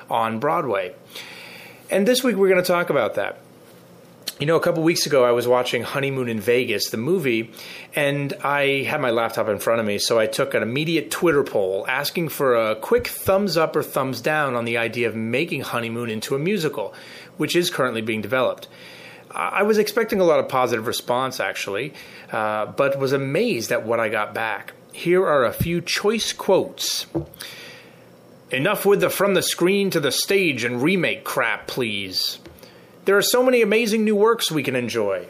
on 0.10 0.40
Broadway. 0.40 0.96
And 1.92 2.08
this 2.08 2.24
week, 2.24 2.38
we're 2.38 2.50
going 2.50 2.60
to 2.60 2.68
talk 2.68 2.90
about 2.90 3.14
that. 3.16 3.38
You 4.40 4.48
know, 4.48 4.56
a 4.56 4.60
couple 4.60 4.82
weeks 4.82 5.06
ago, 5.06 5.24
I 5.24 5.32
was 5.32 5.48
watching 5.48 5.84
Honeymoon 5.84 6.28
in 6.28 6.40
Vegas, 6.40 6.90
the 6.90 6.98
movie, 6.98 7.52
and 7.96 8.34
I 8.44 8.82
had 8.82 9.00
my 9.00 9.12
laptop 9.12 9.48
in 9.48 9.60
front 9.60 9.80
of 9.80 9.86
me, 9.86 10.00
so 10.00 10.18
I 10.18 10.26
took 10.26 10.56
an 10.56 10.64
immediate 10.64 11.12
Twitter 11.12 11.44
poll 11.44 11.86
asking 11.88 12.30
for 12.30 12.56
a 12.56 12.76
quick 12.76 13.08
thumbs 13.08 13.58
up 13.58 13.76
or 13.76 13.84
thumbs 13.84 14.22
down 14.22 14.56
on 14.56 14.66
the 14.66 14.76
idea 14.78 15.08
of 15.08 15.16
making 15.16 15.62
Honeymoon 15.62 16.10
into 16.10 16.34
a 16.34 16.40
musical, 16.40 16.96
which 17.38 17.56
is 17.56 17.70
currently 17.70 18.02
being 18.02 18.22
developed. 18.22 18.68
I 19.30 19.64
was 19.64 19.78
expecting 19.78 20.20
a 20.20 20.24
lot 20.24 20.40
of 20.40 20.50
positive 20.50 20.88
response, 20.88 21.40
actually, 21.40 21.94
uh, 22.32 22.66
but 22.66 22.98
was 22.98 23.14
amazed 23.14 23.72
at 23.72 23.86
what 23.86 24.00
I 24.00 24.10
got 24.10 24.34
back. 24.34 24.74
Here 24.92 25.24
are 25.24 25.46
a 25.46 25.54
few 25.54 25.80
choice 25.80 26.34
quotes. 26.34 27.06
Enough 28.50 28.86
with 28.86 29.02
the 29.02 29.10
from 29.12 29.36
the 29.36 29.42
screen 29.44 29.92
to 29.92 30.00
the 30.00 30.12
stage 30.12 30.64
and 30.64 30.82
remake 30.82 31.24
crap, 31.24 31.68
please. 31.68 32.40
There 33.06 33.18
are 33.18 33.22
so 33.22 33.44
many 33.44 33.62
amazing 33.62 34.06
new 34.06 34.16
works 34.16 34.50
we 34.50 34.64
can 34.64 34.78
enjoy. 34.78 35.28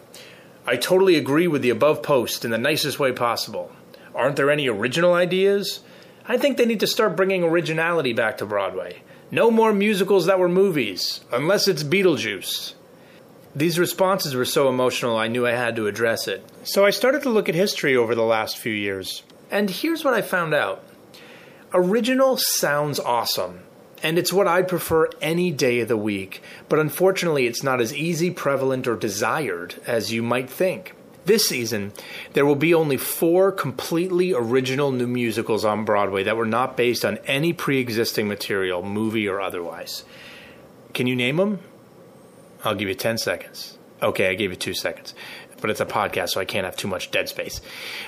I 0.65 0.75
totally 0.75 1.15
agree 1.15 1.47
with 1.47 1.63
the 1.63 1.71
above 1.71 2.03
post 2.03 2.45
in 2.45 2.51
the 2.51 2.57
nicest 2.57 2.99
way 2.99 3.11
possible. 3.11 3.71
Aren't 4.13 4.35
there 4.35 4.51
any 4.51 4.69
original 4.69 5.13
ideas? 5.15 5.79
I 6.27 6.37
think 6.37 6.57
they 6.57 6.65
need 6.65 6.81
to 6.81 6.87
start 6.87 7.17
bringing 7.17 7.43
originality 7.43 8.13
back 8.13 8.37
to 8.37 8.45
Broadway. 8.45 9.01
No 9.31 9.49
more 9.49 9.73
musicals 9.73 10.27
that 10.27 10.37
were 10.37 10.47
movies, 10.47 11.21
unless 11.31 11.67
it's 11.67 11.83
Beetlejuice. 11.83 12.75
These 13.55 13.79
responses 13.79 14.35
were 14.35 14.45
so 14.45 14.69
emotional, 14.69 15.17
I 15.17 15.27
knew 15.27 15.47
I 15.47 15.51
had 15.51 15.75
to 15.77 15.87
address 15.87 16.27
it. 16.27 16.47
So 16.63 16.85
I 16.85 16.91
started 16.91 17.23
to 17.23 17.29
look 17.29 17.49
at 17.49 17.55
history 17.55 17.95
over 17.95 18.13
the 18.13 18.21
last 18.21 18.57
few 18.57 18.71
years. 18.71 19.23
And 19.49 19.69
here's 19.69 20.05
what 20.05 20.13
I 20.13 20.21
found 20.21 20.53
out 20.53 20.83
original 21.73 22.37
sounds 22.37 22.99
awesome. 22.99 23.61
And 24.03 24.19
it's 24.19 24.33
what 24.33 24.49
I'd 24.49 24.67
prefer 24.67 25.09
any 25.21 25.49
day 25.49 25.79
of 25.79 25.87
the 25.87 25.97
week, 25.97 26.43
but 26.67 26.77
unfortunately, 26.77 27.47
it's 27.47 27.63
not 27.63 27.79
as 27.79 27.95
easy, 27.95 28.29
prevalent, 28.29 28.85
or 28.85 28.97
desired 28.97 29.75
as 29.87 30.11
you 30.11 30.21
might 30.21 30.49
think. 30.49 30.93
This 31.25 31.47
season, 31.47 31.93
there 32.33 32.45
will 32.45 32.57
be 32.57 32.73
only 32.73 32.97
four 32.97 33.53
completely 33.53 34.33
original 34.33 34.91
new 34.91 35.07
musicals 35.07 35.63
on 35.63 35.85
Broadway 35.85 36.23
that 36.23 36.35
were 36.35 36.45
not 36.45 36.75
based 36.75 37.05
on 37.05 37.17
any 37.25 37.53
pre 37.53 37.79
existing 37.79 38.27
material, 38.27 38.83
movie 38.83 39.29
or 39.29 39.39
otherwise. 39.39 40.03
Can 40.93 41.07
you 41.07 41.15
name 41.15 41.37
them? 41.37 41.59
I'll 42.65 42.75
give 42.75 42.89
you 42.89 42.95
10 42.95 43.17
seconds. 43.17 43.77
Okay, 44.01 44.29
I 44.29 44.35
gave 44.35 44.49
you 44.49 44.57
two 44.57 44.73
seconds. 44.73 45.15
But 45.61 45.69
it's 45.69 45.79
a 45.79 45.85
podcast, 45.85 46.31
so 46.31 46.41
I 46.41 46.45
can't 46.45 46.65
have 46.65 46.75
too 46.75 46.89
much 46.89 47.09
dead 47.09 47.29
space. 47.29 47.61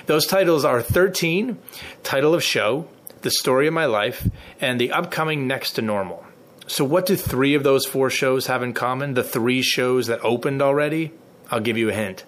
Those 0.04 0.26
titles 0.26 0.66
are 0.66 0.82
13, 0.82 1.56
Title 2.02 2.34
of 2.34 2.42
Show, 2.42 2.86
The 3.26 3.32
Story 3.32 3.66
of 3.66 3.74
My 3.74 3.86
Life, 3.86 4.30
and 4.60 4.80
the 4.80 4.92
upcoming 4.92 5.48
Next 5.48 5.72
to 5.72 5.82
Normal. 5.82 6.24
So, 6.68 6.84
what 6.84 7.06
do 7.06 7.16
three 7.16 7.56
of 7.56 7.64
those 7.64 7.84
four 7.84 8.08
shows 8.08 8.46
have 8.46 8.62
in 8.62 8.72
common? 8.72 9.14
The 9.14 9.24
three 9.24 9.62
shows 9.62 10.06
that 10.06 10.24
opened 10.24 10.62
already? 10.62 11.10
I'll 11.50 11.58
give 11.58 11.76
you 11.76 11.88
a 11.88 11.92
hint. 11.92 12.24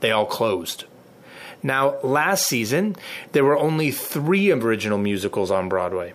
They 0.00 0.10
all 0.10 0.24
closed. 0.24 0.84
Now, 1.62 2.00
last 2.00 2.46
season, 2.46 2.96
there 3.32 3.44
were 3.44 3.58
only 3.58 3.90
three 3.90 4.50
original 4.50 4.96
musicals 4.96 5.50
on 5.50 5.68
Broadway 5.68 6.14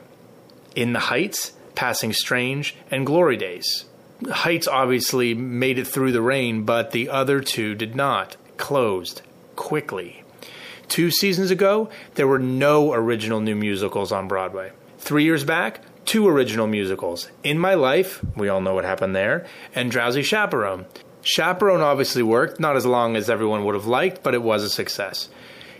In 0.75 0.93
the 0.93 0.99
Heights, 1.11 1.53
Passing 1.75 2.11
Strange, 2.11 2.75
and 2.89 3.05
Glory 3.05 3.37
Days. 3.37 3.85
Heights 4.31 4.67
obviously 4.67 5.35
made 5.35 5.77
it 5.77 5.85
through 5.85 6.11
the 6.11 6.23
rain, 6.23 6.63
but 6.63 6.89
the 6.89 7.07
other 7.07 7.39
two 7.39 7.75
did 7.75 7.95
not. 7.95 8.35
Closed 8.57 9.21
quickly. 9.55 10.22
Two 10.87 11.09
seasons 11.11 11.51
ago, 11.51 11.89
there 12.15 12.27
were 12.27 12.39
no 12.39 12.93
original 12.93 13.39
new 13.39 13.55
musicals 13.55 14.11
on 14.11 14.27
Broadway. 14.27 14.71
Three 14.97 15.23
years 15.23 15.43
back, 15.43 15.81
two 16.05 16.27
original 16.27 16.67
musicals 16.67 17.29
In 17.43 17.57
My 17.57 17.73
Life, 17.73 18.23
we 18.35 18.49
all 18.49 18.61
know 18.61 18.75
what 18.75 18.85
happened 18.85 19.15
there, 19.15 19.45
and 19.73 19.91
Drowsy 19.91 20.23
Chaperone. 20.23 20.85
Chaperone 21.21 21.81
obviously 21.81 22.21
worked, 22.21 22.59
not 22.59 22.75
as 22.75 22.85
long 22.85 23.15
as 23.15 23.29
everyone 23.29 23.63
would 23.65 23.75
have 23.75 23.85
liked, 23.85 24.23
but 24.23 24.33
it 24.33 24.43
was 24.43 24.63
a 24.63 24.69
success. 24.69 25.29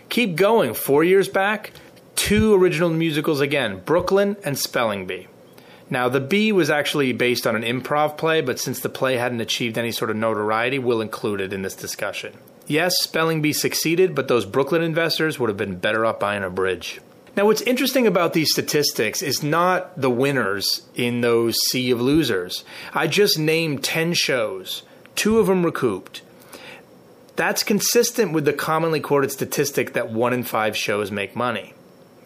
Keep 0.08 0.36
going, 0.36 0.74
four 0.74 1.04
years 1.04 1.28
back, 1.28 1.72
two 2.16 2.54
original 2.54 2.90
musicals 2.90 3.40
again 3.40 3.82
Brooklyn 3.84 4.36
and 4.44 4.58
Spelling 4.58 5.06
Bee. 5.06 5.28
Now, 5.90 6.08
The 6.08 6.20
Bee 6.20 6.50
was 6.50 6.70
actually 6.70 7.12
based 7.12 7.46
on 7.46 7.54
an 7.56 7.62
improv 7.62 8.16
play, 8.16 8.40
but 8.40 8.58
since 8.58 8.80
the 8.80 8.88
play 8.88 9.16
hadn't 9.16 9.42
achieved 9.42 9.76
any 9.76 9.92
sort 9.92 10.10
of 10.10 10.16
notoriety, 10.16 10.78
we'll 10.78 11.02
include 11.02 11.40
it 11.42 11.52
in 11.52 11.62
this 11.62 11.76
discussion. 11.76 12.32
Yes, 12.66 12.94
Spelling 13.00 13.42
Bee 13.42 13.52
succeeded, 13.52 14.14
but 14.14 14.28
those 14.28 14.46
Brooklyn 14.46 14.82
investors 14.82 15.38
would 15.38 15.50
have 15.50 15.56
been 15.56 15.76
better 15.76 16.06
off 16.06 16.18
buying 16.18 16.42
a 16.42 16.50
bridge. 16.50 17.00
Now, 17.36 17.46
what's 17.46 17.62
interesting 17.62 18.06
about 18.06 18.32
these 18.32 18.52
statistics 18.52 19.20
is 19.20 19.42
not 19.42 20.00
the 20.00 20.08
winners 20.08 20.82
in 20.94 21.20
those 21.20 21.56
sea 21.68 21.90
of 21.90 22.00
losers. 22.00 22.64
I 22.92 23.06
just 23.06 23.38
named 23.38 23.82
10 23.82 24.14
shows, 24.14 24.82
two 25.16 25.38
of 25.38 25.48
them 25.48 25.64
recouped. 25.64 26.22
That's 27.36 27.64
consistent 27.64 28.32
with 28.32 28.44
the 28.44 28.52
commonly 28.52 29.00
quoted 29.00 29.32
statistic 29.32 29.92
that 29.92 30.10
one 30.10 30.32
in 30.32 30.44
five 30.44 30.76
shows 30.76 31.10
make 31.10 31.34
money. 31.34 31.74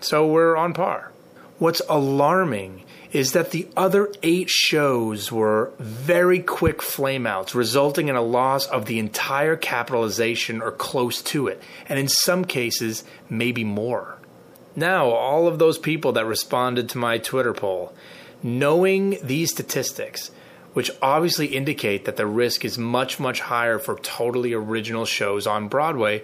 So 0.00 0.26
we're 0.26 0.56
on 0.56 0.74
par. 0.74 1.12
What's 1.58 1.82
alarming 1.88 2.84
is 3.12 3.32
that 3.32 3.50
the 3.52 3.66
other 3.76 4.12
eight 4.22 4.50
shows 4.50 5.32
were 5.32 5.72
very 5.78 6.40
quick 6.40 6.78
flameouts, 6.78 7.54
resulting 7.54 8.08
in 8.08 8.16
a 8.16 8.22
loss 8.22 8.66
of 8.66 8.86
the 8.86 8.98
entire 8.98 9.56
capitalization 9.56 10.60
or 10.60 10.70
close 10.70 11.22
to 11.22 11.46
it, 11.46 11.62
and 11.88 11.98
in 11.98 12.08
some 12.08 12.44
cases, 12.44 13.04
maybe 13.30 13.64
more. 13.64 14.18
Now, 14.76 15.10
all 15.10 15.48
of 15.48 15.58
those 15.58 15.78
people 15.78 16.12
that 16.12 16.26
responded 16.26 16.90
to 16.90 16.98
my 16.98 17.18
Twitter 17.18 17.54
poll, 17.54 17.94
knowing 18.42 19.18
these 19.22 19.50
statistics, 19.50 20.30
which 20.74 20.90
obviously 21.00 21.46
indicate 21.46 22.04
that 22.04 22.16
the 22.16 22.26
risk 22.26 22.64
is 22.64 22.78
much, 22.78 23.18
much 23.18 23.40
higher 23.40 23.78
for 23.78 23.98
totally 23.98 24.52
original 24.52 25.06
shows 25.06 25.46
on 25.46 25.68
Broadway, 25.68 26.22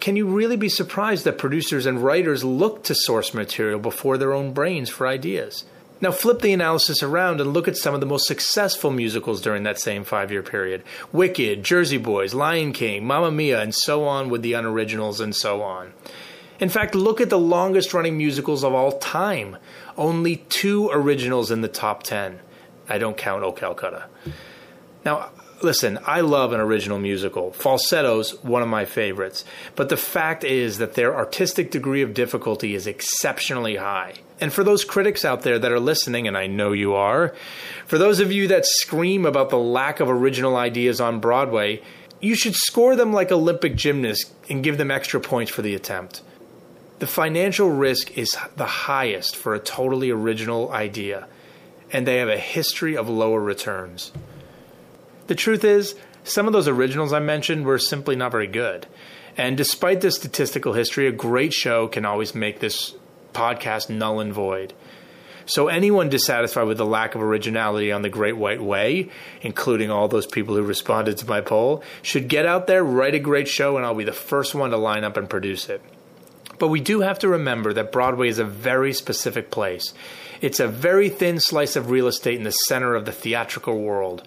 can 0.00 0.16
you 0.16 0.26
really 0.26 0.56
be 0.56 0.68
surprised 0.68 1.24
that 1.24 1.38
producers 1.38 1.86
and 1.86 2.02
writers 2.02 2.44
look 2.44 2.84
to 2.84 2.94
source 2.94 3.34
material 3.34 3.80
before 3.80 4.16
their 4.16 4.32
own 4.32 4.52
brains 4.52 4.88
for 4.88 5.06
ideas? 5.06 5.64
Now, 6.00 6.10
flip 6.10 6.40
the 6.40 6.52
analysis 6.52 7.02
around 7.02 7.40
and 7.40 7.52
look 7.52 7.68
at 7.68 7.76
some 7.76 7.94
of 7.94 8.00
the 8.00 8.06
most 8.06 8.26
successful 8.26 8.90
musicals 8.90 9.40
during 9.40 9.62
that 9.62 9.80
same 9.80 10.04
five 10.04 10.30
year 10.30 10.42
period 10.42 10.82
Wicked, 11.12 11.62
Jersey 11.62 11.98
Boys, 11.98 12.34
Lion 12.34 12.72
King, 12.72 13.06
Mamma 13.06 13.30
Mia, 13.30 13.60
and 13.60 13.74
so 13.74 14.04
on 14.04 14.28
with 14.28 14.42
the 14.42 14.52
unoriginals 14.52 15.20
and 15.20 15.34
so 15.34 15.62
on. 15.62 15.92
In 16.60 16.68
fact, 16.68 16.94
look 16.94 17.20
at 17.20 17.30
the 17.30 17.38
longest 17.38 17.94
running 17.94 18.16
musicals 18.16 18.64
of 18.64 18.74
all 18.74 18.98
time. 18.98 19.56
Only 19.96 20.36
two 20.36 20.88
originals 20.90 21.50
in 21.50 21.62
the 21.62 21.68
top 21.68 22.02
10. 22.02 22.40
I 22.88 22.98
don't 22.98 23.16
count 23.16 23.42
O 23.42 23.52
Calcutta. 23.52 24.06
Now, 25.04 25.30
listen, 25.62 25.98
I 26.06 26.20
love 26.20 26.52
an 26.52 26.60
original 26.60 26.98
musical. 26.98 27.52
Falsetto's 27.52 28.42
one 28.42 28.62
of 28.62 28.68
my 28.68 28.84
favorites. 28.84 29.44
But 29.74 29.88
the 29.88 29.96
fact 29.96 30.44
is 30.44 30.78
that 30.78 30.94
their 30.94 31.16
artistic 31.16 31.70
degree 31.70 32.02
of 32.02 32.14
difficulty 32.14 32.74
is 32.74 32.86
exceptionally 32.86 33.76
high. 33.76 34.14
And 34.44 34.52
for 34.52 34.62
those 34.62 34.84
critics 34.84 35.24
out 35.24 35.40
there 35.40 35.58
that 35.58 35.72
are 35.72 35.80
listening, 35.80 36.28
and 36.28 36.36
I 36.36 36.48
know 36.48 36.72
you 36.72 36.92
are, 36.92 37.34
for 37.86 37.96
those 37.96 38.20
of 38.20 38.30
you 38.30 38.46
that 38.48 38.66
scream 38.66 39.24
about 39.24 39.48
the 39.48 39.56
lack 39.56 40.00
of 40.00 40.10
original 40.10 40.54
ideas 40.54 41.00
on 41.00 41.18
Broadway, 41.18 41.80
you 42.20 42.34
should 42.34 42.54
score 42.54 42.94
them 42.94 43.10
like 43.10 43.32
Olympic 43.32 43.74
gymnasts 43.74 44.30
and 44.50 44.62
give 44.62 44.76
them 44.76 44.90
extra 44.90 45.18
points 45.18 45.50
for 45.50 45.62
the 45.62 45.74
attempt. 45.74 46.20
The 46.98 47.06
financial 47.06 47.70
risk 47.70 48.18
is 48.18 48.36
the 48.56 48.66
highest 48.66 49.34
for 49.34 49.54
a 49.54 49.58
totally 49.58 50.10
original 50.10 50.70
idea, 50.72 51.26
and 51.90 52.06
they 52.06 52.18
have 52.18 52.28
a 52.28 52.36
history 52.36 52.98
of 52.98 53.08
lower 53.08 53.40
returns. 53.40 54.12
The 55.26 55.34
truth 55.34 55.64
is, 55.64 55.94
some 56.22 56.46
of 56.46 56.52
those 56.52 56.68
originals 56.68 57.14
I 57.14 57.18
mentioned 57.20 57.64
were 57.64 57.78
simply 57.78 58.14
not 58.14 58.32
very 58.32 58.48
good. 58.48 58.88
And 59.38 59.56
despite 59.56 60.02
this 60.02 60.16
statistical 60.16 60.74
history, 60.74 61.06
a 61.06 61.12
great 61.12 61.54
show 61.54 61.88
can 61.88 62.04
always 62.04 62.34
make 62.34 62.60
this 62.60 62.94
podcast 63.34 63.90
null 63.90 64.20
and 64.20 64.32
void. 64.32 64.72
So, 65.46 65.68
anyone 65.68 66.08
dissatisfied 66.08 66.66
with 66.66 66.78
the 66.78 66.86
lack 66.86 67.14
of 67.14 67.22
originality 67.22 67.92
on 67.92 68.00
the 68.00 68.08
Great 68.08 68.36
White 68.36 68.62
Way, 68.62 69.10
including 69.42 69.90
all 69.90 70.08
those 70.08 70.26
people 70.26 70.54
who 70.54 70.62
responded 70.62 71.18
to 71.18 71.26
my 71.26 71.42
poll, 71.42 71.82
should 72.00 72.28
get 72.28 72.46
out 72.46 72.66
there, 72.66 72.82
write 72.82 73.14
a 73.14 73.18
great 73.18 73.46
show, 73.46 73.76
and 73.76 73.84
I'll 73.84 73.94
be 73.94 74.04
the 74.04 74.12
first 74.12 74.54
one 74.54 74.70
to 74.70 74.78
line 74.78 75.04
up 75.04 75.18
and 75.18 75.28
produce 75.28 75.68
it. 75.68 75.82
But 76.58 76.68
we 76.68 76.80
do 76.80 77.00
have 77.00 77.18
to 77.18 77.28
remember 77.28 77.74
that 77.74 77.92
Broadway 77.92 78.28
is 78.28 78.38
a 78.38 78.44
very 78.44 78.94
specific 78.94 79.50
place. 79.50 79.92
It's 80.40 80.60
a 80.60 80.68
very 80.68 81.10
thin 81.10 81.40
slice 81.40 81.76
of 81.76 81.90
real 81.90 82.06
estate 82.06 82.38
in 82.38 82.44
the 82.44 82.50
center 82.50 82.94
of 82.94 83.04
the 83.04 83.12
theatrical 83.12 83.78
world. 83.78 84.26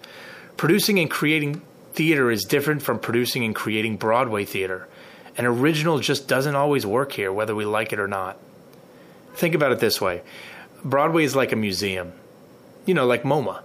Producing 0.56 0.98
and 0.98 1.10
creating 1.10 1.62
theater 1.94 2.30
is 2.30 2.44
different 2.44 2.82
from 2.82 3.00
producing 3.00 3.44
and 3.44 3.54
creating 3.54 3.96
Broadway 3.96 4.44
theater. 4.44 4.88
An 5.36 5.46
original 5.46 5.98
just 5.98 6.28
doesn't 6.28 6.54
always 6.54 6.84
work 6.84 7.12
here, 7.12 7.32
whether 7.32 7.54
we 7.54 7.64
like 7.64 7.92
it 7.92 7.98
or 7.98 8.08
not. 8.08 8.38
Think 9.38 9.54
about 9.54 9.70
it 9.70 9.78
this 9.78 10.00
way 10.00 10.22
Broadway 10.84 11.22
is 11.22 11.36
like 11.36 11.52
a 11.52 11.56
museum, 11.56 12.12
you 12.86 12.94
know, 12.94 13.06
like 13.06 13.22
MoMA. 13.22 13.62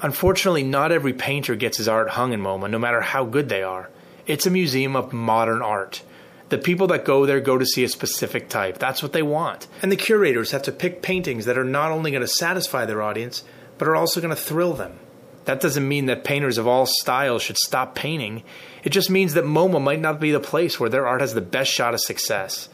Unfortunately, 0.00 0.62
not 0.62 0.90
every 0.90 1.12
painter 1.12 1.54
gets 1.54 1.76
his 1.76 1.86
art 1.86 2.08
hung 2.08 2.32
in 2.32 2.40
MoMA, 2.40 2.70
no 2.70 2.78
matter 2.78 3.02
how 3.02 3.26
good 3.26 3.50
they 3.50 3.62
are. 3.62 3.90
It's 4.26 4.46
a 4.46 4.50
museum 4.50 4.96
of 4.96 5.12
modern 5.12 5.60
art. 5.60 6.02
The 6.48 6.56
people 6.56 6.86
that 6.86 7.04
go 7.04 7.26
there 7.26 7.40
go 7.40 7.58
to 7.58 7.66
see 7.66 7.84
a 7.84 7.90
specific 7.90 8.48
type. 8.48 8.78
That's 8.78 9.02
what 9.02 9.12
they 9.12 9.22
want. 9.22 9.66
And 9.82 9.92
the 9.92 9.96
curators 9.96 10.52
have 10.52 10.62
to 10.62 10.72
pick 10.72 11.02
paintings 11.02 11.44
that 11.44 11.58
are 11.58 11.64
not 11.64 11.90
only 11.90 12.10
going 12.10 12.22
to 12.22 12.26
satisfy 12.28 12.86
their 12.86 13.02
audience, 13.02 13.44
but 13.76 13.88
are 13.88 13.96
also 13.96 14.22
going 14.22 14.34
to 14.34 14.40
thrill 14.40 14.72
them. 14.72 14.98
That 15.44 15.60
doesn't 15.60 15.86
mean 15.86 16.06
that 16.06 16.24
painters 16.24 16.56
of 16.56 16.66
all 16.66 16.86
styles 16.86 17.42
should 17.42 17.58
stop 17.58 17.94
painting. 17.94 18.44
It 18.82 18.90
just 18.90 19.10
means 19.10 19.34
that 19.34 19.44
MoMA 19.44 19.82
might 19.82 20.00
not 20.00 20.20
be 20.20 20.32
the 20.32 20.40
place 20.40 20.80
where 20.80 20.88
their 20.88 21.06
art 21.06 21.20
has 21.20 21.34
the 21.34 21.42
best 21.42 21.70
shot 21.70 21.92
of 21.92 22.00
success. 22.00 22.70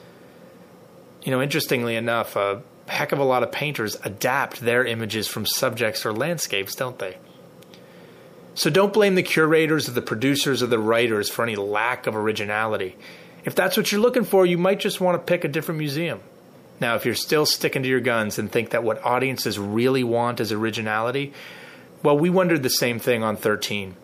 You 1.22 1.30
know, 1.30 1.40
interestingly 1.40 1.94
enough, 1.94 2.36
a 2.36 2.62
heck 2.88 3.12
of 3.12 3.18
a 3.18 3.24
lot 3.24 3.42
of 3.42 3.52
painters 3.52 3.96
adapt 4.04 4.60
their 4.60 4.84
images 4.84 5.28
from 5.28 5.46
subjects 5.46 6.04
or 6.04 6.12
landscapes, 6.12 6.74
don't 6.74 6.98
they? 6.98 7.18
So 8.54 8.70
don't 8.70 8.92
blame 8.92 9.14
the 9.14 9.22
curators 9.22 9.88
or 9.88 9.92
the 9.92 10.02
producers 10.02 10.62
or 10.62 10.66
the 10.66 10.78
writers 10.78 11.30
for 11.30 11.42
any 11.42 11.56
lack 11.56 12.06
of 12.06 12.16
originality. 12.16 12.96
If 13.44 13.54
that's 13.54 13.76
what 13.76 13.90
you're 13.90 14.00
looking 14.00 14.24
for, 14.24 14.44
you 14.44 14.58
might 14.58 14.80
just 14.80 15.00
want 15.00 15.14
to 15.14 15.24
pick 15.24 15.44
a 15.44 15.48
different 15.48 15.78
museum. 15.78 16.20
Now, 16.80 16.96
if 16.96 17.06
you're 17.06 17.14
still 17.14 17.46
sticking 17.46 17.82
to 17.84 17.88
your 17.88 18.00
guns 18.00 18.38
and 18.38 18.50
think 18.50 18.70
that 18.70 18.82
what 18.82 19.04
audiences 19.04 19.58
really 19.58 20.04
want 20.04 20.40
is 20.40 20.52
originality, 20.52 21.32
well, 22.02 22.18
we 22.18 22.30
wondered 22.30 22.62
the 22.62 22.68
same 22.68 22.98
thing 22.98 23.22
on 23.22 23.36
13. 23.36 23.96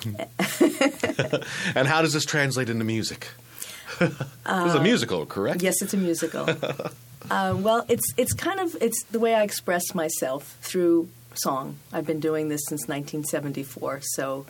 And 1.76 1.88
how 1.88 2.02
does 2.02 2.14
this 2.14 2.26
translate 2.26 2.70
into 2.70 2.84
music? 2.84 3.28
it's 4.02 4.76
a 4.76 4.82
musical, 4.82 5.26
correct? 5.26 5.62
Yes, 5.62 5.82
it's 5.82 5.93
a 5.93 5.97
musical. 5.97 6.47
uh, 7.32 7.56
well, 7.58 7.86
it's 7.89 8.14
it's 8.18 8.34
kind 8.34 8.60
of 8.60 8.76
it's 8.82 9.04
the 9.12 9.20
way 9.20 9.36
I 9.36 9.43
express 9.43 9.93
myself 9.93 10.58
through 10.62 11.10
song. 11.34 11.78
I've 11.91 12.06
been 12.06 12.20
doing 12.20 12.50
this 12.50 12.62
since 12.68 12.88
1974, 12.88 14.02
so 14.02 14.45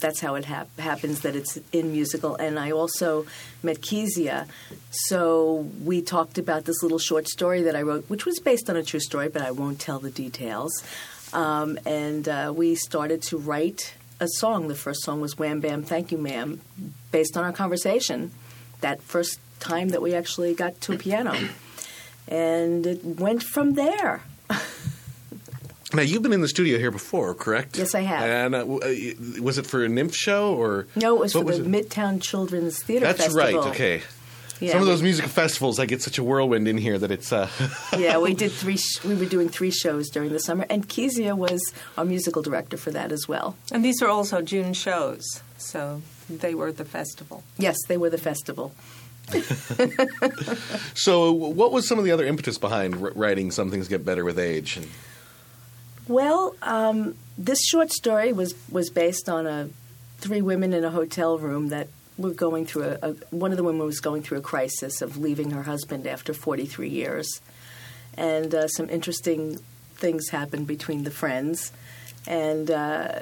that's 0.00 0.20
how 0.20 0.34
it 0.34 0.44
hap- 0.44 0.78
happens 0.78 1.20
that 1.20 1.34
it's 1.34 1.58
in 1.72 1.92
musical. 1.92 2.34
And 2.36 2.58
I 2.58 2.70
also 2.70 3.26
met 3.62 3.82
Kezia, 3.82 4.46
so 4.90 5.68
we 5.82 6.02
talked 6.02 6.38
about 6.38 6.64
this 6.64 6.82
little 6.82 6.98
short 6.98 7.28
story 7.28 7.62
that 7.62 7.76
I 7.76 7.82
wrote, 7.82 8.04
which 8.08 8.26
was 8.26 8.38
based 8.40 8.68
on 8.68 8.76
a 8.76 8.82
true 8.82 9.00
story, 9.00 9.28
but 9.28 9.42
I 9.42 9.50
won't 9.52 9.80
tell 9.80 9.98
the 9.98 10.10
details. 10.10 10.72
Um, 11.32 11.78
and 11.84 12.28
uh, 12.28 12.52
we 12.54 12.74
started 12.74 13.22
to 13.22 13.38
write 13.38 13.94
a 14.20 14.28
song. 14.28 14.68
The 14.68 14.74
first 14.74 15.02
song 15.02 15.20
was 15.20 15.38
"Wham 15.38 15.60
Bam, 15.60 15.82
Thank 15.82 16.12
You, 16.12 16.18
Ma'am," 16.18 16.60
based 17.10 17.36
on 17.36 17.44
our 17.44 17.52
conversation. 17.52 18.30
That 18.80 19.02
first 19.02 19.38
time 19.60 19.88
that 19.90 20.02
we 20.02 20.14
actually 20.14 20.54
got 20.54 20.80
to 20.82 20.92
a 20.94 20.98
piano, 20.98 21.34
and 22.28 22.86
it 22.86 23.04
went 23.04 23.42
from 23.42 23.74
there. 23.74 24.22
Now, 25.94 26.02
you've 26.02 26.22
been 26.22 26.32
in 26.32 26.40
the 26.40 26.48
studio 26.48 26.78
here 26.78 26.90
before, 26.90 27.32
correct? 27.32 27.78
Yes, 27.78 27.94
I 27.94 28.00
have. 28.00 28.22
And 28.22 28.54
uh, 28.56 28.58
uh, 28.58 29.40
was 29.40 29.56
it 29.56 29.66
for 29.66 29.84
a 29.84 29.88
NYMF 29.88 30.14
show 30.14 30.54
or? 30.54 30.88
No, 30.96 31.14
it 31.14 31.20
was 31.20 31.32
for 31.32 31.44
the 31.44 31.54
it? 31.54 31.64
Midtown 31.64 32.20
Children's 32.20 32.82
Theater 32.82 33.06
That's 33.06 33.20
Festival. 33.32 33.62
right. 33.62 33.70
Okay. 33.70 34.02
Yeah, 34.60 34.72
Some 34.72 34.80
of 34.80 34.86
those 34.86 35.02
music 35.02 35.26
festivals, 35.26 35.78
I 35.78 35.86
get 35.86 36.00
such 36.00 36.18
a 36.18 36.24
whirlwind 36.24 36.66
in 36.66 36.78
here 36.78 36.98
that 36.98 37.10
it's. 37.10 37.32
Uh, 37.32 37.48
yeah, 37.98 38.18
we 38.18 38.32
did 38.32 38.52
three. 38.52 38.76
Sh- 38.76 39.04
we 39.04 39.14
were 39.14 39.26
doing 39.26 39.48
three 39.48 39.70
shows 39.70 40.08
during 40.08 40.32
the 40.32 40.40
summer, 40.40 40.64
and 40.70 40.88
Kezia 40.88 41.36
was 41.36 41.60
our 41.98 42.04
musical 42.04 42.42
director 42.42 42.76
for 42.76 42.90
that 42.92 43.12
as 43.12 43.28
well. 43.28 43.56
And 43.70 43.84
these 43.84 44.00
are 44.02 44.08
also 44.08 44.40
June 44.40 44.72
shows, 44.72 45.42
so 45.58 46.00
they 46.30 46.54
were 46.54 46.72
the 46.72 46.84
festival. 46.84 47.42
Yes, 47.58 47.76
they 47.86 47.96
were 47.96 48.10
the 48.10 48.18
festival. 48.18 48.72
so, 50.94 51.32
what 51.32 51.72
was 51.72 51.86
some 51.86 51.98
of 51.98 52.04
the 52.04 52.12
other 52.12 52.24
impetus 52.24 52.58
behind 52.58 53.00
writing 53.16 53.50
"Some 53.50 53.70
Things 53.70 53.88
Get 53.88 54.04
Better 54.04 54.24
with 54.24 54.38
Age"? 54.38 54.76
And 54.76 54.88
Well, 56.08 56.54
um, 56.62 57.16
this 57.36 57.62
short 57.66 57.90
story 57.90 58.32
was 58.32 58.54
was 58.70 58.88
based 58.90 59.28
on 59.28 59.46
a 59.46 59.68
three 60.18 60.40
women 60.40 60.72
in 60.72 60.84
a 60.84 60.90
hotel 60.90 61.38
room 61.38 61.68
that 61.68 61.88
were 62.18 62.30
going 62.30 62.66
through 62.66 62.84
a, 62.84 63.10
a. 63.10 63.14
One 63.30 63.50
of 63.50 63.56
the 63.56 63.64
women 63.64 63.84
was 63.84 64.00
going 64.00 64.22
through 64.22 64.38
a 64.38 64.42
crisis 64.42 65.02
of 65.02 65.16
leaving 65.16 65.50
her 65.50 65.62
husband 65.62 66.06
after 66.06 66.32
43 66.32 66.88
years, 66.88 67.40
and 68.16 68.54
uh, 68.54 68.68
some 68.68 68.88
interesting 68.88 69.58
things 69.94 70.28
happened 70.30 70.66
between 70.66 71.04
the 71.04 71.10
friends, 71.10 71.72
and 72.26 72.70
uh, 72.70 73.20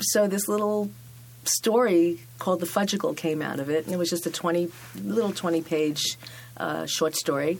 so 0.00 0.26
this 0.26 0.48
little 0.48 0.90
story 1.44 2.20
called 2.38 2.60
"The 2.60 2.66
Fudgicle" 2.66 3.16
came 3.16 3.42
out 3.42 3.60
of 3.60 3.70
it, 3.70 3.84
and 3.84 3.94
it 3.94 3.98
was 3.98 4.10
just 4.10 4.26
a 4.26 4.30
20 4.30 4.70
little 5.02 5.32
20 5.32 5.62
page 5.62 6.18
uh, 6.56 6.86
short 6.86 7.14
story, 7.14 7.58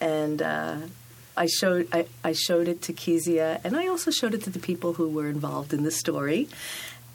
and. 0.00 0.42
Uh, 0.42 0.76
I 1.38 1.44
showed 1.44 1.88
I, 1.92 2.06
I 2.24 2.32
showed 2.32 2.66
it 2.66 2.80
to 2.82 2.94
Kezia, 2.94 3.60
and 3.62 3.76
I 3.76 3.88
also 3.88 4.10
showed 4.10 4.32
it 4.32 4.42
to 4.44 4.50
the 4.50 4.58
people 4.58 4.94
who 4.94 5.10
were 5.10 5.28
involved 5.28 5.74
in 5.74 5.82
the 5.82 5.90
story, 5.90 6.48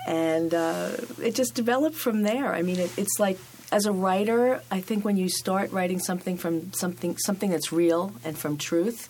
and 0.06 0.54
uh, 0.54 0.92
it 1.22 1.36
just 1.36 1.54
developed 1.54 1.96
from 1.96 2.24
there. 2.24 2.54
I 2.54 2.62
mean, 2.62 2.80
it, 2.80 2.92
it's 2.98 3.20
like 3.20 3.38
as 3.72 3.86
a 3.86 3.92
writer, 3.92 4.62
I 4.70 4.82
think 4.82 5.06
when 5.06 5.18
you 5.18 5.30
start 5.30 5.72
writing 5.72 6.00
something 6.00 6.38
from 6.38 6.74
something 6.74 7.18
something 7.18 7.50
that's 7.50 7.72
real 7.72 8.14
and 8.24 8.38
from 8.38 8.58
truth, 8.58 9.10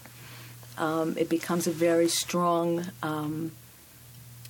um, 0.78 1.16
it 1.18 1.30
becomes 1.30 1.68
a 1.68 1.72
very 1.72 2.08
strong 2.08 2.86
um, 3.02 3.52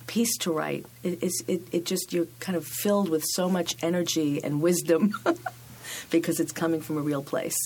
piece 0.06 0.36
to 0.38 0.52
write. 0.52 0.86
It, 1.02 1.22
it's 1.22 1.42
it, 1.46 1.62
it 1.72 1.86
just 1.86 2.12
you're 2.12 2.26
kind 2.40 2.56
of 2.56 2.66
filled 2.66 3.08
with 3.08 3.24
so 3.24 3.48
much 3.48 3.76
energy 3.82 4.42
and 4.42 4.60
wisdom 4.60 5.14
because 6.10 6.40
it's 6.40 6.52
coming 6.52 6.80
from 6.80 6.98
a 6.98 7.02
real 7.02 7.22
place. 7.22 7.56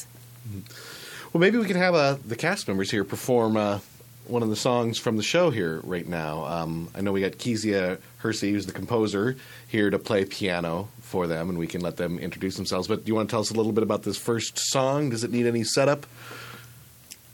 well, 1.33 1.41
maybe 1.41 1.59
we 1.59 1.64
could 1.64 1.77
have 1.77 1.95
uh, 1.95 2.16
the 2.24 2.37
cast 2.37 2.68
members 2.68 2.91
here 2.91 3.05
perform 3.05 3.57
uh, 3.57 3.81
one 4.29 4.43
of 4.43 4.49
the 4.49 4.57
songs 4.57 4.99
from 4.99 5.16
the 5.16 5.22
show 5.22 5.51
here 5.51 5.81
right 5.85 6.07
now. 6.07 6.45
Um, 6.45 6.89
I 6.95 7.01
know 7.01 7.12
we 7.12 7.20
got 7.20 7.39
Kezia 7.39 7.99
Hersey, 8.18 8.53
who's 8.53 8.66
the 8.66 8.72
composer, 8.72 9.37
here 9.68 9.91
to 9.91 9.99
play 9.99 10.24
piano 10.24 10.89
for 11.01 11.27
them, 11.27 11.49
and 11.49 11.59
we 11.59 11.66
can 11.66 11.81
let 11.81 11.97
them 11.97 12.18
introduce 12.18 12.57
themselves. 12.57 12.89
But 12.89 13.05
do 13.05 13.09
you 13.09 13.14
want 13.14 13.29
to 13.29 13.33
tell 13.33 13.41
us 13.41 13.51
a 13.51 13.55
little 13.55 13.72
bit 13.72 13.83
about 13.83 14.03
this 14.03 14.18
first 14.18 14.59
song? 14.59 15.11
Does 15.11 15.24
it 15.24 15.31
need 15.31 15.47
any 15.47 15.64
setup? 15.64 16.07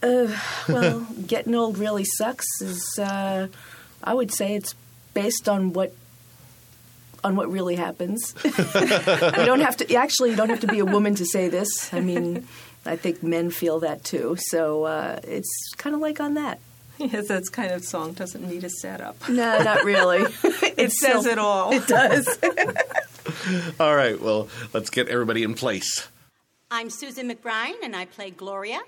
Uh, 0.02 0.36
well, 0.68 1.00
getting 1.26 1.54
old 1.54 1.78
really 1.78 2.04
sucks. 2.04 2.46
Is 2.60 2.98
uh, 2.98 3.48
I 4.02 4.14
would 4.14 4.32
say 4.32 4.54
it's 4.54 4.74
based 5.14 5.48
on 5.48 5.72
what 5.72 5.94
on 7.24 7.36
what 7.36 7.50
really 7.50 7.76
happens. 7.76 8.34
you 8.44 8.50
don't 8.50 9.60
have 9.60 9.76
to 9.78 9.94
actually. 9.94 10.30
You 10.30 10.36
don't 10.36 10.50
have 10.50 10.60
to 10.60 10.66
be 10.66 10.80
a 10.80 10.84
woman 10.84 11.14
to 11.16 11.24
say 11.24 11.48
this. 11.48 11.92
I 11.92 12.00
mean, 12.00 12.46
I 12.84 12.96
think 12.96 13.22
men 13.22 13.50
feel 13.50 13.80
that 13.80 14.04
too. 14.04 14.36
So 14.38 14.84
uh, 14.84 15.20
it's 15.22 15.72
kind 15.76 15.94
of 15.94 16.00
like 16.00 16.20
on 16.20 16.34
that. 16.34 16.58
Yes, 17.12 17.26
that's 17.26 17.48
kind 17.48 17.72
of 17.72 17.84
song 17.84 18.12
doesn't 18.12 18.48
need 18.48 18.64
a 18.64 18.70
setup. 18.70 19.16
No, 19.28 19.62
not 19.62 19.84
really. 19.84 20.22
It 20.76 20.90
says 20.92 21.26
it 21.26 21.38
all. 21.38 21.72
It 21.72 21.86
does. 21.86 22.26
All 23.78 23.94
right, 23.94 24.20
well, 24.20 24.48
let's 24.72 24.88
get 24.90 25.08
everybody 25.08 25.42
in 25.42 25.54
place. 25.54 26.08
I'm 26.70 26.88
Susan 26.90 27.30
McBride, 27.30 27.74
and 27.82 27.94
I 27.94 28.06
play 28.06 28.30
Gloria. 28.30 28.80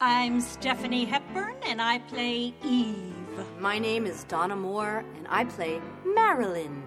I'm 0.00 0.40
Stephanie 0.40 1.04
Hepburn, 1.04 1.56
and 1.64 1.80
I 1.82 1.98
play 1.98 2.54
Eve. 2.64 3.14
My 3.60 3.78
name 3.78 4.06
is 4.06 4.24
Donna 4.24 4.56
Moore, 4.56 5.04
and 5.16 5.26
I 5.28 5.44
play 5.44 5.80
Marilyn. 6.04 6.82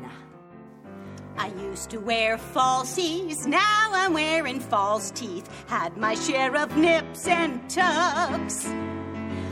I 1.38 1.47
used 1.61 1.89
to 1.91 1.97
wear 1.99 2.38
falsies, 2.38 3.45
now 3.45 3.91
I'm 3.93 4.13
wearing 4.13 4.59
false 4.59 5.11
teeth. 5.11 5.47
Had 5.67 5.95
my 5.95 6.15
share 6.15 6.55
of 6.55 6.75
nips 6.75 7.27
and 7.27 7.69
tucks. 7.69 8.67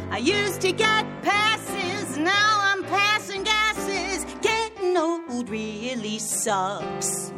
I 0.10 0.20
used 0.20 0.62
to 0.62 0.72
get 0.72 1.06
passes, 1.22 2.18
now 2.18 2.60
I'm 2.62 2.84
passing 2.86 3.44
gases. 3.44 4.26
Getting 4.42 4.98
old 4.98 5.50
really 5.50 6.18
sucks. 6.18 7.34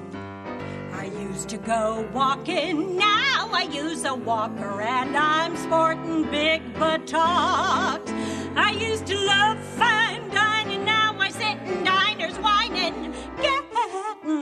I 0.94 1.06
used 1.06 1.50
to 1.50 1.58
go 1.58 2.08
walking, 2.14 2.98
now 2.98 3.50
I 3.52 3.64
use 3.64 4.06
a 4.06 4.14
walker, 4.14 4.82
and 4.82 5.18
I'm 5.18 5.58
sporting 5.58 6.30
big 6.30 6.62
buttocks. 6.76 8.12
I 8.56 8.72
used 8.80 9.08
to 9.08 9.18
love 9.18 9.58
fine 9.60 10.30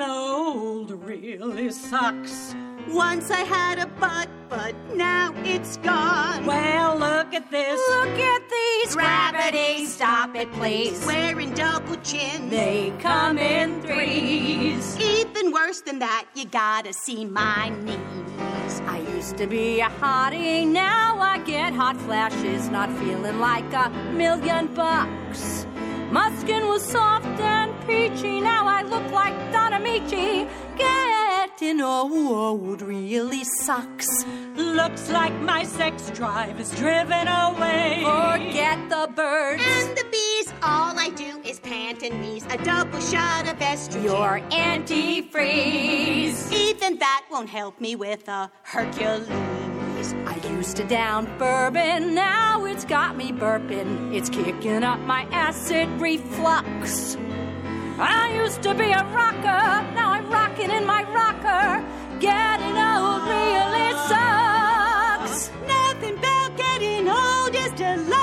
old 0.02 0.92
really 1.04 1.72
sucks. 1.72 2.56
Once 2.90 3.32
I 3.32 3.42
had 3.42 3.80
a 3.80 3.88
butt, 4.00 4.30
but 4.50 4.74
now 4.96 5.34
it's 5.44 5.78
gone. 5.78 6.46
Well, 6.46 6.98
look 6.98 7.34
at 7.34 7.52
this. 7.52 7.80
Look 7.90 8.18
at 8.20 8.42
these 8.50 8.96
gravity. 8.96 9.86
Stop 9.86 10.36
it, 10.36 10.52
please. 10.54 11.06
Wearing 11.06 11.54
double 11.54 11.98
chins. 11.98 12.50
They 12.50 12.94
come 13.00 13.38
in 13.38 13.82
threes. 13.82 14.98
Even 15.00 15.52
worse 15.52 15.82
than 15.82 16.00
that, 16.00 16.26
you 16.34 16.46
gotta 16.46 16.94
see 16.94 17.26
my 17.26 17.70
knees. 17.84 18.82
I 18.88 19.00
used 19.16 19.38
to 19.38 19.48
be 19.48 19.82
a 19.82 19.90
hottie, 19.90 20.66
now 20.66 21.20
I 21.20 21.40
get 21.40 21.74
hot 21.74 21.98
flashes, 21.98 22.70
not 22.70 22.90
feeling 23.00 23.40
like 23.40 23.72
a 23.74 23.90
million 24.14 24.74
bucks. 24.74 25.67
My 26.12 26.34
skin 26.38 26.68
was 26.68 26.84
soft 26.84 27.26
and 27.42 27.74
peachy, 27.86 28.40
now 28.40 28.66
I 28.66 28.82
look 28.84 29.12
like 29.12 29.36
Don 29.52 29.74
Ameche. 29.74 30.48
Getting 30.78 31.82
old 31.82 32.82
really 32.82 33.44
sucks. 33.44 34.26
Looks 34.56 35.10
like 35.10 35.34
my 35.42 35.64
sex 35.64 36.10
drive 36.12 36.60
is 36.60 36.70
driven 36.72 37.28
away. 37.28 38.04
Forget 38.04 38.90
the 38.90 39.10
birds. 39.16 39.64
And 39.66 39.98
the 39.98 40.06
bees, 40.12 40.54
all 40.62 40.98
I 40.98 41.10
do 41.16 41.42
is 41.44 41.60
pant 41.60 42.04
and 42.04 42.22
wheeze. 42.22 42.46
A 42.52 42.58
double 42.64 43.02
shot 43.02 43.48
of 43.48 43.58
estrogen. 43.60 44.04
You're 44.04 44.42
antifreeze. 44.52 46.52
Even 46.52 47.00
that 47.00 47.26
won't 47.32 47.50
help 47.50 47.82
me 47.82 47.96
with 47.96 48.28
a 48.28 48.52
Hercules. 48.64 49.28
I 50.28 50.36
used 50.52 50.78
to 50.78 50.84
down 50.84 51.26
bourbon, 51.40 52.14
now 52.14 52.66
it's 52.66 52.86
got 52.86 53.18
me 53.18 53.32
burping. 53.32 54.14
It's 54.16 54.30
kicking 54.30 54.84
up 54.84 55.00
my 55.00 55.24
acid 55.32 55.90
reflux. 56.00 57.18
I 58.00 58.34
used 58.44 58.62
to 58.64 58.76
be 58.76 58.92
a 58.92 59.04
rocker, 59.06 59.94
now 59.96 60.12
I'm 60.12 60.30
rocking 60.30 60.70
in 60.70 60.86
my 60.86 61.04
rocker. 61.04 61.84
getting 62.20 62.78
old 62.78 63.24
really 63.24 63.92
sucks. 64.08 65.50
Nothing 65.68 66.18
about 66.18 66.56
getting 66.58 67.10
old 67.10 67.56
is 67.56 67.72
deluxe. 67.72 68.17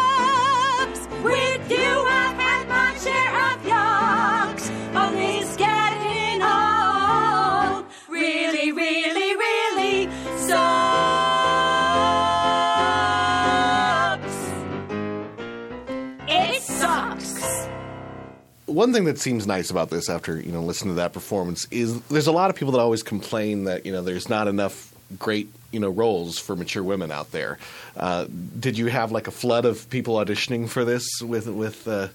One 18.74 18.92
thing 18.92 19.04
that 19.04 19.18
seems 19.20 19.46
nice 19.46 19.70
about 19.70 19.90
this, 19.90 20.10
after 20.10 20.40
you 20.40 20.50
know 20.50 20.60
listening 20.60 20.94
to 20.94 20.96
that 20.96 21.12
performance, 21.12 21.64
is 21.70 22.00
there's 22.08 22.26
a 22.26 22.32
lot 22.32 22.50
of 22.50 22.56
people 22.56 22.72
that 22.72 22.80
always 22.80 23.04
complain 23.04 23.64
that 23.64 23.86
you 23.86 23.92
know 23.92 24.02
there's 24.02 24.28
not 24.28 24.48
enough 24.48 24.92
great 25.16 25.48
you 25.70 25.78
know 25.78 25.90
roles 25.90 26.40
for 26.40 26.56
mature 26.56 26.82
women 26.82 27.12
out 27.12 27.30
there. 27.30 27.58
Uh, 27.96 28.26
did 28.58 28.76
you 28.76 28.86
have 28.86 29.12
like 29.12 29.28
a 29.28 29.30
flood 29.30 29.64
of 29.64 29.88
people 29.90 30.16
auditioning 30.16 30.68
for 30.68 30.84
this 30.84 31.06
with 31.22 31.46
with? 31.46 31.86
Uh, 31.86 32.08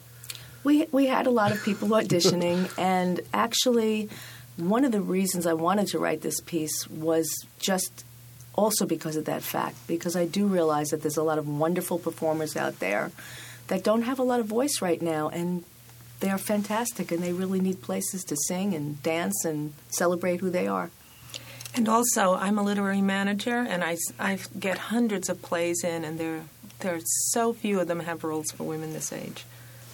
We 0.66 0.88
we 0.91 1.07
had 1.07 1.28
a 1.28 1.30
lot 1.30 1.53
of 1.53 1.64
people 1.64 1.88
auditioning, 1.89 2.70
and 2.78 3.22
actually, 3.34 4.10
one 4.57 4.84
of 4.84 4.91
the 4.91 5.01
reasons 5.01 5.45
I 5.45 5.53
wanted 5.53 5.88
to 5.88 5.97
write 5.97 6.24
this 6.24 6.41
piece 6.41 6.89
was 6.89 7.26
just 7.60 8.03
also 8.53 8.86
because 8.86 9.16
of 9.16 9.24
that 9.32 9.43
fact. 9.43 9.78
Because 9.88 10.18
I 10.18 10.26
do 10.26 10.45
realize 10.45 10.89
that 10.89 11.03
there's 11.03 11.16
a 11.16 11.24
lot 11.24 11.38
of 11.38 11.47
wonderful 11.47 11.99
performers 11.99 12.57
out 12.57 12.80
there 12.80 13.14
that 13.68 13.86
don't 13.86 14.01
have 14.01 14.20
a 14.20 14.24
lot 14.24 14.41
of 14.41 14.45
voice 14.47 14.82
right 14.82 15.01
now, 15.01 15.30
and 15.30 15.64
they 16.20 16.30
are 16.30 16.38
fantastic, 16.38 17.12
and 17.12 17.22
they 17.24 17.34
really 17.34 17.60
need 17.60 17.82
places 17.82 18.24
to 18.26 18.36
sing 18.48 18.74
and 18.74 19.02
dance 19.04 19.46
and 19.46 19.74
celebrate 19.90 20.42
who 20.42 20.50
they 20.50 20.68
are. 20.68 20.90
And 21.76 21.88
also, 21.88 22.34
I'm 22.36 22.58
a 22.58 22.64
literary 22.64 23.02
manager, 23.02 23.58
and 23.58 23.84
I, 23.84 23.98
I 24.20 24.40
get 24.60 24.78
hundreds 24.78 25.30
of 25.30 25.42
plays 25.42 25.84
in, 25.84 26.04
and 26.04 26.20
there 26.20 26.42
there 26.80 26.96
are 26.96 27.02
so 27.04 27.52
few 27.52 27.80
of 27.82 27.88
them 27.90 28.00
have 28.02 28.24
roles 28.24 28.52
for 28.52 28.64
women 28.64 28.94
this 28.94 29.12
age. 29.12 29.44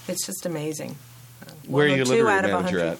It's 0.08 0.24
just 0.26 0.46
amazing. 0.46 0.96
Uh, 1.42 1.50
Where 1.68 1.88
one 1.88 1.96
or 1.96 1.98
you 1.98 2.04
two 2.06 2.12
literary 2.12 2.38
out 2.38 2.46
of 2.46 2.52
manager 2.52 2.78
100. 2.78 2.92
at? 2.94 3.00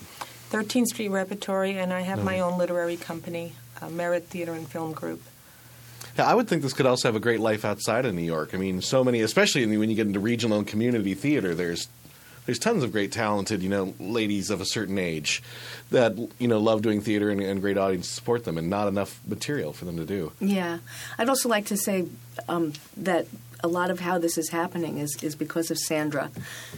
13th 0.52 0.88
Street 0.88 1.10
Repertory, 1.10 1.78
and 1.78 1.94
I 1.94 2.02
have 2.02 2.24
my 2.24 2.36
Mhm. 2.38 2.52
own 2.52 2.58
literary 2.58 2.98
company, 2.98 3.54
uh, 3.82 3.90
Merit 3.90 4.28
Theater 4.30 4.54
and 4.54 4.68
Film 4.68 4.92
Group. 4.94 5.22
Yeah, 6.18 6.26
I 6.28 6.34
would 6.34 6.48
think 6.48 6.62
this 6.64 6.74
could 6.74 6.86
also 6.86 7.08
have 7.08 7.16
a 7.16 7.20
great 7.20 7.40
life 7.40 7.64
outside 7.66 8.06
of 8.06 8.14
New 8.16 8.22
York. 8.24 8.52
I 8.54 8.58
mean, 8.58 8.82
so 8.82 9.04
many, 9.04 9.22
especially 9.22 9.66
when 9.78 9.90
you 9.90 9.96
get 9.96 10.08
into 10.08 10.20
regional 10.20 10.58
and 10.60 10.68
community 10.68 11.14
theater, 11.14 11.54
there's 11.54 11.88
there's 12.46 12.60
tons 12.60 12.84
of 12.84 12.92
great, 12.92 13.12
talented, 13.12 13.64
you 13.64 13.70
know, 13.70 13.94
ladies 14.00 14.50
of 14.50 14.62
a 14.62 14.66
certain 14.66 14.98
age 14.98 15.42
that 15.92 16.18
you 16.40 16.48
know 16.48 16.60
love 16.60 16.82
doing 16.82 17.02
theater 17.02 17.30
and, 17.30 17.42
and 17.42 17.62
great 17.62 17.78
audience 17.78 18.08
support 18.08 18.46
them, 18.46 18.58
and 18.58 18.70
not 18.70 18.88
enough 18.88 19.20
material 19.28 19.74
for 19.74 19.86
them 19.86 19.98
to 19.98 20.06
do. 20.06 20.32
Yeah, 20.40 20.80
I'd 21.18 21.30
also 21.30 21.50
like 21.50 21.66
to 21.68 21.78
say 21.78 22.08
um, 22.48 22.74
that 22.98 23.28
a 23.64 23.68
lot 23.68 23.90
of 23.90 24.00
how 24.00 24.18
this 24.20 24.38
is 24.38 24.50
happening 24.50 24.98
is 25.00 25.18
is 25.24 25.36
because 25.36 25.72
of 25.72 25.78
Sandra. 25.78 26.32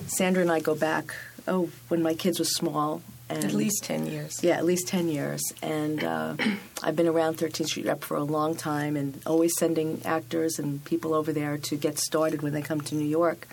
Sandra 0.07 0.41
and 0.41 0.51
I 0.51 0.59
go 0.59 0.75
back. 0.75 1.13
Oh, 1.47 1.69
when 1.87 2.01
my 2.01 2.13
kids 2.13 2.39
were 2.39 2.45
small. 2.45 3.01
And 3.29 3.43
At 3.43 3.51
least 3.53 3.83
10 3.83 4.07
years. 4.07 4.41
Yeah, 4.41 4.55
at 4.55 4.63
least 4.63 4.87
10 4.87 5.09
years. 5.09 5.41
And 5.61 6.01
uh, 6.01 6.35
I've 6.81 6.95
been 6.95 7.07
around 7.07 7.37
13th 7.37 7.67
Street 7.67 7.85
Rep 7.85 8.01
for 8.01 8.15
a 8.15 8.23
long 8.23 8.55
time 8.55 8.95
and 8.95 9.21
always 9.25 9.53
sending 9.57 10.01
actors 10.05 10.59
and 10.59 10.83
people 10.85 11.13
over 11.13 11.33
there 11.33 11.57
to 11.57 11.75
get 11.75 11.99
started 11.99 12.41
when 12.41 12.53
they 12.53 12.61
come 12.61 12.79
to 12.81 12.95
New 12.95 13.07
York. 13.07 13.47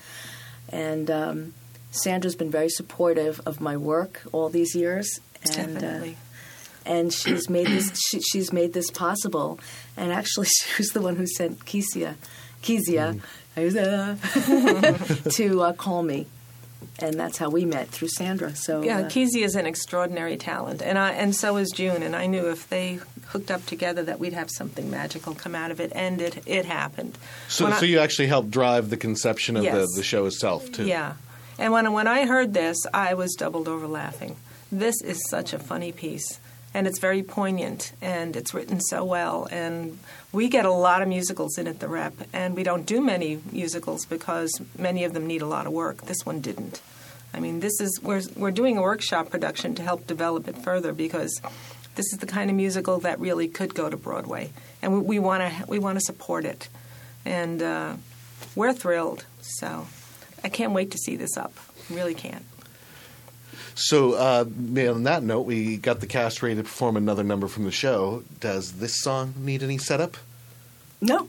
And 0.68 1.10
um, 1.10 1.54
Sandra's 2.02 2.36
been 2.36 2.50
very 2.50 2.68
supportive 2.68 3.40
of 3.46 3.60
my 3.60 3.76
work 3.76 4.22
all 4.32 4.48
these 4.48 4.74
years. 4.74 5.20
And, 5.56 5.74
Definitely. 5.74 6.10
Uh, 6.86 6.90
and 6.90 7.12
she's 7.12 7.48
made 7.48 7.66
this 7.68 7.92
she, 8.10 8.20
she's 8.20 8.52
made 8.52 8.72
this 8.72 8.90
possible. 8.90 9.58
And 9.96 10.12
actually, 10.12 10.46
she 10.60 10.74
was 10.78 10.88
the 10.90 11.00
one 11.00 11.16
who 11.16 11.26
sent 11.26 11.60
Kesia, 11.64 12.14
Kezia, 12.62 13.16
to 15.30 15.62
uh, 15.62 15.72
call 15.74 16.02
me. 16.02 16.26
And 16.98 17.18
that's 17.18 17.38
how 17.38 17.48
we 17.50 17.64
met 17.64 17.88
through 17.88 18.08
Sandra. 18.08 18.54
So 18.54 18.82
Yeah, 18.82 19.00
uh, 19.00 19.08
Kesey 19.08 19.42
is 19.42 19.56
an 19.56 19.66
extraordinary 19.66 20.36
talent, 20.36 20.80
and 20.82 20.96
I 20.98 21.12
and 21.12 21.34
so 21.34 21.56
is 21.56 21.70
June. 21.74 22.02
And 22.02 22.14
I 22.14 22.26
knew 22.26 22.48
if 22.50 22.68
they 22.68 23.00
hooked 23.28 23.50
up 23.50 23.64
together 23.66 24.02
that 24.04 24.20
we'd 24.20 24.32
have 24.34 24.48
something 24.50 24.90
magical 24.90 25.34
come 25.34 25.54
out 25.54 25.70
of 25.70 25.80
it, 25.80 25.90
and 25.94 26.20
it 26.20 26.42
it 26.46 26.66
happened. 26.66 27.16
So, 27.48 27.64
When 27.64 27.72
I- 27.72 27.80
so 27.80 27.86
you 27.86 27.98
actually 27.98 28.28
helped 28.28 28.50
drive 28.50 28.90
the 28.90 28.96
conception 28.96 29.56
of 29.56 29.64
Yes. 29.64 29.74
the, 29.74 29.88
the 29.96 30.02
show 30.04 30.26
itself 30.26 30.70
too. 30.70 30.86
Yeah, 30.86 31.14
and 31.58 31.72
when 31.72 31.92
when 31.92 32.06
I 32.06 32.26
heard 32.26 32.54
this, 32.54 32.78
I 32.92 33.14
was 33.14 33.34
doubled 33.34 33.68
over 33.68 33.86
laughing. 33.86 34.36
This 34.72 35.00
is 35.02 35.28
such 35.28 35.52
a 35.52 35.58
funny 35.58 35.92
piece, 35.92 36.40
and 36.72 36.86
it's 36.86 36.98
very 36.98 37.22
poignant, 37.22 37.92
and 38.02 38.34
it's 38.34 38.52
written 38.52 38.80
so 38.80 39.04
well. 39.04 39.46
And 39.50 39.98
we 40.32 40.48
get 40.48 40.64
a 40.64 40.72
lot 40.72 41.00
of 41.00 41.08
musicals 41.08 41.56
in 41.58 41.68
at 41.68 41.78
the 41.78 41.88
Rep, 41.88 42.14
and 42.32 42.56
we 42.56 42.64
don't 42.64 42.86
do 42.86 43.00
many 43.00 43.40
musicals 43.52 44.04
because 44.04 44.60
many 44.76 45.04
of 45.04 45.12
them 45.12 45.26
need 45.26 45.42
a 45.42 45.46
lot 45.46 45.66
of 45.66 45.72
work. 45.72 46.06
This 46.06 46.26
one 46.26 46.40
didn't. 46.40 46.80
I 47.32 47.40
mean, 47.40 47.60
this 47.60 47.80
is 47.80 48.00
we're 48.02 48.22
we're 48.36 48.50
doing 48.50 48.76
a 48.76 48.82
workshop 48.82 49.30
production 49.30 49.74
to 49.76 49.82
help 49.82 50.06
develop 50.06 50.48
it 50.48 50.56
further 50.58 50.92
because 50.92 51.40
this 51.94 52.12
is 52.12 52.18
the 52.18 52.26
kind 52.26 52.50
of 52.50 52.56
musical 52.56 52.98
that 53.00 53.20
really 53.20 53.48
could 53.48 53.74
go 53.74 53.88
to 53.88 53.96
Broadway, 53.96 54.50
and 54.82 55.04
we 55.04 55.18
want 55.18 55.42
to 55.42 55.66
we 55.66 55.78
want 55.78 55.98
to 55.98 56.04
support 56.04 56.44
it, 56.44 56.68
and 57.24 57.62
uh, 57.62 57.94
we're 58.56 58.72
thrilled. 58.72 59.24
So 59.40 59.86
I 60.44 60.48
can't 60.48 60.72
wait 60.72 60.90
to 60.92 60.98
see 60.98 61.16
this 61.16 61.36
up. 61.36 61.52
Really 61.90 62.14
can't. 62.14 62.44
So, 63.74 64.12
uh, 64.12 64.44
on 64.44 65.02
that 65.02 65.22
note, 65.24 65.42
we 65.42 65.78
got 65.78 66.00
the 66.00 66.06
cast 66.06 66.42
ready 66.42 66.54
to 66.56 66.62
perform 66.62 66.96
another 66.96 67.24
number 67.24 67.48
from 67.48 67.64
the 67.64 67.72
show. 67.72 68.22
Does 68.38 68.72
this 68.74 69.00
song 69.00 69.34
need 69.36 69.62
any 69.62 69.78
setup? 69.78 70.16
No. 71.00 71.28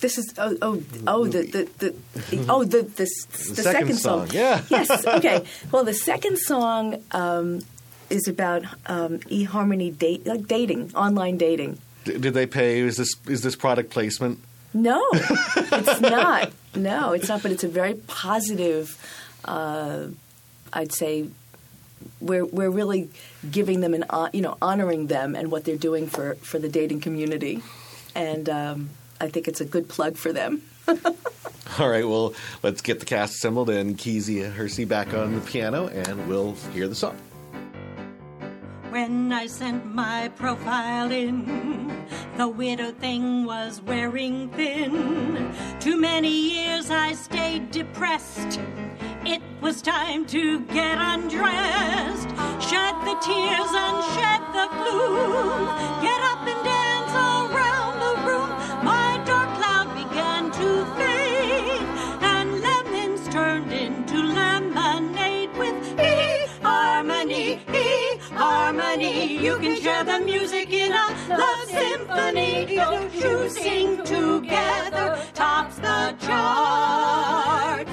This 0.00 0.18
is 0.18 0.34
oh 0.36 0.56
oh 0.60 0.82
oh 1.06 1.26
the 1.26 1.42
the, 1.42 1.68
the, 1.78 1.94
the 2.30 2.46
oh 2.48 2.64
the 2.64 2.82
the, 2.82 3.08
the, 3.54 3.62
second 3.62 3.94
song, 3.94 4.28
yeah. 4.32 4.62
yes 4.68 5.06
okay 5.06 5.44
well 5.70 5.84
the 5.84 5.94
second 5.94 6.40
song 6.40 7.00
um, 7.12 7.60
is 8.10 8.26
about 8.26 8.64
um, 8.86 9.20
eHarmony 9.20 9.96
date 9.96 10.26
like 10.26 10.48
dating 10.48 10.92
online 10.96 11.36
dating 11.36 11.78
D- 12.04 12.18
did 12.18 12.34
they 12.34 12.46
pay? 12.46 12.80
Is 12.80 12.96
this 12.96 13.14
is 13.28 13.42
this 13.42 13.54
product 13.54 13.90
placement? 13.90 14.40
no 14.74 15.00
it's 15.86 16.00
not 16.00 16.52
no 16.74 17.12
it's 17.12 17.28
not 17.28 17.42
but 17.42 17.50
it's 17.50 17.64
a 17.64 17.68
very 17.68 17.94
positive 17.94 18.96
uh, 19.44 20.06
I'd 20.72 20.92
say 20.92 21.28
we're 22.20 22.44
we're 22.44 22.70
really 22.70 23.10
giving 23.50 23.80
them 23.80 23.94
an 23.94 24.04
you 24.32 24.40
know 24.40 24.56
honoring 24.62 25.08
them 25.08 25.34
and 25.34 25.50
what 25.50 25.64
they're 25.64 25.76
doing 25.76 26.06
for 26.06 26.34
for 26.36 26.58
the 26.58 26.68
dating 26.68 27.00
community 27.00 27.62
and 28.14 28.48
um, 28.48 28.90
I 29.20 29.28
think 29.28 29.48
it's 29.48 29.60
a 29.60 29.64
good 29.64 29.88
plug 29.88 30.16
for 30.16 30.32
them. 30.32 30.62
All 31.78 31.88
right, 31.88 32.06
well, 32.06 32.34
let's 32.62 32.82
get 32.82 33.00
the 33.00 33.06
cast 33.06 33.34
assembled 33.34 33.70
and 33.70 33.96
Kezia 33.96 34.50
Hersey 34.50 34.84
back 34.84 35.14
on 35.14 35.34
the 35.34 35.40
piano, 35.40 35.86
and 35.86 36.28
we'll 36.28 36.54
hear 36.74 36.88
the 36.88 36.94
song. 36.94 37.16
When 38.92 39.32
I 39.32 39.46
sent 39.46 39.86
my 39.86 40.28
profile 40.36 41.10
in, 41.10 42.06
the 42.36 42.46
widow 42.46 42.90
thing 42.92 43.46
was 43.46 43.80
wearing 43.80 44.50
thin. 44.50 45.50
Too 45.80 45.96
many 45.96 46.28
years 46.28 46.90
I 46.90 47.14
stayed 47.14 47.70
depressed. 47.70 48.60
It 49.24 49.40
was 49.62 49.80
time 49.80 50.26
to 50.26 50.60
get 50.66 50.98
undressed. 50.98 52.28
Shed 52.68 52.94
the 53.08 53.16
tears 53.24 53.72
and 53.72 53.96
shed 54.12 54.42
the 54.52 54.68
gloom. 54.76 55.64
Get 56.02 56.20
up 56.30 56.46
and 56.46 56.61
You 69.52 69.58
can 69.58 69.76
share 69.82 70.02
the 70.02 70.18
music 70.20 70.72
in 70.72 70.92
a 70.92 71.06
love 71.28 71.68
symphony. 71.68 72.74
Don't 72.74 73.14
you 73.14 73.50
sing 73.50 73.98
together 74.02 75.22
tops 75.34 75.76
the 75.76 76.16
chart. 76.20 77.86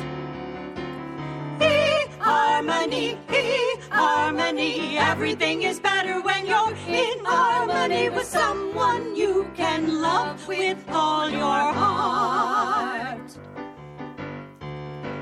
E 1.62 2.08
harmony, 2.20 3.18
e 3.30 3.76
harmony. 3.92 4.98
Everything 4.98 5.64
is 5.64 5.82
better 5.82 6.22
when 6.22 6.46
you're 6.46 6.74
in 6.88 7.26
harmony 7.26 8.10
with 8.10 8.26
someone 8.26 9.18
you 9.18 9.52
can 9.54 10.02
love 10.02 10.48
with 10.48 10.78
all 10.88 11.30
your 11.30 11.74
heart. 11.74 13.38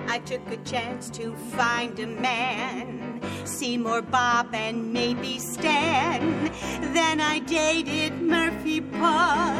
I 0.08 0.20
took 0.20 0.48
a 0.52 0.58
chance 0.58 1.10
to 1.12 1.36
find 1.58 2.00
a 2.00 2.06
man, 2.06 2.97
Seymour 3.46 4.02
Bob 4.04 4.54
and 4.54 4.94
maybe 4.94 5.40
Stan. 5.40 6.52
Then 6.94 7.20
I 7.22 7.40
dated 7.40 8.22
Murphy 8.22 8.82
Paul, 8.82 9.56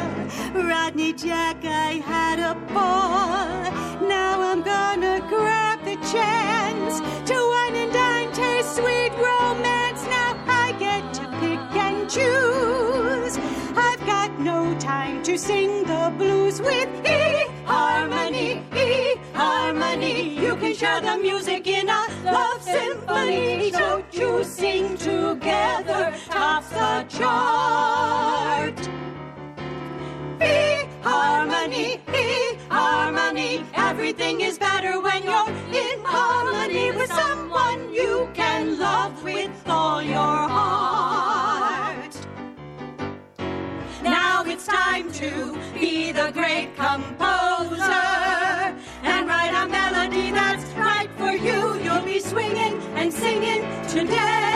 Rodney 0.54 1.12
Jack. 1.12 1.64
I 1.64 2.02
had 2.04 2.38
a 2.38 2.54
ball. 2.72 4.08
Now 4.08 4.40
I'm 4.40 4.62
gonna 4.62 5.20
grab 5.28 5.84
the 5.84 5.96
chance 6.12 7.00
to 7.28 7.34
wine 7.34 7.76
and 7.76 7.92
dine, 7.92 8.32
taste 8.32 8.76
sweet 8.76 9.12
romance. 9.12 10.02
Now 10.06 10.32
I 10.46 10.72
get 10.78 11.14
to 11.14 11.24
pick 11.40 11.60
and 11.86 12.08
choose. 12.08 13.36
I've 13.76 14.04
got 14.06 14.38
no 14.40 14.78
time 14.78 15.22
to 15.24 15.36
sing 15.38 15.84
the 15.84 16.12
blues 16.16 16.60
with 16.60 16.88
E 17.06 17.46
harmony, 17.64 18.62
E 18.74 19.16
harmony. 19.34 20.37
You 20.78 20.86
share 20.86 21.00
the 21.00 21.16
music 21.16 21.66
in 21.66 21.88
a 21.88 22.06
love 22.24 22.62
symphony. 22.62 23.72
So 23.72 24.04
to 24.12 24.44
sing 24.44 24.96
together 24.96 26.14
tops 26.30 26.68
the 26.68 27.04
chart. 27.08 28.78
E 30.40 30.86
harmony, 31.02 32.00
E 32.14 32.56
harmony. 32.68 33.64
Everything 33.74 34.40
is 34.40 34.56
better 34.56 35.00
when 35.00 35.24
you're 35.24 35.48
in 35.74 35.98
harmony 36.04 36.92
with 36.92 37.10
someone 37.10 37.92
you 37.92 38.30
can 38.32 38.78
love 38.78 39.20
with 39.24 39.50
all 39.66 40.00
your 40.00 40.48
heart. 40.56 42.16
Now 44.04 44.44
it's 44.46 44.66
time 44.68 45.10
to 45.14 45.58
be 45.74 46.12
the 46.12 46.30
great 46.32 46.76
composer 46.76 48.37
a 49.62 49.66
melody 49.66 50.30
that's 50.30 50.64
right 50.74 51.10
for 51.16 51.32
you. 51.32 51.80
You'll 51.82 52.04
be 52.04 52.20
swinging 52.20 52.80
and 52.94 53.12
singing 53.12 53.62
today. 53.88 54.47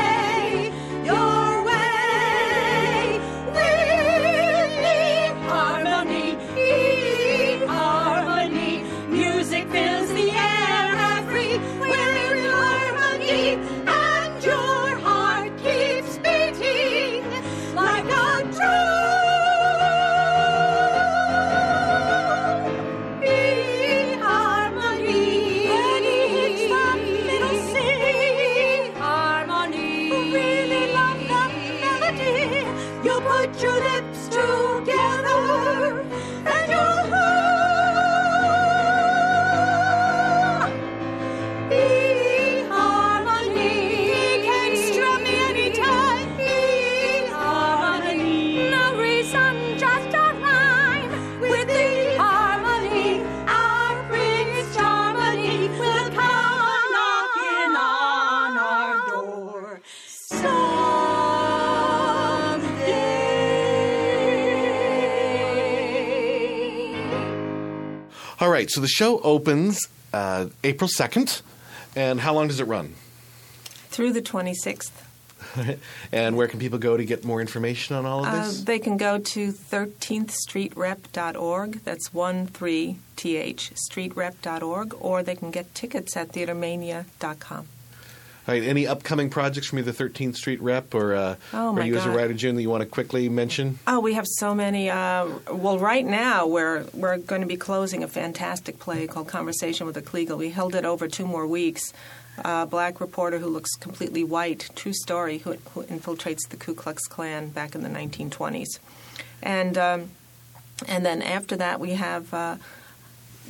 Right, 68.62 68.70
so 68.70 68.80
the 68.80 68.88
show 68.88 69.20
opens 69.20 69.88
uh, 70.12 70.46
April 70.64 70.88
2nd. 70.88 71.42
And 71.94 72.20
how 72.20 72.32
long 72.32 72.48
does 72.48 72.58
it 72.60 72.64
run? 72.64 72.94
Through 73.90 74.14
the 74.14 74.22
26th. 74.22 74.90
and 76.12 76.34
where 76.36 76.48
can 76.48 76.58
people 76.58 76.78
go 76.78 76.96
to 76.96 77.04
get 77.04 77.22
more 77.24 77.40
information 77.42 77.94
on 77.96 78.06
all 78.06 78.24
of 78.24 78.32
Uh, 78.32 78.44
this? 78.46 78.62
they 78.62 78.78
can 78.78 78.96
go 78.96 79.18
to 79.18 79.52
13thstreetrep.org. 79.52 81.80
That's 81.84 82.08
13th 82.08 82.96
streetrep.org. 83.16 84.94
Or 85.00 85.22
they 85.22 85.34
can 85.34 85.50
get 85.50 85.74
tickets 85.74 86.16
at 86.16 86.32
theatermania.com. 86.32 87.66
All 88.48 88.54
right, 88.54 88.62
any 88.64 88.88
upcoming 88.88 89.30
projects 89.30 89.68
from 89.68 89.78
either 89.78 89.92
13th 89.92 90.34
Street 90.34 90.60
Rep 90.60 90.94
or, 90.94 91.14
uh, 91.14 91.36
Oh, 91.52 91.76
or 91.76 91.82
you 91.82 91.96
as 91.96 92.06
a 92.06 92.10
writer, 92.10 92.34
June, 92.34 92.56
that 92.56 92.62
you 92.62 92.70
want 92.70 92.82
to 92.82 92.88
quickly 92.88 93.28
mention? 93.28 93.78
Oh, 93.86 94.00
we 94.00 94.14
have 94.14 94.26
so 94.26 94.52
many. 94.52 94.90
Uh, 94.90 95.28
well, 95.52 95.78
right 95.78 96.04
now 96.04 96.48
we're 96.48 96.84
we're 96.92 97.18
going 97.18 97.42
to 97.42 97.46
be 97.46 97.56
closing 97.56 98.02
a 98.02 98.08
fantastic 98.08 98.80
play 98.80 99.06
called 99.06 99.28
Conversation 99.28 99.86
with 99.86 99.96
a 99.96 100.02
Kleagle. 100.02 100.36
We 100.38 100.50
held 100.50 100.74
it 100.74 100.84
over 100.84 101.06
two 101.06 101.24
more 101.24 101.46
weeks. 101.46 101.92
A 102.44 102.66
black 102.66 103.00
reporter 103.00 103.38
who 103.38 103.46
looks 103.46 103.76
completely 103.76 104.24
white, 104.24 104.70
true 104.74 104.94
story, 104.94 105.38
who, 105.38 105.52
who 105.74 105.84
infiltrates 105.84 106.48
the 106.48 106.56
Ku 106.56 106.74
Klux 106.74 107.06
Klan 107.06 107.50
back 107.50 107.76
in 107.76 107.82
the 107.82 107.90
1920s, 107.90 108.78
and 109.42 109.78
um, 109.78 110.08
and 110.88 111.06
then 111.06 111.22
after 111.22 111.54
that 111.56 111.78
we 111.78 111.90
have. 111.90 112.58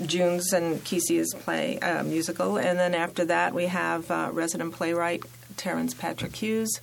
June's 0.07 0.53
and 0.53 0.82
Kesia's 0.84 1.34
play 1.34 1.78
uh, 1.80 2.03
musical, 2.03 2.57
and 2.57 2.78
then 2.78 2.95
after 2.95 3.24
that 3.26 3.55
we 3.55 3.66
have 3.66 4.11
uh, 4.11 4.30
resident 4.32 4.72
playwright 4.72 5.22
Terrence 5.57 5.95
Patrick 5.95 6.36
Hughes 6.36 6.80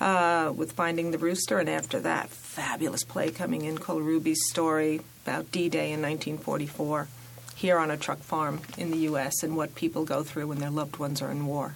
uh, 0.00 0.52
with 0.54 0.72
Finding 0.72 1.10
the 1.10 1.18
Rooster, 1.18 1.58
and 1.58 1.68
after 1.68 2.00
that, 2.00 2.30
fabulous 2.30 3.04
play 3.04 3.30
coming 3.30 3.64
in 3.64 3.78
called 3.78 4.02
Ruby's 4.02 4.40
Story 4.48 5.00
about 5.24 5.50
D-Day 5.50 5.92
in 5.92 6.02
1944, 6.02 7.08
here 7.54 7.78
on 7.78 7.90
a 7.90 7.96
truck 7.96 8.18
farm 8.18 8.60
in 8.76 8.90
the 8.90 8.98
U.S. 8.98 9.42
and 9.42 9.56
what 9.56 9.74
people 9.74 10.04
go 10.04 10.22
through 10.22 10.46
when 10.46 10.58
their 10.58 10.70
loved 10.70 10.98
ones 10.98 11.20
are 11.20 11.30
in 11.30 11.46
war. 11.46 11.74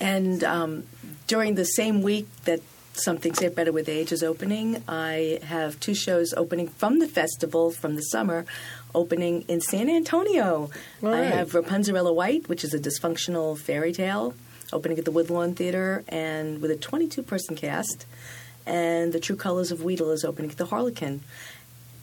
And 0.00 0.44
um, 0.44 0.84
during 1.26 1.54
the 1.54 1.64
same 1.64 2.02
week 2.02 2.28
that 2.44 2.60
Something's 2.94 3.38
Get 3.38 3.54
Better 3.54 3.70
with 3.70 3.88
Age 3.88 4.10
is 4.10 4.22
opening, 4.22 4.82
I 4.88 5.38
have 5.44 5.78
two 5.78 5.94
shows 5.94 6.32
opening 6.36 6.68
from 6.68 6.98
the 6.98 7.06
festival 7.06 7.70
from 7.70 7.94
the 7.94 8.02
summer, 8.02 8.44
opening 8.98 9.42
in 9.42 9.60
San 9.60 9.88
Antonio. 9.88 10.70
All 11.02 11.14
I 11.14 11.22
have 11.22 11.54
Rapunzel 11.54 12.14
White, 12.14 12.48
which 12.48 12.64
is 12.64 12.74
a 12.74 12.78
dysfunctional 12.80 13.56
fairy 13.56 13.92
tale, 13.92 14.34
opening 14.72 14.98
at 14.98 15.04
the 15.04 15.12
Woodlawn 15.12 15.54
Theater 15.54 16.04
and 16.08 16.60
with 16.60 16.72
a 16.72 16.76
22 16.76 17.22
person 17.22 17.54
cast. 17.54 18.06
And 18.66 19.12
The 19.12 19.20
True 19.20 19.36
Colors 19.36 19.70
of 19.70 19.82
Weedle 19.84 20.10
is 20.10 20.24
opening 20.24 20.50
at 20.50 20.56
the 20.58 20.66
Harlequin. 20.66 21.22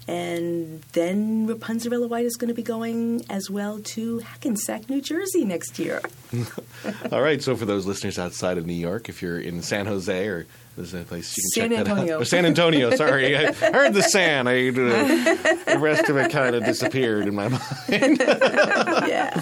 And 0.08 0.84
then 0.94 1.48
Rapunzel 1.48 2.08
White 2.08 2.26
is 2.26 2.38
going 2.38 2.48
to 2.48 2.54
be 2.54 2.64
going 2.64 3.26
as 3.30 3.50
well 3.50 3.80
to 3.80 4.20
Hackensack, 4.20 4.90
New 4.90 5.02
Jersey 5.02 5.44
next 5.44 5.78
year. 5.78 6.02
All 7.12 7.22
right, 7.22 7.42
so 7.42 7.56
for 7.56 7.66
those 7.66 7.86
listeners 7.86 8.18
outside 8.18 8.58
of 8.58 8.66
New 8.66 8.74
York, 8.74 9.10
if 9.10 9.22
you're 9.22 9.40
in 9.40 9.62
San 9.62 9.86
Jose 9.88 10.28
or 10.28 10.46
there's 10.76 10.94
a 10.94 11.04
place 11.04 11.36
you 11.38 11.44
can 11.44 11.50
San 11.50 11.70
check 11.70 11.86
that 11.86 11.92
Antonio. 11.92 12.16
out. 12.16 12.22
Or 12.22 12.26
San 12.26 12.46
Antonio, 12.46 12.96
sorry. 12.96 13.36
I 13.38 13.52
heard 13.54 13.94
the 13.94 14.04
San. 14.04 14.48
I, 14.48 14.68
uh, 14.70 14.74
the 14.74 15.78
rest 15.80 16.10
of 16.10 16.18
it 16.18 16.32
kind 16.32 16.56
of 16.56 16.66
disappeared 16.66 17.28
in 17.28 17.36
my 17.36 17.48
mind. 17.50 17.62
yeah. 17.90 19.40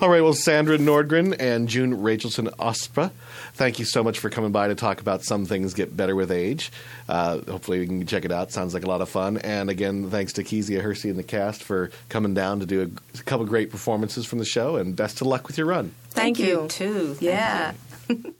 All 0.00 0.08
right, 0.08 0.20
well, 0.22 0.32
Sandra 0.34 0.78
Nordgren 0.78 1.34
and 1.38 1.68
June 1.68 2.00
Rachelson 2.02 2.46
Ospa, 2.58 3.10
thank 3.54 3.78
you 3.78 3.84
so 3.84 4.02
much 4.04 4.18
for 4.18 4.30
coming 4.30 4.52
by 4.52 4.68
to 4.68 4.74
talk 4.74 5.00
about 5.00 5.24
Some 5.24 5.44
Things 5.46 5.74
Get 5.74 5.96
Better 5.96 6.14
with 6.14 6.30
Age. 6.30 6.70
Uh, 7.08 7.40
hopefully, 7.48 7.80
we 7.80 7.86
can 7.86 8.06
check 8.06 8.24
it 8.24 8.32
out. 8.32 8.52
Sounds 8.52 8.74
like 8.74 8.84
a 8.84 8.88
lot 8.88 9.00
of 9.00 9.08
fun. 9.08 9.38
And 9.38 9.68
again, 9.70 10.10
thanks 10.10 10.32
to 10.34 10.44
Kezia 10.44 10.80
Hersey 10.80 11.10
and 11.10 11.18
the 11.18 11.22
cast 11.24 11.62
for 11.62 11.90
coming 12.08 12.34
down 12.34 12.60
to 12.60 12.66
do 12.66 12.82
a, 12.82 13.18
a 13.18 13.22
couple 13.24 13.44
great 13.46 13.70
performances 13.70 14.26
from 14.26 14.38
the 14.38 14.44
show. 14.44 14.76
And 14.76 14.94
best 14.96 15.20
of 15.20 15.26
luck 15.26 15.46
with 15.48 15.58
your 15.58 15.66
run. 15.66 15.92
Thank, 16.10 16.36
Thank 16.36 16.38
you. 16.48 16.62
you. 16.62 16.68
too. 16.68 17.06
Thank 17.14 17.22
Yeah. 17.22 17.72
On 18.10 18.34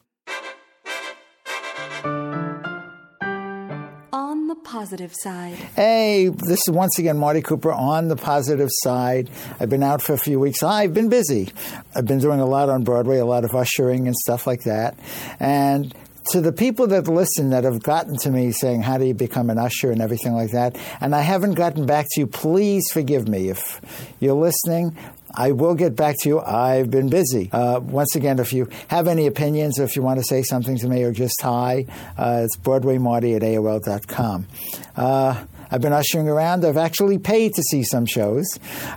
positive 4.83 5.15
side. 5.15 5.55
Hey, 5.77 6.27
this 6.27 6.67
is 6.67 6.71
once 6.71 6.99
again 6.99 7.17
Marty 7.17 7.41
Cooper 7.41 7.71
on 7.71 8.09
the 8.09 8.17
positive 8.17 8.69
side. 8.69 9.31
I've 9.61 9.71
been 9.71 9.85
out 9.85 10.03
for 10.03 10.13
a 10.13 10.19
few 10.19 10.41
weeks. 10.41 10.65
I've 10.65 10.93
been 10.93 11.09
busy. 11.09 11.53
I've 11.95 12.05
been 12.05 12.19
doing 12.19 12.41
a 12.41 12.47
lot 12.47 12.69
on 12.69 12.83
Broadway, 12.83 13.19
a 13.19 13.25
lot 13.25 13.45
of 13.45 13.55
ushering 13.55 14.09
and 14.09 14.17
stuff 14.17 14.45
like 14.45 14.63
that. 14.65 14.99
And 15.39 15.95
to 16.31 16.41
the 16.41 16.53
people 16.53 16.87
that 16.89 17.09
listen 17.09 17.51
that 17.51 17.65
have 17.65 17.83
gotten 17.83 18.17
to 18.19 18.31
me 18.31 18.53
saying, 18.53 18.83
How 18.83 18.99
do 18.99 19.05
you 19.05 19.15
become 19.15 19.51
an 19.51 19.59
usher 19.59 19.91
and 19.91 20.01
everything 20.01 20.35
like 20.35 20.53
that, 20.53 20.77
and 21.01 21.15
I 21.15 21.21
haven't 21.21 21.55
gotten 21.55 21.87
back 21.87 22.07
to 22.13 22.21
you, 22.21 22.27
please 22.27 22.85
forgive 22.93 23.29
me. 23.29 23.49
If 23.49 23.81
you're 24.21 24.35
listening, 24.35 24.97
I 25.35 25.53
will 25.53 25.75
get 25.75 25.97
back 25.97 26.17
to 26.21 26.29
you. 26.29 26.41
I've 26.41 26.91
been 26.91 27.09
busy. 27.09 27.51
Uh, 27.51 27.81
once 27.81 28.15
again, 28.15 28.39
if 28.39 28.53
you 28.53 28.69
have 28.89 29.09
any 29.09 29.27
opinions 29.27 29.79
or 29.79 29.85
if 29.85 29.97
you 29.97 30.03
want 30.03 30.19
to 30.19 30.25
say 30.25 30.43
something 30.43 30.77
to 30.79 30.89
me 30.89 31.03
or 31.03 31.13
just 31.13 31.41
hi, 31.41 31.87
uh, 32.19 32.43
it's 32.45 32.57
BroadwayMarty 32.59 33.37
at 33.37 33.43
AOL.com. 33.43 34.47
Uh, 34.95 35.45
I've 35.73 35.81
been 35.81 35.95
ushering 35.95 36.29
around. 36.29 36.67
I've 36.67 36.77
actually 36.77 37.19
paid 37.19 37.55
to 37.55 37.63
see 37.63 37.83
some 37.83 38.05
shows. 38.05 38.47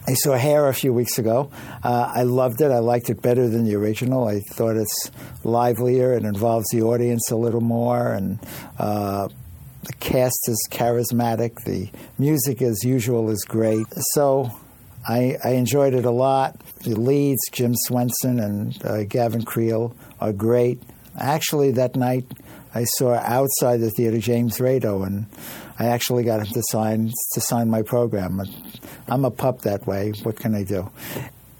I 0.05 0.13
saw 0.13 0.35
Hair 0.35 0.67
a 0.67 0.73
few 0.73 0.91
weeks 0.91 1.17
ago. 1.17 1.49
Uh, 1.81 2.11
I 2.13 2.23
loved 2.23 2.59
it. 2.59 2.69
I 2.69 2.79
liked 2.79 3.09
it 3.09 3.21
better 3.21 3.47
than 3.47 3.63
the 3.63 3.75
original. 3.75 4.27
I 4.27 4.41
thought 4.51 4.75
it's 4.75 5.09
livelier. 5.45 6.11
It 6.13 6.25
involves 6.25 6.65
the 6.71 6.81
audience 6.81 7.31
a 7.31 7.37
little 7.37 7.61
more, 7.61 8.11
and 8.13 8.39
uh, 8.77 9.29
the 9.83 9.93
cast 10.01 10.49
is 10.49 10.67
charismatic. 10.69 11.63
The 11.63 11.89
music, 12.17 12.61
as 12.61 12.83
usual, 12.83 13.29
is 13.29 13.45
great. 13.47 13.87
So 14.13 14.51
I, 15.07 15.37
I 15.45 15.51
enjoyed 15.51 15.93
it 15.93 16.03
a 16.03 16.11
lot. 16.11 16.59
The 16.83 16.99
leads, 16.99 17.39
Jim 17.53 17.73
Swenson 17.73 18.39
and 18.41 18.85
uh, 18.85 19.03
Gavin 19.05 19.45
Creel, 19.45 19.95
are 20.19 20.33
great. 20.33 20.83
Actually, 21.17 21.71
that 21.71 21.95
night 21.95 22.25
I 22.73 22.83
saw 22.83 23.13
outside 23.13 23.77
the 23.77 23.91
theater 23.91 24.19
James 24.19 24.57
Rado, 24.57 25.07
and 25.07 25.27
I 25.77 25.87
actually 25.87 26.23
got 26.23 26.39
him 26.39 26.47
to 26.53 26.63
sign 26.69 27.11
to 27.33 27.41
sign 27.41 27.69
my 27.69 27.81
program. 27.81 28.41
I'm 29.07 29.25
a 29.25 29.31
pup 29.31 29.61
that 29.61 29.85
way. 29.85 30.13
What 30.23 30.39
can 30.39 30.55
I 30.55 30.63
do? 30.63 30.89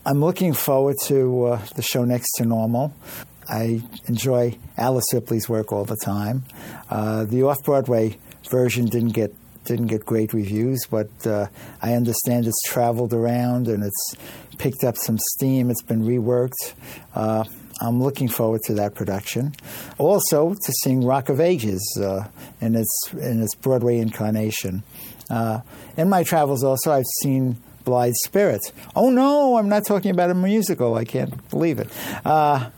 I'm 0.05 0.21
looking 0.21 0.53
forward 0.53 0.95
to 1.05 1.45
uh, 1.45 1.65
the 1.75 1.81
show 1.81 2.05
Next 2.05 2.31
to 2.37 2.45
Normal. 2.45 2.93
I 3.49 3.81
enjoy 4.07 4.57
Alice 4.77 5.13
Ripley's 5.13 5.49
work 5.49 5.71
all 5.71 5.85
the 5.85 5.97
time. 6.03 6.43
Uh, 6.89 7.25
the 7.25 7.43
off 7.43 7.63
Broadway 7.63 8.17
version 8.49 8.85
didn't 8.85 9.13
get 9.13 9.33
didn't 9.65 9.87
get 9.87 10.05
great 10.05 10.31
reviews, 10.31 10.85
but 10.89 11.09
uh, 11.25 11.47
I 11.81 11.93
understand 11.93 12.45
it's 12.45 12.61
traveled 12.67 13.13
around 13.13 13.67
and 13.67 13.83
it's 13.83 14.15
picked 14.59 14.83
up 14.83 14.95
some 14.95 15.17
steam. 15.17 15.71
It's 15.71 15.81
been 15.81 16.03
reworked. 16.03 16.73
I'm 17.81 18.01
looking 18.01 18.29
forward 18.29 18.61
to 18.63 18.73
that 18.75 18.95
production. 18.95 19.53
Also, 19.97 20.53
to 20.53 20.73
seeing 20.83 21.05
Rock 21.05 21.29
of 21.29 21.39
Ages 21.39 21.99
uh, 22.01 22.27
in 22.61 22.75
its 22.75 23.09
in 23.13 23.41
its 23.41 23.55
Broadway 23.55 23.99
incarnation. 23.99 24.83
Uh, 25.29 25.61
in 25.97 26.09
my 26.09 26.23
travels, 26.23 26.63
also, 26.63 26.91
I've 26.91 27.03
seen 27.21 27.57
Blithe 27.83 28.13
Spirit. 28.23 28.71
Oh 28.95 29.09
no, 29.09 29.57
I'm 29.57 29.69
not 29.69 29.85
talking 29.85 30.11
about 30.11 30.29
a 30.31 30.33
musical. 30.33 30.95
I 30.95 31.05
can't 31.05 31.49
believe 31.49 31.79
it. 31.79 31.89
Uh, 32.23 32.69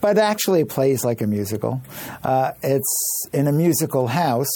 but 0.00 0.18
actually, 0.18 0.60
it 0.60 0.68
plays 0.68 1.04
like 1.04 1.20
a 1.20 1.26
musical. 1.26 1.82
Uh, 2.22 2.52
it's 2.62 3.26
in 3.32 3.46
a 3.48 3.52
musical 3.52 4.06
house. 4.06 4.50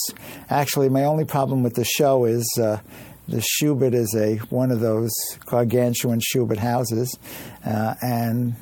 Actually, 0.49 0.89
my 0.89 1.05
only 1.05 1.25
problem 1.25 1.63
with 1.63 1.75
the 1.75 1.85
show 1.85 2.25
is 2.27 2.49
uh, 2.61 2.79
the 3.27 3.39
Shubert 3.39 3.95
is 3.95 4.15
a 4.17 4.37
one 4.55 4.71
of 4.71 4.81
those 4.81 5.13
gargantuan 5.47 6.21
Shubert 6.21 6.59
houses, 6.59 7.19
uh, 7.65 7.95
and 8.03 8.55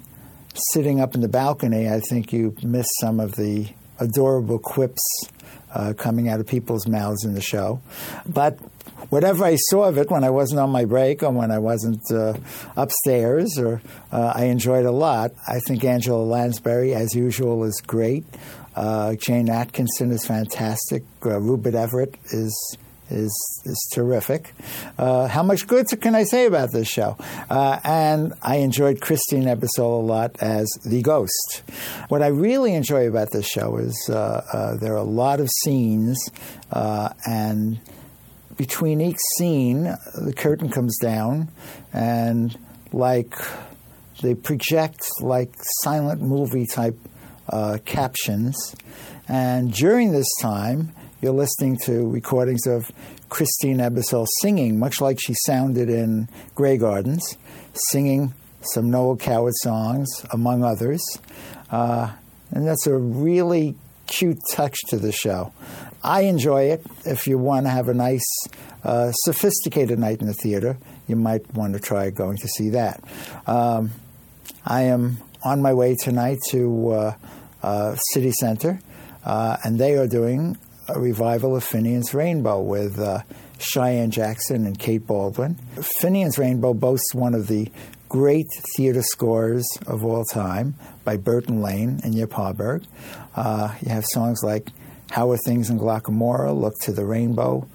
sitting 0.72 1.00
up 1.00 1.14
in 1.14 1.20
the 1.20 1.28
balcony, 1.28 1.88
I 1.88 2.00
think 2.00 2.32
you 2.32 2.54
miss 2.62 2.86
some 3.00 3.20
of 3.20 3.36
the 3.36 3.68
adorable 3.98 4.58
quips 4.58 5.02
uh, 5.74 5.92
coming 5.96 6.28
out 6.28 6.40
of 6.40 6.46
people's 6.46 6.86
mouths 6.86 7.24
in 7.24 7.34
the 7.34 7.40
show. 7.40 7.80
But 8.26 8.58
whatever 9.10 9.44
I 9.44 9.56
saw 9.56 9.84
of 9.84 9.98
it 9.98 10.10
when 10.10 10.24
I 10.24 10.30
wasn't 10.30 10.60
on 10.60 10.70
my 10.70 10.84
break 10.84 11.22
or 11.22 11.30
when 11.30 11.50
I 11.50 11.58
wasn't 11.58 12.02
uh, 12.10 12.34
upstairs, 12.76 13.58
or 13.58 13.80
uh, 14.12 14.32
I 14.34 14.44
enjoyed 14.44 14.86
a 14.86 14.92
lot. 14.92 15.32
I 15.46 15.60
think 15.60 15.84
Angela 15.84 16.22
Lansbury, 16.22 16.94
as 16.94 17.14
usual, 17.14 17.64
is 17.64 17.80
great. 17.86 18.24
Uh, 18.74 19.14
Jayne 19.16 19.50
Atkinson 19.50 20.12
is 20.12 20.24
fantastic. 20.24 21.02
Uh, 21.24 21.40
Rupert 21.40 21.74
Everett 21.74 22.16
is 22.32 22.76
is 23.10 23.62
is 23.64 23.90
terrific. 23.92 24.54
Uh, 24.98 25.28
how 25.28 25.42
much 25.42 25.66
good 25.66 25.86
can 26.00 26.14
I 26.14 26.24
say 26.24 26.46
about 26.46 26.72
this 26.72 26.88
show? 26.88 27.16
Uh, 27.48 27.78
and 27.84 28.34
I 28.42 28.56
enjoyed 28.56 29.00
Christine 29.00 29.44
Ebersole 29.44 30.00
a 30.00 30.06
lot 30.06 30.36
as 30.40 30.68
the 30.84 31.02
ghost. 31.02 31.62
What 32.08 32.22
I 32.22 32.28
really 32.28 32.74
enjoy 32.74 33.08
about 33.08 33.30
this 33.32 33.46
show 33.46 33.76
is 33.76 34.10
uh, 34.10 34.42
uh 34.52 34.76
there 34.76 34.94
are 34.94 34.96
a 34.96 35.02
lot 35.02 35.40
of 35.40 35.48
scenes, 35.62 36.18
uh, 36.72 37.10
and 37.26 37.80
between 38.56 39.00
each 39.00 39.18
scene, 39.38 39.84
the 40.14 40.34
curtain 40.36 40.68
comes 40.68 40.98
down, 40.98 41.48
and 41.92 42.58
like 42.92 43.34
they 44.22 44.34
project 44.34 45.00
like 45.20 45.54
silent 45.82 46.20
movie 46.20 46.66
type 46.66 46.96
uh, 47.48 47.78
captions. 47.84 48.74
And 49.28 49.72
during 49.72 50.12
this 50.12 50.28
time, 50.40 50.92
you're 51.20 51.32
listening 51.32 51.78
to 51.84 52.08
recordings 52.08 52.66
of 52.66 52.90
Christine 53.28 53.78
Ebersole 53.78 54.26
singing, 54.40 54.78
much 54.78 55.00
like 55.00 55.18
she 55.20 55.34
sounded 55.46 55.90
in 55.90 56.28
Grey 56.54 56.78
Gardens, 56.78 57.36
singing 57.90 58.32
some 58.62 58.90
Noel 58.90 59.16
Coward 59.16 59.54
songs, 59.56 60.08
among 60.32 60.64
others. 60.64 61.02
Uh, 61.70 62.12
and 62.50 62.66
that's 62.66 62.86
a 62.86 62.96
really 62.96 63.76
cute 64.06 64.38
touch 64.52 64.76
to 64.88 64.96
the 64.96 65.12
show. 65.12 65.52
I 66.02 66.22
enjoy 66.22 66.64
it. 66.70 66.84
If 67.04 67.26
you 67.26 67.38
want 67.38 67.66
to 67.66 67.70
have 67.70 67.88
a 67.88 67.94
nice, 67.94 68.26
uh, 68.82 69.12
sophisticated 69.12 69.98
night 69.98 70.20
in 70.20 70.26
the 70.26 70.34
theater, 70.34 70.78
you 71.06 71.16
might 71.16 71.52
want 71.54 71.74
to 71.74 71.80
try 71.80 72.10
going 72.10 72.38
to 72.38 72.48
see 72.48 72.70
that. 72.70 73.02
Um, 73.46 73.90
I 74.64 74.82
am 74.82 75.18
on 75.44 75.60
my 75.60 75.74
way 75.74 75.96
tonight 75.96 76.38
to 76.50 76.90
uh, 76.90 77.14
uh, 77.62 77.96
City 78.12 78.32
Center, 78.32 78.80
uh, 79.24 79.58
and 79.64 79.78
they 79.78 79.96
are 79.96 80.06
doing 80.06 80.56
a 80.94 81.00
revival 81.00 81.56
of 81.56 81.64
Finian's 81.64 82.14
Rainbow 82.14 82.60
with 82.60 82.98
uh, 82.98 83.22
Cheyenne 83.58 84.10
Jackson 84.10 84.66
and 84.66 84.78
Kate 84.78 85.06
Baldwin. 85.06 85.56
Finian's 86.00 86.38
Rainbow 86.38 86.74
boasts 86.74 87.14
one 87.14 87.34
of 87.34 87.46
the 87.46 87.70
great 88.08 88.46
theater 88.76 89.02
scores 89.02 89.64
of 89.86 90.04
all 90.04 90.24
time 90.24 90.74
by 91.04 91.16
Burton 91.16 91.60
Lane 91.60 92.00
and 92.02 92.14
Yip 92.14 92.32
Harburg. 92.32 92.84
Uh, 93.36 93.74
you 93.82 93.90
have 93.90 94.04
songs 94.04 94.42
like 94.42 94.68
How 95.10 95.30
Are 95.30 95.38
Things 95.38 95.70
in 95.70 95.78
Glocca 95.78 96.10
Morra, 96.10 96.52
Look 96.52 96.74
to 96.82 96.92
the 96.92 97.04
Rainbow, 97.04 97.68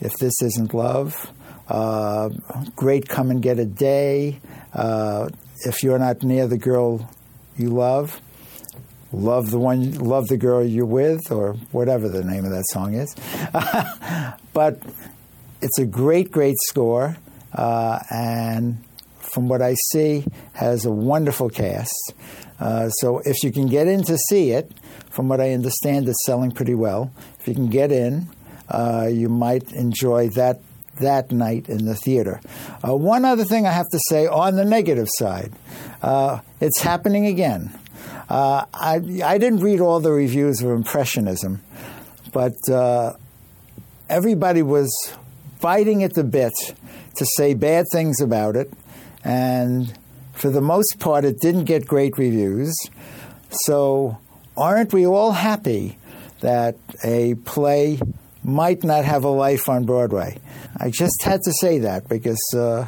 If 0.00 0.14
This 0.14 0.40
Isn't 0.42 0.72
Love, 0.72 1.30
uh, 1.68 2.30
Great 2.76 3.08
Come 3.08 3.30
and 3.30 3.42
Get 3.42 3.58
a 3.58 3.66
Day, 3.66 4.40
uh, 4.72 5.28
If 5.66 5.82
You're 5.82 5.98
Not 5.98 6.22
Near 6.22 6.46
the 6.46 6.58
Girl 6.58 7.10
You 7.56 7.70
Love 7.70 8.20
love 9.14 9.50
the 9.50 9.58
one, 9.58 9.94
love 9.94 10.26
the 10.28 10.36
girl 10.36 10.64
you're 10.64 10.84
with, 10.84 11.30
or 11.30 11.54
whatever 11.72 12.08
the 12.08 12.24
name 12.24 12.44
of 12.44 12.50
that 12.50 12.64
song 12.70 12.94
is. 12.94 13.14
but 14.52 14.80
it's 15.62 15.78
a 15.78 15.86
great, 15.86 16.30
great 16.30 16.56
score, 16.66 17.16
uh, 17.52 17.98
and 18.10 18.82
from 19.18 19.48
what 19.48 19.62
I 19.62 19.74
see, 19.92 20.24
has 20.52 20.84
a 20.84 20.90
wonderful 20.90 21.48
cast. 21.48 22.14
Uh, 22.60 22.88
so 22.90 23.20
if 23.24 23.42
you 23.42 23.50
can 23.50 23.66
get 23.66 23.88
in 23.88 24.04
to 24.04 24.16
see 24.28 24.50
it, 24.50 24.70
from 25.10 25.28
what 25.28 25.40
I 25.40 25.52
understand, 25.52 26.08
it's 26.08 26.24
selling 26.24 26.50
pretty 26.50 26.74
well. 26.74 27.12
If 27.40 27.48
you 27.48 27.54
can 27.54 27.68
get 27.68 27.92
in, 27.92 28.28
uh, 28.68 29.08
you 29.10 29.28
might 29.28 29.72
enjoy 29.72 30.28
that 30.30 30.60
that 31.00 31.32
night 31.32 31.68
in 31.68 31.86
the 31.86 31.96
theater. 31.96 32.40
Uh, 32.86 32.94
one 32.94 33.24
other 33.24 33.44
thing 33.44 33.66
I 33.66 33.72
have 33.72 33.88
to 33.90 33.98
say 34.08 34.28
on 34.28 34.54
the 34.54 34.64
negative 34.64 35.08
side, 35.18 35.52
uh, 36.02 36.38
it's 36.60 36.80
happening 36.80 37.26
again. 37.26 37.76
Uh, 38.28 38.64
I, 38.72 38.94
I 39.24 39.38
didn't 39.38 39.60
read 39.60 39.80
all 39.80 40.00
the 40.00 40.12
reviews 40.12 40.62
of 40.62 40.70
Impressionism, 40.70 41.60
but 42.32 42.54
uh, 42.70 43.14
everybody 44.08 44.62
was 44.62 44.90
biting 45.60 46.02
at 46.02 46.14
the 46.14 46.24
bit 46.24 46.52
to 47.16 47.26
say 47.36 47.54
bad 47.54 47.84
things 47.92 48.20
about 48.20 48.56
it, 48.56 48.72
and 49.22 49.92
for 50.32 50.50
the 50.50 50.60
most 50.60 50.98
part, 50.98 51.24
it 51.24 51.40
didn't 51.40 51.64
get 51.64 51.86
great 51.86 52.18
reviews. 52.18 52.74
So, 53.66 54.18
aren't 54.56 54.92
we 54.92 55.06
all 55.06 55.32
happy 55.32 55.98
that 56.40 56.76
a 57.04 57.34
play 57.34 58.00
might 58.42 58.84
not 58.84 59.04
have 59.04 59.24
a 59.24 59.28
life 59.28 59.68
on 59.68 59.84
Broadway? 59.84 60.38
I 60.76 60.90
just 60.90 61.22
had 61.22 61.40
to 61.42 61.52
say 61.60 61.78
that 61.78 62.08
because 62.08 62.42
uh, 62.54 62.86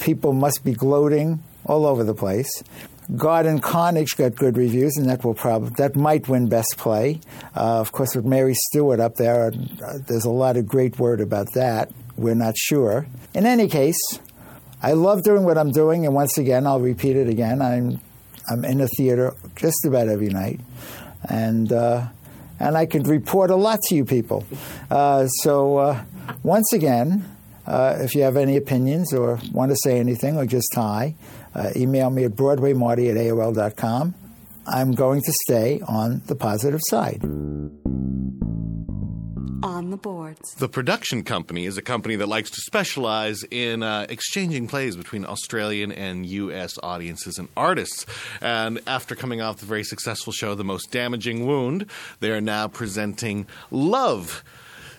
people 0.00 0.32
must 0.32 0.64
be 0.64 0.72
gloating 0.72 1.42
all 1.64 1.86
over 1.86 2.02
the 2.02 2.14
place. 2.14 2.50
God 3.16 3.46
of 3.46 3.62
Carnage 3.62 4.16
got 4.16 4.36
good 4.36 4.56
reviews, 4.56 4.96
and 4.96 5.08
that 5.08 5.24
will 5.24 5.34
probably 5.34 5.70
that 5.78 5.96
might 5.96 6.28
win 6.28 6.48
Best 6.48 6.76
Play. 6.76 7.20
Uh, 7.56 7.80
of 7.80 7.90
course, 7.92 8.14
with 8.14 8.26
Mary 8.26 8.54
Stuart 8.54 9.00
up 9.00 9.14
there, 9.14 9.46
uh, 9.46 9.98
there's 10.06 10.26
a 10.26 10.30
lot 10.30 10.56
of 10.56 10.66
great 10.66 10.98
word 10.98 11.20
about 11.20 11.46
that. 11.54 11.90
We're 12.16 12.34
not 12.34 12.56
sure. 12.58 13.06
In 13.34 13.46
any 13.46 13.68
case, 13.68 13.98
I 14.82 14.92
love 14.92 15.22
doing 15.22 15.44
what 15.44 15.56
I'm 15.56 15.72
doing, 15.72 16.04
and 16.04 16.14
once 16.14 16.36
again, 16.36 16.66
I'll 16.66 16.80
repeat 16.80 17.16
it 17.16 17.28
again. 17.28 17.62
I'm 17.62 18.00
I'm 18.50 18.64
in 18.64 18.80
a 18.80 18.88
theater 18.88 19.34
just 19.56 19.86
about 19.86 20.08
every 20.08 20.28
night, 20.28 20.60
and 21.28 21.72
uh, 21.72 22.08
and 22.60 22.76
I 22.76 22.84
can 22.84 23.04
report 23.04 23.50
a 23.50 23.56
lot 23.56 23.78
to 23.88 23.94
you 23.94 24.04
people. 24.04 24.44
Uh, 24.90 25.26
so 25.28 25.78
uh, 25.78 26.04
once 26.42 26.74
again, 26.74 27.24
uh, 27.66 27.96
if 28.00 28.14
you 28.14 28.22
have 28.22 28.36
any 28.36 28.56
opinions 28.56 29.14
or 29.14 29.38
want 29.52 29.70
to 29.70 29.76
say 29.76 29.98
anything 29.98 30.36
or 30.36 30.44
just 30.44 30.74
hi. 30.74 31.14
Uh, 31.54 31.70
email 31.76 32.10
me 32.10 32.24
at 32.24 32.32
broadwaymarty 32.32 33.10
at 33.10 33.16
AOL.com. 33.16 34.14
I'm 34.66 34.92
going 34.92 35.22
to 35.22 35.32
stay 35.46 35.80
on 35.86 36.22
the 36.26 36.36
positive 36.36 36.80
side. 36.88 37.22
On 39.60 39.90
the 39.90 39.96
boards. 39.96 40.54
The 40.58 40.68
production 40.68 41.24
company 41.24 41.64
is 41.64 41.78
a 41.78 41.82
company 41.82 42.16
that 42.16 42.28
likes 42.28 42.50
to 42.50 42.60
specialize 42.60 43.42
in 43.50 43.82
uh, 43.82 44.06
exchanging 44.08 44.68
plays 44.68 44.94
between 44.94 45.24
Australian 45.24 45.90
and 45.90 46.26
U.S. 46.26 46.74
audiences 46.82 47.38
and 47.38 47.48
artists. 47.56 48.06
And 48.40 48.80
after 48.86 49.14
coming 49.16 49.40
off 49.40 49.58
the 49.58 49.66
very 49.66 49.84
successful 49.84 50.32
show, 50.32 50.54
The 50.54 50.64
Most 50.64 50.92
Damaging 50.92 51.46
Wound, 51.46 51.86
they 52.20 52.30
are 52.30 52.40
now 52.40 52.68
presenting 52.68 53.46
Love 53.70 54.44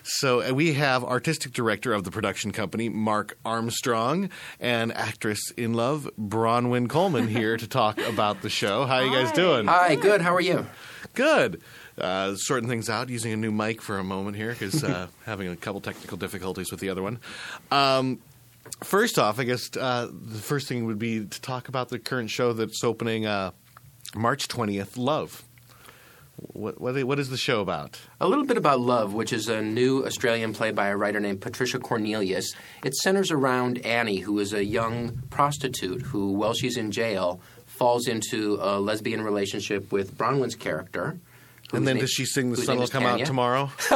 so 0.02 0.42
uh, 0.42 0.52
we 0.52 0.74
have 0.74 1.04
artistic 1.04 1.52
director 1.52 1.92
of 1.92 2.04
the 2.04 2.10
production 2.10 2.52
company, 2.52 2.88
Mark 2.88 3.36
Armstrong, 3.44 4.30
and 4.58 4.92
actress 4.92 5.50
in 5.56 5.74
love, 5.74 6.10
Bronwyn 6.18 6.88
Coleman, 6.88 7.28
here 7.40 7.56
to 7.56 7.66
talk 7.66 7.98
about 7.98 8.42
the 8.42 8.50
show. 8.50 8.86
How 8.86 8.96
are 8.96 9.04
you 9.04 9.12
guys 9.12 9.32
doing? 9.32 9.66
Hi, 9.66 9.94
good. 9.94 10.20
How 10.20 10.34
are 10.34 10.40
you? 10.40 10.66
Good. 11.14 11.62
Uh, 11.98 12.34
sorting 12.34 12.68
things 12.68 12.88
out, 12.88 13.08
using 13.08 13.32
a 13.32 13.36
new 13.36 13.50
mic 13.50 13.82
for 13.82 13.98
a 13.98 14.04
moment 14.04 14.36
here 14.36 14.52
because 14.52 14.82
uh, 14.82 15.08
having 15.26 15.48
a 15.48 15.56
couple 15.56 15.80
technical 15.80 16.16
difficulties 16.16 16.70
with 16.70 16.80
the 16.80 16.88
other 16.88 17.02
one. 17.02 17.18
Um, 17.70 18.20
first 18.82 19.18
off, 19.18 19.38
I 19.38 19.44
guess 19.44 19.76
uh, 19.76 20.08
the 20.10 20.38
first 20.38 20.68
thing 20.68 20.86
would 20.86 20.98
be 20.98 21.26
to 21.26 21.40
talk 21.40 21.68
about 21.68 21.88
the 21.88 21.98
current 21.98 22.30
show 22.30 22.52
that's 22.52 22.82
opening 22.84 23.26
uh, 23.26 23.50
March 24.14 24.48
20th, 24.48 24.96
Love. 24.96 25.44
What, 26.40 26.80
what, 26.80 27.18
is 27.18 27.28
the 27.28 27.36
show 27.36 27.60
about? 27.60 28.00
A 28.18 28.26
little 28.26 28.46
bit 28.46 28.56
about 28.56 28.80
Love, 28.80 29.12
which 29.12 29.32
is 29.32 29.48
a 29.48 29.60
new 29.60 30.06
Australian 30.06 30.54
play 30.54 30.70
by 30.70 30.88
a 30.88 30.96
writer 30.96 31.20
named 31.20 31.42
Patricia 31.42 31.78
Cornelius. 31.78 32.54
It 32.82 32.94
centers 32.94 33.30
around 33.30 33.84
Annie, 33.84 34.20
who 34.20 34.38
is 34.38 34.54
a 34.54 34.64
young 34.64 35.22
prostitute 35.28 36.00
who, 36.00 36.32
while 36.32 36.54
she's 36.54 36.78
in 36.78 36.92
jail, 36.92 37.42
falls 37.66 38.08
into 38.08 38.58
a 38.60 38.80
lesbian 38.80 39.20
relationship 39.20 39.92
with 39.92 40.16
Bronwyn's 40.16 40.54
character. 40.54 41.18
And 41.72 41.86
then 41.86 41.96
name- 41.96 42.00
does 42.02 42.10
she 42.10 42.24
sing 42.24 42.50
The 42.50 42.56
whose 42.56 42.66
sun 42.66 42.76
will 42.76 42.84
is 42.84 42.90
Come 42.90 43.04
Out 43.06 43.24
Tomorrow? 43.24 43.70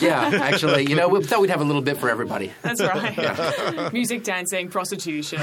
yeah, 0.00 0.30
actually, 0.42 0.86
you 0.88 0.96
know, 0.96 1.08
we 1.08 1.22
thought 1.22 1.40
we'd 1.40 1.50
have 1.50 1.60
a 1.60 1.64
little 1.64 1.82
bit 1.82 1.98
for 1.98 2.08
everybody. 2.08 2.52
That's 2.62 2.80
right. 2.80 3.92
Music, 3.92 4.24
dancing, 4.24 4.68
prostitution, 4.68 5.40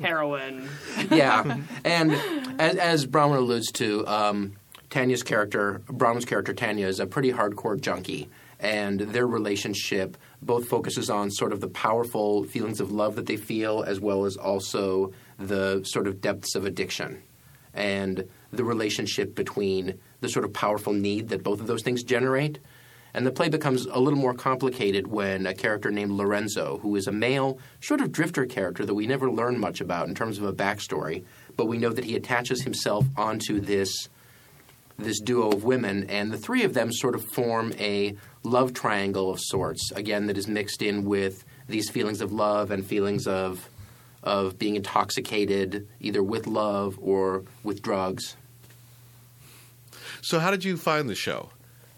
heroin. 0.00 0.68
yeah, 1.10 1.58
and 1.84 2.12
as, 2.60 2.76
as 2.76 3.06
Bronwyn 3.06 3.36
alludes 3.38 3.70
to, 3.72 4.06
um, 4.06 4.52
Tanya's 4.88 5.22
character, 5.22 5.82
Bronwyn's 5.86 6.24
character 6.24 6.52
Tanya, 6.52 6.86
is 6.86 6.98
a 7.00 7.06
pretty 7.06 7.32
hardcore 7.32 7.80
junkie, 7.80 8.28
and 8.58 9.00
their 9.00 9.26
relationship 9.26 10.16
both 10.42 10.68
focuses 10.68 11.08
on 11.10 11.30
sort 11.30 11.52
of 11.52 11.60
the 11.60 11.68
powerful 11.68 12.44
feelings 12.44 12.80
of 12.80 12.90
love 12.90 13.14
that 13.16 13.26
they 13.26 13.36
feel, 13.36 13.82
as 13.82 14.00
well 14.00 14.24
as 14.24 14.36
also 14.36 15.12
the 15.38 15.82
sort 15.84 16.06
of 16.06 16.20
depths 16.20 16.54
of 16.56 16.64
addiction, 16.64 17.22
and 17.72 18.28
the 18.52 18.64
relationship 18.64 19.34
between 19.34 19.98
the 20.20 20.28
sort 20.28 20.44
of 20.44 20.52
powerful 20.52 20.92
need 20.92 21.28
that 21.28 21.42
both 21.42 21.60
of 21.60 21.66
those 21.66 21.82
things 21.82 22.02
generate. 22.02 22.58
And 23.12 23.26
the 23.26 23.32
play 23.32 23.48
becomes 23.48 23.86
a 23.86 23.98
little 23.98 24.18
more 24.18 24.34
complicated 24.34 25.06
when 25.08 25.46
a 25.46 25.54
character 25.54 25.90
named 25.90 26.12
Lorenzo, 26.12 26.78
who 26.78 26.94
is 26.94 27.06
a 27.06 27.12
male, 27.12 27.58
sort 27.80 28.00
of 28.00 28.12
drifter 28.12 28.46
character 28.46 28.86
that 28.86 28.94
we 28.94 29.06
never 29.06 29.30
learn 29.30 29.58
much 29.58 29.80
about 29.80 30.08
in 30.08 30.14
terms 30.14 30.38
of 30.38 30.44
a 30.44 30.52
backstory, 30.52 31.24
but 31.56 31.66
we 31.66 31.78
know 31.78 31.90
that 31.90 32.04
he 32.04 32.14
attaches 32.14 32.62
himself 32.62 33.06
onto 33.16 33.60
this 33.60 34.08
this 34.98 35.20
duo 35.20 35.48
of 35.50 35.64
women, 35.64 36.04
and 36.10 36.30
the 36.30 36.36
three 36.36 36.62
of 36.62 36.74
them 36.74 36.92
sort 36.92 37.14
of 37.14 37.24
form 37.24 37.72
a 37.78 38.14
love 38.42 38.74
triangle 38.74 39.30
of 39.30 39.40
sorts. 39.40 39.90
Again, 39.92 40.26
that 40.26 40.36
is 40.36 40.46
mixed 40.46 40.82
in 40.82 41.06
with 41.06 41.42
these 41.68 41.88
feelings 41.88 42.20
of 42.20 42.32
love 42.32 42.70
and 42.70 42.84
feelings 42.84 43.26
of 43.26 43.68
of 44.22 44.58
being 44.58 44.76
intoxicated 44.76 45.88
either 45.98 46.22
with 46.22 46.46
love 46.46 46.98
or 47.00 47.44
with 47.62 47.80
drugs. 47.80 48.36
So, 50.22 50.38
how 50.38 50.50
did 50.50 50.64
you 50.64 50.76
find 50.76 51.08
the 51.08 51.14
show? 51.14 51.50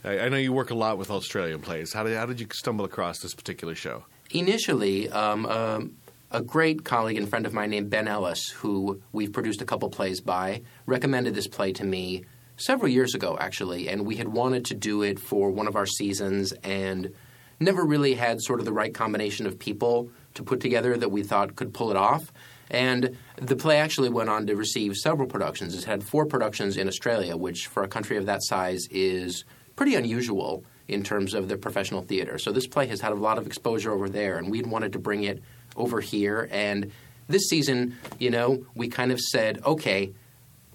I, 0.05 0.21
I 0.21 0.29
know 0.29 0.37
you 0.37 0.53
work 0.53 0.71
a 0.71 0.75
lot 0.75 0.99
with 0.99 1.11
Australian 1.11 1.61
plays. 1.61 1.93
How 1.93 2.05
did, 2.05 2.17
how 2.17 2.27
did 2.27 2.41
you 2.41 2.47
stumble 2.53 2.85
across 2.85 3.19
this 3.19 3.35
particular 3.35 3.75
show? 3.75 4.05
Initially, 4.31 5.11
um, 5.11 5.47
um, 5.47 5.97
a 6.31 6.41
great 6.41 6.85
colleague 6.85 7.17
and 7.19 7.29
friend 7.29 7.47
of 7.47 7.53
mine 7.53 7.71
named 7.71 7.91
Ben 7.91 8.09
Ellis, 8.09 8.51
who 8.51 9.01
we've 9.13 9.33
produced 9.33 9.61
a 9.61 9.65
couple 9.65 9.91
plays 9.91 10.21
by, 10.21 10.63
recommended 10.87 11.35
this 11.35 11.49
play 11.49 11.73
to 11.73 11.85
me 11.85 12.25
several 12.57 12.89
years 12.89 13.15
ago, 13.15 13.37
actually, 13.41 13.89
and 13.89 14.07
we 14.07 14.17
had 14.17 14.29
wanted 14.29 14.65
to 14.67 14.75
do 14.75 15.03
it 15.03 15.19
for 15.19 15.51
one 15.51 15.67
of 15.67 15.75
our 15.75 15.87
seasons 15.87 16.53
and 16.63 17.13
never 17.59 17.85
really 17.85 18.15
had 18.15 18.41
sort 18.41 18.61
of 18.61 18.67
the 18.67 18.73
right 18.73 18.95
combination 18.95 19.47
of 19.47 19.59
people 19.59 20.11
to 20.35 20.43
put 20.43 20.61
together 20.61 20.97
that 20.97 21.11
we 21.11 21.23
thought 21.23 21.57
could 21.57 21.75
pull 21.75 21.91
it 21.91 21.97
off. 21.97 22.33
And 22.73 23.17
the 23.37 23.55
play 23.55 23.79
actually 23.79 24.09
went 24.09 24.31
on 24.31 24.47
to 24.47 24.57
receive 24.57 24.97
several 24.97 25.29
productions. 25.29 25.75
It's 25.75 25.85
had 25.85 26.03
four 26.03 26.27
productions 26.27 26.77
in 26.77 26.89
Australia, 26.89 27.37
which 27.37 27.67
for 27.67 27.85
a 27.85 27.89
country 27.89 28.17
of 28.17 28.27
that 28.27 28.43
size 28.43 28.89
is 28.91 29.45
pretty 29.77 29.95
unusual 29.95 30.65
in 30.89 31.03
terms 31.03 31.35
of 31.35 31.49
the 31.49 31.57
professional 31.57 32.03
theater. 32.03 32.39
So 32.39 32.51
this 32.51 32.67
play 32.67 32.87
has 32.87 33.01
had 33.01 33.13
a 33.13 33.17
lot 33.17 33.39
of 33.39 33.47
exposure 33.47 33.93
over 33.93 34.09
there, 34.09 34.39
and 34.39 34.51
we'd 34.51 34.67
wanted 34.67 34.95
to 34.95 34.99
bring 34.99 35.25
it 35.25 35.43
over 35.77 36.01
here. 36.01 36.49
And 36.51 36.91
this 37.29 37.49
season, 37.49 37.97
you 38.19 38.31
know, 38.31 38.67
we 38.75 38.89
kind 38.89 39.13
of 39.13 39.21
said, 39.21 39.63
okay, 39.65 40.13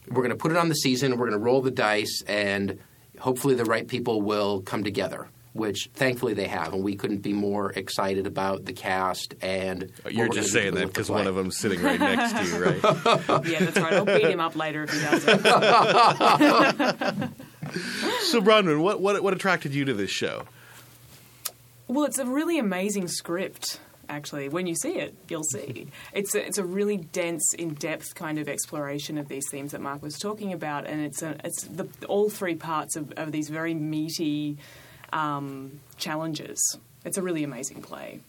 we're 0.07 0.23
going 0.23 0.29
to 0.29 0.35
put 0.35 0.51
it 0.51 0.57
on 0.57 0.69
the 0.69 0.75
season, 0.75 1.17
we're 1.17 1.27
going 1.27 1.39
to 1.39 1.43
roll 1.43 1.61
the 1.61 1.71
dice, 1.71 2.23
and 2.27 2.79
hopefully 3.19 3.55
the 3.55 3.65
right 3.65 3.87
people 3.87 4.21
will 4.21 4.61
come 4.61 4.83
together. 4.83 5.27
Which 5.57 5.89
thankfully 5.95 6.35
they 6.35 6.45
have, 6.45 6.73
and 6.73 6.83
we 6.83 6.95
couldn't 6.95 7.23
be 7.23 7.33
more 7.33 7.71
excited 7.71 8.27
about 8.27 8.65
the 8.65 8.73
cast 8.73 9.33
and. 9.41 9.91
You're 10.07 10.29
just 10.29 10.51
saying 10.51 10.75
that 10.75 10.85
because 10.85 11.09
one 11.09 11.25
of 11.25 11.33
them's 11.33 11.57
sitting 11.57 11.81
right 11.81 11.99
next 11.99 12.33
to 12.33 12.43
you, 12.45 12.63
right? 12.63 12.75
Yeah, 13.47 13.65
that's 13.65 13.79
right. 13.79 13.93
I'll 13.93 14.05
beat 14.05 14.29
him 14.29 14.39
up 14.39 14.55
later 14.55 14.83
if 14.83 14.93
he 14.93 14.99
doesn't. 14.99 15.41
so, 18.21 18.39
Bronwyn, 18.39 18.81
what, 18.81 19.01
what 19.01 19.23
what 19.23 19.33
attracted 19.33 19.73
you 19.73 19.83
to 19.85 19.95
this 19.95 20.11
show? 20.11 20.43
Well, 21.87 22.05
it's 22.05 22.19
a 22.19 22.25
really 22.25 22.59
amazing 22.59 23.07
script. 23.07 23.79
Actually, 24.09 24.49
when 24.49 24.67
you 24.67 24.75
see 24.75 24.99
it, 24.99 25.15
you'll 25.27 25.43
see 25.43 25.87
it's 26.13 26.35
a, 26.35 26.45
it's 26.45 26.59
a 26.59 26.63
really 26.63 26.97
dense, 26.97 27.55
in-depth 27.57 28.13
kind 28.13 28.37
of 28.37 28.47
exploration 28.47 29.17
of 29.17 29.27
these 29.27 29.49
themes 29.49 29.71
that 29.71 29.81
Mark 29.81 30.03
was 30.03 30.19
talking 30.19 30.53
about, 30.53 30.85
and 30.85 31.01
it's 31.01 31.23
a, 31.23 31.35
it's 31.43 31.63
the, 31.63 31.87
all 32.07 32.29
three 32.29 32.53
parts 32.55 32.95
of, 32.95 33.11
of 33.17 33.31
these 33.31 33.49
very 33.49 33.73
meaty 33.73 34.59
um, 35.13 35.79
challenges. 35.97 36.59
It's 37.05 37.17
a 37.17 37.21
really 37.21 37.43
amazing 37.43 37.81
play. 37.81 38.19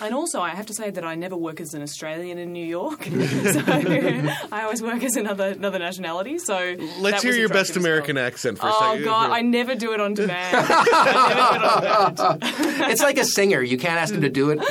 And 0.00 0.14
also, 0.14 0.40
I 0.40 0.50
have 0.50 0.66
to 0.66 0.74
say 0.74 0.90
that 0.90 1.04
I 1.04 1.14
never 1.14 1.36
work 1.36 1.60
as 1.60 1.74
an 1.74 1.82
Australian 1.82 2.38
in 2.38 2.52
New 2.52 2.64
York. 2.64 3.04
so 3.04 3.10
I 3.66 4.62
always 4.64 4.82
work 4.82 5.02
as 5.02 5.16
another 5.16 5.48
another 5.48 5.78
nationality. 5.78 6.38
So 6.38 6.76
Let's 6.98 7.22
hear 7.22 7.34
your 7.34 7.48
best 7.50 7.70
attractive 7.70 7.70
as 7.70 7.76
well. 7.76 7.84
American 7.84 8.18
accent 8.18 8.58
for 8.58 8.66
a 8.66 8.70
Oh 8.72 8.90
second. 8.92 9.04
God, 9.04 9.30
I 9.30 9.42
never 9.42 9.74
do 9.74 9.92
it 9.92 10.00
on 10.00 10.14
demand. 10.14 10.56
I 10.56 11.28
never 11.28 11.84
do 11.84 11.88
it 11.88 12.20
on 12.20 12.38
demand. 12.38 12.90
it's 12.90 13.02
like 13.02 13.18
a 13.18 13.24
singer. 13.24 13.60
You 13.62 13.76
can't 13.78 14.00
ask 14.00 14.12
him 14.14 14.22
to 14.22 14.30
do 14.30 14.50
it. 14.50 14.58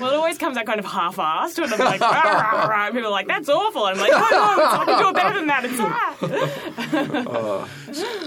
Well, 0.00 0.10
it 0.10 0.14
always 0.16 0.38
comes 0.38 0.56
out 0.56 0.64
kind 0.66 0.78
of 0.78 0.84
half-assed, 0.86 1.58
and 1.62 1.72
I'm 1.72 1.78
like, 1.78 2.00
"Rah, 2.00 2.10
rah, 2.10 2.66
rah," 2.66 2.86
and 2.86 2.94
people 2.94 3.08
are 3.08 3.10
like, 3.10 3.28
"That's 3.28 3.48
awful." 3.48 3.86
And 3.86 3.98
I'm 3.98 4.08
like, 4.08 4.12
"No, 4.12 4.18
no, 4.18 4.80
I 4.80 4.84
can 4.84 4.98
do 5.02 5.08
it 5.08 5.14
better 5.14 5.34
than 5.34 5.46
that." 5.46 5.64
It's 5.64 5.78
ah. 7.28 7.68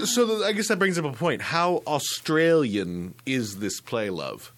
So 0.06 0.26
the, 0.26 0.46
I 0.46 0.52
guess 0.54 0.68
that 0.70 0.80
brings 0.80 0.98
up 0.98 1.06
a 1.06 1.12
point. 1.12 1.41
How 1.41 1.84
Australian 1.88 3.14
is 3.26 3.60
this 3.60 3.80
play, 3.82 4.10
love? 4.10 4.54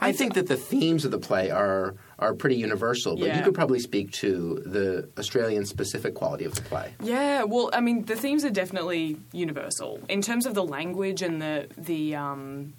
I 0.00 0.12
think 0.12 0.34
that 0.34 0.46
the 0.46 0.56
themes 0.56 1.04
of 1.04 1.10
the 1.10 1.18
play 1.18 1.50
are 1.50 1.94
are 2.20 2.34
pretty 2.34 2.56
universal, 2.56 3.16
but 3.16 3.26
Yeah. 3.28 3.38
you 3.38 3.44
could 3.44 3.54
probably 3.54 3.78
speak 3.80 4.10
to 4.12 4.62
the 4.64 5.08
Australian 5.18 5.64
specific 5.66 6.14
quality 6.14 6.44
of 6.44 6.54
the 6.54 6.62
play. 6.62 6.92
Yeah, 7.02 7.44
well, 7.44 7.70
I 7.72 7.80
mean, 7.80 8.04
the 8.04 8.16
themes 8.16 8.44
are 8.44 8.50
definitely 8.50 9.18
universal 9.32 10.00
in 10.08 10.20
terms 10.22 10.46
of 10.46 10.54
the 10.54 10.64
language 10.64 11.22
and 11.22 11.40
the 11.42 11.66
the. 11.76 12.14
Um, 12.14 12.74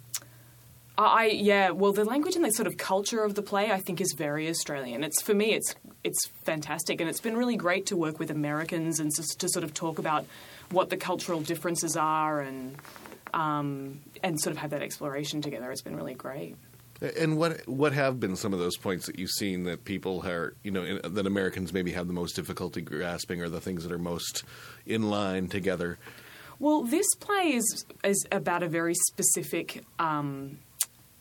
I 0.98 1.26
yeah, 1.26 1.70
well, 1.70 1.92
the 1.92 2.04
language 2.04 2.36
and 2.36 2.44
the 2.44 2.50
sort 2.50 2.66
of 2.66 2.76
culture 2.76 3.22
of 3.24 3.34
the 3.34 3.42
play, 3.42 3.70
I 3.72 3.80
think, 3.80 4.00
is 4.02 4.12
very 4.12 4.48
Australian. 4.48 5.02
It's 5.04 5.20
for 5.22 5.34
me, 5.34 5.52
it's 5.54 5.74
it's 6.04 6.26
fantastic, 6.44 7.00
and 7.00 7.08
it's 7.08 7.20
been 7.20 7.36
really 7.36 7.56
great 7.56 7.86
to 7.86 7.96
work 7.96 8.18
with 8.18 8.30
Americans 8.30 8.98
and 9.00 9.10
just 9.14 9.38
to 9.40 9.48
sort 9.48 9.64
of 9.64 9.72
talk 9.74 9.98
about 9.98 10.26
what 10.70 10.90
the 10.90 10.96
cultural 10.96 11.40
differences 11.40 11.96
are 11.96 12.40
and 12.40 12.76
um, 13.32 14.00
and 14.22 14.40
sort 14.40 14.52
of 14.52 14.58
have 14.58 14.70
that 14.70 14.82
exploration 14.82 15.40
together. 15.40 15.70
It's 15.70 15.82
been 15.82 15.96
really 15.96 16.14
great. 16.14 16.56
And 17.16 17.38
what 17.38 17.66
what 17.66 17.92
have 17.92 18.20
been 18.20 18.36
some 18.36 18.52
of 18.52 18.58
those 18.58 18.76
points 18.76 19.06
that 19.06 19.18
you've 19.18 19.30
seen 19.30 19.64
that 19.64 19.84
people 19.84 20.26
are 20.26 20.54
you 20.62 20.70
know 20.70 20.84
in, 20.84 21.14
that 21.14 21.26
Americans 21.26 21.72
maybe 21.72 21.92
have 21.92 22.06
the 22.06 22.12
most 22.12 22.36
difficulty 22.36 22.82
grasping, 22.82 23.42
or 23.42 23.48
the 23.48 23.60
things 23.60 23.84
that 23.84 23.92
are 23.92 23.98
most 23.98 24.44
in 24.84 25.08
line 25.08 25.48
together? 25.48 25.98
Well, 26.58 26.82
this 26.82 27.06
play 27.18 27.54
is 27.54 27.86
is 28.04 28.26
about 28.30 28.62
a 28.62 28.68
very 28.68 28.94
specific 28.94 29.82
um, 29.98 30.58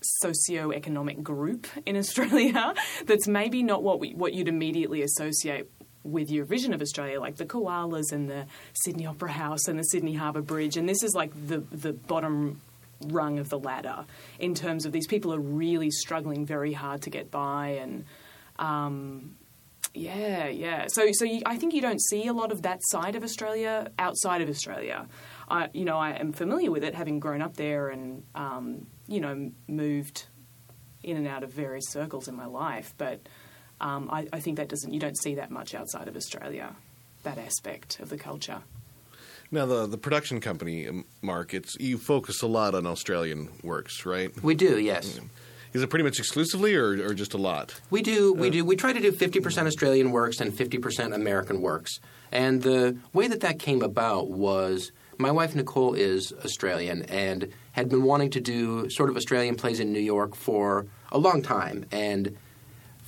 socio-economic 0.02 1.24
group 1.24 1.68
in 1.86 1.96
Australia 1.96 2.74
that's 3.06 3.28
maybe 3.28 3.64
not 3.64 3.84
what 3.84 4.00
we, 4.00 4.14
what 4.14 4.34
you'd 4.34 4.48
immediately 4.48 5.02
associate 5.02 5.70
with 6.04 6.30
your 6.30 6.46
vision 6.46 6.74
of 6.74 6.82
Australia, 6.82 7.20
like 7.20 7.36
the 7.36 7.46
koalas 7.46 8.12
and 8.12 8.30
the 8.30 8.46
Sydney 8.74 9.06
Opera 9.06 9.32
House 9.32 9.68
and 9.68 9.78
the 9.78 9.84
Sydney 9.84 10.16
Harbour 10.16 10.42
Bridge, 10.42 10.78
and 10.78 10.88
this 10.88 11.04
is 11.04 11.14
like 11.14 11.32
the 11.48 11.60
the 11.72 11.94
bottom 11.94 12.62
rung 13.08 13.40
of 13.40 13.50
the 13.50 13.60
ladder 13.60 14.06
in 14.40 14.54
terms 14.54 14.86
of 14.86 14.92
these 14.92 15.08
people 15.08 15.34
are 15.34 15.40
really 15.40 15.90
struggling 15.90 16.46
very 16.46 16.74
hard 16.74 17.02
to 17.04 17.10
get 17.10 17.32
by 17.32 17.80
and. 17.82 18.06
Um, 18.58 19.36
yeah, 19.94 20.48
yeah. 20.48 20.86
So, 20.88 21.08
so 21.14 21.26
you, 21.26 21.42
I 21.48 21.58
think 21.58 21.74
you 21.74 21.82
don't 21.82 22.00
see 22.00 22.28
a 22.28 22.34
lot 22.34 22.52
of 22.52 22.62
that 22.62 22.80
side 22.84 23.16
of 23.16 23.24
Australia 23.24 23.90
outside 23.98 24.42
of 24.42 24.50
Australia. 24.50 25.08
I, 25.50 25.70
you 25.74 25.84
know, 25.84 25.98
I 25.98 26.12
am 26.12 26.32
familiar 26.32 26.70
with 26.70 26.84
it, 26.84 26.94
having 26.94 27.20
grown 27.20 27.42
up 27.42 27.56
there 27.56 27.90
and 27.90 28.24
um, 28.36 28.86
you 29.08 29.20
know 29.20 29.52
moved 29.68 30.28
in 31.02 31.18
and 31.18 31.28
out 31.28 31.44
of 31.44 31.52
various 31.52 31.90
circles 31.90 32.28
in 32.28 32.36
my 32.36 32.46
life. 32.46 32.94
But 32.98 33.22
um, 33.82 34.10
I, 34.12 34.28
I 34.34 34.40
think 34.40 34.58
that 34.58 34.68
doesn't. 34.68 34.94
You 34.94 35.00
don't 35.00 35.18
see 35.18 35.36
that 35.36 35.52
much 35.52 35.74
outside 35.76 36.08
of 36.08 36.16
Australia. 36.16 36.76
That 37.24 37.38
aspect 37.38 38.00
of 38.00 38.10
the 38.10 38.18
culture. 38.18 38.62
Now 39.52 39.66
the 39.66 39.88
the 39.88 39.98
production 39.98 40.40
company, 40.40 40.88
um, 40.88 41.06
Mark, 41.22 41.54
it's 41.54 41.76
you 41.80 41.98
focus 41.98 42.42
a 42.42 42.48
lot 42.48 42.76
on 42.76 42.86
Australian 42.86 43.50
works, 43.64 44.06
right? 44.06 44.32
We 44.44 44.56
do, 44.56 44.80
yes. 44.80 45.20
Is 45.72 45.84
it 45.84 45.90
pretty 45.90 46.04
much 46.04 46.18
exclusively, 46.18 46.76
or, 46.76 46.94
or 47.06 47.14
just 47.14 47.34
a 47.36 47.38
lot? 47.38 47.80
We 47.92 48.02
do. 48.02 48.34
We 48.34 48.48
Uh, 48.48 48.52
do. 48.52 48.66
We 48.66 48.76
try 48.76 48.94
to 48.94 49.00
do 49.00 49.12
fifty 49.12 49.40
percent 49.40 49.68
Australian 49.68 50.12
works 50.12 50.40
and 50.40 50.54
fifty 50.54 50.78
percent 50.78 51.14
American 51.14 51.62
works. 51.62 52.00
And 52.32 52.62
the 52.64 52.98
way 53.14 53.28
that 53.28 53.42
that 53.42 53.60
came 53.60 53.82
about 53.82 54.30
was 54.30 54.92
my 55.18 55.32
wife 55.32 55.56
Nicole 55.56 55.94
is 55.94 56.32
Australian 56.46 57.04
and 57.04 57.52
had 57.74 57.90
been 57.90 58.04
wanting 58.04 58.30
to 58.32 58.40
do 58.40 58.90
sort 58.90 59.10
of 59.10 59.18
Australian 59.18 59.56
plays 59.56 59.80
in 59.80 59.92
New 59.92 60.00
York 60.00 60.36
for 60.36 60.86
a 61.12 61.18
long 61.18 61.42
time. 61.42 61.86
And 61.92 62.38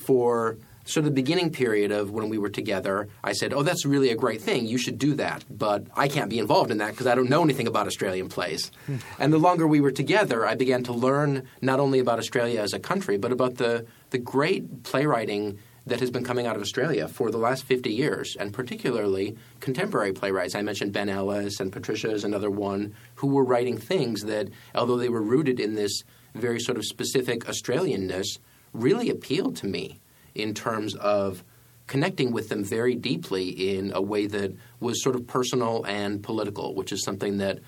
for 0.06 0.58
sort 0.86 1.06
of 1.06 1.06
the 1.06 1.22
beginning 1.22 1.52
period 1.52 1.92
of 1.92 2.12
when 2.12 2.28
we 2.30 2.38
were 2.38 2.50
together, 2.50 3.08
I 3.24 3.34
said, 3.34 3.54
"Oh, 3.54 3.64
that's 3.64 3.86
really 3.86 4.10
a 4.10 4.16
great 4.16 4.42
thing. 4.42 4.66
You 4.66 4.78
should 4.78 4.98
do 4.98 5.14
that." 5.16 5.46
But 5.50 5.86
I 5.96 6.08
can't 6.08 6.30
be 6.30 6.40
involved 6.40 6.72
in 6.72 6.80
that 6.80 6.92
because 6.92 7.08
I 7.08 7.16
don't 7.16 7.30
know 7.30 7.44
anything 7.44 7.68
about 7.68 7.88
Australian 7.88 8.30
plays. 8.30 8.72
Hmm. 8.88 8.98
and 9.20 9.32
the 9.32 9.38
longer 9.38 9.68
we 9.68 9.82
were 9.82 9.92
together, 9.92 10.46
I 10.46 10.56
began 10.56 10.84
to 10.84 10.94
learn 10.94 11.44
not 11.62 11.80
only 11.80 12.00
about 12.00 12.20
Australia 12.20 12.62
as 12.62 12.74
a 12.74 12.80
country, 12.80 13.18
but 13.18 13.32
about 13.32 13.56
the 13.56 13.86
the 14.10 14.18
great 14.18 14.84
playwriting 14.84 15.60
that 15.88 16.00
has 16.00 16.12
been 16.12 16.24
coming 16.24 16.46
out 16.46 16.56
of 16.56 16.62
Australia 16.62 17.08
for 17.08 17.32
the 17.32 17.38
last 17.38 17.64
50 17.64 17.92
years, 17.92 18.36
and 18.40 18.54
particularly 18.54 19.36
contemporary 19.60 20.14
playwrights. 20.14 20.54
I 20.54 20.62
mentioned 20.62 20.94
Ben 20.94 21.10
Ellis 21.10 21.60
and 21.60 21.72
Patricia 21.72 22.12
is 22.12 22.24
another 22.24 22.52
one 22.52 22.94
who 23.16 23.28
were 23.28 23.44
writing 23.44 23.78
things 23.78 24.22
that, 24.26 24.50
although 24.76 24.98
they 24.98 25.10
were 25.10 25.22
rooted 25.22 25.60
in 25.60 25.74
this 25.74 26.04
very 26.36 26.60
sort 26.60 26.78
of 26.78 26.86
specific 26.86 27.46
Australianness, 27.46 28.38
really 28.74 29.10
appealed 29.10 29.56
to 29.58 29.68
me 29.68 30.00
in 30.36 30.54
terms 30.54 30.96
of 30.96 31.44
connecting 31.88 32.32
with 32.32 32.50
them 32.50 32.64
very 32.64 32.96
deeply 32.96 33.50
in 33.78 33.92
a 33.94 34.02
way 34.02 34.26
that 34.26 34.56
was 34.80 35.04
sort 35.04 35.16
of 35.16 35.28
personal 35.28 35.84
and 35.86 36.24
political, 36.24 36.74
which 36.74 36.92
is 36.92 37.04
something 37.04 37.38
that 37.40 37.60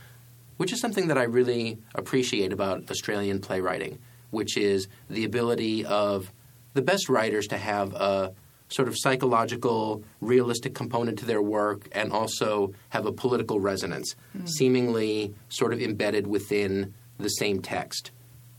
which 0.58 0.72
is 0.72 0.80
something 0.80 1.08
that 1.08 1.18
I 1.18 1.24
really 1.24 1.80
appreciate 1.96 2.54
about 2.54 2.90
Australian 2.92 3.40
playwriting, 3.40 3.98
which 4.30 4.56
is 4.56 4.88
the 5.10 5.26
ability 5.26 5.84
of 5.84 6.32
the 6.74 6.82
best 6.82 7.10
writers 7.10 7.48
to 7.48 7.58
have 7.58 7.94
a 7.94 8.34
sort 8.70 8.88
of 8.88 8.96
psychological, 8.98 10.04
realistic 10.22 10.74
component 10.74 11.20
to 11.20 11.26
their 11.26 11.42
work 11.42 11.88
and 11.92 12.12
also 12.12 12.74
have 12.90 13.06
a 13.06 13.12
political 13.12 13.60
resonance, 13.60 14.16
Mm. 14.38 14.48
seemingly 14.48 15.34
sort 15.50 15.74
of 15.74 15.82
embedded 15.82 16.28
within 16.28 16.94
the 17.18 17.30
same 17.30 17.62
text. 17.62 18.12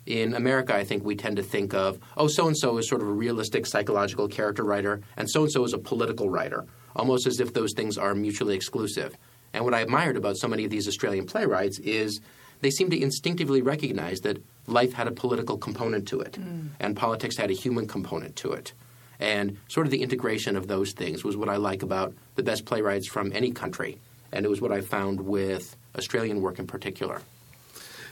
In 0.07 0.35
America, 0.35 0.75
I 0.75 0.85
think 0.85 1.05
we 1.05 1.17
tend 1.17 1.37
to 1.37 1.43
think 1.43 1.73
of, 1.73 1.99
oh, 2.17 2.27
so 2.27 2.47
and 2.47 2.57
so 2.57 2.77
is 2.79 2.89
sort 2.89 3.01
of 3.01 3.09
a 3.09 3.13
realistic 3.13 3.67
psychological 3.67 4.29
character 4.29 4.63
writer, 4.63 5.01
and 5.17 5.31
so 5.31 5.43
and 5.43 5.53
so 5.53 5.65
is 5.65 5.73
a 5.73 5.79
political 5.79 6.29
writer, 6.29 6.67
almost 6.95 7.27
as 7.27 7.41
if 7.41 7.55
those 7.55 7.73
things 7.73 7.97
are 7.97 8.15
mutually 8.15 8.55
exclusive. 8.55 9.17
And 9.55 9.65
what 9.65 9.73
I 9.73 9.81
admired 9.81 10.17
about 10.17 10.37
so 10.37 10.49
many 10.49 10.65
of 10.65 10.71
these 10.71 10.89
Australian 10.89 11.27
playwrights 11.27 11.79
is 11.79 12.21
they 12.61 12.71
seem 12.71 12.91
to 12.91 13.01
instinctively 13.01 13.63
recognize 13.63 14.21
that 14.21 14.43
life 14.67 14.93
had 14.93 15.07
a 15.07 15.13
political 15.13 15.57
component 15.57 16.07
to 16.09 16.21
it, 16.21 16.33
mm. 16.33 16.69
and 16.81 16.97
politics 16.97 17.37
had 17.37 17.51
a 17.51 17.55
human 17.55 17.87
component 17.87 18.37
to 18.37 18.53
it. 18.53 18.73
And 19.21 19.59
sort 19.69 19.87
of 19.87 19.91
the 19.91 20.03
integration 20.03 20.57
of 20.57 20.67
those 20.67 20.93
things 20.93 21.25
was 21.25 21.37
what 21.37 21.49
I 21.49 21.57
like 21.57 21.83
about 21.83 22.15
the 22.35 22.43
best 22.43 22.65
playwrights 22.65 23.09
from 23.09 23.33
any 23.33 23.53
country. 23.53 23.99
And 24.33 24.45
it 24.45 24.49
was 24.49 24.61
what 24.61 24.73
I 24.73 24.81
found 24.81 25.21
with 25.21 25.77
Australian 25.97 26.43
work 26.43 26.59
in 26.59 26.67
particular. 26.67 27.23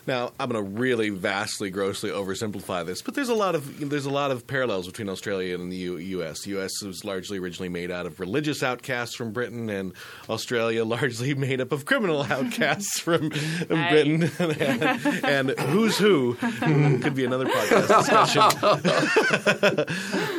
Now, 0.07 0.33
I'm 0.41 0.51
going 0.51 0.65
to 0.65 0.71
really 0.81 1.11
vastly, 1.11 1.71
grossly 1.71 2.11
oversimplify 2.11 2.85
this, 2.85 3.03
but 3.03 3.15
there's 3.15 3.29
a 3.29 3.35
lot 3.35 3.55
of 3.55 3.89
there's 3.89 4.07
a 4.07 4.11
lot 4.11 4.33
of 4.33 4.47
parallels 4.49 4.87
between 4.87 5.09
Australia 5.09 5.55
and 5.55 5.71
the 5.71 5.77
U- 5.77 5.97
U.S. 5.97 6.43
The 6.43 6.51
U.S. 6.51 6.83
was 6.83 7.05
largely 7.05 7.39
originally 7.39 7.69
made 7.69 7.93
out 7.93 8.07
of 8.07 8.19
religious 8.19 8.65
outcasts 8.65 9.15
from 9.15 9.31
Britain, 9.33 9.71
and 9.71 9.93
Australia 10.29 10.85
largely 10.93 11.35
made 11.35 11.61
up 11.61 11.71
of 11.71 11.85
criminal 11.85 12.23
outcasts 12.31 12.99
from 12.99 13.29
Britain. 13.29 14.29
and, 14.39 14.83
and 15.25 15.51
who's 15.51 15.99
who 15.99 16.35
could 16.35 17.15
be 17.15 17.25
another 17.25 17.47
podcast 17.47 17.89
discussion. 17.89 18.43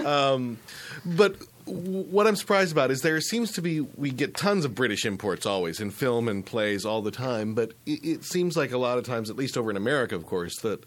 um, 0.06 0.58
but 1.06 1.36
what 1.66 2.28
I'm 2.28 2.36
surprised 2.36 2.72
about 2.72 2.92
is 2.92 3.02
there 3.02 3.20
seems 3.22 3.54
to 3.54 3.62
be 3.62 3.82
we 3.82 4.12
get 4.12 4.36
tons 4.36 4.66
of 4.66 4.76
British 4.76 5.06
imports 5.06 5.46
always 5.46 5.80
in 5.80 5.92
film 5.92 6.28
and 6.28 6.46
plays 6.46 6.86
all 6.86 7.02
the 7.02 7.12
time, 7.12 7.54
but 7.54 7.74
it, 7.86 8.04
it 8.04 8.24
seems 8.24 8.58
like 8.58 8.72
a 8.72 8.78
lot 8.78 8.98
of 8.98 9.06
times, 9.06 9.30
at 9.30 9.36
least 9.36 9.58
over 9.58 9.70
in 9.70 9.78
America, 9.78 10.16
of 10.16 10.26
course, 10.26 10.60
that 10.62 10.84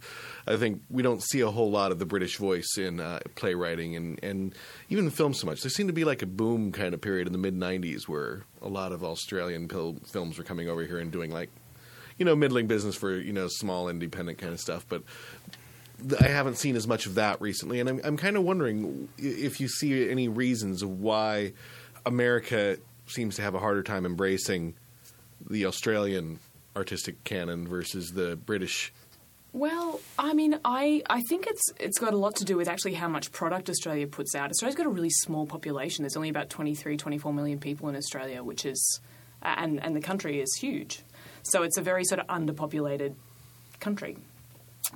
I 0.46 0.56
think 0.56 0.82
we 0.90 1.02
don't 1.02 1.22
see 1.22 1.40
a 1.40 1.50
whole 1.50 1.70
lot 1.70 1.92
of 1.92 1.98
the 1.98 2.06
British 2.06 2.36
voice 2.36 2.76
in 2.78 3.00
uh, 3.00 3.20
playwriting 3.34 3.96
and 3.96 4.20
and 4.22 4.54
even 4.88 5.10
film 5.10 5.34
so 5.34 5.46
much. 5.46 5.62
There 5.62 5.70
seemed 5.70 5.88
to 5.88 5.94
be 5.94 6.04
like 6.04 6.22
a 6.22 6.26
boom 6.26 6.72
kind 6.72 6.94
of 6.94 7.00
period 7.00 7.26
in 7.26 7.32
the 7.32 7.38
mid 7.38 7.54
'90s 7.54 8.02
where 8.08 8.44
a 8.60 8.68
lot 8.68 8.92
of 8.92 9.02
Australian 9.02 9.68
pil- 9.68 10.00
films 10.06 10.38
were 10.38 10.44
coming 10.44 10.68
over 10.68 10.84
here 10.84 10.98
and 10.98 11.10
doing 11.10 11.30
like 11.30 11.50
you 12.18 12.24
know 12.24 12.36
middling 12.36 12.66
business 12.66 12.96
for 12.96 13.16
you 13.16 13.32
know 13.32 13.48
small 13.48 13.88
independent 13.88 14.38
kind 14.38 14.52
of 14.52 14.60
stuff, 14.60 14.84
but. 14.88 15.02
I 16.20 16.28
haven't 16.28 16.56
seen 16.56 16.76
as 16.76 16.86
much 16.86 17.06
of 17.06 17.14
that 17.14 17.40
recently, 17.40 17.80
and 17.80 17.88
I'm, 17.88 18.00
I'm 18.04 18.16
kind 18.16 18.36
of 18.36 18.42
wondering 18.42 19.08
if 19.18 19.60
you 19.60 19.68
see 19.68 20.10
any 20.10 20.28
reasons 20.28 20.84
why 20.84 21.52
America 22.04 22.78
seems 23.06 23.36
to 23.36 23.42
have 23.42 23.54
a 23.54 23.58
harder 23.58 23.82
time 23.82 24.04
embracing 24.04 24.74
the 25.48 25.66
Australian 25.66 26.38
artistic 26.76 27.22
canon 27.24 27.66
versus 27.66 28.12
the 28.12 28.36
British. 28.36 28.92
Well, 29.52 30.00
I 30.18 30.34
mean, 30.34 30.60
I, 30.64 31.02
I 31.08 31.22
think 31.22 31.46
it's 31.46 31.62
it's 31.80 31.98
got 31.98 32.12
a 32.12 32.16
lot 32.18 32.36
to 32.36 32.44
do 32.44 32.56
with 32.56 32.68
actually 32.68 32.94
how 32.94 33.08
much 33.08 33.32
product 33.32 33.70
Australia 33.70 34.06
puts 34.06 34.34
out. 34.34 34.50
Australia's 34.50 34.76
got 34.76 34.86
a 34.86 34.90
really 34.90 35.10
small 35.10 35.46
population. 35.46 36.02
There's 36.02 36.16
only 36.16 36.28
about 36.28 36.50
23, 36.50 36.98
24 36.98 37.32
million 37.32 37.58
people 37.58 37.88
in 37.88 37.96
Australia, 37.96 38.42
which 38.44 38.66
is 38.66 39.00
and 39.42 39.82
and 39.82 39.96
the 39.96 40.00
country 40.00 40.40
is 40.40 40.54
huge. 40.56 41.00
So 41.42 41.62
it's 41.62 41.78
a 41.78 41.82
very 41.82 42.04
sort 42.04 42.20
of 42.20 42.26
underpopulated 42.26 43.14
country. 43.80 44.18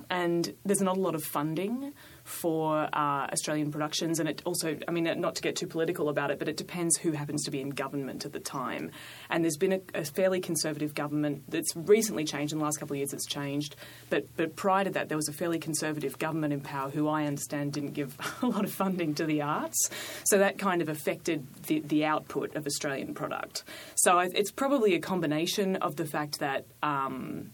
And 0.09 0.53
there's 0.63 0.81
not 0.81 0.97
a 0.97 0.99
lot 0.99 1.15
of 1.15 1.23
funding 1.23 1.93
for 2.23 2.83
uh, 2.93 3.27
Australian 3.31 3.71
productions, 3.71 4.19
and 4.19 4.29
it 4.29 4.41
also, 4.45 4.77
I 4.87 4.91
mean, 4.91 5.03
not 5.19 5.35
to 5.35 5.41
get 5.41 5.55
too 5.55 5.67
political 5.67 6.07
about 6.07 6.31
it, 6.31 6.39
but 6.39 6.47
it 6.47 6.55
depends 6.55 6.97
who 6.97 7.11
happens 7.11 7.43
to 7.43 7.51
be 7.51 7.59
in 7.59 7.71
government 7.71 8.25
at 8.25 8.31
the 8.31 8.39
time. 8.39 8.91
And 9.29 9.43
there's 9.43 9.57
been 9.57 9.73
a, 9.73 9.81
a 9.95 10.05
fairly 10.05 10.39
conservative 10.39 10.93
government 10.93 11.43
that's 11.49 11.75
recently 11.75 12.23
changed. 12.23 12.53
In 12.53 12.59
the 12.59 12.63
last 12.63 12.77
couple 12.77 12.93
of 12.93 12.99
years, 12.99 13.13
it's 13.13 13.25
changed. 13.25 13.75
But 14.09 14.25
but 14.37 14.55
prior 14.55 14.83
to 14.85 14.89
that, 14.91 15.09
there 15.09 15.17
was 15.17 15.27
a 15.27 15.33
fairly 15.33 15.59
conservative 15.59 16.17
government 16.19 16.53
in 16.53 16.61
power 16.61 16.89
who 16.89 17.07
I 17.07 17.25
understand 17.25 17.73
didn't 17.73 17.91
give 17.93 18.15
a 18.41 18.47
lot 18.47 18.63
of 18.63 18.71
funding 18.71 19.15
to 19.15 19.25
the 19.25 19.41
arts. 19.41 19.89
So 20.23 20.37
that 20.37 20.57
kind 20.57 20.81
of 20.81 20.89
affected 20.89 21.45
the, 21.63 21.79
the 21.79 22.05
output 22.05 22.55
of 22.55 22.65
Australian 22.65 23.13
product. 23.13 23.63
So 23.95 24.19
it's 24.19 24.51
probably 24.51 24.95
a 24.95 24.99
combination 24.99 25.75
of 25.77 25.95
the 25.95 26.05
fact 26.05 26.39
that. 26.39 26.65
Um, 26.81 27.51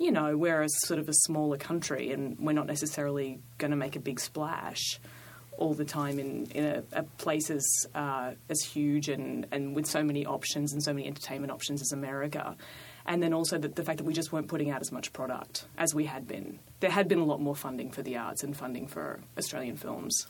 you 0.00 0.10
know, 0.10 0.34
we're 0.34 0.62
a 0.62 0.68
sort 0.86 0.98
of 0.98 1.10
a 1.10 1.12
smaller 1.12 1.58
country 1.58 2.10
and 2.10 2.38
we're 2.38 2.54
not 2.54 2.66
necessarily 2.66 3.38
going 3.58 3.70
to 3.70 3.76
make 3.76 3.96
a 3.96 4.00
big 4.00 4.18
splash 4.18 4.98
all 5.58 5.74
the 5.74 5.84
time 5.84 6.18
in, 6.18 6.46
in 6.52 6.64
a, 6.64 6.82
a 6.94 7.02
place 7.02 7.50
as, 7.50 7.86
uh, 7.94 8.30
as 8.48 8.62
huge 8.62 9.10
and, 9.10 9.46
and 9.52 9.76
with 9.76 9.84
so 9.84 10.02
many 10.02 10.24
options 10.24 10.72
and 10.72 10.82
so 10.82 10.94
many 10.94 11.06
entertainment 11.06 11.52
options 11.52 11.82
as 11.82 11.92
America. 11.92 12.56
And 13.04 13.22
then 13.22 13.34
also 13.34 13.58
the, 13.58 13.68
the 13.68 13.84
fact 13.84 13.98
that 13.98 14.04
we 14.04 14.14
just 14.14 14.32
weren't 14.32 14.48
putting 14.48 14.70
out 14.70 14.80
as 14.80 14.90
much 14.90 15.12
product 15.12 15.66
as 15.76 15.94
we 15.94 16.06
had 16.06 16.26
been. 16.26 16.60
There 16.80 16.90
had 16.90 17.06
been 17.06 17.18
a 17.18 17.24
lot 17.24 17.42
more 17.42 17.54
funding 17.54 17.90
for 17.90 18.00
the 18.00 18.16
arts 18.16 18.42
and 18.42 18.56
funding 18.56 18.86
for 18.86 19.20
Australian 19.36 19.76
films. 19.76 20.26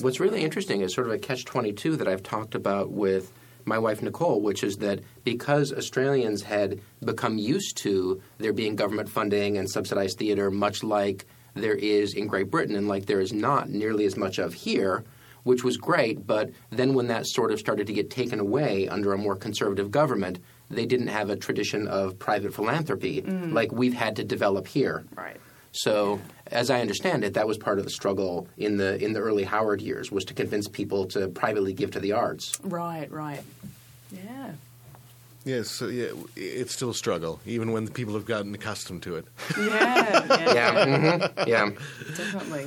What's 0.00 0.18
really 0.18 0.42
interesting 0.42 0.80
is 0.80 0.94
sort 0.94 1.08
of 1.08 1.12
a 1.12 1.18
catch 1.18 1.44
22 1.44 1.96
that 1.96 2.08
I've 2.08 2.22
talked 2.22 2.54
about 2.54 2.90
with 2.90 3.30
my 3.66 3.78
wife 3.78 4.00
Nicole, 4.00 4.40
which 4.40 4.64
is 4.64 4.76
that 4.76 5.00
because 5.24 5.72
Australians 5.72 6.42
had 6.42 6.80
become 7.04 7.36
used 7.36 7.76
to 7.78 8.22
there 8.38 8.52
being 8.52 8.76
government 8.76 9.08
funding 9.08 9.58
and 9.58 9.68
subsidized 9.68 10.18
theater, 10.18 10.50
much 10.50 10.82
like 10.82 11.26
there 11.54 11.74
is 11.74 12.14
in 12.14 12.26
Great 12.28 12.50
Britain 12.50 12.76
and 12.76 12.88
like 12.88 13.06
there 13.06 13.20
is 13.20 13.32
not 13.32 13.68
nearly 13.68 14.06
as 14.06 14.16
much 14.16 14.38
of 14.38 14.54
here, 14.54 15.04
which 15.42 15.64
was 15.64 15.76
great, 15.76 16.26
but 16.26 16.50
then 16.70 16.94
when 16.94 17.08
that 17.08 17.26
sort 17.26 17.50
of 17.52 17.58
started 17.58 17.86
to 17.88 17.92
get 17.92 18.08
taken 18.10 18.40
away 18.40 18.88
under 18.88 19.12
a 19.12 19.18
more 19.18 19.36
conservative 19.36 19.90
government, 19.90 20.38
they 20.70 20.86
didn't 20.86 21.06
have 21.08 21.30
a 21.30 21.36
tradition 21.36 21.86
of 21.88 22.18
private 22.18 22.54
philanthropy 22.54 23.22
Mm. 23.22 23.52
like 23.52 23.72
we've 23.72 23.94
had 23.94 24.16
to 24.16 24.24
develop 24.24 24.66
here. 24.66 25.04
Right. 25.16 25.36
So, 25.72 26.20
as 26.50 26.70
I 26.70 26.80
understand 26.80 27.24
it, 27.24 27.34
that 27.34 27.46
was 27.46 27.58
part 27.58 27.78
of 27.78 27.84
the 27.84 27.90
struggle 27.90 28.48
in 28.56 28.76
the 28.76 29.02
in 29.02 29.12
the 29.12 29.20
early 29.20 29.44
Howard 29.44 29.80
years 29.80 30.10
was 30.12 30.24
to 30.26 30.34
convince 30.34 30.68
people 30.68 31.06
to 31.06 31.28
privately 31.28 31.72
give 31.72 31.90
to 31.92 32.00
the 32.00 32.12
arts. 32.12 32.52
Right, 32.62 33.10
right. 33.10 33.42
Yeah. 34.12 34.52
Yes, 35.44 35.70
so 35.70 35.86
yeah, 35.86 36.08
it's 36.34 36.74
still 36.74 36.90
a 36.90 36.94
struggle, 36.94 37.40
even 37.46 37.70
when 37.70 37.86
people 37.86 38.14
have 38.14 38.24
gotten 38.26 38.52
accustomed 38.54 39.02
to 39.04 39.16
it. 39.16 39.26
Yeah. 39.56 40.26
Yeah. 40.28 40.54
Yeah, 40.54 40.86
mhm, 40.86 41.46
yeah. 41.46 41.70
Definitely. 42.16 42.66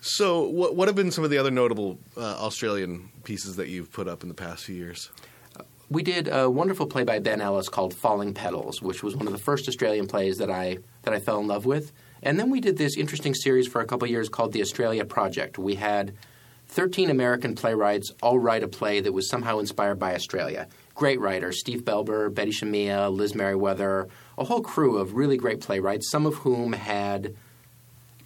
So, 0.00 0.42
what 0.48 0.74
what 0.76 0.88
have 0.88 0.96
been 0.96 1.10
some 1.10 1.24
of 1.24 1.30
the 1.30 1.38
other 1.38 1.50
notable 1.50 1.98
uh, 2.16 2.20
Australian 2.20 3.08
pieces 3.24 3.56
that 3.56 3.68
you've 3.68 3.92
put 3.92 4.08
up 4.08 4.22
in 4.22 4.28
the 4.28 4.34
past 4.34 4.64
few 4.64 4.74
years? 4.76 5.10
We 5.88 6.02
did 6.02 6.26
a 6.28 6.50
wonderful 6.50 6.86
play 6.86 7.04
by 7.04 7.20
Ben 7.20 7.40
Ellis 7.40 7.68
called 7.68 7.94
Falling 7.94 8.34
Petals, 8.34 8.82
which 8.82 9.04
was 9.04 9.14
one 9.16 9.28
of 9.28 9.32
the 9.32 9.38
first 9.38 9.68
Australian 9.68 10.08
plays 10.08 10.38
that 10.38 10.50
I 10.50 10.78
that 11.02 11.14
I 11.14 11.20
fell 11.20 11.38
in 11.38 11.46
love 11.46 11.66
with. 11.66 11.92
And 12.22 12.38
then 12.38 12.50
we 12.50 12.60
did 12.60 12.76
this 12.76 12.96
interesting 12.96 13.34
series 13.34 13.66
for 13.66 13.80
a 13.80 13.86
couple 13.86 14.08
years 14.08 14.28
called 14.28 14.52
the 14.52 14.62
Australia 14.62 15.04
Project. 15.04 15.58
We 15.58 15.74
had 15.74 16.14
13 16.68 17.10
American 17.10 17.54
playwrights 17.54 18.12
all 18.22 18.38
write 18.38 18.62
a 18.62 18.68
play 18.68 19.00
that 19.00 19.12
was 19.12 19.28
somehow 19.28 19.58
inspired 19.58 19.98
by 19.98 20.14
Australia. 20.14 20.66
Great 20.94 21.20
writers, 21.20 21.60
Steve 21.60 21.84
Belber, 21.84 22.32
Betty 22.32 22.50
Shamieh, 22.50 23.12
Liz 23.14 23.34
Meriwether, 23.34 24.08
a 24.38 24.44
whole 24.44 24.62
crew 24.62 24.96
of 24.98 25.14
really 25.14 25.36
great 25.36 25.60
playwrights, 25.60 26.10
some 26.10 26.26
of 26.26 26.34
whom 26.36 26.72
had 26.72 27.34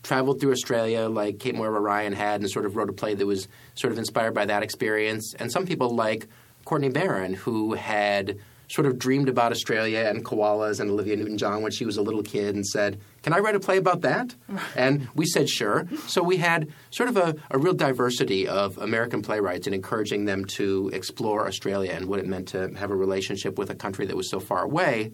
traveled 0.02 0.40
through 0.40 0.52
Australia 0.52 1.08
like 1.08 1.38
Kate 1.38 1.54
Moira 1.54 1.80
Ryan 1.80 2.14
had 2.14 2.40
and 2.40 2.50
sort 2.50 2.64
of 2.64 2.76
wrote 2.76 2.88
a 2.88 2.92
play 2.92 3.14
that 3.14 3.26
was 3.26 3.48
sort 3.74 3.92
of 3.92 3.98
inspired 3.98 4.32
by 4.32 4.46
that 4.46 4.62
experience. 4.62 5.34
And 5.38 5.52
some 5.52 5.66
people 5.66 5.90
like 5.94 6.26
Courtney 6.64 6.88
Baron, 6.88 7.34
who 7.34 7.74
had 7.74 8.38
sort 8.70 8.86
of 8.86 8.98
dreamed 8.98 9.28
about 9.28 9.51
Australia 9.51 10.06
and 10.09 10.24
koalas 10.24 10.78
and 10.78 10.90
Olivia 10.90 11.16
Newton 11.16 11.36
John 11.36 11.60
when 11.62 11.72
she 11.72 11.84
was 11.84 11.97
a 11.97 12.02
little 12.02 12.22
kid 12.22 12.55
and 12.55 12.64
said, 12.64 13.01
Can 13.22 13.32
I 13.32 13.40
write 13.40 13.56
a 13.56 13.60
play 13.60 13.76
about 13.76 14.02
that? 14.02 14.34
and 14.76 15.09
we 15.14 15.26
said, 15.26 15.48
Sure. 15.48 15.88
So 16.06 16.22
we 16.22 16.36
had 16.36 16.72
sort 16.90 17.09
of 17.09 17.16
a, 17.16 17.34
a 17.51 17.59
real 17.59 17.74
diversity 17.74 18.47
of 18.47 18.78
American 18.78 19.22
playwrights 19.22 19.66
and 19.66 19.74
encouraging 19.74 20.24
them 20.24 20.44
to 20.56 20.88
explore 20.92 21.48
Australia 21.48 21.90
and 21.92 22.06
what 22.06 22.20
it 22.20 22.26
meant 22.26 22.48
to 22.48 22.68
have 22.74 22.92
a 22.92 22.97
relationship 22.97 23.59
with 23.59 23.70
a 23.70 23.74
country 23.74 24.06
that 24.06 24.16
was 24.16 24.30
so 24.30 24.38
far 24.38 24.62
away. 24.62 25.10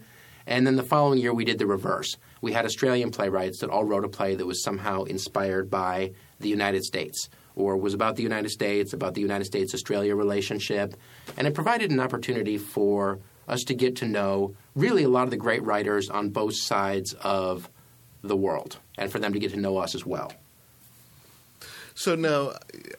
And 0.47 0.67
then 0.67 0.77
the 0.77 0.83
following 0.83 1.19
year, 1.19 1.35
we 1.35 1.45
did 1.45 1.59
the 1.59 1.67
reverse. 1.67 2.17
We 2.41 2.53
had 2.53 2.67
Australian 2.67 3.11
playwrights 3.11 3.61
that 3.61 3.71
all 3.71 3.85
wrote 3.85 4.05
a 4.05 4.09
play 4.09 4.37
that 4.37 4.47
was 4.47 4.63
somehow 4.63 5.05
inspired 5.05 5.71
by 5.71 6.13
the 6.39 6.49
United 6.49 6.85
States 6.85 7.29
or 7.57 7.77
was 7.79 7.95
about 7.95 8.17
the 8.17 8.23
United 8.23 8.51
States, 8.51 8.93
about 8.93 9.15
the 9.15 9.23
United 9.23 9.47
States 9.47 9.75
Australia 9.75 10.15
relationship. 10.15 10.95
And 11.39 11.47
it 11.47 11.55
provided 11.55 11.91
an 11.91 11.99
opportunity 11.99 12.59
for 12.59 13.19
us 13.49 13.63
to 13.65 13.75
get 13.75 13.97
to 13.97 14.07
know 14.07 14.55
really 14.75 15.05
a 15.05 15.09
lot 15.09 15.25
of 15.25 15.31
the 15.31 15.37
great 15.37 15.63
writers 15.63 16.09
on 16.09 16.31
both 16.31 16.55
sides 16.57 17.15
of 17.15 17.69
the 18.23 18.37
world 18.37 18.79
and 18.99 19.11
for 19.11 19.19
them 19.19 19.33
to 19.33 19.39
get 19.39 19.53
to 19.53 19.57
know 19.57 19.79
us 19.79 19.95
as 19.95 20.05
well. 20.05 20.33
So 21.99 22.15
now, 22.15 22.53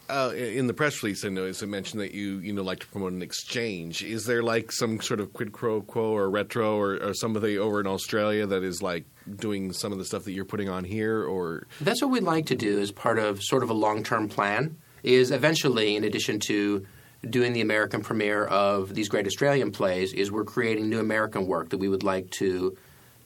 uh, 0.10 0.34
in 0.36 0.66
the 0.66 0.74
press 0.74 1.04
release, 1.04 1.24
I 1.24 1.30
know 1.30 1.42
noticed 1.42 1.62
it 1.62 1.68
mentioned 1.68 2.02
that 2.02 2.16
you 2.16 2.40
you 2.40 2.52
know 2.52 2.64
like 2.64 2.80
to 2.80 2.88
promote 2.88 3.14
an 3.14 3.22
exchange. 3.22 4.04
Is 4.04 4.26
there 4.26 4.42
like 4.42 4.72
some 4.72 5.00
sort 5.02 5.20
of 5.20 5.34
quid 5.34 5.54
pro 5.54 5.82
quo 5.82 6.16
or 6.16 6.28
retro 6.32 6.76
or, 6.76 6.96
or 6.96 7.14
somebody 7.14 7.60
over 7.60 7.80
in 7.80 7.86
Australia 7.86 8.48
that 8.48 8.64
is 8.64 8.82
like 8.82 9.06
doing 9.36 9.72
some 9.72 9.92
of 9.92 10.00
the 10.00 10.06
stuff 10.06 10.24
that 10.24 10.32
you're 10.32 10.46
putting 10.46 10.68
on 10.68 10.84
here, 10.84 11.24
or 11.24 11.68
That's 11.80 12.02
what 12.02 12.10
we'd 12.10 12.24
like 12.24 12.48
to 12.48 12.56
do 12.56 12.80
as 12.80 12.92
part 12.92 13.20
of 13.20 13.44
sort 13.44 13.62
of 13.62 13.70
a 13.70 13.74
long 13.76 14.04
term 14.04 14.28
plan. 14.28 14.78
Is 15.04 15.30
eventually, 15.30 15.96
in 15.96 16.04
addition 16.04 16.40
to 16.48 16.84
doing 17.28 17.54
the 17.54 17.62
American 17.62 18.02
premiere 18.02 18.46
of 18.46 18.94
these 18.94 19.10
great 19.10 19.26
Australian 19.26 19.72
plays, 19.72 20.14
is 20.14 20.32
we're 20.32 20.44
creating 20.44 20.90
new 20.90 21.00
American 21.00 21.48
work 21.48 21.70
that 21.70 21.78
we 21.78 21.90
would 21.90 22.04
like 22.04 22.30
to 22.32 22.78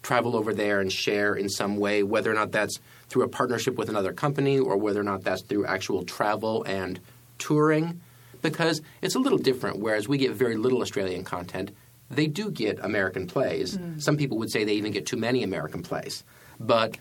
travel 0.01 0.35
over 0.35 0.53
there 0.53 0.79
and 0.79 0.91
share 0.91 1.35
in 1.35 1.49
some 1.49 1.77
way, 1.77 2.01
whether 2.01 2.31
or 2.31 2.33
not 2.33 2.51
that's 2.51 2.79
through 3.07 3.23
a 3.23 3.27
partnership 3.27 3.75
with 3.75 3.89
another 3.89 4.13
company 4.13 4.57
or 4.57 4.77
whether 4.77 4.99
or 4.99 5.03
not 5.03 5.23
that's 5.23 5.43
through 5.43 5.65
actual 5.65 6.03
travel 6.03 6.63
and 6.63 6.99
touring, 7.37 8.01
because 8.41 8.81
it's 9.01 9.15
a 9.15 9.19
little 9.19 9.37
different. 9.37 9.79
Whereas 9.79 10.07
we 10.07 10.17
get 10.17 10.31
very 10.31 10.57
little 10.57 10.81
Australian 10.81 11.23
content, 11.23 11.71
they 12.09 12.27
do 12.27 12.49
get 12.49 12.79
American 12.81 13.27
plays. 13.27 13.77
Mm. 13.77 14.01
Some 14.01 14.17
people 14.17 14.37
would 14.39 14.51
say 14.51 14.63
they 14.63 14.73
even 14.73 14.91
get 14.91 15.05
too 15.05 15.17
many 15.17 15.43
American 15.43 15.83
plays. 15.83 16.23
But 16.59 16.97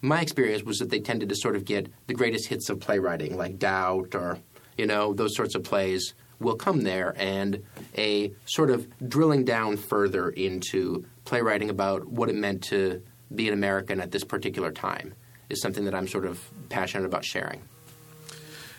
my 0.00 0.20
experience 0.20 0.64
was 0.64 0.78
that 0.78 0.90
they 0.90 1.00
tended 1.00 1.28
to 1.28 1.36
sort 1.36 1.56
of 1.56 1.64
get 1.64 1.90
the 2.08 2.14
greatest 2.14 2.48
hits 2.48 2.68
of 2.68 2.80
playwriting, 2.80 3.36
like 3.36 3.58
Doubt 3.58 4.14
or 4.14 4.38
you 4.76 4.86
know 4.86 5.12
those 5.12 5.34
sorts 5.36 5.54
of 5.54 5.62
plays 5.62 6.14
will 6.40 6.56
come 6.56 6.82
there, 6.82 7.14
and 7.16 7.62
a 7.96 8.32
sort 8.44 8.70
of 8.70 8.86
drilling 9.08 9.44
down 9.44 9.76
further 9.76 10.30
into 10.30 11.04
playwriting 11.24 11.70
about 11.70 12.06
what 12.06 12.28
it 12.28 12.34
meant 12.34 12.62
to 12.64 13.02
be 13.34 13.48
an 13.48 13.54
American 13.54 14.00
at 14.00 14.10
this 14.10 14.24
particular 14.24 14.70
time 14.70 15.14
is 15.48 15.60
something 15.60 15.84
that 15.84 15.94
I'm 15.94 16.08
sort 16.08 16.26
of 16.26 16.40
passionate 16.68 17.06
about 17.06 17.24
sharing. 17.24 17.62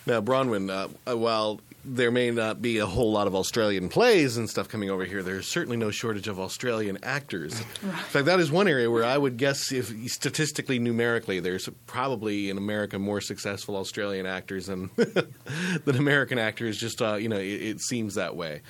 Now, 0.06 0.22
Bronwyn, 0.22 0.70
uh, 0.70 1.18
while 1.18 1.62
there 1.86 2.12
may 2.12 2.32
not 2.32 2.62
be 2.62 2.80
a 2.80 2.86
whole 2.86 3.12
lot 3.12 3.28
of 3.28 3.36
Australian 3.36 3.90
plays 3.90 4.38
and 4.38 4.50
stuff 4.50 4.68
coming 4.68 4.90
over 4.90 5.06
here, 5.06 5.22
there's 5.22 5.48
certainly 5.48 5.78
no 5.78 5.92
shortage 5.92 6.28
of 6.28 6.40
Australian 6.40 6.98
actors. 7.04 7.60
In 7.84 7.92
fact, 7.92 8.26
that 8.26 8.40
is 8.40 8.52
one 8.52 8.68
area 8.68 8.90
where 8.90 9.04
I 9.04 9.18
would 9.18 9.38
guess, 9.38 9.72
if 9.72 9.94
statistically, 10.12 10.80
numerically, 10.80 11.40
there's 11.40 11.70
probably 11.86 12.50
in 12.50 12.58
America 12.58 12.98
more 12.98 13.22
successful 13.22 13.76
Australian 13.76 14.26
actors 14.26 14.68
than 14.68 14.90
than 15.86 15.96
American 15.96 16.40
actors. 16.40 16.78
Just 16.78 17.02
uh, 17.02 17.16
you 17.16 17.30
know, 17.30 17.38
it, 17.38 17.62
it 17.62 17.82
seems 17.82 18.16
that 18.16 18.36
way. 18.36 18.62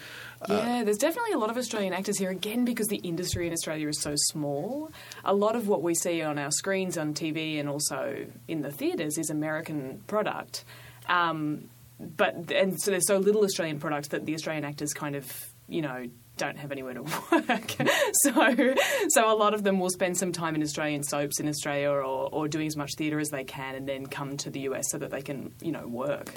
Uh, 0.42 0.54
Yeah, 0.54 0.84
there's 0.84 0.98
definitely 0.98 1.32
a 1.32 1.38
lot 1.38 1.50
of 1.50 1.58
Australian 1.58 1.94
actors 1.94 2.18
here 2.18 2.30
again 2.30 2.66
because 2.66 2.88
the 2.88 2.98
industry 2.98 3.48
in 3.48 3.54
Australia 3.54 3.88
is 3.88 4.02
so 4.02 4.14
small. 4.16 4.92
A 5.24 5.34
lot 5.34 5.56
of 5.56 5.68
what 5.68 5.82
we 5.82 5.96
see 5.96 6.22
on 6.22 6.38
our 6.38 6.52
screens 6.52 6.98
on 6.98 7.14
TV 7.14 7.60
and 7.60 7.70
also 7.70 8.28
in 8.48 8.62
the 8.62 8.72
theatres 8.72 9.18
is 9.18 9.30
American 9.30 10.02
product. 10.08 10.66
Um, 11.08 11.70
but 12.00 12.52
and 12.52 12.80
so 12.82 12.92
there's 12.92 13.08
so 13.08 13.18
little 13.18 13.44
Australian 13.44 13.80
product 13.80 14.12
that 14.12 14.26
the 14.26 14.34
Australian 14.34 14.66
actors 14.66 14.94
kind 14.94 15.16
of 15.16 15.50
you 15.68 15.82
know 15.82 16.06
don't 16.38 16.58
have 16.58 16.72
anywhere 16.72 16.94
to 16.94 17.02
work. 17.32 17.76
so 18.24 18.76
so 19.10 19.32
a 19.32 19.36
lot 19.36 19.54
of 19.54 19.64
them 19.64 19.80
will 19.80 19.90
spend 19.90 20.18
some 20.18 20.32
time 20.32 20.56
in 20.56 20.62
Australian 20.62 21.04
soaps 21.04 21.40
in 21.40 21.48
Australia 21.48 21.90
or, 21.90 22.04
or 22.04 22.48
doing 22.48 22.68
as 22.68 22.76
much 22.76 22.92
theatre 22.98 23.20
as 23.20 23.30
they 23.30 23.44
can 23.44 23.76
and 23.76 23.88
then 23.88 24.06
come 24.06 24.36
to 24.38 24.50
the 24.50 24.62
US 24.62 24.90
so 24.90 24.98
that 24.98 25.12
they 25.12 25.22
can 25.22 25.54
you 25.62 25.72
know 25.72 25.88
work. 25.88 26.32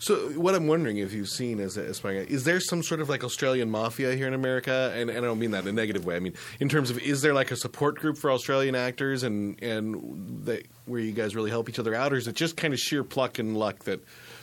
So, 0.00 0.30
what 0.30 0.54
I'm 0.54 0.66
wondering 0.66 0.96
if 0.96 1.12
you've 1.12 1.28
seen 1.28 1.60
as, 1.60 1.76
a 1.76 1.84
as 1.84 2.02
is 2.02 2.44
there 2.44 2.58
some 2.58 2.82
sort 2.82 3.02
of 3.02 3.10
like 3.10 3.22
Australian 3.22 3.70
mafia 3.70 4.14
here 4.14 4.26
in 4.26 4.32
America? 4.32 4.90
And, 4.96 5.10
and 5.10 5.18
I 5.18 5.20
don't 5.20 5.38
mean 5.38 5.50
that 5.50 5.64
in 5.64 5.68
a 5.68 5.72
negative 5.72 6.06
way. 6.06 6.16
I 6.16 6.20
mean 6.20 6.32
in 6.58 6.70
terms 6.70 6.88
of 6.88 6.98
is 7.00 7.20
there 7.20 7.34
like 7.34 7.50
a 7.50 7.56
support 7.56 7.98
group 7.98 8.16
for 8.16 8.30
Australian 8.30 8.74
actors 8.74 9.22
and 9.24 9.62
and 9.62 10.46
they, 10.46 10.64
where 10.86 11.00
you 11.00 11.12
guys 11.12 11.36
really 11.36 11.50
help 11.50 11.68
each 11.68 11.78
other 11.78 11.94
out, 11.94 12.14
or 12.14 12.16
is 12.16 12.26
it 12.26 12.34
just 12.34 12.56
kind 12.56 12.72
of 12.72 12.80
sheer 12.80 13.04
pluck 13.04 13.38
and 13.38 13.58
luck 13.58 13.84
that 13.84 14.00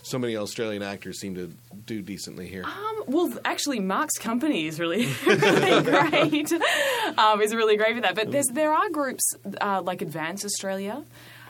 so 0.08 0.18
many 0.18 0.36
Australian 0.36 0.84
actors 0.84 1.20
seem 1.20 1.36
to 1.36 1.52
do 1.86 2.02
decently 2.02 2.48
here? 2.48 2.64
Um, 2.64 3.04
well, 3.08 3.34
actually, 3.46 3.80
Mark's 3.80 4.18
company 4.18 4.68
is 4.68 4.80
really, 4.80 5.08
really 5.26 5.84
great. 5.84 6.52
Um, 7.18 7.42
is 7.42 7.54
really 7.54 7.78
great 7.78 7.96
for 7.96 8.02
that. 8.02 8.16
But 8.16 8.32
there 8.54 8.74
are 8.74 8.90
groups 8.90 9.24
uh, 9.62 9.82
like 9.84 10.02
Advance 10.02 10.46
Australia. 10.46 11.04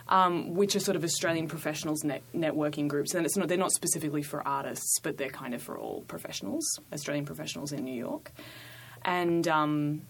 Um, 0.10 0.54
which 0.54 0.74
are 0.74 0.80
sort 0.80 0.96
of 0.96 1.04
Australian 1.04 1.50
professionals 1.50 2.06
net- 2.06 2.24
networking 2.34 2.88
groups, 2.88 3.14
and 3.14 3.26
it's 3.26 3.36
not 3.36 3.50
they're 3.50 3.58
not 3.58 3.74
specifically 3.74 4.24
for 4.24 4.42
artists, 4.48 5.00
but 5.04 5.18
they're 5.18 5.28
kind 5.28 5.54
of 5.54 5.62
for 5.62 5.78
all 5.78 6.06
professionals, 6.08 6.64
Australian 6.94 7.26
professionals 7.26 7.74
in 7.74 7.84
New 7.84 7.94
York. 7.94 8.32
And 9.04 9.46
um, 9.50 10.04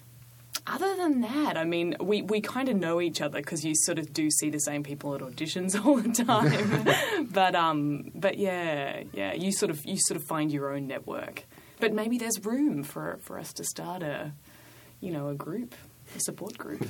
other 0.68 0.95
than 0.95 1.22
that, 1.22 1.57
I 1.57 1.64
mean, 1.64 1.95
we, 1.99 2.22
we 2.22 2.41
kind 2.41 2.69
of 2.69 2.76
know 2.76 2.99
each 3.02 3.22
other 3.22 3.39
because 3.39 3.64
you 3.64 3.73
sort 3.76 3.99
of 3.99 4.11
do 4.14 4.30
see 4.30 4.49
the 4.49 4.60
same 4.60 4.84
people 4.84 5.15
at 5.15 5.22
auditions 5.22 5.73
all 5.85 5.98
the 5.98 6.11
time. 6.11 7.27
but 7.31 7.56
um, 7.56 8.11
but 8.15 8.38
yeah, 8.38 9.03
yeah, 9.14 9.34
you 9.34 9.52
sort 9.52 9.69
of 9.69 9.85
you 9.85 9.98
sort 9.98 10.19
of 10.19 10.27
find 10.27 10.52
your 10.52 10.73
own 10.73 10.88
network. 10.88 11.44
But 11.80 11.94
maybe 11.94 12.18
there's 12.18 12.44
room 12.44 12.84
for 12.84 13.19
for 13.22 13.38
us 13.39 13.53
to 13.53 13.64
start 13.64 14.03
a, 14.03 14.31
you 14.99 15.11
know, 15.11 15.30
a 15.30 15.35
group, 15.35 15.76
a 16.15 16.19
support 16.19 16.57
group. 16.57 16.88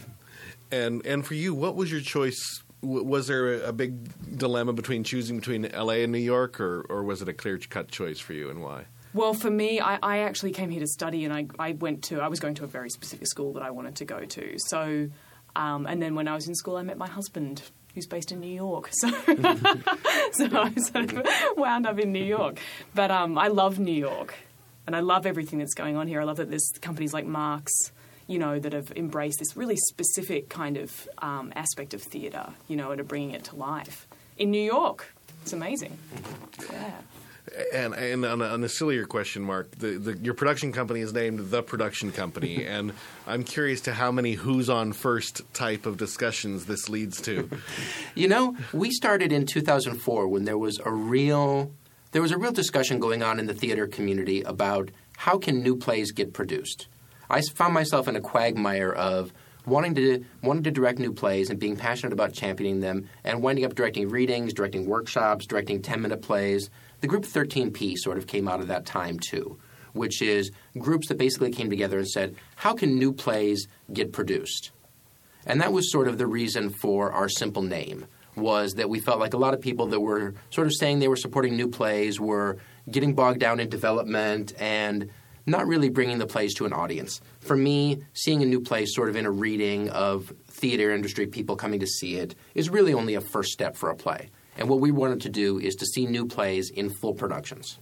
And 0.71 1.05
and 1.05 1.25
for 1.25 1.33
you, 1.33 1.53
what 1.53 1.75
was 1.75 1.91
your 1.91 2.01
choice? 2.01 2.63
W- 2.81 3.03
Was 3.03 3.27
there 3.27 3.55
a, 3.55 3.69
a 3.69 3.73
big 3.73 4.37
dilemma 4.37 4.73
between 4.73 5.03
choosing 5.03 5.37
between 5.39 5.65
L.A. 5.65 6.03
and 6.03 6.11
New 6.11 6.19
York, 6.19 6.59
or 6.59 6.85
or 6.89 7.03
was 7.03 7.21
it 7.21 7.29
a 7.29 7.33
clear 7.33 7.57
cut 7.57 7.89
choice 7.89 8.19
for 8.19 8.33
you, 8.33 8.49
and 8.49 8.61
why? 8.61 8.85
Well, 9.13 9.34
for 9.34 9.49
me, 9.49 9.79
I, 9.79 9.97
I 10.01 10.17
actually 10.19 10.51
came 10.51 10.69
here 10.69 10.81
to 10.81 10.88
study, 10.88 11.25
and 11.25 11.34
I, 11.34 11.47
I 11.57 11.71
went 11.73 12.03
to 12.05 12.21
I 12.21 12.27
was 12.27 12.39
going 12.39 12.55
to 12.55 12.63
a 12.63 12.67
very 12.67 12.89
specific 12.89 13.27
school 13.27 13.53
that 13.53 13.63
I 13.63 13.71
wanted 13.71 13.95
to 13.97 14.05
go 14.05 14.25
to. 14.25 14.57
So, 14.57 15.09
um, 15.55 15.88
and 15.88 16.01
then 16.01 16.15
when 16.15 16.27
I 16.27 16.35
was 16.35 16.47
in 16.47 16.55
school, 16.55 16.75
I 16.77 16.84
met 16.84 16.97
my 16.97 17.07
husband, 17.07 17.61
who's 17.95 18.05
based 18.05 18.31
in 18.31 18.39
New 18.39 18.53
York. 18.53 18.91
So, 19.01 19.09
so 20.49 20.59
I 20.61 20.73
sort 20.75 21.13
of 21.13 21.27
wound 21.57 21.88
up 21.88 21.97
in 21.99 22.11
New 22.11 22.23
York. 22.23 22.59
But 22.93 23.11
um, 23.11 23.38
I 23.38 23.47
love 23.47 23.79
New 23.79 23.93
York, 23.93 24.35
and 24.85 24.95
I 24.95 24.99
love 24.99 25.25
everything 25.25 25.59
that's 25.59 25.73
going 25.73 25.95
on 25.95 26.07
here. 26.07 26.21
I 26.21 26.25
love 26.25 26.38
that 26.38 26.49
there's 26.49 26.69
companies 26.81 27.13
like 27.13 27.25
Mark's, 27.25 27.73
you 28.27 28.38
know, 28.38 28.59
that 28.59 28.73
have 28.73 28.91
embraced 28.95 29.39
this 29.39 29.55
really 29.57 29.77
specific 29.77 30.49
kind 30.49 30.77
of 30.77 31.07
um, 31.19 31.53
aspect 31.55 31.93
of 31.93 32.03
theatre, 32.03 32.49
you 32.67 32.75
know, 32.75 32.91
and 32.91 33.01
are 33.01 33.05
bringing 33.05 33.31
it 33.31 33.45
to 33.45 33.55
life 33.55 34.05
in 34.38 34.51
New 34.51 34.61
York. 34.61 35.13
It's 35.41 35.53
amazing. 35.53 35.97
Yeah. 36.71 36.91
And 37.74 37.94
and 37.94 38.26
on 38.26 38.41
a, 38.41 38.45
on 38.45 38.64
a 38.64 38.69
sillier 38.69 39.06
question, 39.06 39.44
Mark, 39.44 39.72
the, 39.72 39.98
the, 39.98 40.18
your 40.18 40.34
production 40.34 40.72
company 40.72 40.99
is 40.99 41.14
named 41.14 41.49
the 41.49 41.64
Production 41.64 42.11
Company, 42.11 42.65
and 42.68 42.94
I'm 43.26 43.44
curious 43.44 43.82
to 43.82 43.94
how 43.94 44.11
many 44.11 44.34
"Who's 44.34 44.69
on 44.69 44.94
first 44.94 45.41
type 45.53 45.86
of 45.86 45.98
discussions 45.98 46.65
this 46.65 46.90
leads 46.90 47.22
to. 47.22 47.49
You 48.15 48.28
know, 48.28 48.56
we 48.74 48.90
started 48.90 49.32
in 49.32 49.45
2004 49.45 50.28
when 50.28 50.45
there 50.45 50.57
was 50.57 50.80
a 50.84 50.91
real 50.91 51.72
there 52.11 52.22
was 52.22 52.32
a 52.32 52.38
real 52.38 52.52
discussion 52.52 52.99
going 52.99 53.22
on 53.22 53.40
in 53.40 53.45
the 53.45 53.53
theater 53.53 53.86
community 53.86 54.41
about 54.41 54.90
how 55.18 55.38
can 55.38 55.61
new 55.61 55.76
plays 55.76 56.11
get 56.11 56.34
produced. 56.34 56.88
I 57.30 57.41
found 57.41 57.76
myself 57.76 58.07
in 58.07 58.15
a 58.15 58.22
quagmire 58.22 58.91
of 58.91 59.32
wanting 59.68 59.94
to 59.95 60.26
wanting 60.41 60.64
to 60.64 60.72
direct 60.72 60.98
new 60.98 61.14
plays 61.14 61.49
and 61.49 61.60
being 61.60 61.76
passionate 61.76 62.14
about 62.14 62.34
championing 62.34 62.80
them 62.80 63.10
and 63.24 63.44
winding 63.44 63.65
up 63.65 63.76
directing 63.76 64.10
readings, 64.10 64.53
directing 64.53 64.88
workshops, 64.88 65.45
directing 65.45 65.82
10-minute 65.82 66.22
plays. 66.22 66.69
The 67.02 67.07
group 67.07 67.24
13P 67.24 67.95
sort 67.98 68.18
of 68.18 68.28
came 68.28 68.48
out 68.48 68.60
of 68.60 68.68
that 68.68 68.86
time 68.86 69.19
too, 69.19 69.57
which 69.94 70.22
is 70.22 70.52
groups 70.78 71.07
that 71.10 71.18
basically 71.18 71.52
came 71.52 71.69
together 71.69 71.98
and 71.98 72.07
said, 72.07 72.36
how 72.56 72.74
can 72.74 72.98
new 72.98 73.14
plays 73.14 73.68
get 73.94 74.11
produced? 74.11 74.72
And 75.45 75.61
that 75.61 75.72
was 75.72 75.91
sort 75.91 76.07
of 76.07 76.18
the 76.18 76.28
reason 76.28 76.69
for 76.69 77.11
our 77.11 77.30
simple 77.30 77.61
name 77.61 78.06
was 78.36 78.74
that 78.74 78.90
we 78.90 78.99
felt 78.99 79.19
like 79.19 79.34
a 79.34 79.38
lot 79.38 79.53
of 79.53 79.61
people 79.61 79.88
that 79.88 79.99
were 79.99 80.36
sort 80.49 80.68
of 80.68 80.74
saying 80.74 80.99
they 80.99 81.07
were 81.07 81.15
supporting 81.15 81.56
new 81.56 81.68
plays 81.68 82.19
were 82.19 82.57
getting 82.90 83.14
bogged 83.15 83.40
down 83.40 83.60
in 83.60 83.69
development 83.69 84.53
and 84.60 85.10
not 85.45 85.65
really 85.65 85.90
bringing 85.90 86.18
the 86.18 86.28
plays 86.28 86.53
to 86.56 86.65
an 86.65 86.74
audience. 86.74 87.22
For 87.40 87.56
me, 87.56 88.03
seeing 88.14 88.44
a 88.44 88.45
new 88.45 88.60
play 88.60 88.86
sort 88.86 89.10
of 89.10 89.15
in 89.15 89.26
a 89.26 89.32
reading 89.32 89.90
of 89.90 90.34
theater 90.49 90.91
industry 90.91 91.26
people 91.26 91.56
coming 91.56 91.80
to 91.80 91.88
see 91.88 92.18
it 92.18 92.36
is 92.53 92.69
really 92.69 92.94
only 92.94 93.15
a 93.15 93.22
first 93.22 93.52
step 93.52 93.76
for 93.76 93.90
a 93.90 93.95
play. 93.95 94.30
And 94.57 94.69
what 94.69 94.79
we 94.79 94.91
wanted 94.91 95.21
to 95.21 95.29
do 95.29 95.59
is 95.59 95.75
to 95.75 95.85
see 95.85 96.05
new 96.05 96.25
plays 96.25 96.69
in 96.69 96.89
full 96.89 97.13
productions. 97.13 97.77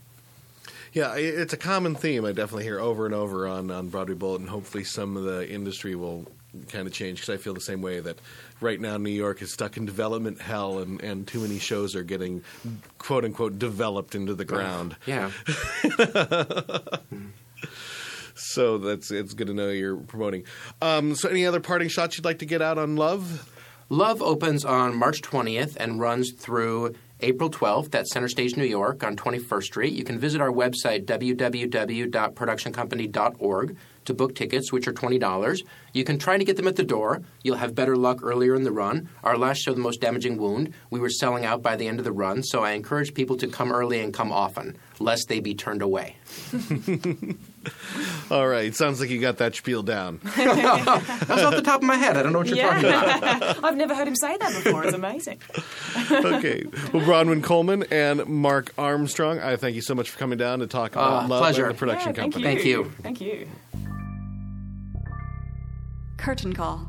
Yeah, 0.94 1.16
it's 1.16 1.52
a 1.52 1.58
common 1.58 1.96
theme 1.96 2.24
I 2.24 2.32
definitely 2.32 2.64
hear 2.64 2.80
over 2.80 3.06
and 3.06 3.14
over 3.14 3.48
on, 3.48 3.70
on 3.70 3.90
Broadway 3.90 4.16
Bullet, 4.16 4.40
and 4.40 4.50
hopefully 4.50 4.86
some 4.86 5.18
of 5.18 5.24
the 5.24 5.50
industry 5.50 5.94
will 5.94 6.26
kind 6.70 6.88
of 6.88 6.94
change 6.94 7.20
because 7.20 7.34
I 7.34 7.38
feel 7.38 7.54
the 7.54 7.60
same 7.60 7.82
way 7.82 8.00
that 8.00 8.18
right 8.62 8.80
now 8.80 8.96
New 8.96 9.10
York 9.10 9.42
is 9.42 9.52
stuck 9.52 9.76
in 9.76 9.86
development 9.86 10.40
hell, 10.40 10.80
and, 10.80 11.02
and 11.02 11.28
too 11.28 11.42
many 11.42 11.60
shows 11.60 11.96
are 11.96 12.04
getting 12.04 12.44
quote 12.98 13.26
unquote 13.26 13.60
developed 13.60 14.16
into 14.16 14.34
the 14.34 14.46
ground. 14.46 14.96
Yeah. 15.06 15.32
So 18.38 18.78
that's 18.78 19.12
it's 19.12 19.34
good 19.34 19.48
to 19.48 19.54
know 19.54 19.70
you're 19.70 19.96
promoting. 19.96 20.44
Um, 20.82 21.16
so, 21.16 21.30
any 21.30 21.46
other 21.46 21.62
parting 21.62 21.88
shots 21.88 22.18
you'd 22.18 22.26
like 22.26 22.40
to 22.40 22.46
get 22.46 22.62
out 22.62 22.78
on 22.78 22.98
Love? 22.98 23.50
Love 23.90 24.20
opens 24.20 24.66
on 24.66 24.96
March 24.96 25.22
20th 25.22 25.78
and 25.80 26.00
runs 26.00 26.32
through 26.32 26.92
April 27.22 27.52
12th 27.52 27.94
at 27.94 28.08
Center 28.08 28.28
Stage, 28.28 28.58
New 28.58 28.66
York 28.66 29.04
on 29.04 29.16
21st 29.16 29.64
Street. 29.64 29.94
You 29.94 30.04
can 30.04 30.18
visit 30.18 30.42
our 30.42 30.52
website, 30.52 31.06
www.productioncompany.org, 31.06 33.78
to 34.06 34.14
book 34.16 34.34
tickets, 34.34 34.74
which 34.74 34.88
are 34.88 34.94
$20. 34.94 35.62
You 35.94 36.04
can 36.04 36.18
try 36.18 36.40
to 36.40 36.44
get 36.44 36.58
them 36.58 36.68
at 36.68 36.78
the 36.78 36.84
door. 36.84 37.22
You'll 37.44 37.58
have 37.58 37.76
better 37.76 37.96
luck 37.96 38.22
earlier 38.24 38.56
in 38.56 38.64
the 38.64 38.72
run. 38.72 39.08
Our 39.24 39.38
last 39.38 39.60
show, 39.60 39.74
The 39.74 39.80
Most 39.80 40.02
Damaging 40.02 40.38
Wound, 40.38 40.74
we 40.90 41.00
were 41.00 41.12
selling 41.12 41.46
out 41.46 41.62
by 41.62 41.76
the 41.76 41.88
end 41.88 42.00
of 42.00 42.06
the 42.06 42.12
run, 42.12 42.42
so 42.42 42.64
I 42.64 42.72
encourage 42.72 43.14
people 43.14 43.38
to 43.38 43.48
come 43.48 43.72
early 43.72 44.00
and 44.00 44.12
come 44.12 44.32
often, 44.32 44.80
lest 45.00 45.30
they 45.30 45.40
be 45.40 45.54
turned 45.54 45.84
away. 45.84 46.18
All 48.32 48.48
right, 48.48 48.74
sounds 48.76 49.00
like 49.00 49.10
you 49.10 49.20
got 49.22 49.38
that 49.38 49.56
spiel 49.56 49.84
down. 49.84 50.20
That 50.36 51.28
was 51.30 51.44
off 51.44 51.56
the 51.56 51.62
top 51.62 51.82
of 51.82 51.88
my 51.88 51.96
head. 51.96 52.18
I 52.18 52.24
don't 52.24 52.34
know 52.34 52.40
what 52.40 52.48
you're 52.48 52.58
talking 52.58 52.86
about. 52.86 53.64
I've 53.64 53.76
never 53.78 53.96
heard 53.96 54.08
him 54.08 54.16
say 54.16 54.38
that 54.38 54.64
before. 54.64 54.84
It's 54.86 54.94
amazing. 54.96 55.40
okay. 56.12 56.64
Well, 56.94 57.04
Bronwyn 57.04 57.44
Coleman 57.44 57.84
and 57.92 58.26
Mark 58.28 58.74
Armstrong, 58.78 59.40
I 59.40 59.56
thank 59.56 59.76
you 59.76 59.82
so 59.82 59.96
much 59.96 60.10
for 60.10 60.18
coming 60.20 60.38
down 60.38 60.60
to 60.60 60.68
talk 60.68 60.94
about 60.94 61.26
Uh, 61.26 61.28
Love 61.28 61.42
pleasure. 61.42 61.66
and 61.66 61.76
the 61.76 61.78
production 61.80 62.10
Yeah, 62.16 62.22
thank 62.22 62.34
company. 62.34 62.64
you. 62.68 62.92
Thank 63.02 63.22
you. 63.22 63.48
Thank 63.74 63.82
you. 63.86 63.86
Curtain 66.18 66.54
call. 66.54 66.88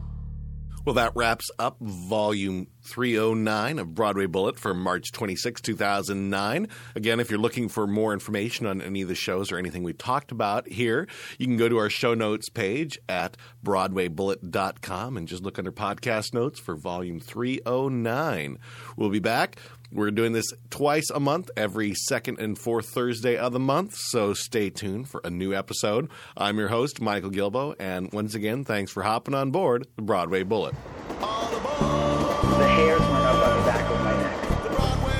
Well, 0.86 0.94
that 0.94 1.16
wraps 1.16 1.50
up 1.58 1.78
volume 1.80 2.68
309 2.84 3.80
of 3.80 3.92
Broadway 3.92 4.26
Bullet 4.26 4.56
for 4.56 4.72
March 4.72 5.10
26, 5.10 5.60
2009. 5.60 6.68
Again, 6.94 7.18
if 7.18 7.28
you're 7.28 7.40
looking 7.40 7.68
for 7.68 7.88
more 7.88 8.12
information 8.12 8.66
on 8.66 8.80
any 8.80 9.02
of 9.02 9.08
the 9.08 9.16
shows 9.16 9.50
or 9.50 9.58
anything 9.58 9.82
we 9.82 9.92
talked 9.94 10.30
about 10.30 10.68
here, 10.68 11.08
you 11.38 11.46
can 11.46 11.56
go 11.56 11.68
to 11.68 11.76
our 11.78 11.90
show 11.90 12.14
notes 12.14 12.48
page 12.48 13.00
at 13.08 13.36
BroadwayBullet.com 13.64 15.16
and 15.16 15.26
just 15.26 15.42
look 15.42 15.58
under 15.58 15.72
podcast 15.72 16.32
notes 16.32 16.60
for 16.60 16.76
volume 16.76 17.18
309. 17.18 18.56
We'll 18.96 19.10
be 19.10 19.18
back. 19.18 19.58
We're 19.92 20.10
doing 20.10 20.32
this 20.32 20.52
twice 20.70 21.10
a 21.10 21.20
month, 21.20 21.50
every 21.56 21.94
second 21.94 22.40
and 22.40 22.58
fourth 22.58 22.88
Thursday 22.88 23.36
of 23.36 23.52
the 23.52 23.60
month, 23.60 23.94
so 23.94 24.34
stay 24.34 24.68
tuned 24.70 25.08
for 25.08 25.20
a 25.24 25.30
new 25.30 25.54
episode. 25.54 26.10
I'm 26.36 26.58
your 26.58 26.68
host, 26.68 27.00
Michael 27.00 27.30
Gilboe, 27.30 27.74
and 27.78 28.12
once 28.12 28.34
again, 28.34 28.64
thanks 28.64 28.90
for 28.90 29.04
hopping 29.04 29.34
on 29.34 29.52
board 29.52 29.86
the 29.96 30.02
Broadway 30.02 30.42
Bullet. 30.42 30.74
The 31.20 32.68
hairs 32.68 33.00
went 33.00 33.12
up 33.12 33.46
on 33.46 33.58
the 33.58 33.64
back 33.66 33.90
of 33.90 34.00
my 34.02 34.16
neck. 34.16 34.42
The 34.62 34.70
Broadway 34.70 35.12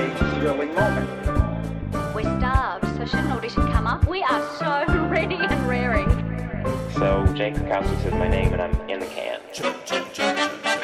It 0.00 0.12
was 0.12 0.22
a 0.22 0.40
thrilling 0.40 0.74
moment. 0.74 2.14
We're 2.14 2.38
starved, 2.38 2.86
so 2.96 3.04
should 3.04 3.24
an 3.24 3.32
audition 3.32 3.70
come 3.70 3.86
up? 3.86 4.06
We 4.08 4.22
are 4.22 4.42
so 4.58 4.86
ready 5.08 5.36
and 5.36 5.68
raring. 5.68 6.08
So 6.94 7.26
Jake 7.34 7.54
Kowski 7.54 8.02
says 8.02 8.12
my 8.14 8.28
name 8.28 8.52
and 8.52 8.62
I'm 8.62 8.88
in 8.88 9.00
the 9.00 9.06
can. 9.06 9.40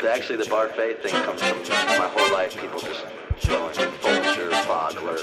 Actually, 0.05 0.37
the 0.37 0.45
Barfay 0.45 1.01
thing 1.01 1.13
comes 1.25 1.43
from 1.43 1.59
my 1.69 2.09
whole 2.09 2.33
life. 2.33 2.57
People 2.61 2.79
just 2.79 3.05
going 3.49 3.75
Vulture, 4.01 4.51
Bogler. 4.67 5.19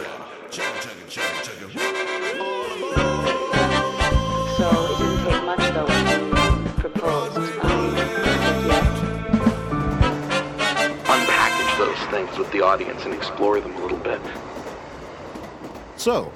So 0.52 0.64
it 0.64 0.82
didn't 4.98 5.24
take 5.26 5.44
much 5.46 5.74
though 5.74 5.86
when 5.86 6.08
you 6.08 6.70
proposed. 6.74 7.38
Um. 7.38 7.96
Unpackage 11.06 11.78
those 11.78 12.10
things 12.10 12.38
with 12.38 12.52
the 12.52 12.62
audience 12.62 13.06
and 13.06 13.14
explore 13.14 13.62
them 13.62 13.76
a 13.76 13.80
little 13.80 13.98
bit. 14.00 14.20
So, 15.96 16.34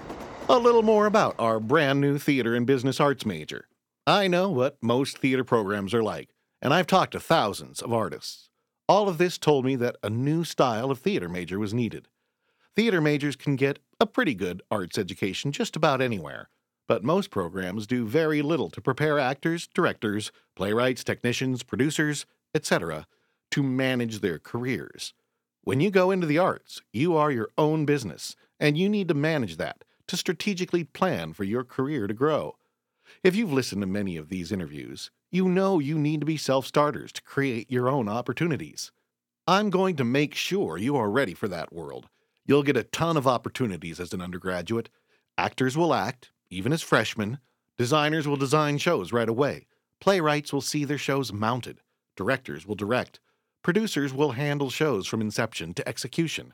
a 0.47 0.57
little 0.57 0.83
more 0.83 1.05
about 1.05 1.35
our 1.39 1.59
brand 1.59 1.99
new 1.99 2.17
theater 2.17 2.55
and 2.55 2.65
business 2.65 2.99
arts 2.99 3.25
major. 3.25 3.67
I 4.07 4.27
know 4.27 4.49
what 4.49 4.77
most 4.81 5.17
theater 5.17 5.43
programs 5.43 5.93
are 5.93 6.01
like, 6.01 6.29
and 6.61 6.73
I've 6.73 6.87
talked 6.87 7.13
to 7.13 7.19
thousands 7.19 7.81
of 7.81 7.93
artists. 7.93 8.49
All 8.87 9.07
of 9.07 9.17
this 9.17 9.37
told 9.37 9.65
me 9.65 9.75
that 9.77 9.97
a 10.01 10.09
new 10.09 10.43
style 10.43 10.89
of 10.91 10.99
theater 10.99 11.29
major 11.29 11.59
was 11.59 11.73
needed. 11.73 12.07
Theater 12.75 13.01
majors 13.01 13.35
can 13.35 13.55
get 13.55 13.79
a 13.99 14.05
pretty 14.05 14.33
good 14.33 14.61
arts 14.71 14.97
education 14.97 15.51
just 15.51 15.75
about 15.75 16.01
anywhere, 16.01 16.49
but 16.87 17.03
most 17.03 17.29
programs 17.29 17.85
do 17.85 18.07
very 18.07 18.41
little 18.41 18.69
to 18.71 18.81
prepare 18.81 19.19
actors, 19.19 19.67
directors, 19.73 20.31
playwrights, 20.55 21.03
technicians, 21.03 21.61
producers, 21.61 22.25
etc., 22.55 23.05
to 23.51 23.61
manage 23.61 24.19
their 24.19 24.39
careers. 24.39 25.13
When 25.63 25.81
you 25.81 25.91
go 25.91 26.09
into 26.09 26.25
the 26.25 26.39
arts, 26.39 26.81
you 26.91 27.15
are 27.15 27.31
your 27.31 27.49
own 27.57 27.85
business, 27.85 28.35
and 28.59 28.77
you 28.77 28.89
need 28.89 29.07
to 29.09 29.13
manage 29.13 29.57
that 29.57 29.83
to 30.07 30.17
strategically 30.17 30.83
plan 30.83 31.33
for 31.33 31.43
your 31.43 31.63
career 31.63 32.07
to 32.07 32.13
grow. 32.13 32.55
If 33.23 33.35
you've 33.35 33.53
listened 33.53 33.81
to 33.81 33.87
many 33.87 34.17
of 34.17 34.29
these 34.29 34.51
interviews, 34.51 35.11
you 35.31 35.47
know 35.47 35.79
you 35.79 35.99
need 35.99 36.21
to 36.21 36.25
be 36.25 36.37
self 36.37 36.65
starters 36.65 37.11
to 37.11 37.21
create 37.21 37.71
your 37.71 37.87
own 37.87 38.09
opportunities. 38.09 38.91
I'm 39.47 39.69
going 39.69 39.95
to 39.97 40.03
make 40.03 40.33
sure 40.35 40.77
you 40.77 40.95
are 40.95 41.09
ready 41.09 41.33
for 41.33 41.47
that 41.47 41.73
world. 41.73 42.09
You'll 42.45 42.63
get 42.63 42.77
a 42.77 42.83
ton 42.83 43.15
of 43.15 43.27
opportunities 43.27 43.99
as 43.99 44.13
an 44.13 44.21
undergraduate. 44.21 44.89
Actors 45.37 45.77
will 45.77 45.93
act, 45.93 46.31
even 46.49 46.73
as 46.73 46.81
freshmen. 46.81 47.39
Designers 47.77 48.27
will 48.27 48.37
design 48.37 48.77
shows 48.77 49.13
right 49.13 49.29
away. 49.29 49.67
Playwrights 50.01 50.51
will 50.51 50.61
see 50.61 50.83
their 50.83 50.97
shows 50.97 51.31
mounted. 51.31 51.81
Directors 52.15 52.65
will 52.65 52.75
direct. 52.75 53.19
Producers 53.61 54.13
will 54.13 54.31
handle 54.31 54.69
shows 54.69 55.05
from 55.05 55.21
inception 55.21 55.73
to 55.75 55.87
execution. 55.87 56.53